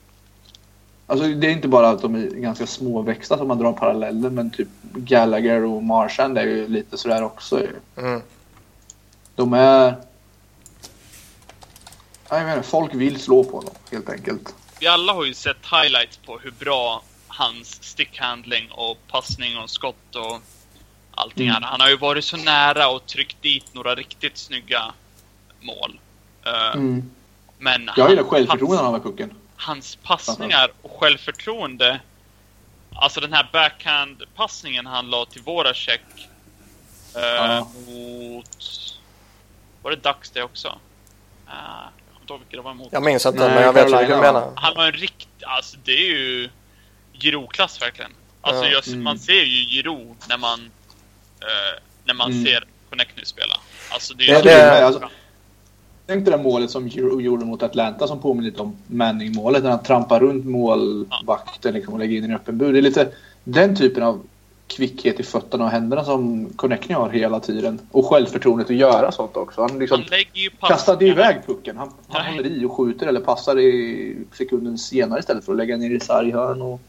Alltså 1.07 1.27
det 1.27 1.47
är 1.47 1.51
inte 1.51 1.69
bara 1.69 1.89
att 1.89 2.03
de 2.03 2.15
är 2.15 2.27
ganska 2.27 2.67
småväxta 2.67 3.39
som 3.39 3.49
man 3.49 3.59
drar 3.59 3.73
paralleller 3.73 4.31
men 4.31 4.51
typ 4.51 4.69
Gallagher 4.95 5.65
och 5.65 5.83
Marchand 5.83 6.39
är 6.39 6.43
ju 6.43 6.69
lite 6.69 6.99
sådär 6.99 7.23
också 7.25 7.61
ju. 7.61 7.71
Mm. 7.97 8.23
De 9.35 9.53
är... 9.53 9.97
Ja, 12.29 12.37
Jag 12.37 12.45
menar, 12.47 12.63
folk 12.63 12.95
vill 12.95 13.21
slå 13.21 13.45
på 13.45 13.61
dem 13.61 13.75
helt 13.93 14.11
enkelt. 14.11 14.55
Vi 14.81 14.87
alla 14.87 15.13
har 15.13 15.25
ju 15.25 15.35
sett 15.35 15.57
highlights 15.71 16.17
på 16.17 16.39
hur 16.39 16.51
bra 16.51 17.03
hans 17.29 17.79
stickhandling 17.83 18.69
och 18.71 18.97
passning 19.11 19.59
och 19.59 19.71
skott 19.71 20.15
och 20.17 20.41
allting 21.17 21.49
Mm. 21.49 21.63
Han 21.63 21.81
har 21.81 21.89
ju 21.89 21.97
varit 21.97 22.25
så 22.25 22.37
nära 22.37 22.89
och 22.89 23.07
tryckt 23.07 23.43
dit 23.43 23.75
några 23.75 23.95
riktigt 23.95 24.37
snygga 24.39 24.93
mål. 25.61 26.01
Eh, 26.47 26.81
Men 27.59 27.91
Jag 27.97 28.11
gillar 28.11 28.23
självförtroendet 28.25 28.81
han 28.85 28.93
har 28.95 29.01
pucken. 29.01 29.35
hans 29.57 29.97
passningar 29.97 30.71
och 30.83 31.01
självförtroende 31.01 32.01
Alltså 32.97 33.21
den 33.21 33.33
här 33.33 33.49
backhand-passningen 33.53 34.87
han 34.87 35.11
la 35.11 35.25
till 35.25 35.43
våra 35.43 35.75
check 35.75 36.01
eh, 37.17 37.23
Ja. 37.23 37.69
mot... 37.87 38.59
Var 39.83 39.91
det 39.91 39.97
Dax 39.97 40.31
det 40.31 40.43
också? 40.43 40.69
Uh, 40.69 40.75
jag 41.47 42.13
kommer 42.13 42.21
inte 42.21 42.33
ihåg 42.33 42.41
vilka 42.41 42.57
det 42.57 42.63
var 42.63 42.71
emot. 42.71 42.89
Jag 42.93 43.03
minns 43.03 43.27
inte, 43.27 43.39
Nej, 43.39 43.49
men 43.55 43.63
jag 43.63 43.73
vet 43.73 43.87
vilken 43.87 44.09
du 44.09 44.17
menar. 44.17 44.53
Han 44.57 44.75
var 44.77 44.87
en 44.87 44.93
rikt... 44.93 45.29
Alltså 45.47 45.77
det 45.85 45.93
är 45.93 46.07
ju 46.09 46.51
Giro-klass 47.13 47.83
verkligen. 47.83 48.11
Alltså 48.41 48.65
Ja. 48.65 48.71
jag, 48.71 48.87
Mm. 48.89 49.03
man 49.03 49.19
ser 49.19 49.33
ju 49.45 49.63
Giro 49.63 50.17
när 50.29 50.39
man, 50.39 50.71
eh, 51.45 51.83
när 52.05 52.15
man 52.15 52.31
Mm. 52.31 52.45
ser 52.45 52.65
Connectny 52.91 53.25
spela. 53.25 53.55
Alltså 53.93 54.15
det 54.15 54.25
Det- 54.25 54.31
är 54.33 54.43
det- 54.43 54.51
det- 54.51 54.87
alltså- 54.87 55.09
Tänk 56.07 56.25
det 56.27 56.37
målet 56.39 56.71
som 56.71 56.91
Giroud 56.91 57.21
gjorde 57.25 57.45
mot 57.45 57.63
Atlanta 57.63 58.07
som 58.07 58.21
påminner 58.21 58.51
lite 58.51 58.63
om 58.63 58.77
Manning-målet 58.87 59.63
när 59.63 59.71
han 59.71 59.83
trampar 59.83 60.21
runt 60.21 60.45
målvakten 60.45 61.75
liksom, 61.75 61.95
och 61.95 62.01
lägger 62.01 62.17
in 62.17 62.25
en 62.25 62.35
öppen 62.35 62.59
bur. 62.59 62.73
Det 62.73 62.79
är 62.79 62.83
lite 62.83 63.09
den 63.45 63.77
typen 63.77 64.03
av 64.03 64.23
kvickhet 64.67 65.21
i 65.21 65.23
fötterna 65.23 65.65
och 65.65 65.71
händerna 65.71 66.05
som 66.05 66.49
Connectny 66.57 66.95
har 66.95 67.11
hela 67.11 67.41
tiden. 67.41 67.79
Och 67.91 68.07
självförtroendet 68.07 68.71
att 68.71 68.77
göra 68.77 69.13
sånt 69.13 69.37
också. 69.37 69.61
Han 69.61 69.79
liksom 69.79 70.05
Han 70.11 70.19
ju 70.33 70.51
kastade 70.61 71.07
iväg 71.07 71.37
pucken. 71.47 71.77
Han, 71.77 71.93
han 72.09 72.23
Nej. 72.23 72.37
håller 72.37 72.51
i 72.51 72.65
och 72.65 72.73
skjuter 72.77 73.07
eller 73.07 73.21
passar 73.21 73.59
i 73.59 74.17
sekunden 74.33 74.79
senare 74.79 75.21
istället 75.21 75.45
för 75.45 75.53
att 75.53 75.59
lägga 75.59 75.77
ner 75.77 75.91
i 75.91 76.01
sarghörn. 76.01 76.63
Och 76.63 76.81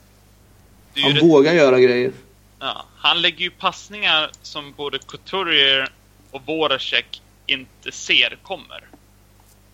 Det 0.93 1.01
han 1.01 1.29
vågar 1.29 1.53
göra 1.53 1.79
grejer. 1.79 2.11
Ja, 2.65 2.85
han 2.97 3.21
lägger 3.21 3.39
ju 3.39 3.49
passningar 3.49 4.29
som 4.41 4.73
både 4.73 4.99
Couturier 4.99 5.89
och 6.31 6.41
Voracek 6.45 7.21
inte 7.45 7.91
ser 7.91 8.37
kommer. 8.43 8.83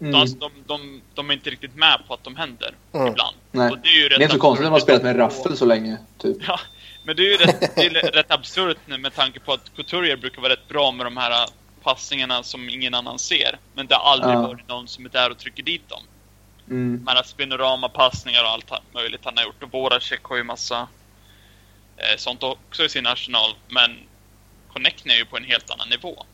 Mm. 0.01 0.15
Alltså, 0.15 0.37
de, 0.37 0.51
de, 0.67 1.01
de 1.13 1.29
är 1.29 1.33
inte 1.33 1.49
riktigt 1.49 1.75
med 1.75 2.01
på 2.07 2.13
att 2.13 2.23
de 2.23 2.35
händer 2.35 2.73
Mm. 2.93 3.07
ibland. 3.07 3.35
Nej. 3.51 3.71
Och 3.71 3.77
det 3.79 3.87
är 3.89 3.93
ju 4.03 4.09
Det 4.09 4.15
rätt 4.15 4.19
är 4.19 4.23
inte 4.23 4.35
så 4.35 4.41
konstigt 4.41 4.63
när 4.63 4.69
man 4.69 4.73
har 4.73 4.79
spelat 4.79 5.03
med 5.03 5.17
raffel 5.19 5.57
så 5.57 5.65
länge. 5.65 5.97
Typ. 6.17 6.37
Ja, 6.47 6.59
men 7.05 7.15
det 7.15 7.21
är 7.21 7.31
ju 7.31 7.37
rätt, 7.37 7.75
det 7.75 7.85
är 7.85 8.11
rätt 8.11 8.31
absurt 8.31 8.77
nu 8.85 8.97
med 8.97 9.15
tanke 9.15 9.39
på 9.39 9.53
att 9.53 9.75
Couturier 9.75 10.15
brukar 10.17 10.41
vara 10.41 10.51
rätt 10.53 10.67
bra 10.67 10.91
med 10.91 11.05
de 11.05 11.17
här 11.17 11.47
passningarna 11.83 12.43
som 12.43 12.69
ingen 12.69 12.93
annan 12.93 13.19
ser. 13.19 13.59
Men 13.73 13.87
det 13.87 13.95
har 13.95 14.11
aldrig 14.11 14.33
Ja. 14.35 14.41
varit 14.41 14.67
någon 14.67 14.87
som 14.87 15.05
är 15.05 15.09
där 15.09 15.29
och 15.31 15.37
trycker 15.37 15.63
dit 15.63 15.89
dem. 15.89 16.01
Mm. 16.69 17.05
De 17.05 17.11
här 17.11 17.23
spinorama-passningar 17.23 18.43
och 18.43 18.49
allt 18.49 18.71
möjligt 18.93 19.21
han 19.23 19.37
har 19.37 19.43
gjort. 19.43 19.63
Och 19.63 19.71
Voracek 19.73 20.23
har 20.23 20.35
ju 20.37 20.43
massa 20.43 20.87
sånt 22.17 22.43
också 22.43 22.83
i 22.85 22.89
sin 22.89 23.07
arsenal. 23.07 23.55
Men 23.67 23.97
Connectny 24.73 25.13
är 25.13 25.17
ju 25.17 25.25
på 25.25 25.37
en 25.37 25.43
helt 25.43 25.69
annan 25.69 25.89
nivå. 25.89 26.25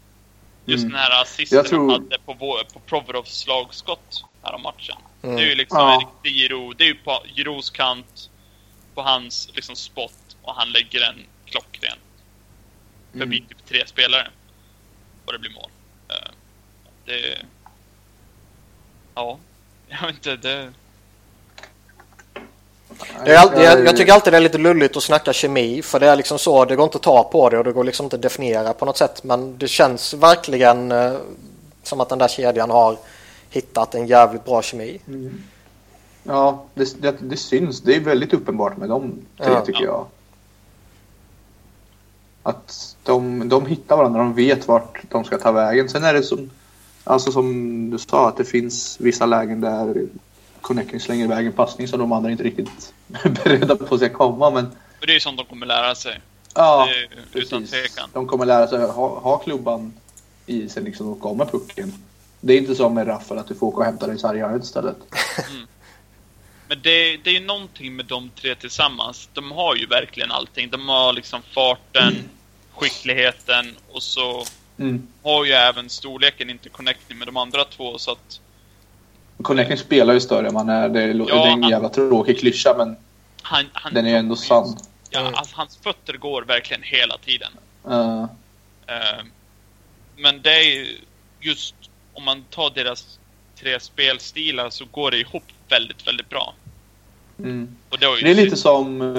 Just 0.65 0.81
Mm. 0.83 0.91
den 0.93 1.01
här 1.01 1.21
assisten 1.21 1.65
tror- 1.65 1.91
han 1.91 2.01
hade 2.03 2.19
på, 2.19 2.33
vår- 2.33 2.73
på 2.73 2.79
Provorovs 2.79 3.37
slagskott 3.39 4.23
här 4.43 4.53
om 4.55 4.61
matchen. 4.61 4.95
Mm. 5.23 5.35
Det 5.35 5.41
är 5.41 5.45
ju 5.49 5.55
liksom 5.55 5.77
Ja. 5.79 5.93
en 5.93 5.99
riktig 5.99 6.31
Giro. 6.41 6.73
Det 6.73 6.83
är 6.83 6.87
ju 6.87 6.95
på 6.95 7.23
Giros 7.35 7.69
kant, 7.69 8.29
på 8.95 9.01
hans 9.01 9.49
liksom 9.53 9.75
spot 9.75 10.35
och 10.41 10.55
han 10.55 10.71
lägger 10.71 11.01
en 11.01 11.25
klockren 11.45 11.97
förbi 13.11 13.37
Mm. 13.37 13.49
typ 13.49 13.65
tre 13.65 13.87
spelare. 13.87 14.31
Och 15.25 15.33
det 15.33 15.39
blir 15.39 15.51
mål. 15.51 15.69
Eh, 16.09 16.29
Det... 17.05 17.37
Ja, 19.15 19.39
jag 19.87 20.01
vet 20.01 20.15
inte. 20.15 20.35
Det... 20.35 20.73
Är 23.25 23.35
alltid, 23.35 23.63
jag, 23.63 23.85
jag 23.85 23.97
tycker 23.97 24.13
alltid 24.13 24.33
det 24.33 24.37
är 24.37 24.41
lite 24.41 24.57
lulligt 24.57 24.97
att 24.97 25.03
snacka 25.03 25.33
kemi 25.33 25.81
för 25.81 25.99
det 25.99 26.07
är 26.07 26.15
liksom 26.15 26.39
så, 26.39 26.65
det 26.65 26.75
går 26.75 26.83
inte 26.83 26.97
att 26.97 27.03
ta 27.03 27.23
på 27.23 27.49
det 27.49 27.57
och 27.57 27.63
det 27.63 27.71
går 27.71 27.83
liksom 27.83 28.03
inte 28.03 28.15
att 28.15 28.21
definiera 28.21 28.73
på 28.73 28.85
något 28.85 28.97
sätt 28.97 29.23
men 29.23 29.57
det 29.57 29.67
känns 29.67 30.13
verkligen 30.13 30.91
eh, 30.91 31.13
som 31.83 32.01
att 32.01 32.09
den 32.09 32.19
där 32.19 32.27
kedjan 32.27 32.69
har 32.69 32.97
hittat 33.49 33.95
en 33.95 34.07
jävligt 34.07 34.45
bra 34.45 34.61
kemi. 34.61 34.99
Ja, 36.23 36.65
det, 36.73 37.01
det, 37.01 37.15
det 37.19 37.37
syns. 37.37 37.81
Det 37.81 37.95
är 37.95 37.99
väldigt 37.99 38.33
uppenbart 38.33 38.77
med 38.77 38.89
de 38.89 39.11
tre 39.37 39.53
Ja. 39.53 39.61
tycker 39.61 39.83
jag. 39.83 40.05
Att 42.43 42.95
de, 43.03 43.49
de 43.49 43.65
hittar 43.65 43.97
varandra, 43.97 44.19
de 44.19 44.33
vet 44.33 44.67
vart 44.67 45.01
de 45.09 45.23
ska 45.23 45.37
ta 45.37 45.51
vägen. 45.51 45.89
Sen 45.89 46.03
är 46.03 46.13
det 46.13 46.23
som, 46.23 46.49
alltså 47.03 47.31
som 47.31 47.89
du 47.89 47.97
sa, 47.97 48.27
att 48.27 48.37
det 48.37 48.45
finns 48.45 48.97
vissa 48.99 49.25
lägen 49.25 49.61
där 49.61 50.07
Connecting 50.61 50.99
slänger 50.99 51.25
iväg 51.25 51.45
en 51.45 51.53
passning 51.53 51.87
som 51.87 51.99
de 51.99 52.11
andra 52.11 52.31
inte 52.31 52.43
riktigt 52.43 52.93
är 53.23 53.29
beredda 53.43 53.75
på 53.75 53.97
ska 53.97 54.09
komma. 54.09 54.49
Men 54.49 54.63
Men 54.63 54.75
det 55.07 55.11
är 55.11 55.13
ju 55.13 55.19
sånt 55.19 55.37
de 55.37 55.45
kommer 55.45 55.65
lära 55.65 55.95
sig. 55.95 56.19
ja, 56.55 56.87
det 57.33 57.39
utan 57.39 57.65
tvekan. 57.67 58.09
De 58.13 58.27
kommer 58.27 58.45
lära 58.45 58.67
sig 58.67 58.83
att 58.83 58.95
ha, 58.95 59.19
ha 59.19 59.37
klubban 59.37 59.93
i 60.45 60.69
sig 60.69 60.83
liksom 60.83 61.07
och 61.09 61.19
komma 61.19 61.45
pucken. 61.45 61.93
Det 62.41 62.53
är 62.53 62.57
inte 62.57 62.75
som 62.75 62.93
med 62.93 63.07
Raffel 63.07 63.37
att 63.37 63.47
du 63.47 63.55
får 63.55 63.67
åka 63.67 63.77
och 63.77 63.85
hämta 63.85 64.07
dig 64.07 64.15
i 64.15 64.19
sarghörnet 64.19 64.63
istället. 64.63 64.97
Men 66.67 66.81
det, 66.81 67.17
det 67.17 67.29
är 67.29 67.33
ju 67.33 67.45
någonting 67.45 67.95
med 67.95 68.05
de 68.05 68.29
tre 68.29 68.55
tillsammans. 68.55 69.29
De 69.33 69.51
har 69.51 69.75
ju 69.75 69.85
verkligen 69.85 70.31
allting. 70.31 70.69
De 70.69 70.89
har 70.89 71.13
liksom 71.13 71.41
farten, 71.41 72.13
skickligheten 72.75 73.75
och 73.91 74.03
så 74.03 74.43
Mm. 74.79 75.07
har 75.23 75.45
ju 75.45 75.51
även 75.51 75.89
storleken 75.89 76.49
inte 76.49 76.69
connecting 76.69 77.17
med 77.17 77.27
de 77.27 77.37
andra 77.37 77.63
två 77.63 77.97
så 77.97 78.11
att 78.11 78.39
Connecting 79.41 79.77
spelar 79.77 80.13
ju 80.13 80.19
större 80.19 80.47
än 80.47 80.53
man 80.53 80.69
är. 80.69 80.89
Det 80.89 81.03
är, 81.03 81.07
Ja, 81.07 81.25
det 81.25 81.31
är 81.31 81.47
en 81.47 81.63
han- 81.63 81.71
jävla 81.71 81.89
tråkig 81.89 82.39
klyscha 82.39 82.73
men 82.77 82.95
han... 83.41 83.65
han 83.73 83.93
den 83.93 84.05
är 84.05 84.09
ju 84.09 84.15
ändå 84.15 84.35
sann. 84.35 84.77
Ja, 85.09 85.19
Mm. 85.19 85.33
alltså, 85.35 85.55
hans 85.55 85.77
fötter 85.77 86.13
går 86.13 86.41
verkligen 86.41 86.83
hela 86.83 87.17
tiden. 87.17 87.51
Uh, 87.89 88.25
Eh, 88.89 89.23
men 90.17 90.41
det 90.41 90.49
är 90.53 90.63
ju 90.63 90.97
just 91.39 91.75
om 92.13 92.23
man 92.23 92.43
tar 92.49 92.69
deras 92.69 93.19
tre 93.59 93.79
spelstilar 93.79 94.69
så 94.69 94.85
går 94.91 95.11
det 95.11 95.17
ihop 95.19 95.43
väldigt, 95.69 96.07
väldigt 96.07 96.29
bra. 96.29 96.53
mm. 97.39 97.75
Och 97.89 97.97
det, 97.99 98.05
Det 98.21 98.31
är 98.31 98.35
lite 98.35 98.55
som 98.57 99.01
eh, 99.01 99.15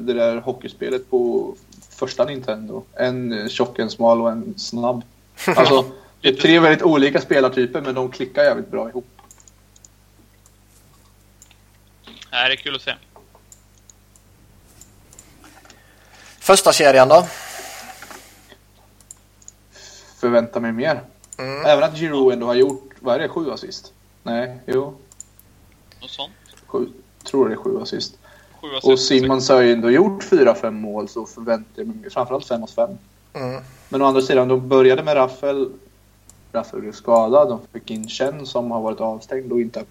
det 0.00 0.12
där 0.12 0.36
hockeyspelet 0.40 1.10
på 1.10 1.54
första 1.90 2.24
Nintendo. 2.24 2.84
En 2.96 3.32
eh, 3.42 3.48
tjock, 3.48 3.78
en 3.78 3.90
smal 3.90 4.20
och 4.20 4.30
en 4.30 4.54
snabb. 4.58 5.02
Alltså, 5.56 5.84
det 6.20 6.28
är 6.28 6.32
tre 6.32 6.58
väldigt 6.58 6.82
olika 6.82 7.20
spelartyper 7.20 7.80
men 7.80 7.94
de 7.94 8.10
klickar 8.10 8.44
jävligt 8.44 8.70
bra 8.70 8.88
ihop. 8.88 9.06
Det 12.32 12.38
här 12.38 12.50
är 12.50 12.56
kul 12.56 12.76
att 12.76 12.82
se. 12.82 12.94
Första 16.38 16.72
kedjan 16.72 17.08
då? 17.08 17.26
Förväntar 20.20 20.60
mig 20.60 20.72
mer. 20.72 21.02
Mm. 21.38 21.66
Även 21.66 21.84
att 21.84 21.98
Giroud 21.98 22.32
ändå 22.32 22.46
har 22.46 22.54
gjort, 22.54 22.90
vad 23.00 23.14
är 23.14 23.18
det, 23.18 23.28
sju 23.28 23.50
assist? 23.50 23.92
Nej, 24.22 24.58
jo. 24.66 24.98
Något 26.00 26.10
sånt. 26.10 26.32
Sju, 26.66 26.88
tror 27.24 27.48
det 27.48 27.54
är 27.54 27.56
sju 27.56 27.80
assist. 27.80 28.18
Sju 28.60 28.68
Och 28.68 28.92
assist. 28.92 29.08
Simons 29.08 29.48
har 29.48 29.60
ju 29.60 29.72
ändå 29.72 29.90
gjort 29.90 30.24
fyra, 30.24 30.54
fem 30.54 30.74
mål 30.74 31.08
så 31.08 31.26
förväntar 31.26 31.72
jag 31.74 31.86
mig 31.86 32.10
framförallt 32.10 32.46
fem 32.46 32.62
av 32.62 32.66
fem. 32.66 32.98
Mm. 33.32 33.62
Men 33.88 34.02
å 34.02 34.06
andra 34.06 34.22
sidan, 34.22 34.48
de 34.48 34.68
började 34.68 35.02
med 35.02 35.16
Raffel. 35.16 35.72
Raffel 36.52 36.80
blev 36.80 36.92
skadad. 36.92 37.48
De 37.48 37.60
fick 37.72 37.90
in 37.90 38.08
Chen 38.08 38.46
som 38.46 38.70
har 38.70 38.80
varit 38.80 39.00
avstängd 39.00 39.52
och 39.52 39.60
inte 39.60 39.84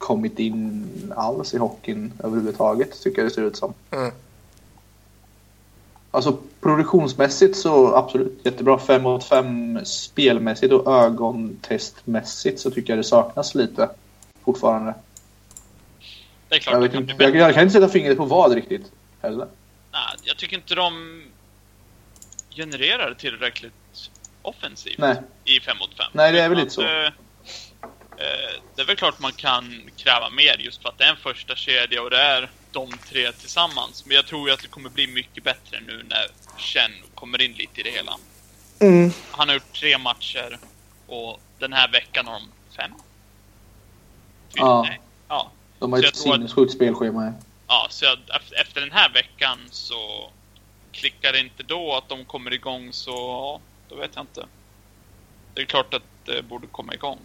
kommit 0.00 0.38
in 0.38 0.86
alls 1.16 1.54
i 1.54 1.58
hockeyn 1.58 2.12
överhuvudtaget, 2.24 3.02
tycker 3.02 3.22
jag 3.22 3.30
det 3.30 3.34
ser 3.34 3.42
ut 3.42 3.56
som. 3.56 3.74
Mm. 3.90 4.12
Alltså 6.10 6.38
produktionsmässigt 6.60 7.56
så 7.56 7.96
absolut 7.96 8.40
jättebra. 8.42 8.78
5 8.78 9.02
mot 9.02 9.24
5 9.24 9.84
spelmässigt 9.84 10.72
och 10.72 11.04
ögontestmässigt 11.04 12.60
så 12.60 12.70
tycker 12.70 12.92
jag 12.92 12.98
det 12.98 13.04
saknas 13.04 13.54
lite 13.54 13.90
fortfarande. 14.44 14.94
Det 16.48 16.54
är 16.54 16.58
klart 16.58 16.72
Jag, 16.72 16.82
det 16.82 16.88
kan 16.88 17.02
inte, 17.02 17.14
bli 17.14 17.26
jag, 17.26 17.36
jag 17.36 17.54
kan 17.54 17.62
inte 17.62 17.72
sätta 17.72 17.88
fingret 17.88 18.18
på 18.18 18.24
vad 18.24 18.54
riktigt 18.54 18.92
heller. 19.20 19.46
Nej, 19.92 20.16
jag 20.22 20.36
tycker 20.36 20.56
inte 20.56 20.74
de 20.74 21.22
genererar 22.50 23.14
tillräckligt 23.14 24.10
offensivt 24.42 24.98
Nej. 24.98 25.16
i 25.44 25.60
5 25.60 25.78
mot 25.78 25.96
5. 25.96 26.06
Nej, 26.12 26.32
det 26.32 26.40
är 26.40 26.48
väl 26.48 26.58
lite 26.58 26.70
så. 26.70 26.82
Eh, 28.20 28.60
det 28.76 28.82
är 28.82 28.86
väl 28.86 28.96
klart 28.96 29.18
man 29.18 29.32
kan 29.32 29.90
kräva 29.96 30.30
mer 30.30 30.56
just 30.58 30.82
för 30.82 30.88
att 30.88 30.98
det 30.98 31.04
är 31.04 31.10
en 31.10 31.16
första 31.16 31.56
kedja 31.56 32.02
och 32.02 32.10
det 32.10 32.20
är 32.22 32.50
de 32.72 32.90
tre 33.08 33.32
tillsammans. 33.32 34.06
Men 34.06 34.16
jag 34.16 34.26
tror 34.26 34.48
ju 34.48 34.54
att 34.54 34.62
det 34.62 34.68
kommer 34.68 34.90
bli 34.90 35.06
mycket 35.06 35.44
bättre 35.44 35.80
nu 35.86 36.02
när 36.08 36.26
Chen 36.58 36.90
kommer 37.14 37.42
in 37.42 37.52
lite 37.52 37.80
i 37.80 37.82
det 37.82 37.90
hela. 37.90 38.16
Han 39.30 39.48
har 39.48 39.54
gjort 39.54 39.72
tre 39.72 39.98
matcher 39.98 40.58
och 41.06 41.40
den 41.58 41.72
här 41.72 41.88
veckan 41.92 42.26
har 42.26 42.32
de 42.32 42.48
fem. 42.76 42.90
Fyra? 44.54 44.64
Ja. 44.64 44.82
Nej. 44.82 45.00
Ja. 45.28 45.50
De 45.78 45.92
har 45.92 46.02
Så 46.02 46.08
ett 46.08 46.16
sinnessjukt 46.16 46.72
spelschema. 46.72 47.32
Ja, 47.68 47.86
så 47.90 48.04
jag, 48.04 48.18
ef- 48.18 48.54
efter 48.62 48.80
den 48.80 48.92
här 48.92 49.12
veckan 49.12 49.58
så 49.70 50.30
klickar 50.92 51.32
det 51.32 51.40
inte 51.40 51.62
då 51.62 51.96
att 51.96 52.08
de 52.08 52.24
kommer 52.24 52.52
igång 52.52 52.92
så, 52.92 53.10
ja, 53.10 53.60
då 53.88 53.94
vet 53.94 54.10
jag 54.14 54.22
inte. 54.22 54.46
Det 55.54 55.62
är 55.62 55.66
klart 55.66 55.94
att 55.94 56.02
det 56.24 56.42
borde 56.42 56.66
komma 56.66 56.94
igång. 56.94 57.18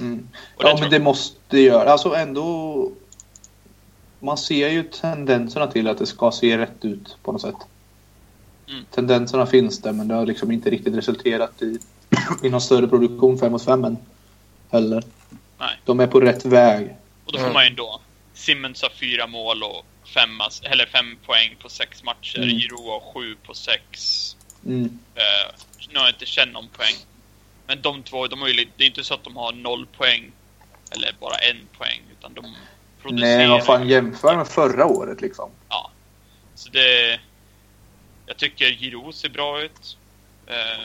Mm. 0.00 0.28
Det 0.58 0.68
Ja, 0.68 0.76
men 0.80 0.90
det 0.90 0.98
måste 1.00 1.38
det 1.48 1.60
göra. 1.60 1.92
Alltså 1.92 2.14
ändå... 2.14 2.92
Man 4.20 4.38
ser 4.38 4.68
ju 4.68 4.82
tendenserna 4.82 5.66
till 5.66 5.88
att 5.88 5.98
det 5.98 6.06
ska 6.06 6.30
se 6.30 6.58
rätt 6.58 6.84
ut 6.84 7.16
på 7.22 7.32
något 7.32 7.40
sätt. 7.42 7.54
Mm. 8.68 8.84
Tendenserna 8.90 9.46
finns 9.46 9.82
där, 9.82 9.92
men 9.92 10.08
det 10.08 10.14
har 10.14 10.26
liksom 10.26 10.52
inte 10.52 10.70
riktigt 10.70 10.94
resulterat 10.94 11.62
i, 11.62 11.78
i 12.42 12.50
någon 12.50 12.60
större 12.60 12.88
produktion 12.88 13.38
5 13.38 13.52
mot 13.52 13.64
5 13.64 13.84
än 13.84 13.96
heller. 14.70 15.02
Nej. 15.58 15.80
De 15.84 16.00
är 16.00 16.06
på 16.06 16.20
rätt 16.20 16.44
väg. 16.44 16.96
Och 17.24 17.32
då 17.32 17.38
får 17.38 17.44
Mm. 17.44 17.54
man 17.54 17.64
ju 17.64 17.70
ändå... 17.70 18.00
Simmons 18.34 18.82
har 18.82 18.90
fyra 18.90 19.26
mål 19.26 19.62
och 19.62 19.84
fem, 20.14 20.30
eller 20.62 20.86
fem 20.86 21.16
poäng 21.26 21.56
på 21.62 21.68
sex 21.68 22.04
matcher. 22.04 22.38
Mm. 22.38 22.48
Giro 22.48 22.90
har 22.90 23.12
sju 23.14 23.36
på 23.46 23.54
sex. 23.54 24.36
Mm. 24.66 24.84
Uh, 24.84 24.88
nu 25.92 25.98
har 25.98 26.06
jag 26.06 26.14
inte 26.14 26.26
känt 26.26 26.52
någon 26.52 26.68
poäng. 26.68 26.94
Men 27.66 27.82
de 27.82 28.02
två, 28.02 28.26
de 28.26 28.40
har 28.40 28.48
ju, 28.48 28.68
det 28.76 28.84
är 28.84 28.88
inte 28.88 29.04
så 29.04 29.14
att 29.14 29.24
de 29.24 29.36
har 29.36 29.52
noll 29.52 29.86
poäng. 29.86 30.32
Eller 30.90 31.14
bara 31.20 31.36
en 31.36 31.68
poäng. 31.78 32.02
Utan 32.18 32.34
de 32.34 32.54
producerar. 33.02 33.36
Nej, 33.38 33.48
vad 33.48 33.64
fan 33.66 33.88
jämför 33.88 34.36
med 34.36 34.48
förra 34.48 34.86
året 34.86 35.20
liksom. 35.20 35.50
Ja. 35.68 35.90
Så 36.54 36.68
det... 36.70 37.20
Jag 38.26 38.36
tycker 38.36 38.66
Giro 38.68 39.12
ser 39.12 39.28
bra 39.28 39.62
ut. 39.62 39.96
Eh, 40.46 40.84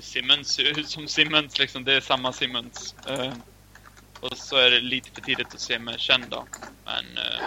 Simmons 0.00 0.48
ser 0.48 0.78
ut 0.78 0.88
som 0.88 1.08
Simmons 1.08 1.58
liksom. 1.58 1.84
Det 1.84 1.94
är 1.94 2.00
samma 2.00 2.32
Simmons. 2.32 2.94
Eh, 3.08 3.32
och 4.20 4.36
så 4.36 4.56
är 4.56 4.70
det 4.70 4.80
lite 4.80 5.10
för 5.10 5.20
tidigt 5.20 5.54
att 5.54 5.60
se 5.60 5.78
med 5.78 6.00
Chen 6.00 6.24
då. 6.30 6.46
Men... 6.84 7.04
Eh, 7.18 7.44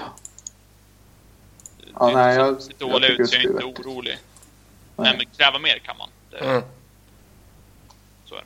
Ja, 1.99 2.05
det 2.05 2.11
är 2.11 2.15
nej, 2.15 2.35
jag- 2.35 2.55
så- 2.55 2.61
ser 2.61 2.73
jag 2.79 2.89
dålig 2.91 3.09
tycker 3.09 3.23
ut 3.23 3.29
så 3.29 3.35
jag 3.35 3.45
är 3.45 3.49
inte 3.67 3.81
orolig. 3.81 4.17
Nej. 4.95 5.09
Nej, 5.09 5.17
men 5.17 5.25
kräva 5.37 5.59
mer 5.59 5.77
kan 5.79 5.97
man. 5.97 6.09
Det, 6.31 6.37
Mm. 6.37 6.63
Så 8.25 8.35
är 8.35 8.39
det. 8.39 8.45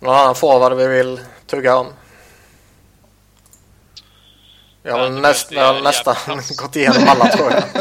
Någon 0.00 0.14
annan 0.14 0.34
forward 0.34 0.72
vi 0.72 0.86
vill 0.88 1.20
tugga 1.46 1.76
om? 1.76 1.86
Vi 4.82 4.90
har 4.90 5.08
näst, 5.10 5.52
jag 5.52 5.82
nästan 5.84 6.16
gått 6.56 6.76
igenom 6.76 7.02
alla 7.08 7.26
tror 7.26 7.50
jag. 7.52 7.62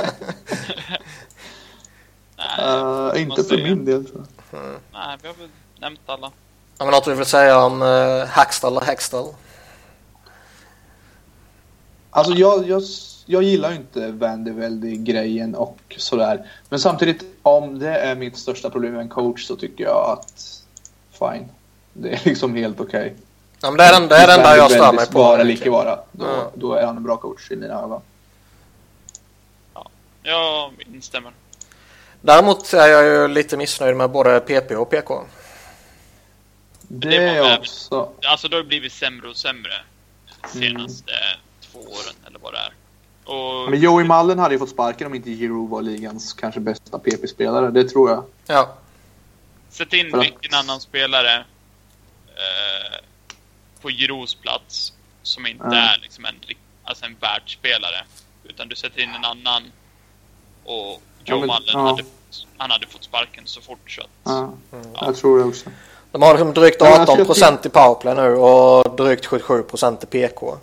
Nej, 2.37 2.75
Uh, 3.15 3.21
inte 3.21 3.43
för 3.43 3.55
jag- 3.57 3.63
min 3.63 3.85
del. 3.85 4.05
jag. 4.51 4.61
nej, 4.93 5.17
vi 5.21 5.27
har 5.27 5.35
väl 5.35 5.49
nämnt 5.79 5.99
alla. 6.05 6.31
Har 6.77 6.85
vi 6.85 6.91
något 6.91 7.07
vi 7.07 7.13
vill 7.13 7.25
säga 7.25 7.59
om 7.65 7.81
uh, 7.81 8.25
Hackstall 8.25 8.77
och 8.77 8.83
Hextall? 8.83 9.33
Alltså 12.09 12.33
jag, 12.33 12.69
jag, 12.69 12.81
jag 13.25 13.43
gillar 13.43 13.69
ju 13.69 13.75
inte 13.75 14.11
Vandervelde-grejen 14.11 15.55
och 15.55 15.77
sådär. 15.97 16.49
Men 16.69 16.79
samtidigt, 16.79 17.23
om 17.41 17.79
det 17.79 17.97
är 17.97 18.15
mitt 18.15 18.37
största 18.37 18.69
problem 18.69 18.91
med 18.93 19.01
en 19.01 19.09
coach 19.09 19.47
så 19.47 19.55
tycker 19.55 19.83
jag 19.83 20.09
att 20.17 20.61
fine. 21.11 21.49
Det 21.93 22.09
är 22.09 22.21
liksom 22.25 22.55
helt 22.55 22.79
okej. 22.79 23.15
Ja, 23.61 23.71
men 23.71 23.77
det 23.77 23.83
är 23.83 23.99
den, 23.99 24.07
det 24.09 24.15
är 24.15 24.27
den 24.27 24.39
där 24.39 24.55
jag 24.57 24.71
stör 24.71 24.93
mig 24.93 25.07
på. 25.07 25.17
Vara 25.19 25.41
eller 25.41 25.51
icke 25.51 25.69
vara. 25.69 25.99
Då, 26.11 26.25
Ja. 26.25 26.51
då 26.55 26.73
är 26.73 26.85
han 26.85 26.97
en 26.97 27.03
bra 27.03 27.17
coach 27.17 27.51
i 27.51 27.55
mina 27.55 27.73
ögon. 27.73 28.01
Jag 30.23 30.73
instämmer. 30.93 31.31
Däremot 32.21 32.73
är 32.73 32.87
jag 32.87 33.05
ju 33.05 33.27
lite 33.27 33.57
missnöjd 33.57 33.95
med 33.95 34.09
både 34.11 34.39
PP 34.39 34.75
och 34.75 34.89
PK. 34.89 35.23
Det, 36.81 37.09
det 37.09 37.17
var 37.19 37.25
är 37.25 37.35
jag 37.35 37.59
också. 37.59 38.09
Alltså 38.25 38.47
det 38.47 38.55
har 38.55 38.63
blivit 38.63 38.93
sämre 38.93 39.29
och 39.29 39.37
sämre 39.37 39.71
Mm. 40.55 40.69
senaste 40.69 41.11
två 41.71 41.79
åren 41.79 42.15
eller 42.27 42.39
vad 42.39 42.53
det 42.53 42.57
är. 42.59 42.73
Och 43.63 43.71
Men 43.71 43.79
Joey 43.79 44.05
Mullen 44.05 44.39
hade 44.39 44.55
ju 44.55 44.59
fått 44.59 44.69
sparken 44.69 45.07
om 45.07 45.15
inte 45.15 45.29
Giroud 45.31 45.69
var 45.69 45.81
ligans 45.81 46.33
kanske 46.33 46.59
bästa 46.59 46.99
PP-spelare. 46.99 47.71
Det 47.71 47.83
tror 47.89 48.09
jag. 48.09 48.23
Ja, 48.47 48.73
sätt 49.69 49.93
in 49.93 50.19
vilken 50.19 50.53
annan 50.53 50.79
spelare 50.81 51.45
eh, 52.35 52.99
på 53.81 53.89
Giroux 53.89 54.35
plats 54.35 54.93
som 55.23 55.47
inte 55.47 55.65
Ja. 55.65 55.75
är 55.75 55.99
liksom 56.01 56.25
en, 56.25 56.35
alltså 56.83 57.05
en 57.05 57.15
världsspelare. 57.21 58.05
Utan 58.43 58.67
du 58.67 58.75
sätter 58.75 59.01
in 59.01 59.09
en 59.15 59.25
annan 59.25 59.63
och 60.63 61.01
Ja, 61.25 61.33
Joe 61.35 61.39
men- 61.39 61.47
Mullen 61.47 61.73
ja. 61.73 61.79
hade, 61.87 62.03
han 62.57 62.71
hade 62.71 62.87
fått 62.87 63.03
sparken 63.03 63.43
så 63.45 63.61
fort 63.61 63.91
så 63.91 64.01
att, 64.01 64.07
Ja, 64.23 64.53
Mm. 64.71 64.87
jag 65.01 65.15
tror 65.15 65.37
det 65.39 65.43
också. 65.45 65.69
de 66.11 66.21
har 66.21 66.33
liksom 66.33 66.53
drygt 66.53 66.77
Ja, 66.79 66.87
alltså, 66.87 67.01
18 67.01 67.17
jag 67.17 67.27
procent 67.27 67.65
i 67.65 67.69
powerplay 67.69 68.15
nu 68.15 68.35
och 68.35 68.95
drygt 68.95 69.25
77 69.25 69.63
procent 69.63 70.03
i 70.03 70.07
PK. 70.07 70.57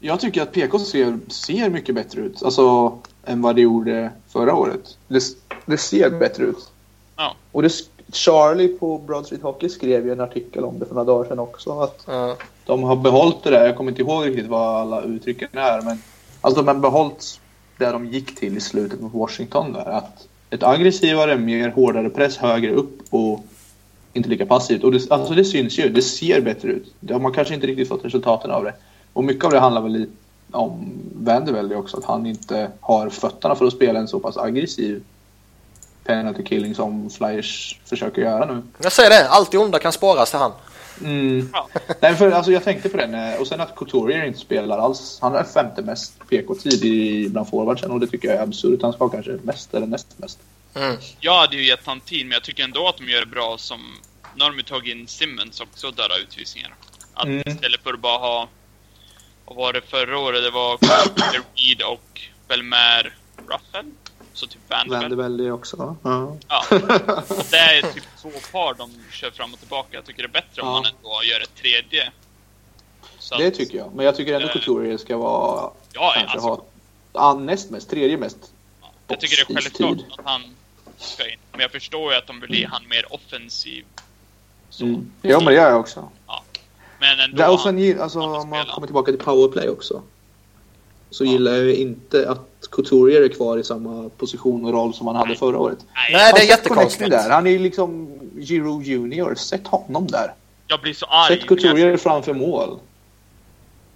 Jag 0.00 0.20
tycker 0.20 0.42
att 0.42 0.52
PK 0.52 0.78
ser, 0.78 1.18
ser 1.30 1.68
mycket 1.70 1.94
bättre 1.94 2.20
ut. 2.20 2.42
Alltså, 2.42 2.98
än 3.26 3.42
vad 3.42 3.56
det 3.56 3.62
gjorde 3.62 4.12
förra 4.32 4.54
året. 4.54 4.98
Det, 5.08 5.22
det 5.66 5.78
ser 5.78 6.10
bättre 6.10 6.44
ut. 6.44 6.70
Ja. 7.16 7.36
Och 7.52 7.62
det, 7.62 7.70
Charlie 8.12 8.68
på 8.68 8.98
Broad 8.98 9.26
Street 9.26 9.42
Hockey 9.42 9.68
skrev 9.68 10.06
ju 10.06 10.12
en 10.12 10.20
artikel 10.20 10.64
om 10.64 10.78
det 10.78 10.86
för 10.86 10.94
några 10.94 11.12
dagar 11.12 11.28
sedan 11.28 11.38
också. 11.38 11.80
Att 11.80 12.04
Ja. 12.06 12.36
De 12.66 12.82
har 12.82 12.96
behållit 12.96 13.42
det 13.42 13.50
där. 13.50 13.66
Jag 13.66 13.76
kommer 13.76 13.90
inte 13.90 14.02
ihåg 14.02 14.26
riktigt 14.26 14.46
vad 14.46 14.80
alla 14.80 15.02
uttrycken 15.02 15.48
är. 15.52 15.82
Men 15.82 16.02
alltså 16.40 16.62
de 16.62 16.68
har 16.68 16.74
behållit 16.74 17.40
det 17.78 17.92
de 17.92 18.06
gick 18.06 18.34
till 18.34 18.56
i 18.56 18.60
slutet 18.60 19.00
mot 19.00 19.14
Washington 19.14 19.72
där. 19.72 19.90
Att 19.90 20.28
ett 20.50 20.62
aggressivare, 20.62 21.36
mer 21.36 21.68
hårdare 21.68 22.10
press 22.10 22.36
högre 22.36 22.74
upp 22.74 22.98
och 23.10 23.44
inte 24.12 24.28
lika 24.28 24.46
passivt. 24.46 24.84
Och 24.84 24.92
det, 24.92 25.10
alltså 25.10 25.34
det 25.34 25.44
syns 25.44 25.78
ju. 25.78 25.88
Det 25.88 26.02
ser 26.02 26.40
bättre 26.40 26.68
ut. 26.68 26.94
Det 27.00 27.12
har 27.12 27.20
man 27.20 27.32
kanske 27.32 27.54
inte 27.54 27.66
riktigt 27.66 27.88
fått 27.88 28.04
resultaten 28.04 28.50
av 28.50 28.64
det. 28.64 28.74
Och 29.12 29.24
mycket 29.24 29.44
av 29.44 29.50
det 29.50 29.58
handlar 29.58 29.82
väl 29.82 29.92
lite 29.92 30.12
om 30.50 30.92
Vandervelde 31.14 31.76
också. 31.76 31.96
Att 31.96 32.04
han 32.04 32.26
inte 32.26 32.70
har 32.80 33.08
fötterna 33.08 33.54
för 33.54 33.66
att 33.66 33.72
spela 33.72 33.98
en 33.98 34.08
så 34.08 34.20
pass 34.20 34.36
aggressiv 34.36 35.02
penalty 36.04 36.42
killing 36.44 36.74
som 36.74 37.10
Flyers 37.10 37.78
försöker 37.84 38.22
göra 38.22 38.44
nu. 38.54 38.62
Jag 38.82 38.92
säger 38.92 39.10
det, 39.10 39.28
allt 39.28 39.50
det 39.50 39.58
onda 39.58 39.78
kan 39.78 39.92
spåras 39.92 40.30
till 40.30 40.38
han. 40.38 40.52
Mm. 41.00 41.50
Ja. 41.52 41.68
Nej, 42.00 42.14
för, 42.16 42.30
alltså, 42.30 42.52
jag 42.52 42.64
tänkte 42.64 42.88
på 42.88 42.96
den. 42.96 43.14
eh, 43.14 43.40
Och 43.40 43.46
sen 43.46 43.60
att 43.60 43.76
Couturier 43.76 44.24
inte 44.24 44.38
spelar 44.38 44.78
alls. 44.78 45.18
Han 45.20 45.34
är 45.34 45.44
femte 45.44 45.82
mest 45.82 46.28
PK-tid 46.28 46.84
i- 46.84 47.28
bland 47.28 47.48
forwardsen 47.48 47.90
och 47.90 48.00
det 48.00 48.06
tycker 48.06 48.28
jag 48.28 48.36
är 48.36 48.42
absurt. 48.42 48.82
Han 48.82 48.92
ska 48.92 49.08
kanske 49.08 49.38
mest 49.42 49.74
eller 49.74 49.86
näst 49.86 50.18
mest. 50.18 50.38
Mm. 50.74 50.96
Jag 51.20 51.38
hade 51.38 51.56
ju 51.56 51.64
gett 51.66 51.86
han 51.86 52.00
tid, 52.00 52.26
men 52.26 52.32
jag 52.32 52.42
tycker 52.44 52.64
ändå 52.64 52.88
att 52.88 52.96
de 52.98 53.08
gör 53.08 53.20
det 53.20 53.26
bra 53.26 53.58
som... 53.58 53.80
Nu 54.36 54.44
har 54.44 54.50
de 54.50 54.56
ju 54.56 54.62
tagit 54.62 54.96
in 54.96 55.08
Simmons 55.08 55.60
också, 55.60 55.90
där 55.90 56.08
har 56.08 56.18
utvisningar. 56.18 56.74
Att 57.14 57.24
Mm. 57.26 57.42
istället 57.48 57.80
för 57.82 57.92
att 57.92 58.00
bara 58.00 58.18
ha... 58.18 58.48
Vad 59.46 59.56
var 59.56 59.72
det 59.72 59.80
förra 59.80 60.18
året? 60.18 60.42
Det 60.42 60.50
var 60.50 60.78
Reed 61.54 61.82
och 61.82 62.20
Belmer 62.48 63.14
Ruffel. 63.36 63.84
Så 64.34 64.46
typ 64.46 64.60
Vanderbilt. 64.70 65.02
Vandervelde 65.02 65.52
också. 65.52 65.96
Ja. 66.02 66.36
Ja. 66.48 66.64
Och 66.70 67.44
det 67.50 67.56
är 67.56 67.92
typ 67.94 68.04
två 68.22 68.30
par 68.52 68.74
de 68.74 68.90
kör 69.12 69.30
fram 69.30 69.52
och 69.52 69.58
tillbaka. 69.58 69.88
Jag 69.90 70.04
tycker 70.04 70.22
det 70.22 70.28
är 70.28 70.42
bättre 70.42 70.62
om 70.62 70.68
Ja. 70.68 70.72
man 70.74 70.84
ändå 70.84 71.22
gör 71.24 71.40
ett 71.40 71.54
tredje. 71.54 72.12
Så 73.18 73.36
Det 73.38 73.46
att- 73.46 73.54
tycker 73.54 73.78
jag. 73.78 73.94
Men 73.94 74.04
jag 74.06 74.16
tycker 74.16 74.34
ändå 74.34 74.46
Eh. 74.48 74.52
Couturier 74.52 74.96
ska 74.96 75.16
vara... 75.16 75.70
Ja, 75.92 76.12
kanske 76.16 76.32
alltså, 76.32 76.48
ha 76.48 76.62
ah, 77.12 77.34
näst 77.34 77.70
mest. 77.70 77.90
Tredje 77.90 78.16
mest. 78.16 78.52
jag 79.06 79.20
tycker 79.20 79.36
det 79.36 79.52
är 79.52 79.60
självklart 79.62 80.18
att 80.18 80.24
han 80.24 80.42
ska 80.98 81.30
in. 81.30 81.38
Men 81.52 81.60
jag 81.60 81.70
förstår 81.70 82.12
ju 82.12 82.18
att 82.18 82.26
de 82.26 82.40
vill 82.40 82.54
ge 82.54 82.66
han 82.66 82.88
mer 82.88 83.14
offensiv. 83.14 83.84
Så. 84.70 84.84
Mm. 84.84 85.12
Ja, 85.22 85.36
men 85.38 85.44
det 85.46 85.54
gör 85.54 85.70
jag 85.70 85.80
också. 85.80 86.08
Men 87.00 87.20
ändå... 87.20 87.36
Där, 87.36 87.52
och 87.52 87.60
sen, 87.60 88.00
alltså, 88.00 88.20
om 88.20 88.48
man 88.48 88.66
kommer 88.66 88.86
tillbaka 88.86 89.12
till 89.12 89.20
powerplay 89.20 89.68
också. 89.68 90.02
Så 91.14 91.24
Ja. 91.24 91.30
gillar 91.32 91.52
jag 91.52 91.64
ju 91.64 91.76
inte 91.76 92.30
att 92.30 92.68
Couturier 92.70 93.22
är 93.22 93.28
kvar 93.28 93.58
i 93.58 93.64
samma 93.64 94.08
position 94.08 94.64
och 94.64 94.72
roll 94.72 94.94
som 94.94 95.06
han 95.06 95.16
hade 95.16 95.36
förra 95.36 95.58
året. 95.58 95.78
Nej, 95.94 96.10
Nej, 96.12 96.32
det 96.34 96.40
är 96.40 96.48
jättekonstigt. 96.48 97.10
Där. 97.10 97.30
Han 97.30 97.46
är 97.46 97.58
liksom 97.58 98.08
Giroud 98.38 98.82
Junior. 98.86 99.34
Sätt 99.34 99.66
honom 99.66 100.06
där. 100.06 100.32
jag 100.66 100.80
blir 100.80 100.94
så 100.94 101.06
arg. 101.06 101.36
Sätt 101.38 101.48
Couturier 101.48 101.96
framför 101.96 102.34
mål. 102.34 102.78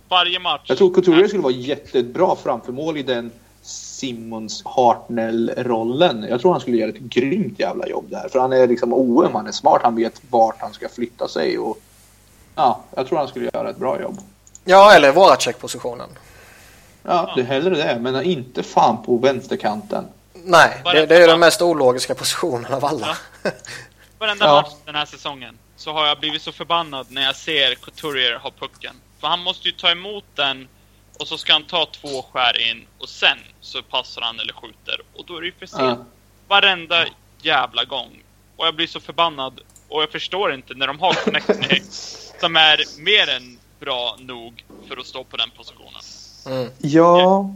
Varje 0.09 0.39
match. 0.39 0.63
Jag 0.67 0.79
tror 0.79 0.95
Couturier 0.95 1.29
skulle 1.29 1.43
vara 1.43 1.53
jättebra 1.53 2.37
framför 2.43 2.73
mål 2.73 2.97
i 2.97 3.03
den 3.03 3.31
Simmons 3.63 4.63
Hartnell-rollen. 4.65 6.27
Jag 6.31 6.41
tror 6.41 6.53
han 6.53 6.61
skulle 6.61 6.77
göra 6.77 6.91
ett 6.91 6.99
grymt 6.99 7.59
jävla 7.61 7.87
jobb 7.89 8.05
där. 8.11 8.29
För 8.33 8.39
han 8.39 8.53
är 8.53 8.67
liksom 8.67 8.93
OM, 8.93 9.35
han 9.35 9.47
är 9.47 9.53
smart, 9.53 9.81
han 9.85 9.97
vet 9.97 10.21
vart 10.31 10.61
han 10.61 10.73
ska 10.73 10.89
flytta 10.89 11.29
sig. 11.29 11.59
Och, 11.59 11.79
ja, 12.55 12.81
jag 12.97 13.07
tror 13.07 13.19
han 13.19 13.29
skulle 13.29 13.51
göra 13.55 13.71
ett 13.71 13.79
bra 13.79 14.01
jobb. 14.03 14.19
Ja, 14.65 14.95
eller 14.95 15.13
våra 15.13 15.37
checkpositionen. 15.37 16.09
Ja, 17.03 17.33
det 17.37 17.41
är 17.41 17.45
hellre 17.45 17.77
det. 17.77 17.99
Men 18.01 18.23
inte 18.25 18.63
fan 18.63 19.03
på 19.03 19.19
vänsterkanten. 19.19 20.05
Nej, 20.33 20.83
det, 20.85 21.07
det 21.07 21.17
är 21.17 21.21
ju 21.21 21.27
den 21.27 21.41
mest 21.41 21.63
ologiska 21.63 22.15
positionen 22.15 22.73
av 22.75 22.85
alla. 22.85 23.17
Varenda 24.19 24.47
Ja. 24.47 24.55
match 24.63 24.73
den 24.85 24.95
här 24.95 25.05
säsongen 25.07 25.59
så 25.77 25.93
har 25.93 26.07
jag 26.07 26.19
blivit 26.21 26.43
så 26.43 26.53
förbannad 26.53 27.07
när 27.11 27.23
jag 27.23 27.37
ser 27.37 27.75
Couturier 27.75 28.39
ha 28.39 28.51
pucken. 28.51 28.95
För 29.21 29.29
han 29.29 29.41
måste 29.41 29.69
ju 29.69 29.75
ta 29.75 29.91
emot 29.91 30.25
den 30.35 30.69
och 31.19 31.29
så 31.29 31.39
ska 31.39 31.53
han 31.53 31.65
ta 31.65 31.87
två 31.87 32.23
skär 32.33 32.71
in 32.71 32.87
och 32.99 33.09
sen 33.09 33.39
så 33.61 33.83
passar 33.83 34.23
han 34.23 34.41
eller 34.41 34.53
skjuter. 34.53 35.01
Och 35.17 35.25
då 35.27 35.37
är 35.37 35.41
det 35.41 35.47
ju 35.47 35.53
för 35.59 35.67
sent. 35.67 35.81
Ja. 35.83 36.05
Varenda 36.49 37.05
jävla 37.43 37.85
gång. 37.85 38.23
Och 38.57 38.67
jag 38.67 38.75
blir 38.75 38.87
så 38.87 39.01
förbannad. 39.01 39.61
Och 39.89 40.03
jag 40.03 40.11
förstår 40.11 40.55
inte 40.55 40.75
när 40.75 40.87
de 40.87 41.01
har 41.01 41.13
connecting 41.13 41.83
som 42.41 42.57
är 42.57 43.01
mer 43.05 43.29
än 43.37 43.59
bra 43.81 44.17
nog 44.19 44.65
för 44.89 44.97
att 44.97 45.07
stå 45.07 45.25
på 45.25 45.37
den 45.37 45.51
positionen. 45.57 46.03
Mm. 46.47 46.71
Ja. 46.79 47.51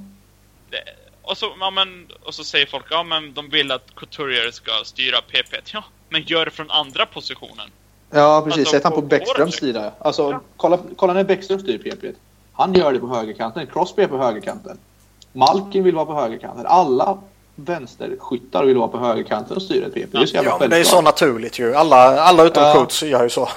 Det, 0.71 0.79
och, 1.23 1.39
så, 1.39 1.47
ja, 1.61 1.71
men, 1.71 2.07
och 2.25 2.35
så 2.35 2.45
säger 2.45 2.67
folk 2.67 2.85
ja 2.91 3.03
men 3.03 3.35
de 3.35 3.49
vill 3.51 3.73
att 3.73 3.95
Couturier 3.95 4.51
ska 4.51 4.73
styra 4.85 5.21
PP. 5.21 5.57
Ja, 5.73 5.85
men 6.09 6.23
gör 6.23 6.45
det 6.45 6.51
från 6.51 6.71
andra 6.71 7.07
positionen. 7.07 7.71
Ja, 8.11 8.43
precis. 8.45 8.59
Alltså, 8.59 8.73
Sätt 8.73 8.85
han 8.85 8.93
på 8.93 9.03
Bäckströms 9.03 9.55
sida. 9.55 9.93
Alltså, 9.99 10.31
Ja. 10.31 10.41
kolla, 10.57 10.79
kolla 10.97 11.13
när 11.13 11.25
Bäckström 11.25 11.61
styr 11.61 11.79
PP. 11.79 12.17
Han 12.53 12.75
gör 12.75 12.93
det 12.93 12.99
på 12.99 13.09
högerkanten. 13.09 13.67
Crosby 13.67 14.03
är 14.03 14.07
på 14.09 14.19
högerkanten. 14.19 14.79
Malkin 15.33 15.85
vill 15.85 15.95
vara 15.95 16.07
på 16.07 16.15
högerkanten. 16.15 16.67
Alla 16.67 17.19
vänsterskyttar 17.55 18.65
vill 18.65 18.77
vara 18.77 18.89
på 18.89 18.99
högerkanten 18.99 19.57
och 19.57 19.63
styra 19.63 19.87
ett 19.87 19.95
PP. 19.95 20.09
Det 20.13 20.19
är 20.23 20.27
så 20.27 20.35
jävla 20.35 20.51
Ja, 20.51 20.57
men 20.61 20.71
det 20.71 20.79
är 20.79 20.85
så 20.85 21.01
naturligt 21.01 21.59
ju. 21.59 21.75
Alla, 21.75 22.21
alla 22.21 22.45
utom 22.45 22.63
Ja. 22.63 22.75
Coates 22.75 23.03
gör 23.03 23.23
ju 23.23 23.31
så. 23.31 23.49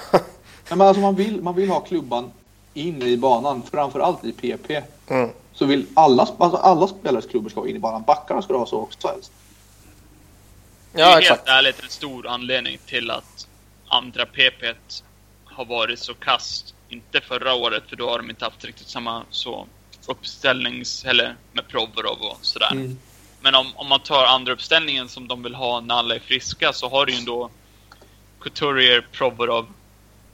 Men 0.69 0.81
alltså, 0.81 1.02
man, 1.02 1.15
vill, 1.15 1.41
man 1.41 1.56
vill 1.56 1.69
ha 1.69 1.80
klubban 1.80 2.31
in 2.76 3.02
i 3.02 3.18
banan, 3.18 3.64
framförallt 3.72 4.23
i 4.26 4.31
PP. 4.31 4.81
Mm. 5.07 5.30
så 5.53 5.65
vill 5.65 5.85
alla, 5.93 6.27
alltså 6.38 6.57
alla 6.57 6.88
spelares 6.88 7.26
klubbar 7.26 7.49
ska 7.49 7.68
in 7.68 7.76
i 7.76 7.80
banan. 7.80 8.03
Backarna 8.07 8.41
ska 8.41 8.57
ha 8.57 8.65
så 8.65 8.80
också 8.80 9.07
helst. 9.07 9.31
det 10.93 11.02
är 11.02 11.06
Ja, 11.06 11.10
helt 11.11 11.22
exakt. 11.22 11.47
ärligt 11.49 11.84
en 11.84 11.89
stor 11.89 12.27
anledning 12.27 12.77
till 12.85 13.11
att 13.11 13.47
andra 13.88 14.26
PP 14.26 14.64
har 15.45 15.65
varit 15.65 15.99
så 15.99 16.14
kast. 16.14 16.73
Inte 16.89 17.22
förra 17.22 17.53
året, 17.53 17.84
för 17.88 17.95
då 17.95 18.10
har 18.10 18.18
de 18.18 18.30
inte 18.30 18.45
haft 18.45 18.65
riktigt 18.65 18.88
samma 18.88 19.23
så 19.30 19.68
uppställnings... 20.07 21.06
Eller 21.06 21.35
med 21.53 21.68
Provorov 21.68 22.18
och 22.22 22.38
sådär. 22.41 22.72
Mm. 22.72 22.97
Men 23.41 23.56
om, 23.56 23.68
om 23.76 23.88
man 23.88 23.99
tar 23.99 24.26
andra 24.26 24.53
uppställningen 24.53 25.10
som 25.10 25.27
de 25.27 25.43
vill 25.43 25.56
ha 25.56 25.81
när 25.81 25.95
alla 25.95 26.15
är 26.15 26.19
friska 26.19 26.73
så 26.73 26.89
har 26.89 27.06
du 27.06 27.11
ju 27.14 27.18
ändå 27.19 27.49
Couturier, 28.39 29.07
Provorov, 29.11 29.65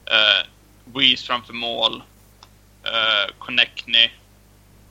eh, 0.06 0.46
Weiss 0.84 1.24
framför 1.24 1.52
mål, 1.52 2.02
eh, 2.84 3.34
Connectny 3.38 4.10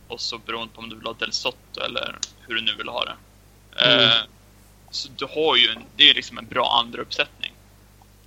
och 0.08 0.22
så 0.22 0.38
beroende 0.38 0.74
på 0.74 0.82
om 0.82 0.90
du 0.90 0.96
vill 0.96 1.06
ha 1.06 1.14
Del 1.14 1.34
Sotto 1.34 1.82
eller 1.86 2.18
hur 2.48 2.56
du 2.56 2.62
nu 2.62 2.76
vill 2.76 2.88
ha 2.90 3.06
det. 3.06 3.16
Eh, 3.86 4.12
Mm. 4.12 4.28
Så 4.94 5.10
du 5.18 5.26
har 5.26 5.56
ju 5.56 5.68
en, 5.68 5.84
det 5.96 6.10
är 6.10 6.14
liksom 6.14 6.38
en 6.38 6.46
bra 6.46 6.80
andra 6.80 7.02
uppsättning. 7.02 7.52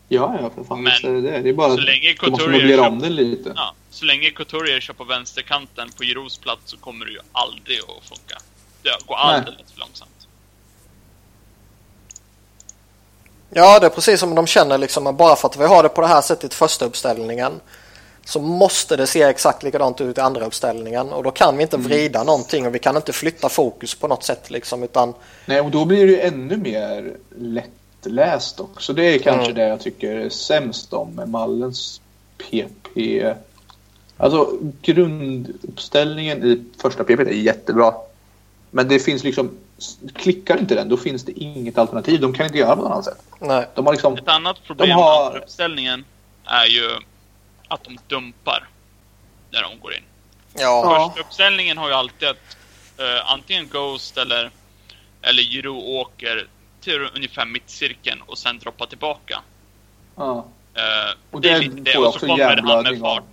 Ja, 0.09 0.37
ja, 0.41 0.51
för 0.51 0.65
fan. 0.65 0.83
Men 0.83 0.93
det 1.03 1.21
det. 1.31 1.43
Det 1.43 1.49
är 1.49 1.53
bara 1.53 1.71
så 1.71 1.81
länge 1.81 2.15
du 2.21 2.31
måste 2.31 2.45
Couturier 2.45 2.61
möblera 2.61 2.89
om 2.89 2.99
den 2.99 3.15
lite. 3.15 3.53
Ja, 3.57 3.75
så 3.91 4.05
länge 4.05 4.31
Couturier 4.31 4.81
kör 4.81 4.95
på 4.95 5.05
vänsterkanten 5.05 5.91
på 5.97 6.05
Giroux 6.05 6.39
plats 6.39 6.63
så 6.65 6.77
kommer 6.77 7.07
det 7.07 7.13
ju 7.13 7.21
aldrig 7.33 7.79
att 7.79 8.09
funka. 8.09 8.39
Det 8.83 9.07
går 9.07 9.17
Nej. 9.17 9.25
alldeles 9.25 9.73
för 9.73 9.81
långsamt. 9.81 10.11
Ja, 13.51 13.79
det 13.79 13.87
är 13.87 13.91
precis 13.91 14.21
som 14.21 14.35
de 14.35 14.47
känner 14.47 14.79
liksom 14.79 15.07
att 15.07 15.15
bara 15.15 15.37
för 15.37 15.49
att 15.49 15.57
vi 15.57 15.65
har 15.65 15.83
det 15.83 15.89
på 15.89 16.01
det 16.01 16.07
här 16.07 16.23
sättet 16.23 16.55
första 16.55 16.85
uppställningen 16.85 17.61
så 18.27 18.41
måste 18.41 18.97
det 18.97 19.07
se 19.07 19.23
exakt 19.23 19.63
likadant 19.63 20.01
ut 20.01 20.19
i 20.19 20.21
andra 20.21 20.47
uppställningen 20.47 21.13
och 21.13 21.23
då 21.23 21.31
kan 21.31 21.57
vi 21.57 21.63
inte 21.63 21.77
Mm. 21.77 21.89
vrida 21.89 22.25
någonting 22.25 22.67
och 22.67 22.75
vi 22.75 22.79
kan 22.79 22.97
inte 22.97 23.13
flytta 23.13 23.49
fokus 23.49 23.95
på 23.95 24.09
något 24.09 24.23
sätt 24.25 24.51
liksom 24.51 24.83
utan 24.83 25.15
Nej, 25.47 25.61
och 25.61 25.71
då 25.71 25.85
blir 25.85 26.07
det 26.07 26.13
ju 26.13 26.21
ännu 26.21 26.57
mer 26.57 27.17
lättläst 27.39 28.61
också. 28.61 28.93
Det 28.93 29.05
är 29.05 29.19
kanske 29.19 29.45
Mm. 29.45 29.55
det 29.55 29.69
jag 29.69 29.81
tycker 29.81 30.17
är 30.17 30.29
sämst 30.29 30.93
om 30.93 31.15
med 31.15 31.29
Mallens 31.29 32.01
PP. 32.39 33.25
Alltså 34.17 34.51
grunduppställningen 34.83 36.45
i 36.45 36.65
första 36.83 37.05
PP 37.05 37.21
är 37.23 37.27
jättebra. 37.33 37.95
Men 38.71 38.89
det 38.89 38.99
finns 38.99 39.25
liksom, 39.25 39.51
klickar 40.15 40.59
inte 40.59 40.75
den 40.75 40.89
då 40.89 40.97
finns 40.97 41.25
det 41.25 41.33
inget 41.33 41.79
alternativ. 41.79 42.21
De 42.21 42.33
kan 42.33 42.47
inte 42.47 42.59
göra 42.59 42.77
på 42.77 42.83
något 42.83 42.93
annat 42.93 43.05
sätt. 43.05 43.23
nej. 43.39 43.67
De 43.75 43.87
har 43.87 43.93
liksom, 43.93 44.15
Ett 44.17 44.29
annat 44.29 44.57
problem 44.67 44.89
De 44.89 44.95
har- 44.95 45.33
med 45.33 45.43
uppställningen 45.43 46.05
är 46.45 46.67
ju 46.67 46.91
att 47.75 47.85
de 47.85 47.99
dumpar 48.09 48.69
när 49.51 49.63
de 49.63 49.81
går 49.81 49.95
in. 49.95 50.03
Ja. 50.55 51.09
Första 51.09 51.21
uppställningen 51.27 51.79
har 51.79 51.89
ju 51.89 51.95
alltid 51.95 52.29
att 52.29 52.57
eh, 52.99 53.31
antingen 53.33 53.69
Ghost 53.69 54.17
eller, 54.17 54.51
eller 55.23 55.43
Giroux 55.43 55.85
åker 55.87 56.47
till 56.81 57.09
ungefär 57.15 57.47
mittcirkeln 57.47 58.21
och 58.23 58.39
sen 58.39 58.59
droppar 58.59 58.87
tillbaka. 58.87 59.41
ja. 60.17 60.47
Eh, 60.75 61.15
Och 61.31 61.41
det 61.41 61.49
är 61.51 61.53
det 61.61 61.61
lite 61.61 61.81
det. 61.81 61.99
Och 61.99 62.15
så 62.15 62.21
kommer 62.21 62.57
han 62.57 62.83
med 62.83 63.01
fart. 63.01 63.25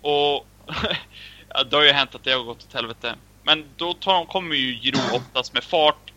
Och 0.00 0.46
ja, 1.48 1.64
det 1.70 1.76
har 1.76 1.82
ju 1.82 1.92
hänt 1.92 2.14
att 2.14 2.24
det 2.24 2.32
har 2.32 2.42
gått 2.44 2.62
åt 2.64 2.74
helvete. 2.74 3.14
Men 3.42 3.64
då 3.76 3.94
tar, 3.94 4.24
kommer 4.24 4.56
ju 4.56 4.74
Giroux 4.80 5.12
oftast 5.12 5.52
med 5.52 5.64
fart 5.64 6.12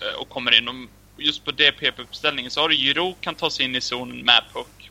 eh, 0.00 0.20
och 0.20 0.28
kommer 0.28 0.58
in. 0.58 0.68
Och 0.68 0.74
just 1.16 1.44
på 1.44 1.50
det 1.50 1.72
PP-uppställningen 1.72 2.50
så 2.50 2.60
har 2.60 2.68
du 2.68 2.74
Giroux 2.74 3.18
kan 3.20 3.34
ta 3.34 3.50
sig 3.50 3.64
in 3.64 3.76
i 3.76 3.80
zonen 3.80 4.18
med 4.24 4.42
puck. 4.52 4.90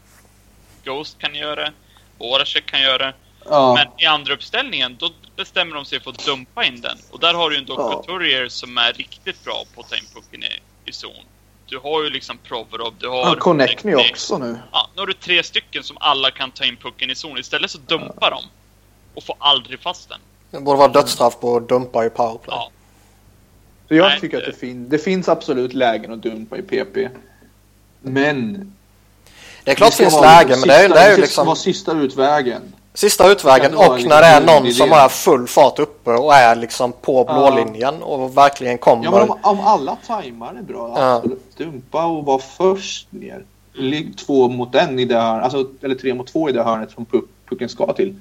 Ghost 0.83 1.19
kan 1.19 1.35
göra 1.35 1.55
det. 1.55 1.73
Voracek 2.19 2.65
kan 2.65 2.81
göra 2.81 2.97
det. 2.97 3.13
Ja. 3.45 3.73
Men 3.75 3.87
i 4.03 4.05
andra 4.05 4.33
uppställningen, 4.33 4.95
då 4.99 5.09
bestämmer 5.35 5.75
de 5.75 5.85
sig 5.85 5.99
för 5.99 6.09
att 6.11 6.25
dumpa 6.25 6.65
in 6.65 6.81
den. 6.81 6.97
Och 7.11 7.19
där 7.19 7.33
har 7.33 7.49
du 7.49 7.55
ju 7.55 7.59
ändå 7.59 7.73
Ja. 7.77 7.91
Couturier 7.91 8.47
som 8.49 8.77
är 8.77 8.93
riktigt 8.93 9.43
bra 9.43 9.63
på 9.75 9.81
att 9.81 9.89
ta 9.89 9.95
in 9.95 10.03
pucken 10.13 10.43
i, 10.43 10.59
i 10.89 10.91
zon. 10.91 11.11
Du 11.65 11.77
har 11.77 12.03
ju 12.03 12.09
liksom 12.09 12.37
Provorov, 12.37 12.93
du 12.99 13.07
har... 13.09 13.17
Ja, 13.17 13.35
Connectny 13.35 13.95
också 13.95 14.37
nu. 14.37 14.57
Ja, 14.71 14.89
nu 14.95 14.99
har 15.01 15.07
du 15.07 15.13
tre 15.13 15.43
stycken 15.43 15.83
som 15.83 15.97
alla 15.99 16.31
kan 16.31 16.51
ta 16.51 16.65
in 16.65 16.75
pucken 16.77 17.09
i 17.09 17.15
zon. 17.15 17.37
Istället 17.37 17.71
så 17.71 17.77
dumpar 17.77 18.31
de. 18.31 18.43
Och 19.13 19.23
får 19.23 19.35
aldrig 19.39 19.79
fast 19.79 20.09
den. 20.09 20.19
det 20.51 20.59
borde 20.59 20.77
vara 20.77 20.87
dödsstraff 20.87 21.39
på 21.39 21.55
att 21.57 21.69
dumpa 21.69 22.05
i 22.05 22.09
powerplay. 22.09 22.55
Ja. 22.57 22.71
Så 23.87 23.95
jag 23.95 24.07
Nej, 24.09 24.19
tycker 24.19 24.37
att 24.37 24.43
det- 24.45 24.51
det, 24.51 24.57
fin- 24.57 24.89
det 24.89 24.97
finns 24.99 25.29
absolut 25.29 25.73
lägen 25.73 26.13
att 26.13 26.21
dumpa 26.21 26.57
i 26.57 26.61
PP. 26.61 27.09
Men... 28.01 28.73
Det 29.67 29.71
är 29.71 29.75
klart 29.75 29.89
det 29.89 29.95
ska 29.95 30.03
finns 30.09 30.21
lägen 30.21 30.59
men 30.59 30.67
det 30.67 30.75
är, 30.75 30.81
sista- 30.87 30.93
det 30.93 30.99
är 30.99 31.07
ju 31.07 31.13
ska 31.13 31.21
liksom 31.21 31.45
vara 31.45 31.55
sista 31.55 31.91
utvägen. 31.91 32.61
sista 32.93 33.31
utvägen 33.31 33.71
det 33.71 33.77
och 33.77 34.03
när 34.03 34.21
det 34.21 34.27
är 34.27 34.41
någon 34.41 34.71
som 34.73 34.91
har 34.91 35.09
full 35.09 35.47
fart 35.47 35.79
uppe 35.79 36.11
och 36.11 36.33
är 36.33 36.55
liksom 36.55 36.91
på 36.91 37.23
blålinjen 37.23 38.03
och 38.03 38.37
verkligen 38.37 38.77
kommer. 38.77 39.03
Ja, 39.03 39.11
men 39.11 39.21
om, 39.21 39.37
om 39.41 39.59
alla 39.59 39.97
tajmar 40.07 40.55
är 40.59 40.61
bra, 40.61 40.93
Ja. 40.97 41.13
absolut. 41.15 41.57
Dumpa 41.57 42.05
och 42.05 42.25
vara 42.25 42.39
först 42.39 43.07
ner. 43.11 43.43
Ligg 43.73 44.17
två 44.17 44.47
mot 44.49 44.75
en 44.75 44.99
i 44.99 45.05
det 45.05 45.15
hörnet, 45.19 45.43
alltså, 45.43 45.65
eller 45.81 45.95
tre 45.95 46.13
mot 46.13 46.27
två 46.27 46.49
i 46.49 46.51
det 46.51 46.63
hörnet 46.63 46.91
som 46.91 47.05
puck, 47.05 47.25
pucken 47.49 47.69
ska 47.69 47.93
till. 47.93 48.15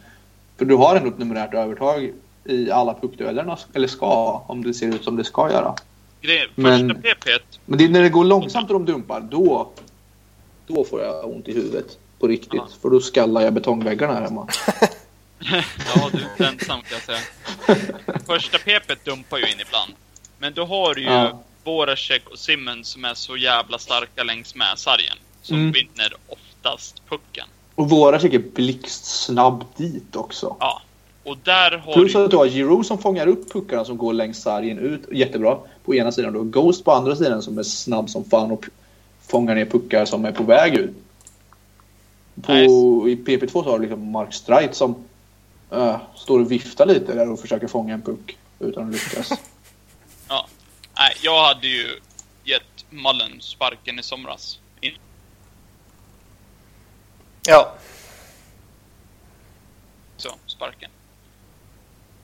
För 0.58 0.64
du 0.64 0.74
har 0.76 0.96
ändå 0.96 1.08
ett 1.08 1.18
numerärt 1.18 1.54
övertag 1.54 2.10
i 2.44 2.70
alla 2.70 2.94
puckduellerna, 2.94 3.58
eller 3.74 3.88
ska, 3.88 4.42
om 4.46 4.64
det 4.64 4.74
ser 4.74 4.86
ut 4.86 5.04
som 5.04 5.16
det 5.16 5.24
ska 5.24 5.50
göra. 5.50 5.74
Grejen, 6.20 6.48
Men- 6.54 6.88
första 6.88 7.02
PP 7.02 7.28
Men 7.64 7.78
det 7.78 7.84
är 7.84 7.88
när 7.88 8.02
det 8.02 8.08
går 8.08 8.24
långsamt 8.24 8.70
och 8.70 8.74
de 8.74 8.92
dumpar, 8.92 9.20
då, 9.20 9.68
då 10.66 10.84
får 10.84 11.02
jag 11.02 11.24
ont 11.30 11.48
i 11.48 11.52
huvudet. 11.52 11.98
På 12.18 12.26
riktigt. 12.26 12.52
Ja. 12.54 12.68
För 12.82 12.90
då 12.90 13.00
skallar 13.00 13.40
jag 13.40 13.52
betongväggarna 13.52 14.14
här 14.14 14.22
hemma. 14.22 14.48
Ja, 15.94 16.10
du 16.12 16.44
är 16.44 16.48
ensam 16.48 16.80
kan 16.82 16.98
jag 16.98 17.02
säga. 17.02 17.18
Första 18.26 18.58
PP 18.58 19.04
dumpar 19.04 19.38
ju 19.38 19.44
in 19.44 19.60
ibland. 19.60 19.92
Men 20.38 20.54
då 20.54 20.64
har 20.64 20.94
du 20.94 21.00
ju 21.02 21.08
Ja. 21.10 21.42
Voracek 21.64 22.28
och 22.28 22.38
Simmons 22.38 22.88
som 22.88 23.04
är 23.04 23.14
så 23.14 23.36
jävla 23.36 23.78
starka 23.78 24.22
längs 24.24 24.54
med 24.54 24.78
sargen. 24.78 25.16
Som 25.42 25.56
Mm. 25.56 25.72
vinner 25.72 26.12
oftast 26.28 27.02
pucken. 27.08 27.46
Och 27.74 27.90
våra 27.90 28.16
är 28.16 28.38
blixtsnabb 28.38 29.64
dit 29.76 30.16
också. 30.16 30.56
Ja. 30.60 30.82
Och 31.24 31.38
där 31.44 31.78
har 31.78 31.92
Plus 31.92 32.12
du... 32.12 32.24
att 32.24 32.30
du 32.30 32.36
har 32.36 32.46
Giroud 32.46 32.86
som 32.86 32.98
fångar 32.98 33.26
upp 33.26 33.52
puckarna 33.52 33.84
som 33.84 33.98
går 33.98 34.12
längs 34.12 34.42
sargen 34.42 34.78
ut. 34.78 35.02
Jättebra. 35.12 35.58
På 35.84 35.94
ena 35.94 36.12
sidan. 36.12 36.32
Du 36.32 36.38
har 36.38 36.46
Ghost 36.46 36.84
på 36.84 36.92
andra 36.92 37.16
sidan 37.16 37.42
som 37.42 37.58
är 37.58 37.62
snabb 37.62 38.10
som 38.10 38.24
fan 38.24 38.50
och 38.50 38.64
fångar 39.28 39.54
ner 39.54 39.64
puckar 39.64 40.04
som 40.04 40.24
är 40.24 40.32
på 40.32 40.42
väg 40.42 40.74
ut. 40.74 40.96
På, 42.42 42.52
Nice. 42.52 43.10
I 43.10 43.24
PP2 43.24 43.50
så 43.52 43.62
har 43.70 43.78
du 43.78 43.84
liksom 43.84 44.10
Mark 44.10 44.34
Streit 44.34 44.74
som 44.74 45.04
äh, 45.70 45.96
står 46.14 46.40
och 46.40 46.52
viftar 46.52 46.86
lite 46.86 47.14
där 47.14 47.30
och 47.30 47.40
försöker 47.40 47.66
fånga 47.66 47.94
en 47.94 48.02
puck 48.02 48.38
utan 48.58 48.86
att 48.86 48.92
lyckas. 48.92 49.32
Ja. 50.28 50.46
Nej, 50.98 51.12
jag 51.22 51.44
hade 51.44 51.66
ju 51.66 52.00
gett 52.44 52.84
Mullen 52.90 53.40
sparken 53.40 53.98
i 53.98 54.02
somras. 54.02 54.58
In- 54.80 54.98
Ja, 57.46 57.74
Så, 60.16 60.28
sparken. 60.46 60.90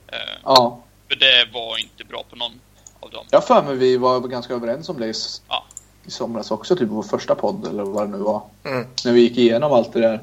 Eh, 0.07 0.17
ja. 0.43 0.83
För 1.07 1.15
det 1.15 1.49
var 1.53 1.77
inte 1.77 2.03
bra 2.03 2.23
på 2.29 2.35
någon 2.35 2.59
av 2.99 3.09
dem. 3.09 3.25
Jag 3.31 3.47
för 3.47 3.63
mig 3.63 3.75
vi 3.75 3.97
var 3.97 4.19
ganska 4.19 4.53
överens 4.53 4.89
om 4.89 4.99
det 4.99 5.13
Ja. 5.47 5.65
I 6.05 6.11
somras 6.11 6.51
också, 6.51 6.75
typ 6.75 6.89
på 6.89 6.95
vår 6.95 7.03
första 7.03 7.35
podd 7.35 7.67
eller 7.67 7.83
vad 7.83 8.03
det 8.03 8.17
nu 8.17 8.23
var. 8.23 8.41
Mm. 8.63 8.87
När 9.05 9.11
vi 9.11 9.19
gick 9.21 9.37
igenom 9.37 9.71
allt 9.73 9.93
det 9.93 9.99
där. 10.01 10.19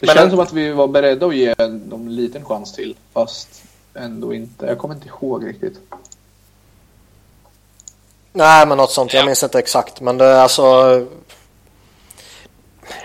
Det 0.00 0.06
Men- 0.06 0.16
känns 0.16 0.30
som 0.30 0.40
att 0.40 0.52
vi 0.52 0.70
var 0.72 0.88
beredda 0.88 1.26
att 1.26 1.34
ge 1.36 1.54
dem 1.54 2.00
en 2.06 2.16
liten 2.16 2.44
chans 2.44 2.72
till, 2.72 2.96
fast 3.12 3.62
ändå 3.94 4.34
inte. 4.34 4.66
Jag 4.66 4.78
kommer 4.78 4.94
inte 4.94 5.08
ihåg 5.08 5.46
riktigt. 5.46 5.80
nej 8.32 8.66
men 8.66 8.78
något 8.78 8.90
sånt. 8.92 9.12
Jag 9.14 9.22
Ja. 9.22 9.26
minns 9.26 9.42
inte 9.42 9.58
exakt 9.58 10.00
men 10.00 10.18
det 10.18 10.24
är 10.24 10.38
alltså. 10.40 11.06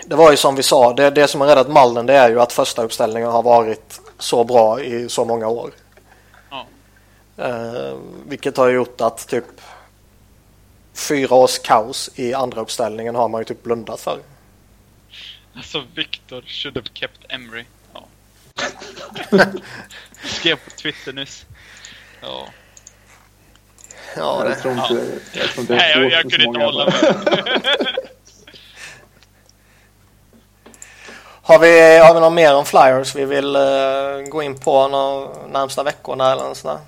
Det 0.06 0.14
var 0.16 0.30
ju 0.30 0.36
som 0.36 0.54
vi 0.56 0.62
sa. 0.62 0.92
Det, 0.92 1.10
det 1.10 1.28
som 1.28 1.40
har 1.40 1.48
räddat 1.48 1.68
Malden 1.70 2.06
det 2.06 2.14
är 2.14 2.28
ju 2.30 2.40
att 2.40 2.52
första 2.52 2.82
uppställningen 2.84 3.30
har 3.30 3.42
varit 3.42 4.00
så 4.18 4.44
bra 4.44 4.80
i 4.82 5.08
så 5.08 5.24
många 5.24 5.48
år. 5.48 5.70
Ja. 6.50 6.66
Eh, 7.44 7.94
vilket 8.26 8.56
har 8.56 8.68
gjort 8.68 9.00
att 9.00 9.28
typ 9.28 9.44
fyra 10.94 11.34
års 11.34 11.58
kaos 11.58 12.10
i 12.14 12.34
andra 12.34 12.60
uppställningen 12.60 13.14
har 13.14 13.28
man 13.28 13.40
ju 13.40 13.44
typ 13.44 13.62
blundat 13.62 14.00
för. 14.00 14.18
Alltså, 15.56 15.84
Victor 15.94 16.42
should 16.46 16.76
have 16.76 16.88
kept 16.94 17.20
Emery. 17.28 17.64
Ja. 17.94 18.06
Skrev 20.24 20.56
på 20.56 20.70
Twitter 20.70 21.12
nyss. 21.12 21.46
Ja. 22.20 22.48
Ja, 24.16 24.42
det, 24.42 24.48
Jag 24.48 24.58
tror 24.58 24.72
inte, 24.72 25.20
jag 25.32 25.48
tror 25.48 25.60
inte 25.60 25.74
Nej, 25.74 25.90
jag, 25.90 26.10
jag 26.10 26.22
kunde 26.22 26.44
inte 26.44 26.60
hålla 26.60 26.84
mig. 26.84 26.94
Har 31.46 31.58
vi, 31.58 31.98
har 31.98 32.14
vi 32.14 32.20
något 32.20 32.32
mer 32.32 32.54
om 32.54 32.64
Flyers 32.64 33.14
vi 33.14 33.24
vill 33.24 33.56
eh, 33.56 34.20
gå 34.28 34.42
in 34.42 34.58
på 34.58 34.88
de 34.88 35.28
närmsta 35.52 35.82
veckorna 35.82 36.32
eller 36.32 36.42
något 36.42 36.56
sånt 36.56 36.78
där? 36.78 36.84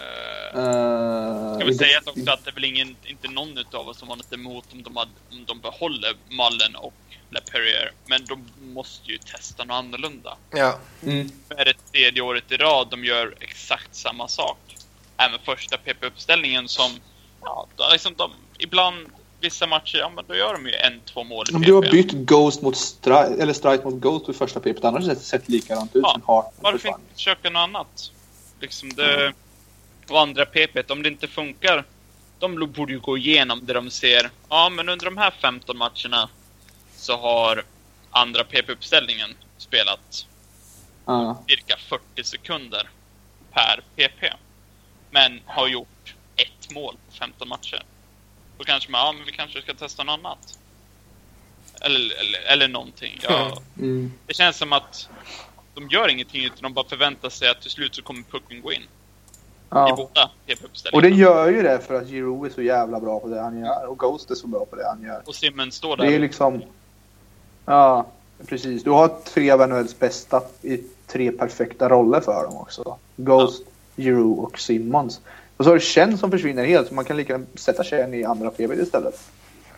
Eh, 0.00 0.28
Uh, 0.54 1.07
Ska 1.58 1.66
vi 1.66 1.74
säga 1.74 2.00
också 2.06 2.30
att 2.30 2.44
det 2.44 2.50
är 2.50 2.54
väl 2.54 2.64
ingen, 2.64 2.96
inte 3.04 3.28
någon 3.28 3.58
utav 3.58 3.88
oss 3.88 3.98
som 3.98 4.08
har 4.08 4.16
något 4.16 4.32
emot 4.32 4.64
om 4.72 4.82
de, 4.82 4.96
hade, 4.96 5.10
om 5.30 5.44
de 5.44 5.60
behåller 5.60 6.16
Mallen 6.28 6.76
och 6.76 6.94
LaPerriere, 7.30 7.90
men 8.06 8.24
de 8.24 8.44
måste 8.74 9.10
ju 9.10 9.18
testa 9.18 9.64
något 9.64 9.74
annorlunda. 9.74 10.36
Ja. 10.50 10.78
Mm. 11.02 11.30
Nu 11.48 11.56
är 11.56 11.64
det 11.64 11.74
tredje 11.92 12.22
året 12.22 12.52
i 12.52 12.56
rad 12.56 12.88
de 12.90 13.04
gör 13.04 13.34
exakt 13.40 13.94
samma 13.94 14.28
sak. 14.28 14.58
Även 15.16 15.38
första 15.44 15.76
PP-uppställningen 15.76 16.68
som, 16.68 16.90
ja, 17.42 17.66
då 17.76 17.84
liksom 17.92 18.14
de, 18.16 18.30
ibland, 18.58 19.06
vissa 19.40 19.66
matcher, 19.66 19.98
ja 19.98 20.10
men 20.14 20.24
då 20.28 20.34
gör 20.34 20.52
de 20.52 20.66
ju 20.66 20.74
en, 20.74 21.00
två 21.00 21.24
mål 21.24 21.46
i 21.50 21.54
Om 21.54 21.62
PP. 21.62 21.66
du 21.66 21.72
har 21.72 21.82
bytt 21.82 22.12
Ghost 22.12 22.62
mot 22.62 22.76
Strike, 22.76 23.42
eller 23.42 23.52
Strike 23.52 23.84
mot 23.84 23.94
Ghost 23.94 24.28
vid 24.28 24.36
första 24.36 24.60
PP, 24.60 24.84
annars 24.84 25.06
har 25.06 25.14
det 25.14 25.20
sett 25.20 25.48
likadant 25.48 25.96
ut 25.96 26.02
Ja. 26.26 26.52
Varför 26.60 26.88
inte 26.88 27.00
försöka 27.14 27.50
något 27.50 27.60
annat? 27.60 28.12
Liksom 28.60 28.92
det... 28.94 29.32
Och 30.10 30.20
andra 30.20 30.46
PP, 30.46 30.90
om 30.92 31.02
det 31.02 31.08
inte 31.08 31.28
funkar, 31.28 31.84
de 32.38 32.72
borde 32.72 32.92
ju 32.92 33.00
gå 33.00 33.18
igenom 33.18 33.66
det 33.66 33.72
de 33.72 33.90
ser. 33.90 34.30
Ja, 34.48 34.68
men 34.68 34.88
under 34.88 35.04
de 35.04 35.16
här 35.16 35.30
15 35.30 35.78
matcherna 35.78 36.28
så 36.96 37.16
har 37.16 37.64
andra 38.10 38.44
PP-uppställningen 38.44 39.34
spelat 39.58 40.26
Ja. 41.06 41.42
cirka 41.48 41.76
40 41.88 42.24
sekunder 42.24 42.88
per 43.52 43.80
PP. 43.96 44.32
Men 45.10 45.40
har 45.46 45.68
gjort 45.68 46.14
ett 46.36 46.70
mål 46.74 46.96
på 47.08 47.14
15 47.16 47.48
matcher. 47.48 47.82
Då 48.58 48.64
kanske 48.64 48.90
man, 48.90 49.00
ja 49.06 49.12
men 49.12 49.26
vi 49.26 49.32
kanske 49.32 49.62
ska 49.62 49.74
testa 49.74 50.04
något 50.04 50.18
annat. 50.18 50.58
Eller, 51.80 52.20
eller, 52.20 52.40
eller 52.40 52.68
någonting. 52.68 53.20
Ja, 53.22 53.62
Mm. 53.78 54.12
det 54.26 54.34
känns 54.34 54.56
som 54.56 54.72
att 54.72 55.08
de 55.74 55.88
gör 55.88 56.08
ingenting 56.08 56.44
utan 56.44 56.62
de 56.62 56.74
bara 56.74 56.88
förväntar 56.88 57.30
sig 57.30 57.48
att 57.48 57.60
till 57.62 57.70
slut 57.70 57.94
så 57.94 58.02
kommer 58.02 58.22
pucken 58.22 58.60
gå 58.62 58.72
in. 58.72 58.82
I 59.68 59.74
Ja. 59.74 59.94
båda 59.96 60.04
Och 60.24 60.28
det 60.46 60.54
PP-uppställningarna. 60.54 61.16
gör 61.16 61.48
ju 61.50 61.62
det 61.62 61.78
för 61.78 61.94
att 61.94 62.08
Giro 62.08 62.44
är 62.44 62.50
så 62.50 62.62
jävla 62.62 63.00
bra 63.00 63.20
på 63.20 63.28
det 63.28 63.40
han 63.40 63.58
gör. 63.58 63.86
Och 63.86 63.98
Ghost 63.98 64.30
är 64.30 64.34
så 64.34 64.46
bra 64.46 64.64
på 64.64 64.76
det 64.76 64.86
han 64.86 65.02
gör. 65.02 65.22
Och 65.26 65.34
Simmons 65.34 65.74
står 65.74 65.96
Det 65.96 66.06
är 66.06 66.10
där. 66.10 66.18
liksom... 66.18 66.62
Ja, 67.66 68.06
precis. 68.46 68.82
Du 68.84 68.90
har 68.90 69.08
tre 69.08 69.50
av 69.50 69.68
NHLs 69.68 69.98
bästa 69.98 70.42
i 70.62 70.80
tre 71.06 71.32
perfekta 71.32 71.88
roller 71.88 72.20
för 72.20 72.44
dem 72.44 72.56
också. 72.56 72.96
Ghost, 73.16 73.62
Giro 73.96 74.32
och 74.32 74.58
Simmons. 74.58 75.20
Och 75.56 75.64
så 75.64 75.70
har 75.70 75.74
du 75.74 75.80
Chen 75.80 76.18
som 76.18 76.30
försvinner 76.30 76.64
helt. 76.64 76.88
Så 76.88 76.94
man 76.94 77.04
kan 77.04 77.16
lika 77.16 77.32
gärna 77.32 77.44
sätta 77.54 77.84
Chen 77.84 78.14
i 78.14 78.24
andra 78.24 78.50
PB 78.50 78.72
istället. 78.72 79.20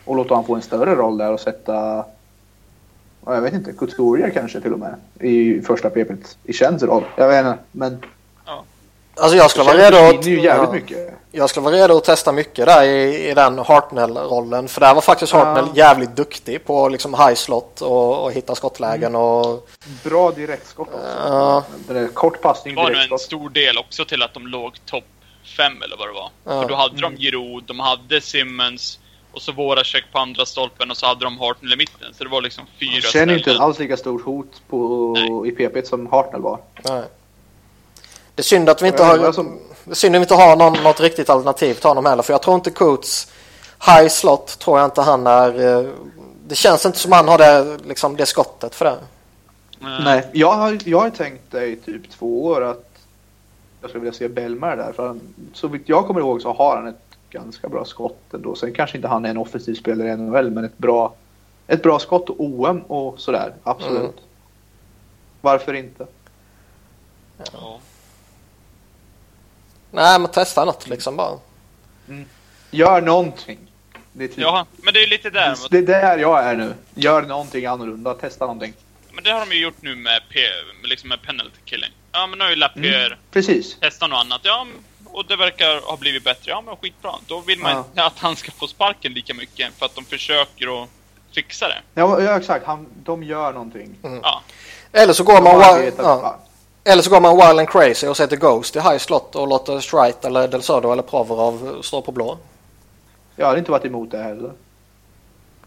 Och 0.05 0.15
låta 0.15 0.29
honom 0.33 0.45
få 0.45 0.55
en 0.55 0.61
större 0.61 0.95
roll 0.95 1.17
där 1.17 1.33
och 1.33 1.39
sätta... 1.39 1.73
ja, 3.25 3.33
Jag 3.35 3.41
vet 3.41 3.53
inte, 3.53 3.73
Couturier 3.73 4.29
kanske 4.29 4.61
till 4.61 4.73
och 4.73 4.79
med. 4.79 4.95
I 5.19 5.61
första 5.61 5.89
PP 5.89 6.11
i 6.43 6.53
Chens 6.53 6.83
roll. 6.83 7.03
Jag 7.17 7.27
vet 7.27 7.45
inte, 7.45 7.57
men... 7.71 7.97
Alltså 9.15 9.37
jag 9.37 9.51
skulle 9.51 9.65
vara 9.65 9.77
redo 9.77 9.97
att, 9.97 10.15
försvinner 10.15 10.37
ju 10.37 10.43
jävligt 10.43 10.67
ja, 10.67 10.71
mycket. 10.71 11.13
jag 11.31 11.49
skulle 11.49 11.63
vara 11.63 11.75
redo 11.75 11.97
att 11.97 12.03
testa 12.03 12.31
mycket 12.31 12.65
där 12.65 12.83
i, 12.83 13.29
i 13.29 13.33
den 13.33 13.59
Hartnell-rollen. 13.59 14.67
För 14.67 14.81
där 14.81 14.93
var 14.93 15.01
faktiskt 15.01 15.33
Hartnell 15.33 15.65
Ja. 15.73 15.87
jävligt 15.87 16.15
duktig 16.15 16.65
på 16.65 16.89
liksom 16.89 17.13
high 17.13 17.33
slot 17.33 17.81
och, 17.81 18.23
och 18.23 18.31
hitta 18.31 18.55
skottlägen 18.55 19.15
och... 19.15 19.69
Bra 20.03 20.31
direktskott 20.31 20.87
också. 20.93 21.07
Ja. 21.27 21.63
Det 21.87 21.99
är 21.99 22.07
kort 22.07 22.41
passning, 22.41 22.75
Det 22.75 22.81
var 22.81 22.83
nog 22.83 22.91
en 22.91 22.95
direktskott. 22.97 23.21
stor 23.21 23.49
del 23.49 23.77
också 23.77 24.05
till 24.05 24.23
att 24.23 24.33
de 24.33 24.47
låg 24.47 24.85
topp 24.85 25.03
fem 25.57 25.81
eller 25.81 25.97
vad 25.97 26.07
det 26.07 26.13
var. 26.13 26.29
Ja. 26.43 26.61
För 26.61 26.69
då 26.69 26.75
hade 26.75 27.01
de 27.01 27.17
Giroud, 27.17 27.63
de 27.67 27.79
hade 27.79 28.21
Simmons 28.21 28.99
och 29.33 29.41
så 29.41 29.51
Voracek 29.51 30.03
på 30.11 30.19
andra 30.19 30.45
stolpen 30.45 30.91
och 30.91 30.97
så 30.97 31.05
hade 31.05 31.23
de 31.25 31.39
Hartnell 31.39 31.73
i 31.73 31.75
mitten. 31.77 32.13
Så 32.13 32.23
det 32.23 32.29
var 32.29 32.41
liksom 32.41 32.63
fyra 32.79 32.91
Han 32.93 33.01
känner 33.01 33.33
inte 33.33 33.43
ställen. 33.43 33.61
alls 33.61 33.79
lika 33.79 33.97
stort 33.97 34.21
hot 34.25 34.61
på, 34.69 35.43
i 35.47 35.51
PP 35.51 35.87
som 35.87 36.07
Hartnell 36.11 36.41
var. 36.41 36.59
Nej. 36.89 37.03
Det 38.41 38.43
är 38.43 38.57
synd 38.57 38.69
att 38.69 38.81
vi 38.81 38.87
inte 38.87 39.03
Jag 39.03 39.17
har, 39.17 39.31
som- 39.31 39.59
det 39.85 39.91
är 39.91 39.95
synd 39.95 40.15
att 40.15 40.19
vi 40.19 40.23
inte 40.23 40.35
har 40.35 40.55
någon, 40.55 40.83
något 40.83 40.99
riktigt 40.99 41.29
alternativ 41.29 41.73
till 41.73 41.87
honom 41.87 42.05
heller. 42.05 42.23
För 42.23 42.33
jag 42.33 42.41
tror 42.41 42.55
inte 42.55 42.71
Coots 42.71 43.31
high 43.85 44.07
slot 44.07 44.59
tror 44.59 44.79
jag 44.79 44.87
inte 44.87 45.01
han 45.01 45.27
är... 45.27 45.79
eh, 45.79 45.89
Det 46.47 46.55
känns 46.55 46.85
inte 46.85 46.97
som 46.97 47.11
han 47.11 47.27
har 47.27 47.37
det, 47.37 47.77
liksom, 47.87 48.15
det 48.15 48.25
skottet 48.25 48.75
för 48.75 48.85
det. 48.85 48.95
Nej, 50.03 50.27
jag 50.33 50.51
har, 50.53 50.77
jag 50.85 50.99
har 50.99 51.09
tänkt 51.09 51.53
i 51.53 51.75
typ 51.85 52.09
två 52.11 52.45
år 52.45 52.63
att 52.63 52.85
jag 53.81 53.89
skulle 53.89 54.01
vilja 54.03 54.17
se 54.17 54.27
Bellmar 54.27 54.77
där. 54.77 54.91
För 54.93 55.07
han, 55.07 55.21
så 55.53 55.67
vitt 55.67 55.89
jag 55.89 56.07
kommer 56.07 56.19
ihåg 56.19 56.41
så 56.41 56.53
har 56.53 56.75
han 56.75 56.87
ett 56.87 56.95
ganska 57.29 57.69
bra 57.69 57.85
skott 57.85 58.33
ändå. 58.33 58.55
Sen 58.55 58.73
kanske 58.73 58.97
inte 58.97 59.07
han 59.07 59.25
är 59.25 59.29
en 59.29 59.37
offensiv 59.37 59.75
spelare 59.75 60.07
i 60.09 60.15
NHL, 60.17 60.49
men 60.51 60.65
ett 60.65 60.77
bra, 60.77 61.13
ett 61.67 61.83
bra 61.83 61.99
skott 61.99 62.29
och 62.29 62.35
OM 62.39 62.81
och 62.81 63.19
sådär. 63.19 63.53
Absolut. 63.63 63.99
Mm. 64.01 64.11
Varför 65.41 65.73
inte? 65.73 66.05
Ja. 67.53 67.79
Nej, 69.91 70.19
men 70.19 70.31
testa 70.31 70.65
något 70.65 70.87
liksom 70.87 71.15
bara. 71.17 71.37
Gör 72.71 73.01
någonting. 73.01 73.59
Det 74.13 74.23
är, 74.23 74.27
typ, 74.27 74.37
ja, 74.37 74.65
men 74.83 74.93
det 74.93 74.99
är 74.99 75.01
ju 75.01 75.07
lite 75.07 75.29
där. 75.29 75.55
det 75.69 75.77
är 75.77 75.81
där 75.81 76.17
jag 76.17 76.43
är 76.43 76.55
nu. 76.55 76.73
Gör 76.95 77.21
någonting 77.21 77.65
annorlunda. 77.65 78.13
Testa 78.13 78.45
någonting. 78.45 78.73
Men 79.13 79.23
det 79.23 79.31
har 79.31 79.39
de 79.45 79.55
ju 79.55 79.61
gjort 79.61 79.81
nu 79.81 79.95
med, 79.95 80.21
P, 80.29 80.39
liksom 80.83 81.09
med 81.09 81.21
penalty 81.21 81.57
killing. 81.65 81.89
Ja, 82.11 82.27
men 82.27 82.37
nu 82.39 82.43
har 82.45 82.49
ju 82.49 82.55
Lapierre 82.55 83.05
Mm. 83.05 83.17
Precis. 83.31 83.77
testat 83.79 84.09
något 84.09 84.19
annat. 84.19 84.41
Ja, 84.43 84.67
och 85.05 85.25
det 85.27 85.35
verkar 85.35 85.81
ha 85.81 85.97
blivit 85.97 86.23
bättre. 86.23 86.51
Ja, 86.51 86.61
men 86.61 86.75
skitbra. 86.75 87.11
Då 87.27 87.39
vill 87.39 87.59
man 87.59 87.71
Ja. 87.71 87.79
inte 87.89 88.03
att 88.05 88.19
han 88.19 88.35
ska 88.35 88.51
få 88.51 88.67
sparken 88.67 89.13
lika 89.13 89.33
mycket 89.33 89.73
för 89.79 89.85
att 89.85 89.95
de 89.95 90.05
försöker 90.05 90.83
att 90.83 90.89
fixa 91.35 91.67
det. 91.67 91.77
Ja, 91.93 92.21
ja 92.21 92.37
exakt. 92.37 92.65
Han, 92.65 92.87
de 93.03 93.23
gör 93.23 93.53
någonting. 93.53 93.95
Ja, 94.23 94.41
Eller 94.91 95.13
så 95.13 95.23
går 95.23 95.33
De 95.35 95.43
man, 95.43 95.59
ja. 95.97 96.39
Eller 96.83 97.03
så 97.03 97.09
går 97.09 97.21
man 97.21 97.35
wild 97.37 97.59
and 97.59 97.69
crazy 97.69 98.07
och 98.07 98.17
sätter 98.17 98.37
Ghost 98.37 98.75
i 98.75 98.79
high 98.79 98.97
slot 98.97 99.35
och 99.35 99.47
låter 99.47 99.79
Strite 99.79 100.27
eller 100.27 100.47
Del 100.47 100.61
Sodo 100.61 100.91
eller 100.91 101.03
Provorov 101.03 101.81
stå 101.81 102.01
på 102.01 102.11
blå. 102.11 102.37
Jag 103.35 103.45
hade 103.47 103.59
inte 103.59 103.71
varit 103.71 103.85
emot 103.85 104.11
det 104.11 104.17
heller. 104.17 104.51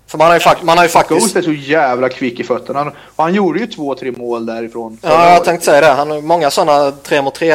För 0.07 0.19
man 0.19 0.27
har 0.27 0.35
ju, 0.35 0.41
fak- 0.41 0.63
man 0.65 0.77
har 0.79 0.85
ju 0.85 0.91
faktiskt... 0.91 1.21
Ghost 1.21 1.37
är 1.37 1.43
så 1.43 1.53
jävla 1.53 2.09
kvick 2.09 2.41
i 2.41 2.45
fötterna. 2.45 2.79
Han, 2.79 2.89
och 3.17 3.25
han 3.25 3.35
gjorde 3.35 3.59
ju 3.59 3.67
två, 3.67 3.95
tre 3.95 4.13
mål 4.13 4.47
därifrån. 4.47 4.99
Ja, 5.03 5.31
jag 5.33 5.45
tänkte 5.45 5.65
säga 5.67 5.81
det. 5.81 5.87
Han 5.87 6.11
har 6.11 6.21
många 6.21 6.51
sådana 6.51 6.91
tre 6.93 7.23
mot 7.23 7.35
tre 7.35 7.51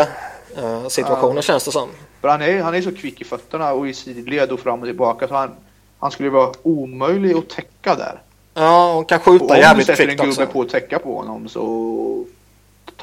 eh, 0.58 0.88
situationer 0.90 1.36
Ja. 1.36 1.42
känns 1.42 1.64
det 1.66 1.72
som. 1.72 1.90
För 2.22 2.28
han 2.28 2.42
är, 2.42 2.62
han 2.62 2.76
är 2.76 2.82
så 2.82 2.92
kvick 2.96 3.22
i 3.22 3.24
fötterna 3.24 3.74
och 3.74 3.88
i 3.88 3.94
sidled 3.94 4.52
och 4.52 4.60
fram 4.60 4.80
och 4.80 4.86
tillbaka. 4.86 5.28
Så 5.28 5.34
han, 5.36 5.52
han 6.00 6.12
skulle 6.12 6.30
vara 6.30 6.52
omöjlig 6.64 7.38
att 7.38 7.50
täcka 7.50 7.96
där. 7.96 8.22
Ja, 8.54 8.94
och 8.94 9.10
kan 9.10 9.18
Och 9.20 9.26
skjuta 9.26 9.44
om 9.46 9.50
du 9.50 9.58
jävligt 9.58 9.88
sätter 9.88 10.04
en 10.04 10.10
kvickt 10.10 10.22
gubbe 10.22 10.44
också. 10.44 10.54
på 10.54 10.62
att 10.62 10.70
täcka 10.70 11.00
på 11.00 11.16
honom 11.16 11.50
så 11.50 12.26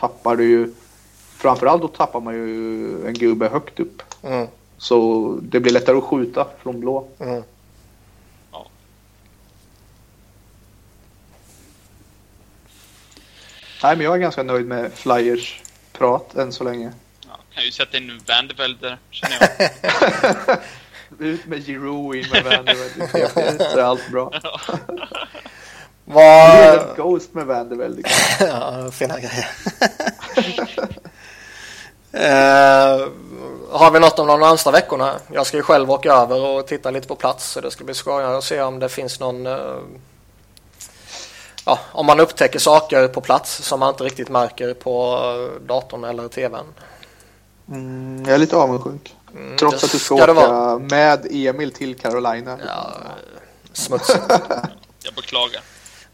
tappar 0.00 0.36
du 0.36 0.44
ju... 0.44 0.74
Framförallt 1.36 1.82
då 1.82 1.88
tappar 1.88 2.20
man 2.20 2.34
ju 2.34 3.06
en 3.06 3.14
gubbe 3.14 3.48
högt 3.48 3.80
upp. 3.80 4.02
Mm, 4.22 4.46
Så 4.78 5.38
det 5.42 5.60
blir 5.60 5.72
lättare 5.72 5.96
att 5.98 6.04
skjuta 6.04 6.46
från 6.62 6.80
blå. 6.80 7.08
mm. 7.18 7.42
Nej, 13.82 13.96
men 13.96 14.04
jag 14.04 14.14
är 14.14 14.18
ganska 14.18 14.42
nöjd 14.42 14.66
med 14.66 14.92
Flyers 14.92 15.60
prat 15.92 16.34
än 16.34 16.52
så 16.52 16.64
länge. 16.64 16.92
ja 17.28 17.38
kan 17.54 17.64
ju 17.64 17.70
sätta 17.72 17.96
in 17.96 18.20
Vanderveld 18.28 18.78
där, 18.80 18.98
känner 19.10 19.36
jag. 19.58 20.58
Ut 21.18 21.46
med 21.46 21.66
Giroud 21.66 22.16
in 22.16 22.30
med 22.32 22.44
Vanderbilt. 22.44 23.10
så 23.72 23.78
är 23.78 23.82
allt 23.82 24.10
bra. 24.10 24.32
Det 26.06 26.12
Vad... 26.12 26.24
är 26.24 26.78
en 26.78 26.96
Ghost 26.96 27.34
med 27.34 27.46
Vanderbilt. 27.46 27.96
liksom. 27.96 28.46
ja, 28.46 28.90
fina 28.90 29.14
grejer. 29.20 29.48
eh, 33.00 33.08
har 33.70 33.90
vi 33.90 34.00
något 34.00 34.18
om 34.18 34.26
de 34.26 34.40
närmsta 34.40 34.70
veckorna? 34.70 35.14
Jag 35.32 35.46
ska 35.46 35.56
ju 35.56 35.62
själv 35.62 35.90
åka 35.90 36.12
över 36.12 36.40
och 36.40 36.66
titta 36.66 36.90
lite 36.90 37.08
på 37.08 37.14
plats 37.14 37.50
så 37.50 37.60
det 37.60 37.70
ska 37.70 37.84
bli 37.84 37.94
skojigt 37.94 38.28
att 38.28 38.44
se 38.44 38.60
om 38.62 38.78
det 38.78 38.88
finns 38.88 39.20
någon 39.20 39.46
eh, 39.46 39.76
Ja, 41.68 41.78
om 41.92 42.06
man 42.06 42.20
upptäcker 42.20 42.58
saker 42.58 43.08
på 43.08 43.20
plats 43.20 43.62
som 43.62 43.80
man 43.80 43.88
inte 43.88 44.04
riktigt 44.04 44.28
märker 44.28 44.74
på 44.74 45.14
eh, 45.14 45.66
datorn 45.66 46.04
eller 46.04 46.28
tvn. 46.28 46.64
Mm, 47.68 48.22
jag 48.26 48.34
är 48.34 48.38
lite 48.38 48.56
avundsjuk. 48.56 49.16
Mm, 49.34 49.56
Trots 49.56 49.84
att 49.84 49.92
du 49.92 49.98
ska, 49.98 49.98
ska 49.98 50.14
åka 50.14 50.32
vara. 50.32 50.78
med 50.78 51.26
Emil 51.30 51.72
till 51.72 51.98
Carolina. 51.98 52.58
Ja, 52.66 52.92
smutsigt. 53.72 54.22
Jag 55.02 55.14
beklagar. 55.14 55.62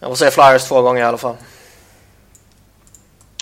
Jag 0.02 0.10
får 0.10 0.16
se 0.16 0.30
Flyers 0.30 0.64
två 0.68 0.82
gånger 0.82 1.00
i 1.00 1.04
alla 1.04 1.18
fall. 1.18 1.36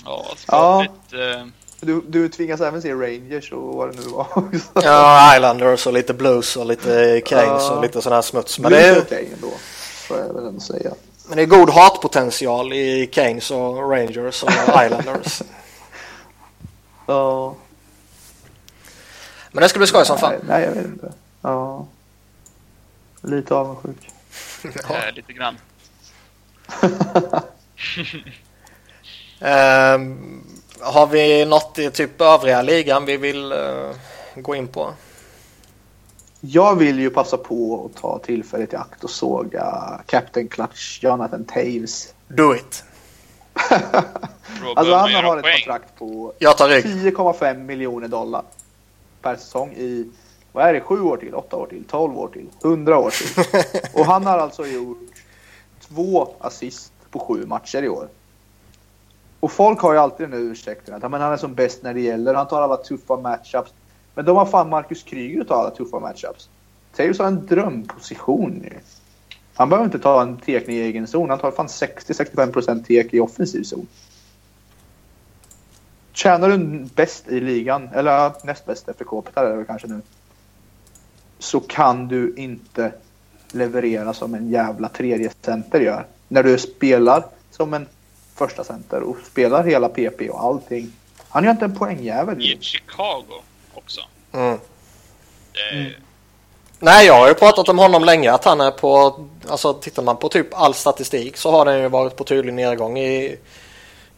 Ja, 0.05 0.25
skapligt. 0.37 1.13
Eh, 1.13 1.45
Du, 1.79 2.01
du 2.07 2.29
tvingas 2.29 2.61
även 2.61 2.81
se 2.81 2.93
Rangers 2.93 3.51
och 3.51 3.75
vad 3.75 3.91
det 3.91 3.99
nu 4.01 4.07
var 4.07 4.27
också. 4.37 4.67
Ja, 4.73 5.35
Islanders 5.35 5.87
och 5.87 5.93
lite 5.93 6.13
Blues 6.13 6.55
och 6.55 6.65
lite 6.65 7.21
Canes 7.25 7.63
Ja. 7.63 7.71
och 7.75 7.81
lite 7.81 8.01
sån 8.01 8.13
här 8.13 8.21
smuts. 8.21 8.59
Men 8.59 8.71
Men 8.71 8.81
det, 8.81 8.87
är 8.87 9.01
okej 9.01 9.29
ändå. 9.35 9.51
Får 10.07 10.17
jag 10.17 10.33
väl 10.33 10.45
ändå 10.47 10.59
säga. 10.59 10.91
men 11.27 11.37
det 11.37 11.43
är 11.43 11.47
god 11.47 11.69
hatpotential 11.69 12.73
i 12.73 13.07
Canes 13.13 13.51
och 13.51 13.91
Rangers 13.91 14.43
och 14.43 14.51
Islanders. 14.85 15.41
Ja. 17.07 17.55
Men 19.51 19.61
det 19.61 19.69
ska 19.69 19.79
bli 19.79 19.87
skoj 19.87 20.05
som 20.05 20.17
fan. 20.17 20.31
Nej, 20.31 20.41
nej, 20.47 20.61
jag 20.63 20.71
vet 20.71 20.85
inte. 20.85 21.13
Ja. 21.41 21.87
Lite 23.21 23.55
avundsjuk. 23.55 24.09
eh, 24.89 25.15
lite 25.15 25.33
grann. 25.33 25.57
Ehm, 29.39 30.43
har 30.79 31.07
vi 31.07 31.45
något 31.45 31.79
i 31.79 31.91
typ 31.91 32.21
övriga 32.21 32.61
ligan 32.61 33.05
vi 33.05 33.17
vill 33.17 33.51
eh, 33.51 33.91
gå 34.35 34.55
in 34.55 34.67
på? 34.67 34.93
Jag 36.41 36.75
vill 36.75 36.99
ju 36.99 37.09
passa 37.09 37.37
på 37.37 37.85
att 37.85 38.01
ta 38.01 38.19
tillfället 38.19 38.73
i 38.73 38.75
akt 38.75 39.03
och 39.03 39.09
såga 39.09 40.01
Captain 40.05 40.47
Clutch 40.47 41.03
Jonathan 41.03 41.45
Taves. 41.45 42.13
Do 42.27 42.55
it. 42.55 42.83
alltså 44.75 44.93
han 44.93 45.13
har 45.13 45.37
ett 45.37 45.55
kontrakt 45.55 45.95
på 45.99 46.33
10,5 46.39 47.57
miljoner 47.57 48.07
dollar 48.07 48.43
per 49.21 49.35
säsong 49.35 49.73
i 49.73 50.11
vad 50.51 50.65
är 50.65 50.73
det, 50.73 50.81
sju 50.81 51.01
år 51.01 51.17
till, 51.17 51.35
åtta 51.35 51.57
år 51.57 51.67
till, 51.67 51.83
tolv 51.83 52.19
år 52.19 52.27
till, 52.27 52.49
hundra 52.61 52.97
år 52.97 53.09
till. 53.09 53.43
Och 53.93 54.05
han 54.05 54.25
har 54.25 54.37
alltså 54.37 54.65
gjort 54.65 55.10
två 55.93 56.27
assist 56.39 56.93
på 57.11 57.19
sju 57.19 57.45
matcher 57.45 57.83
i 57.83 57.89
år. 57.89 58.07
Och 59.39 59.51
folk 59.51 59.79
har 59.79 59.93
ju 59.93 59.99
alltid 59.99 60.29
den 60.29 60.51
ursäkten 60.51 60.95
att 60.95 61.11
men 61.11 61.21
han 61.21 61.33
är 61.33 61.37
som 61.37 61.53
bäst 61.53 61.83
när 61.83 61.93
det 61.93 62.01
gäller. 62.01 62.33
Han 62.33 62.47
tar 62.47 62.61
alla 62.61 62.77
tuffa 62.77 63.17
matchups. 63.17 63.73
Men 64.15 64.25
de 64.25 64.37
har 64.37 64.45
fan 64.45 64.69
Marcus 64.69 65.03
Kryger 65.03 65.41
att 65.41 65.47
ta 65.47 65.55
alla 65.55 65.71
tuffa 65.71 65.99
matchups. 65.99 66.49
Taves 66.95 67.19
har 67.19 67.27
en 67.27 67.45
drömposition 67.45 68.51
nu. 68.51 68.79
Han 69.53 69.69
behöver 69.69 69.85
inte 69.85 69.99
ta 69.99 70.21
en 70.21 70.37
tekning 70.37 70.75
i 70.75 70.81
egen 70.81 71.07
zon. 71.07 71.29
Han 71.29 71.39
tar 71.39 71.51
fan 71.51 71.67
60-65% 71.67 72.83
tek 72.83 73.13
i 73.13 73.19
offensiv 73.19 73.63
zon. 73.63 73.87
Tjänar 76.13 76.49
du 76.49 76.85
bäst 76.95 77.27
i 77.27 77.39
ligan, 77.39 77.89
eller 77.93 78.31
näst 78.43 78.65
bäst 78.65 78.89
efter 78.89 79.05
Kåpetar 79.05 79.45
är 79.45 79.57
det 79.57 79.65
kanske 79.65 79.87
nu, 79.87 80.01
så 81.39 81.59
kan 81.59 82.07
du 82.07 82.33
inte 82.37 82.93
leverera 83.53 84.13
som 84.13 84.33
en 84.33 84.49
jävla 84.49 84.89
tredje 84.89 85.31
center 85.41 85.79
gör. 85.79 86.05
När 86.27 86.43
du 86.43 86.57
spelar 86.57 87.23
som 87.51 87.73
en 87.73 87.87
första 88.35 88.63
center 88.63 89.01
och 89.01 89.17
spelar 89.31 89.63
hela 89.63 89.89
PP 89.89 90.29
och 90.29 90.43
allting. 90.43 90.91
Han 91.29 91.43
gör 91.43 91.51
inte 91.51 91.65
en 91.65 91.75
poängjävel. 91.75 92.41
I 92.41 92.57
Chicago 92.61 93.41
också. 93.73 94.01
Mm. 94.31 94.57
Det... 95.53 95.79
Mm. 95.79 95.91
Nej, 96.83 97.07
jag 97.07 97.13
har 97.13 97.27
ju 97.27 97.33
pratat 97.33 97.69
om 97.69 97.79
honom 97.79 98.03
länge 98.03 98.31
att 98.31 98.45
han 98.45 98.61
är 98.61 98.71
på, 98.71 99.19
alltså 99.47 99.73
tittar 99.73 100.03
man 100.03 100.17
på 100.17 100.29
typ 100.29 100.47
all 100.51 100.73
statistik 100.73 101.37
så 101.37 101.51
har 101.51 101.65
den 101.65 101.81
ju 101.81 101.89
varit 101.89 102.15
på 102.15 102.23
tydlig 102.23 102.53
nedgång 102.53 102.97
i, 102.99 103.37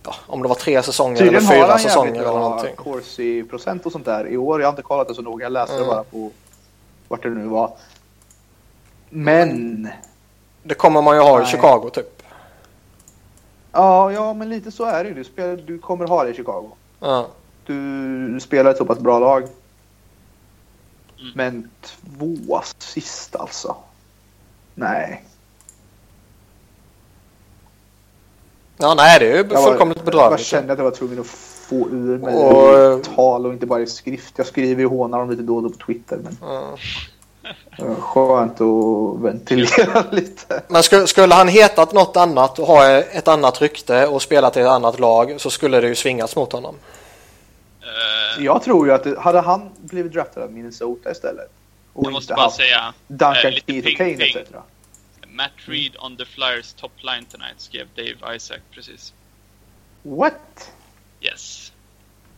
ja, 0.04 0.16
om 0.28 0.42
det 0.42 0.48
var 0.48 0.56
tre 0.56 0.84
säsonger 0.84 1.18
Tydligen 1.18 1.46
eller 1.46 1.56
fyra 1.56 1.78
säsonger 1.78 2.22
eller 2.22 2.24
någonting. 2.24 2.76
Tydligen 3.16 3.48
procent 3.48 3.86
och 3.86 3.92
sånt 3.92 4.06
där 4.06 4.28
i 4.28 4.38
år. 4.38 4.62
Jag 4.62 4.68
har 4.68 4.72
inte 4.72 4.82
kollat 4.82 5.08
det 5.08 5.16
så 5.16 5.22
noga, 5.22 5.46
jag 5.46 5.52
läste 5.52 5.76
mm. 5.76 5.88
det 5.88 5.94
bara 5.94 6.04
på 6.04 6.32
vart 7.08 7.24
det 7.24 7.30
nu 7.30 7.48
var. 7.48 7.72
Men... 9.14 9.88
Det 10.64 10.76
kommer 10.76 11.02
man 11.02 11.16
ju 11.16 11.22
ha 11.22 11.38
Nej. 11.38 11.48
i 11.48 11.52
Chicago 11.52 11.90
typ. 11.94 12.24
Ja, 13.72 14.12
ja, 14.12 14.34
men 14.34 14.50
lite 14.50 14.72
så 14.72 14.84
är 14.84 15.04
det 15.04 15.14
du, 15.14 15.24
spelar, 15.24 15.56
du 15.56 15.80
kommer 15.80 16.08
ha 16.08 16.24
det 16.24 16.30
i 16.30 16.34
Chicago. 16.34 16.72
Ja. 17.00 17.28
Du 17.66 18.40
spelar 18.42 18.72
ett 18.72 18.78
så 18.78 18.86
pass 18.86 19.00
bra 19.00 19.20
lag. 19.20 19.44
Mm. 19.44 21.32
Men 21.36 21.70
två 21.82 22.56
assist 22.56 23.36
alltså. 23.36 23.76
Nej. 24.76 25.24
Ja, 28.78 28.94
nej 28.98 29.20
det 29.20 29.32
är 29.32 29.38
ju 29.38 29.50
fullkomligt 29.50 30.06
bedrövligt. 30.06 30.40
Jag 30.40 30.40
kände 30.40 30.74
att 30.74 30.80
jag 30.80 30.86
var 30.86 30.92
tvungen 30.92 31.20
att 31.20 31.28
få 31.28 31.90
ur 31.90 32.18
mig 32.18 32.36
och, 32.36 33.04
tal 33.04 33.46
och 33.46 33.54
inte 33.54 33.66
bara 33.66 33.82
i 33.82 33.88
skrift. 33.88 34.38
Jag 34.38 34.48
skriver 34.48 34.82
ju 34.82 34.88
hånar 34.88 35.20
dem 35.20 35.30
lite 35.30 35.44
då 35.44 35.56
och 35.56 35.64
då 35.64 35.70
på 35.70 35.86
Twitter. 35.86 36.20
Men... 36.24 36.38
Ja. 36.42 36.78
Skönt 38.00 38.62
att 38.62 39.22
ventilera 39.22 40.04
lite. 40.12 40.64
Men 40.68 41.08
skulle 41.08 41.34
han 41.34 41.48
hetat 41.48 41.94
något 41.94 42.18
annat 42.18 42.60
och 42.60 42.68
ha 42.68 42.90
ett 42.90 43.28
annat 43.28 43.62
rykte 43.62 44.08
och 44.08 44.22
spelat 44.22 44.58
i 44.58 44.60
ett 44.60 44.68
annat 44.68 45.00
lag 45.00 45.42
så 45.42 45.50
skulle 45.50 45.82
det 45.82 45.88
ju 45.88 45.96
svingas 45.96 46.36
mot 46.36 46.52
honom. 46.52 46.76
Uh, 47.82 48.46
jag 48.46 48.64
tror 48.64 48.88
ju 48.88 48.94
att 48.94 49.04
det, 49.04 49.20
hade 49.20 49.42
han 49.42 49.70
blivit 49.78 50.14
draftad 50.14 50.44
av 50.44 50.52
Minnesota 50.52 51.12
istället 51.12 51.52
och 51.94 52.06
jag 52.06 52.14
måste 52.14 52.34
bara 52.34 52.50
säga 52.50 52.94
Duncan 53.08 53.54
uh, 53.54 53.96
Kane 53.98 54.12
etc. 54.12 54.38
Matt 55.28 55.52
Reed 55.66 55.96
on 56.00 56.18
the 56.18 56.26
Flyers 56.26 56.74
top 56.74 56.92
line 57.04 57.26
tonight 57.26 57.56
skrev 57.58 57.88
Dave 57.96 58.36
Isaac 58.36 58.60
precis. 58.72 59.14
What? 60.04 60.72
Yes. 61.22 61.72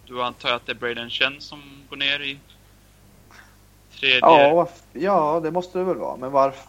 Du 0.07 0.23
antar 0.23 0.49
att 0.49 0.65
det 0.65 0.71
är 0.71 0.75
Braden 0.75 1.09
Chen 1.09 1.41
som 1.41 1.61
går 1.89 1.97
ner 1.97 2.19
i 2.19 2.39
tredje? 3.99 4.19
Ja, 4.21 4.67
ja 4.93 5.39
det 5.43 5.51
måste 5.51 5.77
det 5.77 5.83
väl 5.83 5.97
vara. 5.97 6.15
Men 6.15 6.31
varför? 6.31 6.61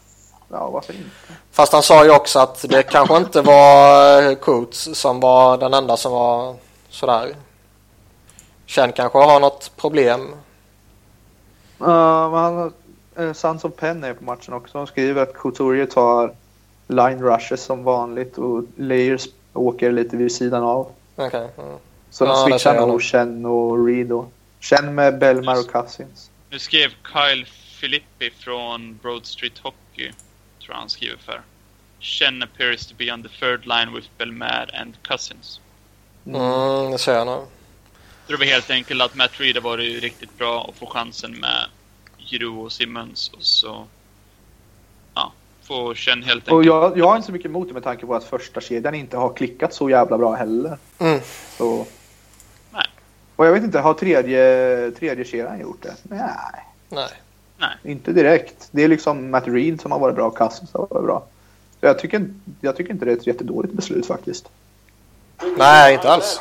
Ja, 0.48 0.70
varför 0.70 0.93
inte? 0.93 1.11
Fast 1.53 1.73
han 1.73 1.82
sa 1.82 2.05
ju 2.05 2.11
också 2.11 2.39
att 2.39 2.65
det 2.69 2.82
kanske 2.82 3.16
inte 3.16 3.43
var 3.43 4.35
Coates 4.35 4.98
som 4.98 5.20
var 5.20 5.59
den 5.59 5.74
enda 5.74 5.97
som 5.97 6.12
var 6.12 6.55
sådär. 6.89 7.36
Chen 8.66 8.93
kanske 8.93 9.19
har 9.19 9.40
något 9.40 9.70
problem. 9.77 10.35
Ja, 11.78 12.24
uh, 12.24 12.31
men 12.31 13.35
han, 13.43 13.57
of 13.62 13.77
Penn 13.77 14.05
är 14.05 14.15
på 14.15 14.24
matchen 14.24 14.55
också. 14.55 14.78
De 14.78 14.86
skriver 14.86 15.23
att 15.23 15.35
Couturier 15.35 15.86
tar 15.86 16.35
line 16.86 17.23
rushes 17.23 17.62
som 17.62 17.85
vanligt 17.85 18.39
och 18.39 18.62
Layers 18.77 19.28
åker 19.53 19.93
lite 19.93 20.16
vid 20.16 20.32
sidan 20.32 20.62
av. 20.62 20.89
Okay. 21.16 21.48
Mm. 21.59 21.77
Så 22.11 22.24
de 22.24 22.31
ja, 22.31 22.47
switchar 22.47 22.86
nog 22.86 23.03
Chen 23.03 23.47
och 23.47 23.86
Reed 23.86 24.07
då. 24.07 24.27
Chen 24.61 24.94
med 24.94 25.19
Belmar 25.19 25.59
och 25.59 25.73
Cousins. 25.73 26.31
Nu 26.56 26.60
skrev 26.60 26.90
Kyle 27.12 27.44
Filippi 27.80 28.30
från 28.38 28.98
Broad 29.02 29.26
Street 29.26 29.58
Hockey, 29.58 30.12
tror 30.60 30.68
jag 30.68 30.74
han 30.74 30.88
skriver 30.88 31.16
för. 31.16 31.40
Chen 32.00 32.42
appears 32.42 32.86
to 32.86 32.94
be 32.98 33.12
on 33.12 33.22
the 33.22 33.28
third 33.28 33.66
line 33.66 33.94
with 33.94 34.08
Belmar 34.18 34.70
and 34.80 34.94
Cousins. 35.02 35.60
Mm, 36.26 36.90
det 36.90 36.98
ser 36.98 37.14
jag 37.14 37.26
nog. 37.26 37.46
Det 38.26 38.36
var 38.36 38.44
helt 38.44 38.70
enkelt 38.70 39.02
att 39.02 39.14
Matt 39.14 39.40
Reed 39.40 39.56
har 39.56 39.62
varit 39.62 40.02
riktigt 40.02 40.38
bra 40.38 40.60
och 40.60 40.74
får 40.74 40.86
chansen 40.86 41.32
med 41.32 41.66
Giroux 42.18 42.64
och 42.64 42.72
Simmons 42.72 43.28
och 43.28 43.42
så... 43.42 43.86
Ja, 45.14 45.32
får 45.62 45.94
Chen 45.94 46.22
helt 46.22 46.28
enkelt... 46.28 46.52
Och 46.52 46.64
jag, 46.64 46.98
jag 46.98 47.06
har 47.06 47.16
inte 47.16 47.26
så 47.26 47.32
mycket 47.32 47.48
emot 47.48 47.68
det 47.68 47.74
med 47.74 47.84
tanke 47.84 48.06
på 48.06 48.14
att 48.14 48.24
första 48.24 48.60
kedjan 48.60 48.94
inte 48.94 49.16
har 49.16 49.34
klickat 49.34 49.74
så 49.74 49.90
jävla 49.90 50.18
bra 50.18 50.34
heller. 50.34 50.78
Mm. 50.98 51.20
Så... 51.58 51.86
Och 53.36 53.46
jag 53.46 53.52
vet 53.52 53.62
inte, 53.62 53.78
har 53.78 53.94
tredje, 53.94 54.90
tredje 54.90 55.24
kedjan 55.24 55.60
gjort 55.60 55.82
det? 55.82 55.94
Nej. 56.02 56.28
Nej. 56.88 57.08
Nej. 57.58 57.76
Inte 57.82 58.12
direkt. 58.12 58.68
Det 58.70 58.84
är 58.84 58.88
liksom 58.88 59.30
Matt 59.30 59.48
Reed 59.48 59.80
som 59.80 59.92
har 59.92 59.98
varit 59.98 60.14
bra 60.14 60.26
och 60.26 60.38
Cousins 60.38 60.72
har 60.72 60.86
varit 60.90 61.04
bra. 61.04 61.26
Så 61.80 61.86
jag 61.86 61.98
tycker, 61.98 62.28
jag 62.60 62.76
tycker 62.76 62.92
inte 62.92 63.04
det 63.04 63.12
är 63.12 63.16
ett 63.16 63.26
jättedåligt 63.26 63.74
beslut 63.74 64.06
faktiskt. 64.06 64.48
Nej, 65.58 65.94
inte 65.94 66.10
alls. 66.10 66.40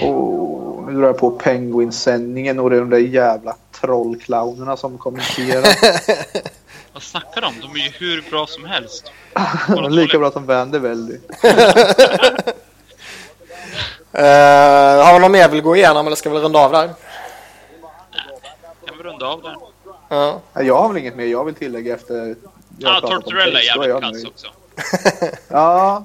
Oh, 0.00 0.86
nu 0.86 0.98
drar 1.00 1.06
jag 1.06 1.18
på 1.18 1.30
Penguin-sändningen 1.30 2.58
och 2.58 2.70
det 2.70 2.76
är 2.76 2.80
de 2.80 2.90
där 2.90 2.98
jävla 2.98 3.56
trollclownerna 3.80 4.76
som 4.76 4.98
kommenterar. 4.98 5.62
Vad 6.92 7.02
snackar 7.02 7.40
de? 7.40 7.54
De 7.60 7.80
är 7.80 7.84
ju 7.84 7.90
hur 7.90 8.30
bra 8.30 8.46
som 8.46 8.64
helst. 8.64 9.12
Lika 9.90 10.18
bra 10.18 10.30
som 10.30 10.46
Vanderveldy. 10.46 11.18
Uh, 14.14 15.04
har 15.04 15.14
vi 15.14 15.20
något 15.20 15.30
mer 15.30 15.48
vill 15.48 15.62
gå 15.62 15.76
igenom 15.76 16.06
eller 16.06 16.16
ska 16.16 16.30
vi 16.30 16.38
runda 16.38 16.58
av 16.58 16.72
där? 16.72 16.94
Kan 18.86 18.96
vi 18.96 19.02
runda 19.02 19.26
av 19.26 19.42
där. 19.42 19.56
Ja. 20.08 20.40
Jag 20.54 20.78
har 20.78 20.88
väl 20.88 20.96
inget 20.96 21.16
mer 21.16 21.24
jag 21.24 21.44
vill 21.44 21.54
tillägga 21.54 21.94
efter... 21.94 22.36
Ja, 22.78 23.00
Tortorella 23.00 23.60
är 23.60 23.64
jävligt 23.64 24.00
kass 24.00 24.24
också. 24.24 24.46
ja, 25.48 26.04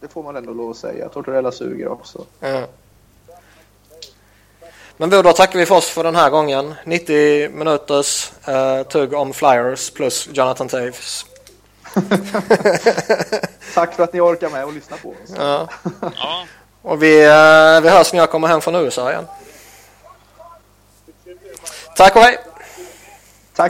det 0.00 0.08
får 0.08 0.22
man 0.22 0.36
ändå 0.36 0.52
lov 0.52 0.70
att 0.70 0.76
säga. 0.76 1.08
Tortorella 1.08 1.52
suger 1.52 1.88
också. 1.88 2.24
Ja. 2.40 2.66
Men 4.96 5.10
då 5.10 5.22
tackar 5.32 5.58
vi 5.58 5.66
för 5.66 5.74
oss 5.74 5.88
för 5.88 6.04
den 6.04 6.16
här 6.16 6.30
gången. 6.30 6.74
90 6.84 7.50
minuters 7.50 8.32
uh, 8.48 8.82
tugg 8.82 9.12
om 9.14 9.32
Flyers 9.32 9.90
plus 9.90 10.28
Jonathan 10.32 10.68
Taves. 10.68 11.26
Tack 13.74 13.94
för 13.94 14.02
att 14.02 14.12
ni 14.12 14.20
orkar 14.20 14.50
med 14.50 14.64
och 14.64 14.72
lyssna 14.72 14.96
på 14.96 15.08
oss. 15.08 15.34
Ja. 15.36 15.68
ja. 16.00 16.44
Och 16.82 17.02
vi, 17.02 17.24
eh, 17.24 17.80
vi 17.80 17.88
hörs 17.88 18.12
när 18.12 18.20
jag 18.20 18.30
kommer 18.30 18.48
hem 18.48 18.60
från 18.60 18.74
USA 18.74 19.10
igen. 19.10 19.26
Tack 21.96 22.16
och 22.16 22.22
hej! 22.22 22.38